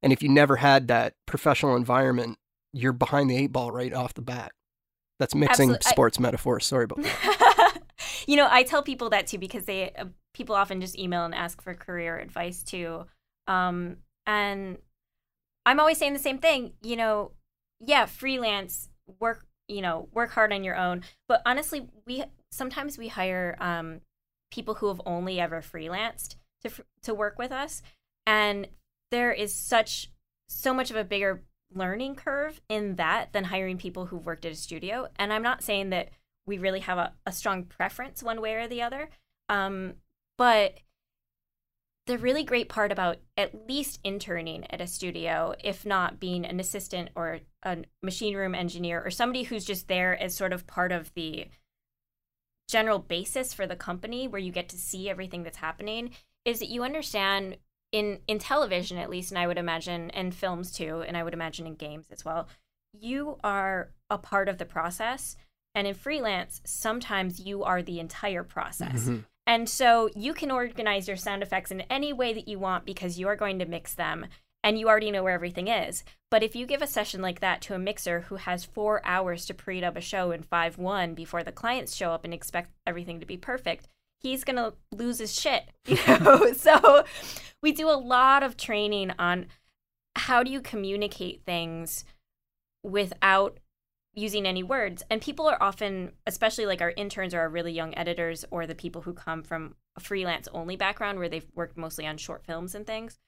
and 0.01 0.12
if 0.12 0.24
you 0.24 0.30
never 0.30 0.56
had 0.56 0.88
that 0.88 1.14
professional 1.26 1.76
environment, 1.76 2.38
you're 2.74 2.93
behind 2.93 3.30
the 3.30 3.38
eight 3.38 3.51
ball 3.51 3.72
right 3.72 3.93
off 3.93 4.14
the 4.14 4.22
bat. 4.22 4.51
That's 5.20 5.36
mixing 5.36 5.70
Absolute- 5.70 5.88
I- 5.88 5.89
sports 5.91 6.20
metaphors. 6.20 6.66
Sorry 6.66 6.86
about 6.86 7.03
that. 7.03 7.80
you 8.28 8.36
know, 8.36 8.47
I 8.49 8.64
tell 8.64 8.84
people 8.84 9.10
that 9.12 9.28
too 9.28 9.38
because 9.38 9.66
they 9.66 9.91
uh, 9.91 10.06
people 10.34 10.56
often 10.56 10.82
just 10.82 10.97
email 10.97 11.26
and 11.26 11.34
ask 11.34 11.62
for 11.62 11.74
career 11.74 12.18
advice 12.18 12.64
too. 12.64 13.06
Um, 13.47 13.97
and 14.26 14.78
I'm 15.66 15.80
always 15.80 15.97
saying 15.97 16.14
the 16.14 16.20
same 16.20 16.38
thing. 16.39 16.74
You 16.82 16.95
know, 16.95 17.32
yeah, 17.80 18.06
freelance 18.06 18.89
work. 19.20 19.45
You 19.68 19.82
know, 19.82 20.09
work 20.13 20.32
hard 20.32 20.53
on 20.53 20.63
your 20.63 20.76
own. 20.76 21.03
But 21.28 21.41
honestly, 21.45 21.88
we 22.05 22.24
sometimes 22.51 22.97
we 22.97 23.07
hire 23.07 23.55
um, 23.59 24.01
people 24.51 24.76
who 24.76 24.88
have 24.88 25.01
only 25.05 25.39
ever 25.39 25.61
freelanced 25.61 26.36
to 26.63 26.72
to 27.03 27.13
work 27.13 27.38
with 27.38 27.51
us, 27.51 27.82
and 28.26 28.68
there 29.11 29.32
is 29.32 29.53
such 29.53 30.11
so 30.47 30.74
much 30.74 30.91
of 30.91 30.97
a 30.97 31.03
bigger 31.03 31.43
learning 31.74 32.16
curve 32.16 32.61
in 32.70 32.95
that 32.95 33.34
than 33.34 33.45
hiring 33.45 33.78
people 33.78 34.05
who've 34.05 34.26
worked 34.26 34.45
at 34.45 34.51
a 34.51 34.55
studio. 34.55 35.07
And 35.18 35.34
I'm 35.34 35.41
not 35.41 35.63
saying 35.63 35.89
that 35.89 36.09
we 36.45 36.57
really 36.57 36.82
have 36.82 36.97
a, 36.97 37.13
a 37.26 37.32
strong 37.32 37.63
preference 37.63 38.22
one 38.22 38.41
way 38.41 38.53
or 38.53 38.68
the 38.68 38.82
other, 38.82 39.09
um, 39.49 39.95
but 40.38 40.80
the 42.08 42.18
really 42.18 42.43
great 42.43 42.70
part 42.70 42.91
about 42.91 43.18
at 43.36 43.68
least 43.68 43.99
interning 44.03 44.66
at 44.70 44.80
a 44.80 44.88
studio, 44.88 45.56
if 45.64 45.86
not 45.86 46.20
being 46.20 46.45
an 46.45 46.60
assistant 46.60 47.10
or 47.16 47.39
a 47.64 47.78
machine 48.03 48.36
room 48.36 48.53
engineer 48.53 49.01
or 49.03 49.10
somebody 49.10 49.43
who's 49.43 49.66
just 49.66 49.88
there 49.88 50.22
as 50.22 50.36
sort 50.36 50.53
of 50.53 50.68
part 50.68 50.91
of 50.91 51.12
the 51.16 51.47
general 52.70 52.99
basis 52.99 53.53
for 53.53 53.66
the 53.66 53.76
company 53.76 54.28
where 54.28 54.41
you 54.41 54.51
get 54.51 54.70
to 54.70 54.78
see 54.78 55.10
everything 55.10 55.43
that's 55.43 55.58
happening, 55.58 56.12
is 56.45 56.60
that 56.60 56.70
you 56.70 56.84
understand 56.84 57.58
in 57.91 58.20
in 58.28 58.39
television 58.39 58.97
at 58.97 59.10
least 59.10 59.32
and 59.32 59.39
I 59.39 59.47
would 59.47 59.58
imagine 59.58 60.12
and 60.12 60.34
films 60.34 60.72
too 60.72 61.03
and 61.08 61.16
I 61.16 61.24
would 61.24 61.34
imagine 61.34 61.66
in 61.66 61.76
games 61.76 62.08
as 62.12 62.26
well, 62.26 62.47
you 62.93 63.38
are 63.43 63.91
a 64.10 64.18
part 64.18 64.49
of 64.49 64.58
the 64.58 64.66
process 64.66 65.38
and 65.74 65.88
in 65.88 65.93
freelance 65.93 66.62
sometimes 66.66 67.39
you 67.39 67.64
are 67.64 67.82
the 67.82 67.99
entire 67.99 68.43
process. 68.43 69.03
Mm-hmm. 69.03 69.20
And 69.48 69.70
so 69.70 70.10
you 70.16 70.34
can 70.34 70.52
organize 70.52 71.08
your 71.08 71.18
sound 71.18 71.43
effects 71.43 71.72
in 71.72 71.82
any 71.82 72.12
way 72.12 72.34
that 72.34 72.48
you 72.48 72.58
want 72.58 72.86
because 72.86 73.20
you 73.20 73.28
are 73.28 73.36
going 73.36 73.60
to 73.60 73.66
mix 73.66 73.93
them 73.93 74.28
and 74.64 74.80
you 74.80 74.88
already 74.88 75.12
know 75.12 75.24
where 75.24 75.34
everything 75.34 75.68
is. 75.68 76.04
But 76.32 76.41
if 76.41 76.56
you 76.56 76.66
give 76.66 76.82
a 76.82 76.88
session 76.88 77.22
like 77.22 77.39
that 77.41 77.62
to 77.64 77.76
a 77.76 77.80
mixer 77.80 78.22
who 78.22 78.38
has 78.38 78.66
four 78.66 79.02
hours 79.06 79.46
to 79.46 79.54
pre-dub 79.54 79.96
a 79.96 80.02
show 80.02 80.32
in 80.32 80.41
5-1 80.41 81.14
before 81.14 81.43
the 81.43 81.52
clients 81.52 81.96
show 81.96 82.12
up 82.12 82.26
and 82.26 82.34
expect 82.34 82.72
everything 82.88 83.20
to 83.20 83.28
be 83.28 83.38
perfect, 83.38 83.88
he's 84.20 84.43
going 84.43 84.56
to 84.56 84.74
lose 84.91 85.20
his 85.20 85.39
shit. 85.39 85.70
You 85.86 85.98
know? 86.08 86.54
so 86.54 87.06
we 87.62 87.72
do 87.72 87.88
a 87.88 87.91
lot 87.91 88.41
of 88.41 88.58
training 88.58 89.12
on 89.20 89.46
how 90.16 90.41
do 90.41 90.50
you 90.50 90.62
communicate 90.62 91.43
things 91.46 92.04
without 92.84 93.60
using 94.16 94.47
any 94.47 94.63
words. 94.63 95.03
And 95.09 95.22
people 95.22 95.47
are 95.47 95.61
often, 95.61 96.13
especially 96.26 96.66
like 96.66 96.82
our 96.82 96.93
interns 96.95 97.34
or 97.34 97.41
our 97.41 97.49
really 97.49 97.74
young 97.74 97.95
editors 97.95 98.45
or 98.49 98.66
the 98.66 98.74
people 98.74 99.01
who 99.01 99.13
come 99.13 99.43
from 99.43 99.76
a 99.97 99.99
freelance 99.99 100.47
only 100.53 100.78
background 100.78 101.20
where 101.20 101.30
they've 101.30 101.51
worked 101.53 101.78
mostly 101.78 102.07
on 102.07 102.18
short 102.18 102.45
films 102.45 102.74
and 102.74 102.88
things, 102.88 103.20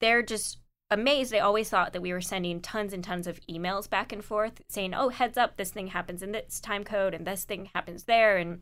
they're 0.00 0.22
just 0.22 0.58
amazed. 0.90 1.32
They 1.32 1.40
always 1.40 1.68
thought 1.68 1.92
that 1.92 2.02
we 2.02 2.12
were 2.12 2.20
sending 2.20 2.60
tons 2.60 2.92
and 2.92 3.02
tons 3.02 3.26
of 3.26 3.40
emails 3.50 3.90
back 3.90 4.12
and 4.12 4.24
forth 4.24 4.62
saying, 4.68 4.94
oh, 4.94 5.08
heads 5.08 5.36
up, 5.36 5.56
this 5.56 5.70
thing 5.70 5.88
happens 5.88 6.22
in 6.22 6.32
this 6.32 6.60
time 6.60 6.84
code 6.84 7.14
and 7.14 7.26
this 7.26 7.44
thing 7.44 7.70
happens 7.74 8.04
there. 8.04 8.36
And 8.36 8.60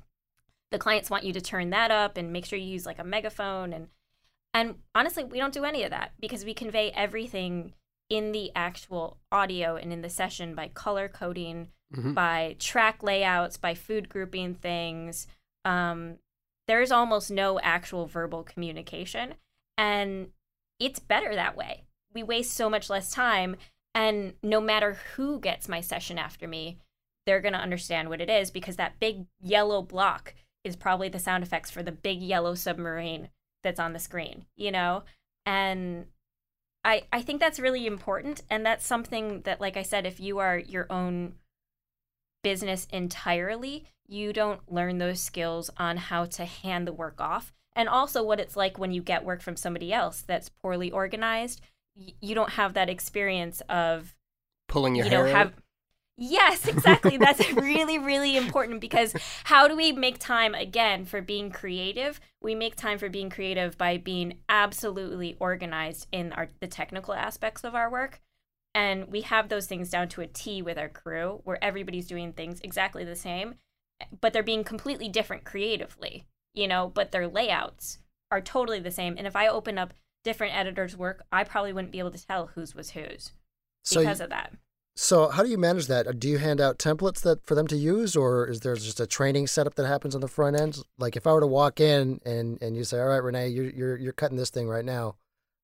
the 0.71 0.79
clients 0.79 1.11
want 1.11 1.25
you 1.25 1.33
to 1.35 1.41
turn 1.41 1.71
that 1.71 1.91
up 1.91 2.17
and 2.17 2.33
make 2.33 2.47
sure 2.47 2.59
you 2.59 2.73
use 2.73 2.87
like 2.87 2.99
a 2.99 3.05
megaphone. 3.05 3.75
And, 3.75 3.89
and 4.55 4.77
honestly, 4.95 5.25
we 5.25 5.39
don't 5.39 5.53
do 5.53 5.65
any 5.65 5.83
of 5.83 5.91
that 5.91 6.13
because 6.19 6.45
we 6.45 6.55
convey 6.55 6.91
everything 6.93 7.75
in 8.11 8.33
the 8.33 8.51
actual 8.55 9.17
audio 9.33 9.77
and 9.77 9.93
in 9.93 10.03
the 10.03 10.11
session 10.11 10.55
by 10.55 10.69
color 10.69 11.09
coding, 11.09 11.71
Mhm. 11.95 12.13
by 12.15 12.57
track 12.59 13.03
layouts, 13.03 13.57
by 13.57 13.75
food 13.75 14.09
grouping 14.09 14.55
things. 14.55 15.27
Um, 15.65 16.19
there's 16.69 16.93
almost 16.93 17.31
no 17.31 17.59
actual 17.61 18.07
verbal 18.07 18.45
communication. 18.45 19.35
And 19.79 20.33
it's 20.79 20.99
better 20.99 21.35
that 21.35 21.57
way. 21.57 21.85
We 22.13 22.23
waste 22.23 22.53
so 22.53 22.69
much 22.69 22.91
less 22.91 23.11
time. 23.11 23.57
And 23.95 24.35
no 24.43 24.61
matter 24.61 24.95
who 25.15 25.41
gets 25.41 25.69
my 25.69 25.81
session 25.81 26.19
after 26.19 26.47
me, 26.47 26.79
they're 27.27 27.41
going 27.41 27.55
to 27.55 27.59
understand 27.61 28.09
what 28.09 28.21
it 28.21 28.31
is 28.31 28.51
because 28.51 28.77
that 28.77 28.99
big 29.01 29.27
yellow 29.41 29.83
block 29.83 30.35
is 30.65 30.77
probably 30.77 31.09
the 31.09 31.19
sound 31.19 31.43
effects 31.43 31.71
for 31.71 31.83
the 31.83 31.93
big 31.93 32.21
yellow 32.21 32.55
submarine 32.55 33.31
that's 33.63 33.81
on 33.81 33.93
the 33.93 33.99
screen, 33.99 34.47
you 34.57 34.71
know? 34.71 35.05
And 35.47 36.07
I 36.85 37.03
I 37.13 37.23
think 37.23 37.41
that's 37.41 37.61
really 37.61 37.87
important 37.87 38.43
and 38.51 38.65
that's 38.65 38.87
something 38.87 39.43
that 39.43 39.61
like 39.61 39.77
I 39.77 39.83
said 39.83 40.07
if 40.07 40.21
you 40.21 40.39
are 40.39 40.59
your 40.59 40.87
own 40.91 41.35
business 42.43 42.87
entirely, 42.91 43.87
you 44.07 44.33
don't 44.33 44.61
learn 44.71 44.99
those 44.99 45.21
skills 45.21 45.71
on 45.77 45.97
how 45.97 46.25
to 46.25 46.45
hand 46.45 46.87
the 46.87 46.93
work 46.93 47.21
off 47.21 47.53
and 47.75 47.89
also 47.89 48.23
what 48.23 48.41
it's 48.41 48.57
like 48.57 48.79
when 48.79 48.93
you 48.93 49.03
get 49.03 49.25
work 49.25 49.43
from 49.43 49.57
somebody 49.57 49.93
else 49.93 50.23
that's 50.23 50.49
poorly 50.49 50.91
organized. 50.91 51.61
You 51.95 52.35
don't 52.35 52.51
have 52.51 52.75
that 52.75 52.89
experience 52.89 53.61
of 53.69 54.15
Pulling 54.69 54.95
your 54.95 55.07
you 55.07 55.11
hair 55.11 55.27
have 55.27 55.49
out. 55.49 55.55
Yes, 56.23 56.69
exactly. 56.69 57.17
That's 57.17 57.51
really, 57.55 57.99
really 57.99 58.37
important 58.37 58.83
because 58.83 59.15
how 59.45 59.67
do 59.67 59.75
we 59.75 59.91
make 59.91 60.19
time 60.19 60.55
again 60.55 61.07
for 61.07 61.23
being 61.23 61.51
creative? 61.51 62.21
We 62.43 62.55
make 62.55 62.77
time 62.77 62.99
for 62.99 63.09
being 63.09 63.31
creative 63.31 63.79
by 63.79 63.97
being 63.97 64.39
absolutely 64.49 65.37
organized 65.41 66.09
in 66.13 66.33
our 66.35 66.51
the 66.61 66.67
technical 66.67 67.15
aspects 67.15 67.65
of 67.65 67.75
our 67.75 67.91
work. 67.91 68.21
And 68.75 69.09
we 69.09 69.23
have 69.23 69.49
those 69.49 69.67
things 69.67 69.89
down 69.89 70.09
to 70.11 70.21
a 70.21 70.27
T 70.27 70.61
with 70.61 70.77
our 70.77 70.91
crew 70.91 71.41
where 71.45 71.63
everybody's 71.65 72.07
doing 72.07 72.35
things 72.35 72.61
exactly 72.63 73.03
the 73.03 73.17
same, 73.17 73.55
but 74.21 74.35
they're 74.35 74.43
being 74.43 74.63
completely 74.63 75.09
different 75.09 75.45
creatively, 75.45 76.27
you 76.53 76.69
know, 76.69 76.87
but 76.95 77.13
their 77.13 77.29
layouts 77.29 77.99
are 78.31 78.43
totally 78.43 78.79
the 78.79 78.91
same. 78.91 79.15
And 79.17 79.27
if 79.27 79.35
I 79.35 79.49
open 79.49 79.79
up 79.79 79.95
different 80.23 80.55
editors' 80.55 80.99
work, 80.99 81.25
I 81.33 81.45
probably 81.45 81.73
wouldn't 81.73 81.93
be 81.93 81.99
able 81.99 82.11
to 82.13 82.27
tell 82.27 82.49
whose 82.49 82.75
was 82.75 82.91
whose 82.91 83.33
So, 83.85 84.01
because 84.01 84.19
you- 84.19 84.25
of 84.25 84.31
that. 84.31 84.53
So 85.03 85.29
how 85.29 85.43
do 85.43 85.49
you 85.49 85.57
manage 85.57 85.87
that? 85.87 86.07
Uh, 86.07 86.13
Do 86.13 86.29
you 86.29 86.37
hand 86.37 86.61
out 86.61 86.79
templates 86.79 87.23
that 87.23 87.47
for 87.47 87.55
them 87.55 87.67
to 87.69 87.77
use, 87.77 88.15
or 88.15 88.47
is 88.47 88.61
there 88.61 88.77
just 88.77 89.01
a 89.01 89.07
training 89.07 89.47
setup 89.47 89.75
that 89.77 89.87
happens 89.87 90.15
on 90.15 90.21
the 90.21 90.29
front 90.29 90.61
end? 90.61 90.77
Like 90.99 91.17
if 91.17 91.27
I 91.27 91.33
were 91.33 91.41
to 91.41 91.47
walk 91.47 91.81
in 91.81 92.21
and 92.27 92.61
and 92.61 92.77
you 92.77 92.85
say, 92.85 93.01
"All 93.01 93.09
right, 93.09 93.17
Rene, 93.17 93.49
you're 93.49 93.71
you're 93.71 93.97
you're 93.97 94.13
cutting 94.13 94.37
this 94.37 94.51
thing 94.51 94.69
right 94.69 94.85
now," 94.85 95.17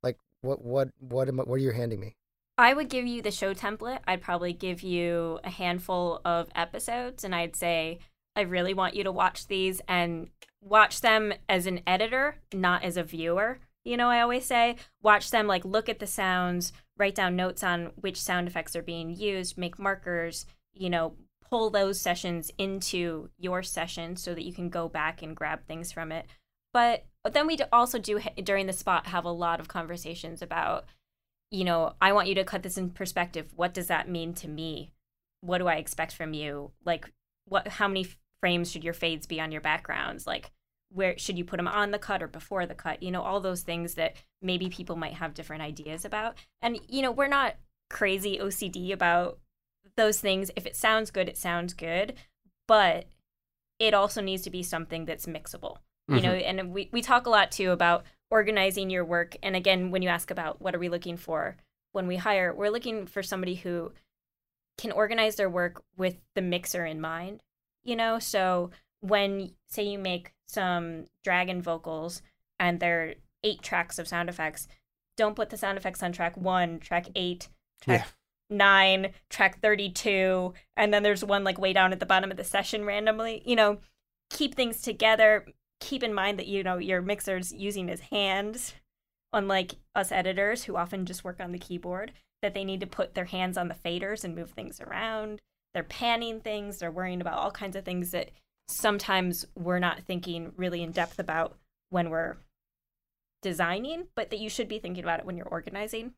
like 0.03 0.17
what 0.41 0.65
what 0.65 0.89
what 1.01 1.29
am 1.29 1.39
I, 1.39 1.43
what 1.43 1.57
are 1.57 1.59
you 1.59 1.73
handing 1.73 2.01
me? 2.01 2.17
I 2.57 2.73
would 2.73 2.89
give 2.89 3.07
you 3.07 3.21
the 3.21 3.31
show 3.31 3.53
template. 3.53 4.01
I'd 4.07 4.23
probably 4.23 4.55
give 4.55 4.83
you 4.83 5.39
a 5.45 5.51
handful 5.51 6.23
of 6.25 6.49
episodes 6.55 7.23
and 7.23 7.35
I'd 7.35 7.57
say, 7.57 7.99
I 8.35 8.41
really 8.41 8.73
want 8.73 8.97
you 8.97 9.05
to 9.05 9.13
watch 9.13 9.49
these 9.49 9.83
and 9.87 10.31
watch 10.63 11.03
them 11.03 11.35
as 11.47 11.67
an 11.67 11.81
editor, 11.87 12.37
not 12.55 12.83
as 12.83 12.97
a 12.97 13.03
viewer. 13.03 13.59
You 13.85 13.99
know, 13.99 14.09
I 14.09 14.23
always 14.23 14.47
say, 14.47 14.77
watch 15.01 15.31
them, 15.31 15.47
like, 15.47 15.65
look 15.65 15.89
at 15.89 16.01
the 16.01 16.09
sounds, 16.09 16.73
write 16.99 17.15
down 17.15 17.37
notes 17.37 17.63
on 17.63 17.93
which 17.97 18.21
sound 18.21 18.49
effects 18.49 18.75
are 18.75 18.83
being 18.83 19.11
used, 19.11 19.59
make 19.59 19.79
markers, 19.79 20.47
you 20.73 20.91
know, 20.91 21.15
pull 21.49 21.71
those 21.71 22.01
sessions 22.01 22.51
into 22.59 23.29
your 23.39 23.63
session 23.63 24.17
so 24.17 24.35
that 24.35 24.45
you 24.45 24.53
can 24.53 24.69
go 24.69 24.89
back 24.89 25.23
and 25.23 25.37
grab 25.37 25.67
things 25.67 25.93
from 25.93 26.11
it. 26.13 26.27
But 26.73 27.05
then 27.31 27.47
we 27.47 27.59
also 27.73 27.99
do, 27.99 28.21
during 28.43 28.67
the 28.67 28.73
spot, 28.73 29.07
have 29.09 29.25
a 29.25 29.31
lot 29.31 29.61
of 29.61 29.69
conversations 29.69 30.43
about 30.43 30.87
you 31.51 31.65
know, 31.65 31.95
I 32.01 32.13
want 32.13 32.29
you 32.29 32.35
to 32.37 32.45
cut 32.45 32.63
this 32.63 32.77
in 32.77 32.91
perspective. 32.91 33.53
What 33.55 33.75
does 33.75 33.87
that 33.87 34.09
mean 34.09 34.35
to 34.35 34.49
me? 34.49 34.93
What 35.41 35.59
do 35.59 35.69
I 35.69 35.77
expect 35.77 36.15
from 36.15 36.35
you? 36.35 36.73
Like, 36.85 37.11
what? 37.47 37.69
How 37.69 37.89
many 37.89 38.09
frames 38.41 38.71
should 38.71 38.85
your 38.85 38.95
fades 38.95 39.27
be 39.27 39.41
on 39.41 39.53
your 39.53 39.61
backgrounds? 39.61 40.27
Like, 40.27 40.51
where 40.91 41.19
should 41.19 41.37
you 41.37 41.45
put 41.45 41.57
them 41.57 41.69
on 41.69 41.91
the 41.91 41.99
cut 41.99 42.23
or 42.23 42.29
before 42.29 42.67
the 42.67 42.75
cut? 42.75 43.03
You 43.03 43.11
know, 43.11 43.23
all 43.23 43.41
those 43.41 43.63
things 43.63 43.95
that 43.95 44.17
maybe 44.41 44.69
people 44.69 44.97
might 44.97 45.15
have 45.15 45.35
different 45.35 45.63
ideas 45.63 46.05
about. 46.05 46.37
And 46.63 46.79
you 46.89 47.03
know, 47.03 47.13
we're 47.13 47.29
not 47.29 47.57
crazy 47.91 48.39
OCD 48.39 48.93
about 48.93 49.39
those 49.97 50.21
things. 50.21 50.51
If 50.57 50.67
it 50.67 50.77
sounds 50.77 51.11
good, 51.11 51.29
it 51.29 51.37
sounds 51.37 51.75
good, 51.75 52.15
but 52.67 53.07
it 53.79 53.95
also 53.95 54.21
needs 54.21 54.43
to 54.43 54.51
be 54.51 54.63
something 54.63 55.05
that's 55.05 55.27
mixable 55.27 55.79
you 56.09 56.21
know 56.21 56.33
mm-hmm. 56.33 56.59
and 56.59 56.73
we, 56.73 56.89
we 56.93 57.03
talk 57.03 57.27
a 57.27 57.31
lot 57.31 57.51
too 57.51 57.71
about 57.71 58.05
organizing 58.31 58.91
your 58.91 59.05
work 59.05 59.37
and 59.43 59.57
again 59.57 59.91
when 59.91 60.03
you 60.03 60.09
ask 60.09 60.31
about 60.31 60.61
what 60.61 60.75
are 60.75 60.79
we 60.79 60.89
looking 60.89 61.17
for 61.17 61.57
when 61.93 62.07
we 62.07 62.17
hire 62.17 62.55
we're 62.55 62.71
looking 62.71 63.07
for 63.07 63.23
somebody 63.23 63.57
who 63.57 63.93
can 64.79 64.93
organize 64.93 65.37
their 65.37 65.51
work 65.51 65.83
with 65.97 66.17
the 66.35 66.43
mixer 66.43 66.87
in 66.87 67.01
mind 67.01 67.43
you 67.83 67.97
know 67.97 68.19
so 68.19 68.71
when 69.01 69.53
say 69.69 69.83
you 69.83 69.99
make 69.99 70.33
some 70.47 71.05
dragon 71.25 71.61
vocals 71.61 72.23
and 72.59 72.81
there 72.81 73.03
are 73.03 73.15
eight 73.45 73.63
tracks 73.63 73.99
of 73.99 74.09
sound 74.09 74.29
effects 74.29 74.67
don't 75.17 75.37
put 75.37 75.51
the 75.51 75.57
sound 75.57 75.79
effects 75.79 76.03
on 76.03 76.13
track 76.13 76.37
one 76.37 76.79
track 76.79 77.07
eight 77.15 77.49
track 77.81 78.09
nine 78.49 79.13
track 79.29 79.61
32 79.61 80.55
and 80.77 80.95
then 80.95 81.03
there's 81.03 81.25
one 81.25 81.45
like 81.45 81.59
way 81.59 81.73
down 81.73 81.93
at 81.93 82.01
the 82.01 82.07
bottom 82.07 82.31
of 82.31 82.37
the 82.37 82.45
session 82.45 82.85
randomly 82.85 83.43
you 83.45 83.57
know? 83.57 83.79
Keep 84.31 84.55
things 84.55 84.83
together. 84.83 85.47
Keep 85.81 86.03
in 86.03 86.13
mind 86.13 86.39
that 86.39 86.47
you 86.47 86.63
know 86.63 86.79
your 86.79 87.03
mixer's 87.03 87.53
using 87.53 87.89
his 87.89 88.01
hands 88.01 88.75
unlike 89.33 89.77
us 89.95 90.11
editors 90.11 90.65
who 90.65 90.77
often 90.77 91.05
just 91.05 91.25
work 91.25 91.41
on 91.41 91.53
the 91.53 91.59
keyboard 91.59 92.13
that 92.43 92.55
they 92.55 92.65
need 92.65 92.81
to 92.81 92.87
put 92.87 93.15
their 93.15 93.27
hands 93.27 93.57
on 93.57 93.69
the 93.69 93.75
faders 93.75 94.25
and 94.25 94.35
move 94.35 94.51
things 94.51 94.81
around. 94.81 95.41
They're 95.75 95.83
panning 95.83 96.41
things. 96.41 96.79
They're 96.79 96.91
worrying 96.91 97.21
about 97.21 97.39
all 97.39 97.51
kinds 97.51 97.77
of 97.77 97.85
things 97.85 98.11
that 98.13 98.31
sometimes 98.69 99.47
we're 99.55 99.79
not 99.79 100.03
thinking 100.03 100.53
really 100.57 100.83
in 100.83 100.93
depth 100.93 101.19
about 101.19 101.57
when 101.91 102.11
we're 102.11 102.37
designing 103.43 104.07
but 104.15 104.31
that 104.31 104.41
you 104.41 104.49
should 104.49 104.69
be 104.69 104.79
thinking 104.79 105.05
about 105.05 105.21
it 105.21 105.27
when 105.27 105.37
you're 105.37 105.47
organizing 105.47 106.15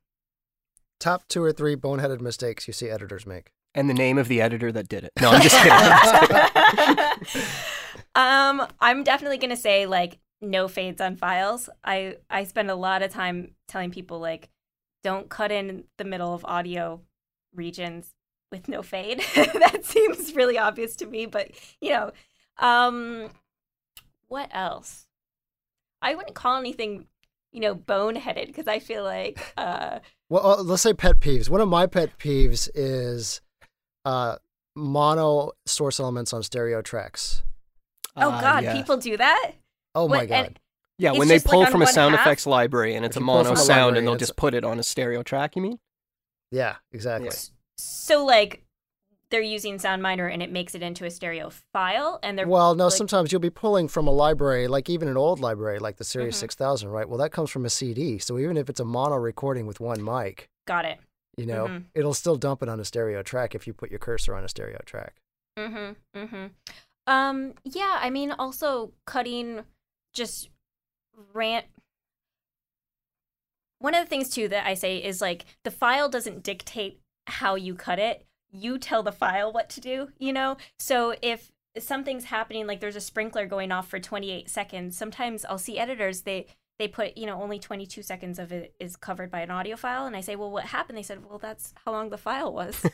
Top 1.00 1.28
two 1.28 1.42
or 1.42 1.52
three 1.52 1.76
boneheaded 1.76 2.20
mistakes 2.20 2.66
you 2.66 2.72
see 2.72 2.88
editors 2.88 3.26
make. 3.26 3.52
And 3.74 3.88
the 3.88 3.94
name 3.94 4.18
of 4.18 4.26
the 4.28 4.40
editor 4.40 4.72
that 4.72 4.88
did 4.88 5.04
it. 5.04 5.12
No, 5.20 5.30
I'm 5.30 5.40
just 5.40 5.56
kidding. 5.56 5.72
I'm 5.72 7.06
just 7.22 7.32
kidding. 7.32 7.44
um, 8.14 8.66
I'm 8.80 9.04
definitely 9.04 9.38
gonna 9.38 9.56
say 9.56 9.86
like 9.86 10.18
no 10.40 10.66
fades 10.66 11.00
on 11.00 11.16
files. 11.16 11.70
I 11.84 12.16
I 12.28 12.44
spend 12.44 12.70
a 12.70 12.74
lot 12.74 13.02
of 13.02 13.12
time 13.12 13.54
telling 13.68 13.90
people 13.90 14.18
like 14.18 14.48
don't 15.04 15.28
cut 15.28 15.52
in 15.52 15.84
the 15.98 16.04
middle 16.04 16.34
of 16.34 16.44
audio 16.44 17.00
regions 17.54 18.14
with 18.50 18.66
no 18.66 18.82
fade. 18.82 19.22
that 19.36 19.84
seems 19.84 20.34
really 20.34 20.58
obvious 20.58 20.96
to 20.96 21.06
me, 21.06 21.26
but 21.26 21.52
you 21.80 21.90
know, 21.90 22.10
um, 22.58 23.30
what 24.28 24.48
else? 24.52 25.06
I 26.02 26.14
wouldn't 26.14 26.34
call 26.34 26.58
anything, 26.58 27.06
you 27.52 27.60
know, 27.60 27.74
boneheaded 27.74 28.46
because 28.46 28.68
I 28.68 28.78
feel 28.78 29.02
like 29.04 29.38
uh, 29.56 29.98
Well, 30.28 30.46
uh, 30.46 30.62
let's 30.62 30.82
say 30.82 30.92
pet 30.94 31.20
peeves. 31.20 31.48
One 31.50 31.60
of 31.60 31.68
my 31.68 31.86
pet 31.86 32.18
peeves 32.18 32.68
is 32.74 33.40
uh, 34.04 34.36
mono 34.76 35.52
source 35.66 35.98
elements 36.00 36.32
on 36.32 36.42
stereo 36.42 36.82
tracks. 36.82 37.42
oh 38.16 38.30
Ah, 38.30 38.40
god, 38.40 38.64
yeah. 38.64 38.74
people 38.74 38.96
do 38.96 39.16
that. 39.16 39.52
Oh 39.94 40.06
my 40.08 40.18
What- 40.18 40.28
god! 40.28 40.44
and- 40.46 40.58
Yeah, 41.00 41.10
It's 41.10 41.18
when 41.20 41.28
they 41.28 41.36
just, 41.36 41.46
like, 41.46 41.52
pull 41.52 41.66
from 41.66 41.82
a 41.82 41.86
sound 41.86 42.14
half? 42.16 42.26
effects 42.26 42.44
library 42.46 42.94
and 42.96 43.04
it's 43.06 43.16
If 43.16 43.22
a 43.22 43.24
mono 43.24 43.44
from 43.44 43.52
a 43.52 43.56
sound 43.56 43.68
library, 43.68 43.98
and 43.98 44.06
they'll 44.08 44.16
just 44.16 44.34
put 44.36 44.52
it 44.54 44.64
on 44.64 44.78
a 44.80 44.82
stereo 44.82 45.22
track, 45.22 45.54
you 45.56 45.62
mean? 45.62 45.78
yeah, 46.50 46.76
exactly. 46.92 47.30
So 47.76 48.24
like 48.24 48.64
they're 49.30 49.40
using 49.42 49.76
SoundMiner 49.76 50.32
and 50.32 50.42
it 50.42 50.50
makes 50.50 50.74
it 50.74 50.82
into 50.82 51.04
a 51.04 51.10
stereo 51.10 51.50
file, 51.72 52.18
and 52.22 52.38
they're 52.38 52.48
Well, 52.48 52.74
no, 52.74 52.84
like- 52.86 52.94
sometimes 52.94 53.30
you'll 53.30 53.40
be 53.40 53.50
pulling 53.50 53.88
from 53.88 54.06
a 54.06 54.10
library, 54.10 54.68
like 54.68 54.88
even 54.88 55.06
an 55.08 55.16
old 55.16 55.40
library, 55.40 55.78
like 55.78 55.96
the 55.96 56.04
Series 56.04 56.34
Mhm. 56.36 56.40
6000, 56.40 56.88
right? 56.88 57.08
Well, 57.08 57.18
that 57.18 57.30
comes 57.30 57.50
from 57.50 57.64
a 57.64 57.70
CD. 57.70 58.18
So 58.18 58.38
even 58.38 58.56
if 58.56 58.70
it's 58.70 58.80
a 58.80 58.84
mono 58.84 59.16
recording 59.16 59.66
with 59.66 59.80
one 59.80 60.02
mic, 60.02 60.48
got 60.66 60.84
it. 60.84 60.98
you 61.36 61.46
know, 61.46 61.66
Mhm. 61.68 61.84
it'll 61.94 62.14
still 62.14 62.36
dump 62.36 62.62
it 62.62 62.68
on 62.68 62.80
a 62.80 62.84
stereo 62.84 63.22
track 63.22 63.54
if 63.54 63.66
you 63.66 63.72
put 63.72 63.90
your 63.90 64.00
cursor 64.00 64.34
on 64.34 64.42
a 64.44 64.48
stereo 64.48 64.78
track. 64.86 65.14
Mm-hmm. 65.56 66.18
Mm-hmm. 66.18 66.46
Um, 67.06 67.54
yeah, 67.64 67.98
I 68.00 68.10
mean 68.10 68.32
also 68.32 68.92
cutting 69.06 69.64
just 70.12 70.50
rant 71.32 71.66
one 73.78 73.94
of 73.94 74.04
the 74.04 74.08
things 74.08 74.28
too 74.30 74.48
that 74.48 74.66
I 74.66 74.74
say 74.74 74.98
is 74.98 75.20
like 75.20 75.44
the 75.64 75.70
file 75.70 76.08
doesn't 76.08 76.42
dictate 76.42 77.00
how 77.28 77.54
you 77.54 77.74
cut 77.74 77.98
it. 77.98 78.26
You 78.50 78.78
tell 78.78 79.02
the 79.02 79.12
file 79.12 79.52
what 79.52 79.68
to 79.70 79.80
do, 79.80 80.08
you 80.18 80.32
know? 80.32 80.56
So 80.78 81.14
if 81.22 81.52
something's 81.78 82.24
happening 82.24 82.66
like 82.66 82.80
there's 82.80 82.96
a 82.96 83.00
sprinkler 83.00 83.46
going 83.46 83.72
off 83.72 83.88
for 83.88 84.00
28 84.00 84.48
seconds, 84.48 84.96
sometimes 84.96 85.44
I'll 85.44 85.58
see 85.58 85.78
editors 85.78 86.22
they 86.22 86.46
they 86.78 86.86
put, 86.86 87.18
you 87.18 87.26
know, 87.26 87.42
only 87.42 87.58
22 87.58 88.02
seconds 88.02 88.38
of 88.38 88.52
it 88.52 88.72
is 88.78 88.94
covered 88.94 89.32
by 89.32 89.40
an 89.40 89.50
audio 89.50 89.74
file 89.74 90.06
and 90.06 90.14
I 90.14 90.20
say, 90.20 90.36
"Well, 90.36 90.52
what 90.52 90.66
happened?" 90.66 90.96
They 90.96 91.02
said, 91.02 91.28
"Well, 91.28 91.38
that's 91.38 91.74
how 91.84 91.90
long 91.90 92.10
the 92.10 92.18
file 92.18 92.52
was." 92.52 92.80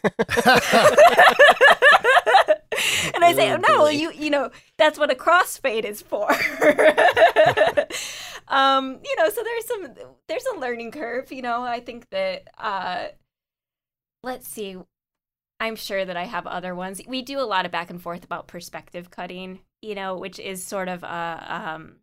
and 3.14 3.24
I 3.24 3.32
say, 3.34 3.52
Oh, 3.52 3.56
no, 3.56 3.88
you 3.88 4.12
you 4.12 4.30
know 4.30 4.50
that's 4.78 4.98
what 4.98 5.10
a 5.10 5.14
crossfade 5.14 5.84
is 5.84 6.00
for. 6.02 6.30
um, 8.48 9.00
you 9.04 9.16
know, 9.16 9.28
so 9.30 9.42
there's 9.42 9.66
some 9.66 9.88
there's 10.28 10.44
a 10.54 10.58
learning 10.58 10.90
curve. 10.90 11.32
You 11.32 11.42
know, 11.42 11.62
I 11.62 11.80
think 11.80 12.10
that 12.10 12.48
uh, 12.58 13.08
let's 14.22 14.48
see. 14.48 14.76
I'm 15.60 15.76
sure 15.76 16.04
that 16.04 16.16
I 16.16 16.24
have 16.24 16.46
other 16.46 16.74
ones. 16.74 17.00
We 17.06 17.22
do 17.22 17.38
a 17.38 17.42
lot 17.42 17.64
of 17.64 17.72
back 17.72 17.90
and 17.90 18.00
forth 18.00 18.24
about 18.24 18.48
perspective 18.48 19.10
cutting. 19.10 19.60
You 19.82 19.94
know, 19.94 20.16
which 20.16 20.38
is 20.38 20.64
sort 20.64 20.88
of 20.88 21.02
a 21.02 21.46
um, 21.48 21.96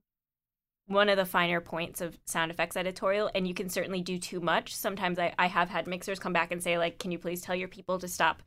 one 0.92 1.10
of 1.10 1.18
the 1.18 1.26
finer 1.26 1.62
points 1.62 2.02
of 2.02 2.18
sound 2.26 2.52
effects 2.52 2.76
editorial 2.76 3.30
and 3.34 3.48
you 3.48 3.54
can 3.54 3.70
certainly 3.70 4.02
do 4.02 4.20
too 4.20 4.40
much 4.40 4.76
sometimes 4.76 5.18
I, 5.18 5.34
I 5.40 5.48
have 5.48 5.70
had 5.70 5.88
mixers 5.88 6.20
come 6.20 6.34
back 6.34 6.52
and 6.52 6.62
say 6.62 6.78
like 6.78 7.00
can 7.00 7.12
you 7.12 7.18
please 7.20 7.42
tell 7.42 7.56
your 7.56 7.68
people 7.68 7.98
to 8.00 8.08
stop 8.08 8.44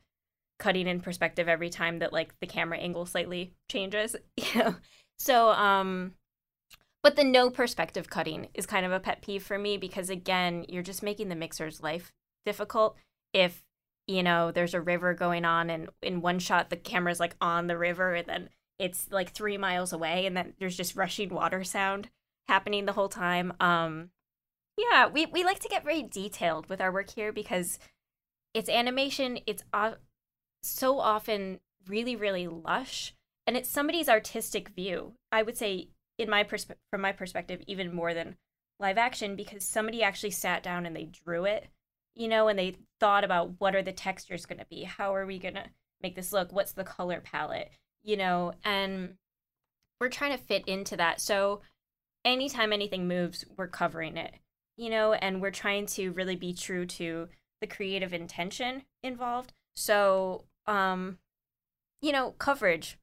cutting 0.59 0.87
in 0.87 1.01
perspective 1.01 1.49
every 1.49 1.69
time 1.69 1.99
that 1.99 2.13
like 2.13 2.35
the 2.39 2.47
camera 2.47 2.77
angle 2.77 3.05
slightly 3.05 3.53
changes 3.69 4.15
you 4.37 4.59
know 4.59 4.75
so 5.17 5.49
um 5.49 6.13
but 7.01 7.15
the 7.15 7.23
no 7.23 7.49
perspective 7.49 8.09
cutting 8.09 8.47
is 8.53 8.65
kind 8.65 8.85
of 8.85 8.91
a 8.91 8.99
pet 8.99 9.21
peeve 9.21 9.43
for 9.43 9.57
me 9.57 9.77
because 9.77 10.09
again 10.09 10.65
you're 10.69 10.83
just 10.83 11.03
making 11.03 11.29
the 11.29 11.35
mixer's 11.35 11.81
life 11.81 12.11
difficult 12.45 12.95
if 13.33 13.64
you 14.07 14.23
know 14.23 14.51
there's 14.51 14.73
a 14.73 14.81
river 14.81 15.13
going 15.13 15.45
on 15.45 15.69
and 15.69 15.89
in 16.01 16.21
one 16.21 16.39
shot 16.39 16.69
the 16.69 16.75
camera's 16.75 17.19
like 17.19 17.35
on 17.41 17.67
the 17.67 17.77
river 17.77 18.13
and 18.13 18.27
then 18.27 18.49
it's 18.77 19.09
like 19.11 19.31
three 19.31 19.57
miles 19.57 19.93
away 19.93 20.25
and 20.25 20.35
then 20.35 20.53
there's 20.59 20.77
just 20.77 20.95
rushing 20.95 21.29
water 21.29 21.63
sound 21.63 22.09
happening 22.47 22.85
the 22.85 22.93
whole 22.93 23.09
time 23.09 23.53
um 23.59 24.09
yeah 24.77 25.07
we, 25.07 25.25
we 25.27 25.43
like 25.43 25.59
to 25.59 25.69
get 25.69 25.83
very 25.83 26.03
detailed 26.03 26.69
with 26.69 26.81
our 26.81 26.91
work 26.91 27.09
here 27.11 27.31
because 27.31 27.79
it's 28.53 28.69
animation 28.69 29.39
it's 29.47 29.63
o- 29.73 29.95
so 30.61 30.99
often 30.99 31.59
really 31.87 32.15
really 32.15 32.47
lush 32.47 33.13
and 33.47 33.55
it's 33.55 33.69
somebody's 33.69 34.09
artistic 34.09 34.69
view. 34.69 35.13
I 35.31 35.43
would 35.43 35.57
say 35.57 35.89
in 36.17 36.29
my 36.29 36.43
persp- 36.43 36.75
from 36.89 37.01
my 37.01 37.11
perspective 37.11 37.61
even 37.67 37.93
more 37.93 38.13
than 38.13 38.37
live 38.79 38.97
action 38.97 39.35
because 39.35 39.63
somebody 39.63 40.03
actually 40.03 40.31
sat 40.31 40.63
down 40.63 40.85
and 40.85 40.95
they 40.95 41.05
drew 41.05 41.45
it 41.45 41.67
you 42.15 42.27
know 42.27 42.47
and 42.47 42.57
they 42.57 42.77
thought 42.99 43.23
about 43.23 43.55
what 43.59 43.75
are 43.75 43.83
the 43.83 43.91
textures 43.91 44.45
going 44.45 44.59
to 44.59 44.65
be? 44.65 44.83
How 44.83 45.13
are 45.13 45.25
we 45.25 45.37
going 45.37 45.55
to 45.55 45.65
make 46.01 46.15
this 46.15 46.33
look? 46.33 46.51
What's 46.51 46.71
the 46.71 46.83
color 46.83 47.21
palette? 47.21 47.71
You 48.03 48.17
know 48.17 48.53
and 48.63 49.15
we're 49.99 50.09
trying 50.09 50.37
to 50.37 50.43
fit 50.43 50.67
into 50.67 50.97
that. 50.97 51.21
So 51.21 51.61
anytime 52.23 52.73
anything 52.73 53.07
moves 53.07 53.45
we're 53.55 53.67
covering 53.67 54.17
it 54.17 54.33
you 54.77 54.89
know 54.89 55.13
and 55.13 55.41
we're 55.41 55.51
trying 55.51 55.85
to 55.85 56.09
really 56.11 56.35
be 56.35 56.53
true 56.53 56.85
to 56.85 57.27
the 57.61 57.67
creative 57.67 58.13
intention 58.13 58.83
involved. 59.03 59.53
So 59.75 60.45
um 60.67 61.17
you 62.01 62.11
know 62.11 62.31
coverage 62.37 62.97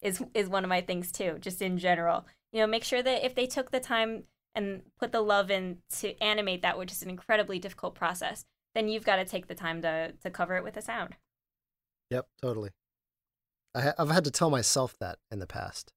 is 0.00 0.22
is 0.34 0.48
one 0.48 0.64
of 0.64 0.68
my 0.68 0.80
things 0.80 1.10
too 1.12 1.38
just 1.40 1.62
in 1.62 1.78
general. 1.78 2.26
You 2.52 2.60
know 2.60 2.66
make 2.66 2.84
sure 2.84 3.02
that 3.02 3.24
if 3.24 3.34
they 3.34 3.46
took 3.46 3.70
the 3.70 3.80
time 3.80 4.24
and 4.54 4.82
put 4.98 5.12
the 5.12 5.20
love 5.20 5.50
in 5.50 5.78
to 5.98 6.20
animate 6.22 6.62
that 6.62 6.78
which 6.78 6.90
is 6.90 7.02
an 7.02 7.10
incredibly 7.10 7.58
difficult 7.58 7.94
process 7.94 8.44
then 8.74 8.88
you've 8.88 9.04
got 9.04 9.16
to 9.16 9.24
take 9.24 9.46
the 9.48 9.54
time 9.54 9.82
to 9.82 10.12
to 10.22 10.30
cover 10.30 10.56
it 10.56 10.64
with 10.64 10.76
a 10.76 10.82
sound 10.82 11.16
Yep, 12.10 12.26
totally. 12.40 12.70
I 13.74 13.80
ha- 13.82 13.94
I've 13.98 14.10
had 14.10 14.24
to 14.24 14.30
tell 14.30 14.48
myself 14.48 14.96
that 14.98 15.18
in 15.30 15.40
the 15.40 15.46
past. 15.46 15.92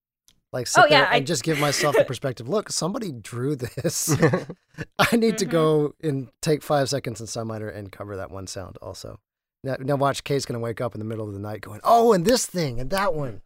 Like 0.51 0.67
sit 0.67 0.81
Oh, 0.83 0.85
yeah, 0.85 0.99
there 1.01 1.05
and 1.05 1.15
I- 1.15 1.19
just 1.21 1.43
give 1.43 1.57
myself 1.57 1.95
the 1.95 2.03
perspective. 2.13 2.49
Look, 2.49 2.69
somebody 2.69 3.13
drew 3.13 3.55
this. 3.55 4.13
I 4.99 5.15
need 5.15 5.37
to 5.37 5.45
Mhm. 5.45 5.49
go 5.49 5.95
and 6.03 6.27
take 6.41 6.63
five 6.63 6.89
seconds 6.89 7.21
in 7.21 7.27
SoundMiner 7.27 7.73
and 7.73 7.91
cover 7.91 8.17
that 8.17 8.29
one 8.29 8.45
sound 8.47 8.77
also. 8.81 9.19
Now, 9.63 9.77
now 9.79 9.95
watch 9.95 10.23
Kate's 10.25 10.45
gonna 10.45 10.59
wake 10.59 10.81
up 10.81 10.93
in 10.95 10.99
the 10.99 11.05
middle 11.05 11.25
of 11.27 11.33
the 11.33 11.39
night 11.39 11.61
going, 11.61 11.79
"Oh, 11.85 12.11
and 12.11 12.25
this 12.25 12.45
thing 12.45 12.79
and 12.81 12.89
that 12.89 13.13
one." 13.13 13.41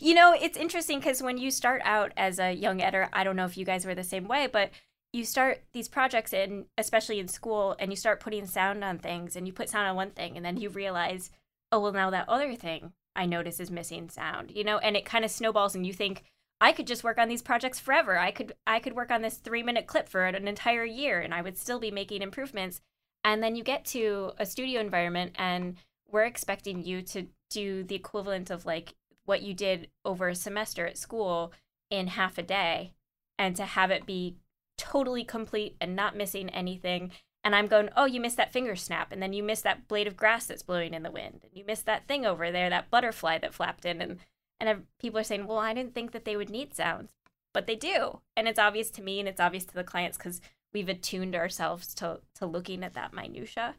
you 0.00 0.14
know, 0.14 0.34
it's 0.38 0.56
interesting 0.58 0.98
because 0.98 1.22
when 1.22 1.38
you 1.38 1.50
start 1.50 1.80
out 1.84 2.12
as 2.16 2.38
a 2.38 2.52
young 2.52 2.82
editor, 2.82 3.08
I 3.12 3.24
don't 3.24 3.36
know 3.36 3.44
if 3.46 3.56
you 3.56 3.64
guys 3.64 3.86
were 3.86 3.94
the 3.94 4.04
same 4.04 4.28
way, 4.28 4.48
but 4.52 4.70
you 5.12 5.24
start 5.24 5.62
these 5.72 5.88
projects 5.88 6.32
in, 6.32 6.66
especially 6.78 7.18
in 7.18 7.28
school, 7.28 7.76
and 7.78 7.90
you 7.90 7.96
start 7.96 8.20
putting 8.20 8.46
sound 8.46 8.84
on 8.84 8.98
things, 8.98 9.36
and 9.36 9.46
you 9.46 9.52
put 9.52 9.68
sound 9.68 9.88
on 9.88 9.96
one 9.96 10.10
thing, 10.10 10.36
and 10.36 10.44
then 10.44 10.56
you 10.56 10.68
realize, 10.68 11.30
oh 11.72 11.80
well, 11.80 11.92
now 11.92 12.10
that 12.10 12.28
other 12.28 12.54
thing 12.54 12.92
I 13.16 13.26
notice 13.26 13.60
is 13.60 13.70
missing 13.70 14.08
sound, 14.08 14.50
you 14.52 14.64
know, 14.64 14.78
and 14.78 14.96
it 14.96 15.04
kind 15.04 15.24
of 15.24 15.30
snowballs, 15.30 15.74
and 15.74 15.86
you 15.86 15.92
think. 15.92 16.24
I 16.62 16.72
could 16.72 16.86
just 16.86 17.04
work 17.04 17.16
on 17.16 17.28
these 17.28 17.40
projects 17.40 17.80
forever. 17.80 18.18
I 18.18 18.30
could 18.30 18.52
I 18.66 18.80
could 18.80 18.92
work 18.92 19.10
on 19.10 19.22
this 19.22 19.38
3-minute 19.38 19.86
clip 19.86 20.10
for 20.10 20.26
an 20.26 20.46
entire 20.46 20.84
year 20.84 21.18
and 21.18 21.32
I 21.32 21.40
would 21.40 21.56
still 21.56 21.78
be 21.78 21.90
making 21.90 22.20
improvements. 22.20 22.82
And 23.24 23.42
then 23.42 23.56
you 23.56 23.64
get 23.64 23.86
to 23.86 24.32
a 24.38 24.44
studio 24.44 24.78
environment 24.80 25.32
and 25.36 25.76
we're 26.06 26.24
expecting 26.24 26.84
you 26.84 27.00
to 27.02 27.28
do 27.48 27.82
the 27.82 27.94
equivalent 27.94 28.50
of 28.50 28.66
like 28.66 28.94
what 29.24 29.42
you 29.42 29.54
did 29.54 29.88
over 30.04 30.28
a 30.28 30.34
semester 30.34 30.86
at 30.86 30.98
school 30.98 31.52
in 31.88 32.08
half 32.08 32.36
a 32.36 32.42
day 32.42 32.92
and 33.38 33.56
to 33.56 33.64
have 33.64 33.90
it 33.90 34.04
be 34.04 34.36
totally 34.80 35.24
complete 35.24 35.76
and 35.80 35.94
not 35.94 36.16
missing 36.16 36.48
anything 36.50 37.10
and 37.44 37.54
i'm 37.54 37.66
going 37.66 37.88
oh 37.96 38.06
you 38.06 38.20
missed 38.20 38.36
that 38.36 38.52
finger 38.52 38.74
snap 38.74 39.12
and 39.12 39.22
then 39.22 39.32
you 39.32 39.42
missed 39.42 39.64
that 39.64 39.86
blade 39.88 40.06
of 40.06 40.16
grass 40.16 40.46
that's 40.46 40.62
blowing 40.62 40.94
in 40.94 41.02
the 41.02 41.10
wind 41.10 41.40
and 41.42 41.52
you 41.54 41.64
missed 41.64 41.86
that 41.86 42.06
thing 42.06 42.24
over 42.24 42.50
there 42.50 42.70
that 42.70 42.90
butterfly 42.90 43.38
that 43.38 43.54
flapped 43.54 43.84
in 43.84 44.00
and 44.00 44.18
and 44.58 44.84
people 44.98 45.18
are 45.18 45.24
saying 45.24 45.46
well 45.46 45.58
i 45.58 45.74
didn't 45.74 45.94
think 45.94 46.12
that 46.12 46.24
they 46.24 46.36
would 46.36 46.50
need 46.50 46.74
sounds 46.74 47.12
but 47.52 47.66
they 47.66 47.76
do 47.76 48.20
and 48.36 48.48
it's 48.48 48.58
obvious 48.58 48.90
to 48.90 49.02
me 49.02 49.18
and 49.18 49.28
it's 49.28 49.40
obvious 49.40 49.64
to 49.64 49.74
the 49.74 49.84
clients 49.84 50.16
because 50.16 50.40
we've 50.72 50.88
attuned 50.88 51.34
ourselves 51.34 51.94
to 51.94 52.20
to 52.34 52.46
looking 52.46 52.82
at 52.82 52.94
that 52.94 53.12
minutia 53.12 53.74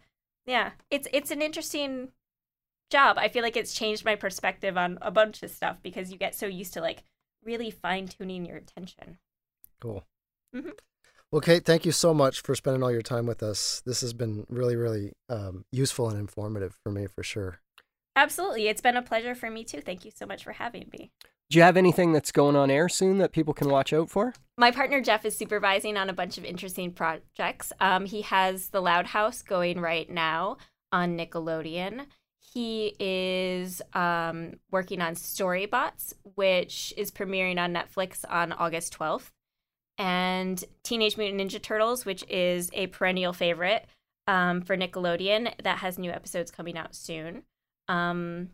yeah 0.45 0.71
it's 0.89 1.07
it's 1.11 1.31
an 1.31 1.41
interesting 1.41 2.09
job. 2.91 3.17
I 3.17 3.29
feel 3.29 3.41
like 3.41 3.57
it's 3.57 3.73
changed 3.73 4.05
my 4.05 4.15
perspective 4.15 4.77
on 4.77 4.99
a 5.01 5.09
bunch 5.09 5.41
of 5.41 5.49
stuff 5.49 5.77
because 5.81 6.11
you 6.11 6.17
get 6.17 6.35
so 6.35 6.45
used 6.45 6.73
to 6.73 6.81
like 6.81 7.03
really 7.43 7.71
fine 7.71 8.07
tuning 8.07 8.45
your 8.45 8.57
attention. 8.57 9.17
Cool. 9.79 10.03
Mhm. 10.53 10.77
Well, 11.31 11.41
Kate, 11.41 11.63
thank 11.63 11.85
you 11.85 11.93
so 11.93 12.13
much 12.13 12.41
for 12.41 12.55
spending 12.55 12.83
all 12.83 12.91
your 12.91 13.01
time 13.01 13.25
with 13.25 13.41
us. 13.41 13.81
This 13.85 14.01
has 14.01 14.11
been 14.11 14.45
really, 14.49 14.75
really 14.75 15.13
um, 15.29 15.63
useful 15.71 16.09
and 16.09 16.19
informative 16.19 16.77
for 16.83 16.91
me, 16.91 17.07
for 17.07 17.23
sure. 17.23 17.59
Absolutely. 18.17 18.67
It's 18.67 18.81
been 18.81 18.97
a 18.97 19.01
pleasure 19.01 19.33
for 19.33 19.49
me 19.49 19.63
too. 19.63 19.79
Thank 19.79 20.03
you 20.03 20.11
so 20.11 20.25
much 20.25 20.43
for 20.43 20.51
having 20.51 20.89
me. 20.91 21.11
Do 21.49 21.57
you 21.57 21.63
have 21.63 21.77
anything 21.77 22.11
that's 22.11 22.31
going 22.33 22.57
on 22.57 22.69
air 22.69 22.89
soon 22.89 23.17
that 23.19 23.31
people 23.31 23.53
can 23.53 23.69
watch 23.69 23.93
out 23.93 24.09
for? 24.09 24.33
My 24.57 24.71
partner 24.71 25.01
Jeff 25.01 25.25
is 25.25 25.37
supervising 25.37 25.95
on 25.95 26.09
a 26.09 26.13
bunch 26.13 26.37
of 26.37 26.43
interesting 26.43 26.91
projects. 26.91 27.71
Um, 27.79 28.05
he 28.05 28.23
has 28.23 28.69
The 28.69 28.81
Loud 28.81 29.07
House 29.07 29.41
going 29.41 29.79
right 29.79 30.09
now 30.09 30.57
on 30.91 31.17
Nickelodeon. 31.17 32.07
he 32.39 32.95
is 32.99 33.81
um, 33.93 34.55
working 34.71 35.01
on 35.01 35.15
Storybots, 35.15 36.13
which 36.35 36.93
is 36.97 37.11
premiering 37.11 37.57
on 37.57 37.73
Netflix 37.73 38.25
on 38.29 38.51
August 38.51 38.97
12th, 38.97 39.31
and 40.01 40.65
Teenage 40.81 41.15
Mutant 41.15 41.39
Ninja 41.39 41.61
Turtles, 41.61 42.05
which 42.05 42.25
is 42.27 42.71
a 42.73 42.87
perennial 42.87 43.33
favorite 43.33 43.85
um, 44.25 44.61
for 44.61 44.75
Nickelodeon 44.75 45.53
that 45.61 45.77
has 45.77 45.99
new 45.99 46.09
episodes 46.09 46.49
coming 46.49 46.75
out 46.75 46.95
soon. 46.95 47.43
Um, 47.87 48.49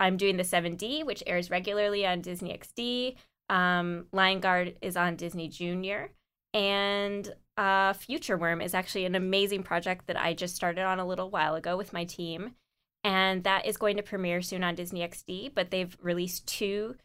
I'm 0.00 0.16
doing 0.16 0.38
the 0.38 0.42
7D, 0.42 1.06
which 1.06 1.22
airs 1.24 1.50
regularly 1.50 2.04
on 2.04 2.20
Disney 2.20 2.58
XD. 2.58 3.14
Um, 3.48 4.06
Lion 4.10 4.40
Guard 4.40 4.74
is 4.82 4.96
on 4.96 5.14
Disney 5.14 5.48
Junior. 5.48 6.10
And 6.52 7.32
uh, 7.56 7.92
Future 7.92 8.36
Worm 8.36 8.60
is 8.60 8.74
actually 8.74 9.04
an 9.04 9.14
amazing 9.14 9.62
project 9.62 10.08
that 10.08 10.20
I 10.20 10.34
just 10.34 10.56
started 10.56 10.82
on 10.82 10.98
a 10.98 11.06
little 11.06 11.30
while 11.30 11.54
ago 11.54 11.76
with 11.76 11.92
my 11.92 12.04
team. 12.04 12.56
And 13.04 13.44
that 13.44 13.66
is 13.66 13.76
going 13.76 13.98
to 13.98 14.02
premiere 14.02 14.42
soon 14.42 14.64
on 14.64 14.74
Disney 14.74 15.06
XD. 15.06 15.52
But 15.54 15.70
they've 15.70 15.96
released 16.02 16.48
two 16.48 16.96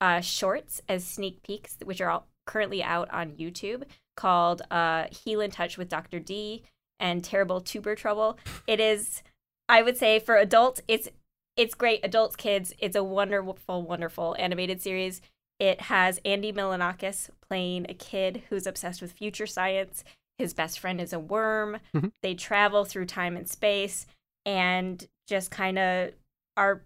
uh, 0.00 0.22
shorts 0.22 0.80
as 0.88 1.04
sneak 1.04 1.42
peeks, 1.42 1.76
which 1.84 2.00
are 2.00 2.08
all 2.08 2.28
currently 2.46 2.82
out 2.82 3.10
on 3.10 3.32
YouTube, 3.32 3.84
called 4.16 4.62
uh, 4.70 5.06
Heal 5.10 5.40
in 5.40 5.50
Touch 5.50 5.76
with 5.76 5.88
Dr. 5.88 6.18
D 6.18 6.62
and 6.98 7.22
Terrible 7.22 7.60
Tuber 7.60 7.94
Trouble. 7.94 8.38
It 8.66 8.80
is, 8.80 9.22
I 9.68 9.82
would 9.82 9.96
say, 9.96 10.18
for 10.18 10.36
adults, 10.36 10.80
it's 10.88 11.08
it's 11.56 11.74
great. 11.74 12.00
Adults, 12.04 12.36
kids, 12.36 12.74
it's 12.78 12.96
a 12.96 13.02
wonderful, 13.04 13.82
wonderful 13.82 14.36
animated 14.38 14.82
series. 14.82 15.22
It 15.58 15.80
has 15.82 16.20
Andy 16.24 16.52
Milonakis 16.52 17.30
playing 17.48 17.86
a 17.88 17.94
kid 17.94 18.42
who's 18.50 18.66
obsessed 18.66 19.00
with 19.00 19.12
future 19.12 19.46
science. 19.46 20.04
His 20.36 20.52
best 20.52 20.78
friend 20.78 21.00
is 21.00 21.14
a 21.14 21.18
worm. 21.18 21.78
Mhm. 21.94 22.12
They 22.22 22.34
travel 22.34 22.84
through 22.84 23.06
time 23.06 23.38
and 23.38 23.48
space 23.48 24.06
and 24.44 25.08
just 25.26 25.50
kind 25.50 25.78
of 25.78 26.12
are 26.58 26.82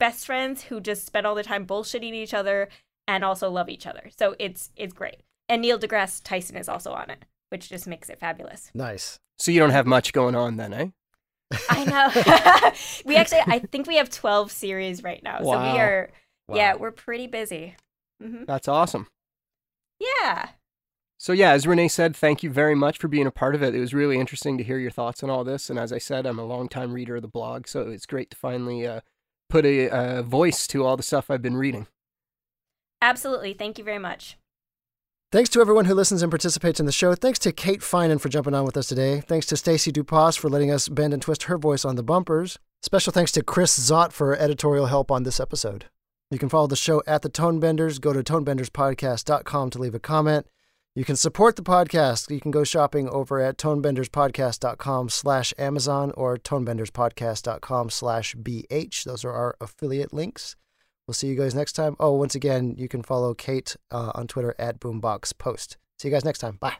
best 0.00 0.26
friends 0.26 0.64
who 0.64 0.80
just 0.80 1.06
spend 1.06 1.24
all 1.26 1.36
the 1.36 1.44
time 1.44 1.64
bullshitting 1.66 2.12
each 2.12 2.34
other 2.34 2.68
and 3.10 3.24
also 3.24 3.50
love 3.50 3.68
each 3.68 3.86
other. 3.88 4.08
So 4.16 4.36
it's 4.38 4.70
it's 4.76 4.92
great. 4.92 5.22
And 5.48 5.62
Neil 5.62 5.78
deGrasse 5.78 6.22
Tyson 6.22 6.56
is 6.56 6.68
also 6.68 6.92
on 6.92 7.10
it, 7.10 7.24
which 7.48 7.68
just 7.68 7.88
makes 7.88 8.08
it 8.08 8.20
fabulous. 8.20 8.70
Nice. 8.72 9.18
So 9.36 9.50
you 9.50 9.58
don't 9.58 9.70
have 9.70 9.86
much 9.86 10.12
going 10.12 10.36
on 10.36 10.56
then, 10.56 10.72
eh? 10.72 10.86
I 11.68 11.84
know. 11.84 12.72
we 13.04 13.16
actually, 13.16 13.40
I 13.46 13.58
think 13.58 13.88
we 13.88 13.96
have 13.96 14.10
12 14.10 14.52
series 14.52 15.02
right 15.02 15.20
now. 15.24 15.38
So 15.40 15.46
Wow. 15.48 15.72
we 15.74 15.80
are, 15.80 16.10
yeah, 16.54 16.76
we're 16.76 16.92
pretty 16.92 17.26
busy. 17.26 17.74
hmm 18.22 18.44
That's 18.46 18.68
awesome. 18.68 19.08
Yeah. 19.98 20.50
So 21.18 21.32
yeah, 21.32 21.50
as 21.50 21.66
Rene 21.66 21.88
said, 21.88 22.14
thank 22.14 22.44
you 22.44 22.50
very 22.50 22.76
much 22.76 22.98
for 22.98 23.08
being 23.08 23.26
a 23.26 23.32
part 23.32 23.56
of 23.56 23.62
it. 23.62 23.74
It 23.74 23.80
was 23.80 23.92
really 23.92 24.18
interesting 24.20 24.56
to 24.56 24.64
hear 24.64 24.78
your 24.78 24.92
thoughts 24.92 25.22
on 25.24 25.30
all 25.30 25.42
this. 25.42 25.68
And 25.68 25.78
as 25.80 25.92
I 25.92 25.98
said, 25.98 26.26
I'm 26.26 26.38
a 26.38 26.44
longtime 26.44 26.92
reader 26.92 27.16
of 27.16 27.22
the 27.22 27.28
blog, 27.28 27.66
so 27.66 27.88
it's 27.88 28.06
great 28.06 28.30
to 28.30 28.36
finally 28.36 28.86
uh, 28.86 29.00
put 29.48 29.66
a, 29.66 29.88
a 30.18 30.22
voice 30.22 30.66
to 30.68 30.84
all 30.86 30.96
the 30.96 31.02
stuff 31.02 31.28
I've 31.30 31.42
been 31.42 31.56
reading. 31.56 31.88
Absolutely. 33.02 33.54
Thank 33.54 33.78
you 33.78 33.84
very 33.84 33.98
much. 33.98 34.36
Thanks 35.32 35.48
to 35.50 35.60
everyone 35.60 35.84
who 35.84 35.94
listens 35.94 36.22
and 36.22 36.30
participates 36.30 36.80
in 36.80 36.86
the 36.86 36.92
show. 36.92 37.14
Thanks 37.14 37.38
to 37.40 37.52
Kate 37.52 37.82
Finan 37.82 38.20
for 38.20 38.28
jumping 38.28 38.52
on 38.52 38.64
with 38.64 38.76
us 38.76 38.88
today. 38.88 39.20
Thanks 39.20 39.46
to 39.46 39.56
Stacy 39.56 39.92
Dupas 39.92 40.36
for 40.36 40.48
letting 40.48 40.72
us 40.72 40.88
bend 40.88 41.12
and 41.12 41.22
twist 41.22 41.44
her 41.44 41.56
voice 41.56 41.84
on 41.84 41.94
the 41.94 42.02
bumpers. 42.02 42.58
Special 42.82 43.12
thanks 43.12 43.30
to 43.32 43.42
Chris 43.42 43.78
Zott 43.78 44.10
for 44.10 44.34
editorial 44.34 44.86
help 44.86 45.10
on 45.10 45.22
this 45.22 45.38
episode. 45.38 45.84
You 46.32 46.38
can 46.38 46.48
follow 46.48 46.66
the 46.66 46.76
show 46.76 47.00
at 47.06 47.22
the 47.22 47.30
Tonebenders. 47.30 48.00
Go 48.00 48.12
to 48.12 48.24
tonebenderspodcast.com 48.24 49.70
to 49.70 49.78
leave 49.78 49.94
a 49.94 50.00
comment. 50.00 50.46
You 50.96 51.04
can 51.04 51.14
support 51.14 51.54
the 51.54 51.62
podcast. 51.62 52.28
You 52.30 52.40
can 52.40 52.50
go 52.50 52.64
shopping 52.64 53.08
over 53.08 53.40
at 53.40 53.56
tonebenderspodcast.com 53.56 55.08
slash 55.10 55.54
Amazon 55.56 56.10
or 56.16 56.36
tonebenderspodcast.com 56.38 57.90
slash 57.90 58.34
BH. 58.34 59.04
Those 59.04 59.24
are 59.24 59.32
our 59.32 59.56
affiliate 59.60 60.12
links. 60.12 60.56
We'll 61.10 61.14
see 61.14 61.26
you 61.26 61.34
guys 61.34 61.56
next 61.56 61.72
time. 61.72 61.96
Oh, 61.98 62.12
once 62.12 62.36
again, 62.36 62.76
you 62.78 62.86
can 62.86 63.02
follow 63.02 63.34
Kate 63.34 63.74
uh, 63.90 64.12
on 64.14 64.28
Twitter 64.28 64.54
at 64.60 64.78
BoomboxPost. 64.78 65.76
See 65.98 66.06
you 66.06 66.14
guys 66.14 66.24
next 66.24 66.38
time. 66.38 66.56
Bye. 66.60 66.76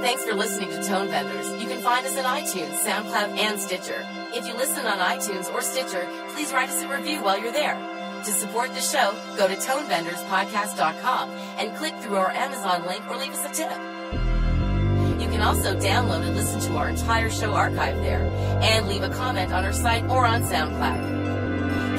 Thanks 0.00 0.24
for 0.24 0.36
listening 0.36 0.68
to 0.68 0.84
Tone 0.84 1.08
Benders. 1.08 1.48
You 1.60 1.66
can 1.66 1.82
find 1.82 2.06
us 2.06 2.16
on 2.16 2.22
iTunes, 2.22 2.78
SoundCloud, 2.84 3.36
and 3.36 3.58
Stitcher. 3.58 4.06
If 4.32 4.46
you 4.46 4.54
listen 4.54 4.86
on 4.86 4.98
iTunes 4.98 5.52
or 5.52 5.62
Stitcher, 5.62 6.08
please 6.28 6.52
write 6.52 6.68
us 6.68 6.80
a 6.80 6.86
review 6.86 7.24
while 7.24 7.42
you're 7.42 7.50
there. 7.50 7.74
To 7.74 8.30
support 8.30 8.72
the 8.72 8.80
show, 8.80 9.12
go 9.36 9.48
to 9.48 9.56
tonebenderspodcast.com 9.56 11.30
and 11.58 11.76
click 11.76 11.96
through 11.96 12.18
our 12.18 12.30
Amazon 12.30 12.86
link 12.86 13.04
or 13.10 13.16
leave 13.16 13.32
us 13.32 13.44
a 13.44 13.52
tip. 13.52 13.76
You 15.20 15.26
can 15.26 15.40
also 15.40 15.74
download 15.74 16.22
and 16.24 16.36
listen 16.36 16.60
to 16.70 16.76
our 16.76 16.88
entire 16.88 17.30
show 17.30 17.52
archive 17.52 17.96
there 17.96 18.30
and 18.62 18.86
leave 18.86 19.02
a 19.02 19.10
comment 19.10 19.52
on 19.52 19.64
our 19.64 19.72
site 19.72 20.08
or 20.08 20.24
on 20.24 20.44
SoundCloud. 20.44 21.18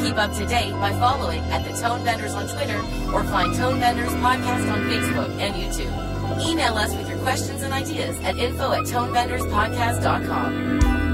Keep 0.02 0.18
up 0.18 0.34
to 0.34 0.46
date 0.48 0.72
by 0.74 0.92
following 0.94 1.42
at 1.52 1.64
the 1.64 1.74
Tone 1.80 2.04
Benders 2.04 2.34
on 2.34 2.48
Twitter 2.48 2.80
or 3.14 3.24
find 3.26 3.56
Tone 3.56 3.80
Benders 3.80 4.10
Podcast 4.14 4.72
on 4.72 4.80
Facebook 4.90 5.30
and 5.40 5.54
YouTube. 5.54 5.94
Email 6.50 6.74
us 6.74 6.92
with 6.96 7.08
your 7.08 7.20
questions 7.20 7.62
and 7.62 7.72
ideas 7.72 8.20
at 8.22 8.36
info 8.38 8.72
at 8.72 8.86
tonebenderspodcast.com. 8.86 11.11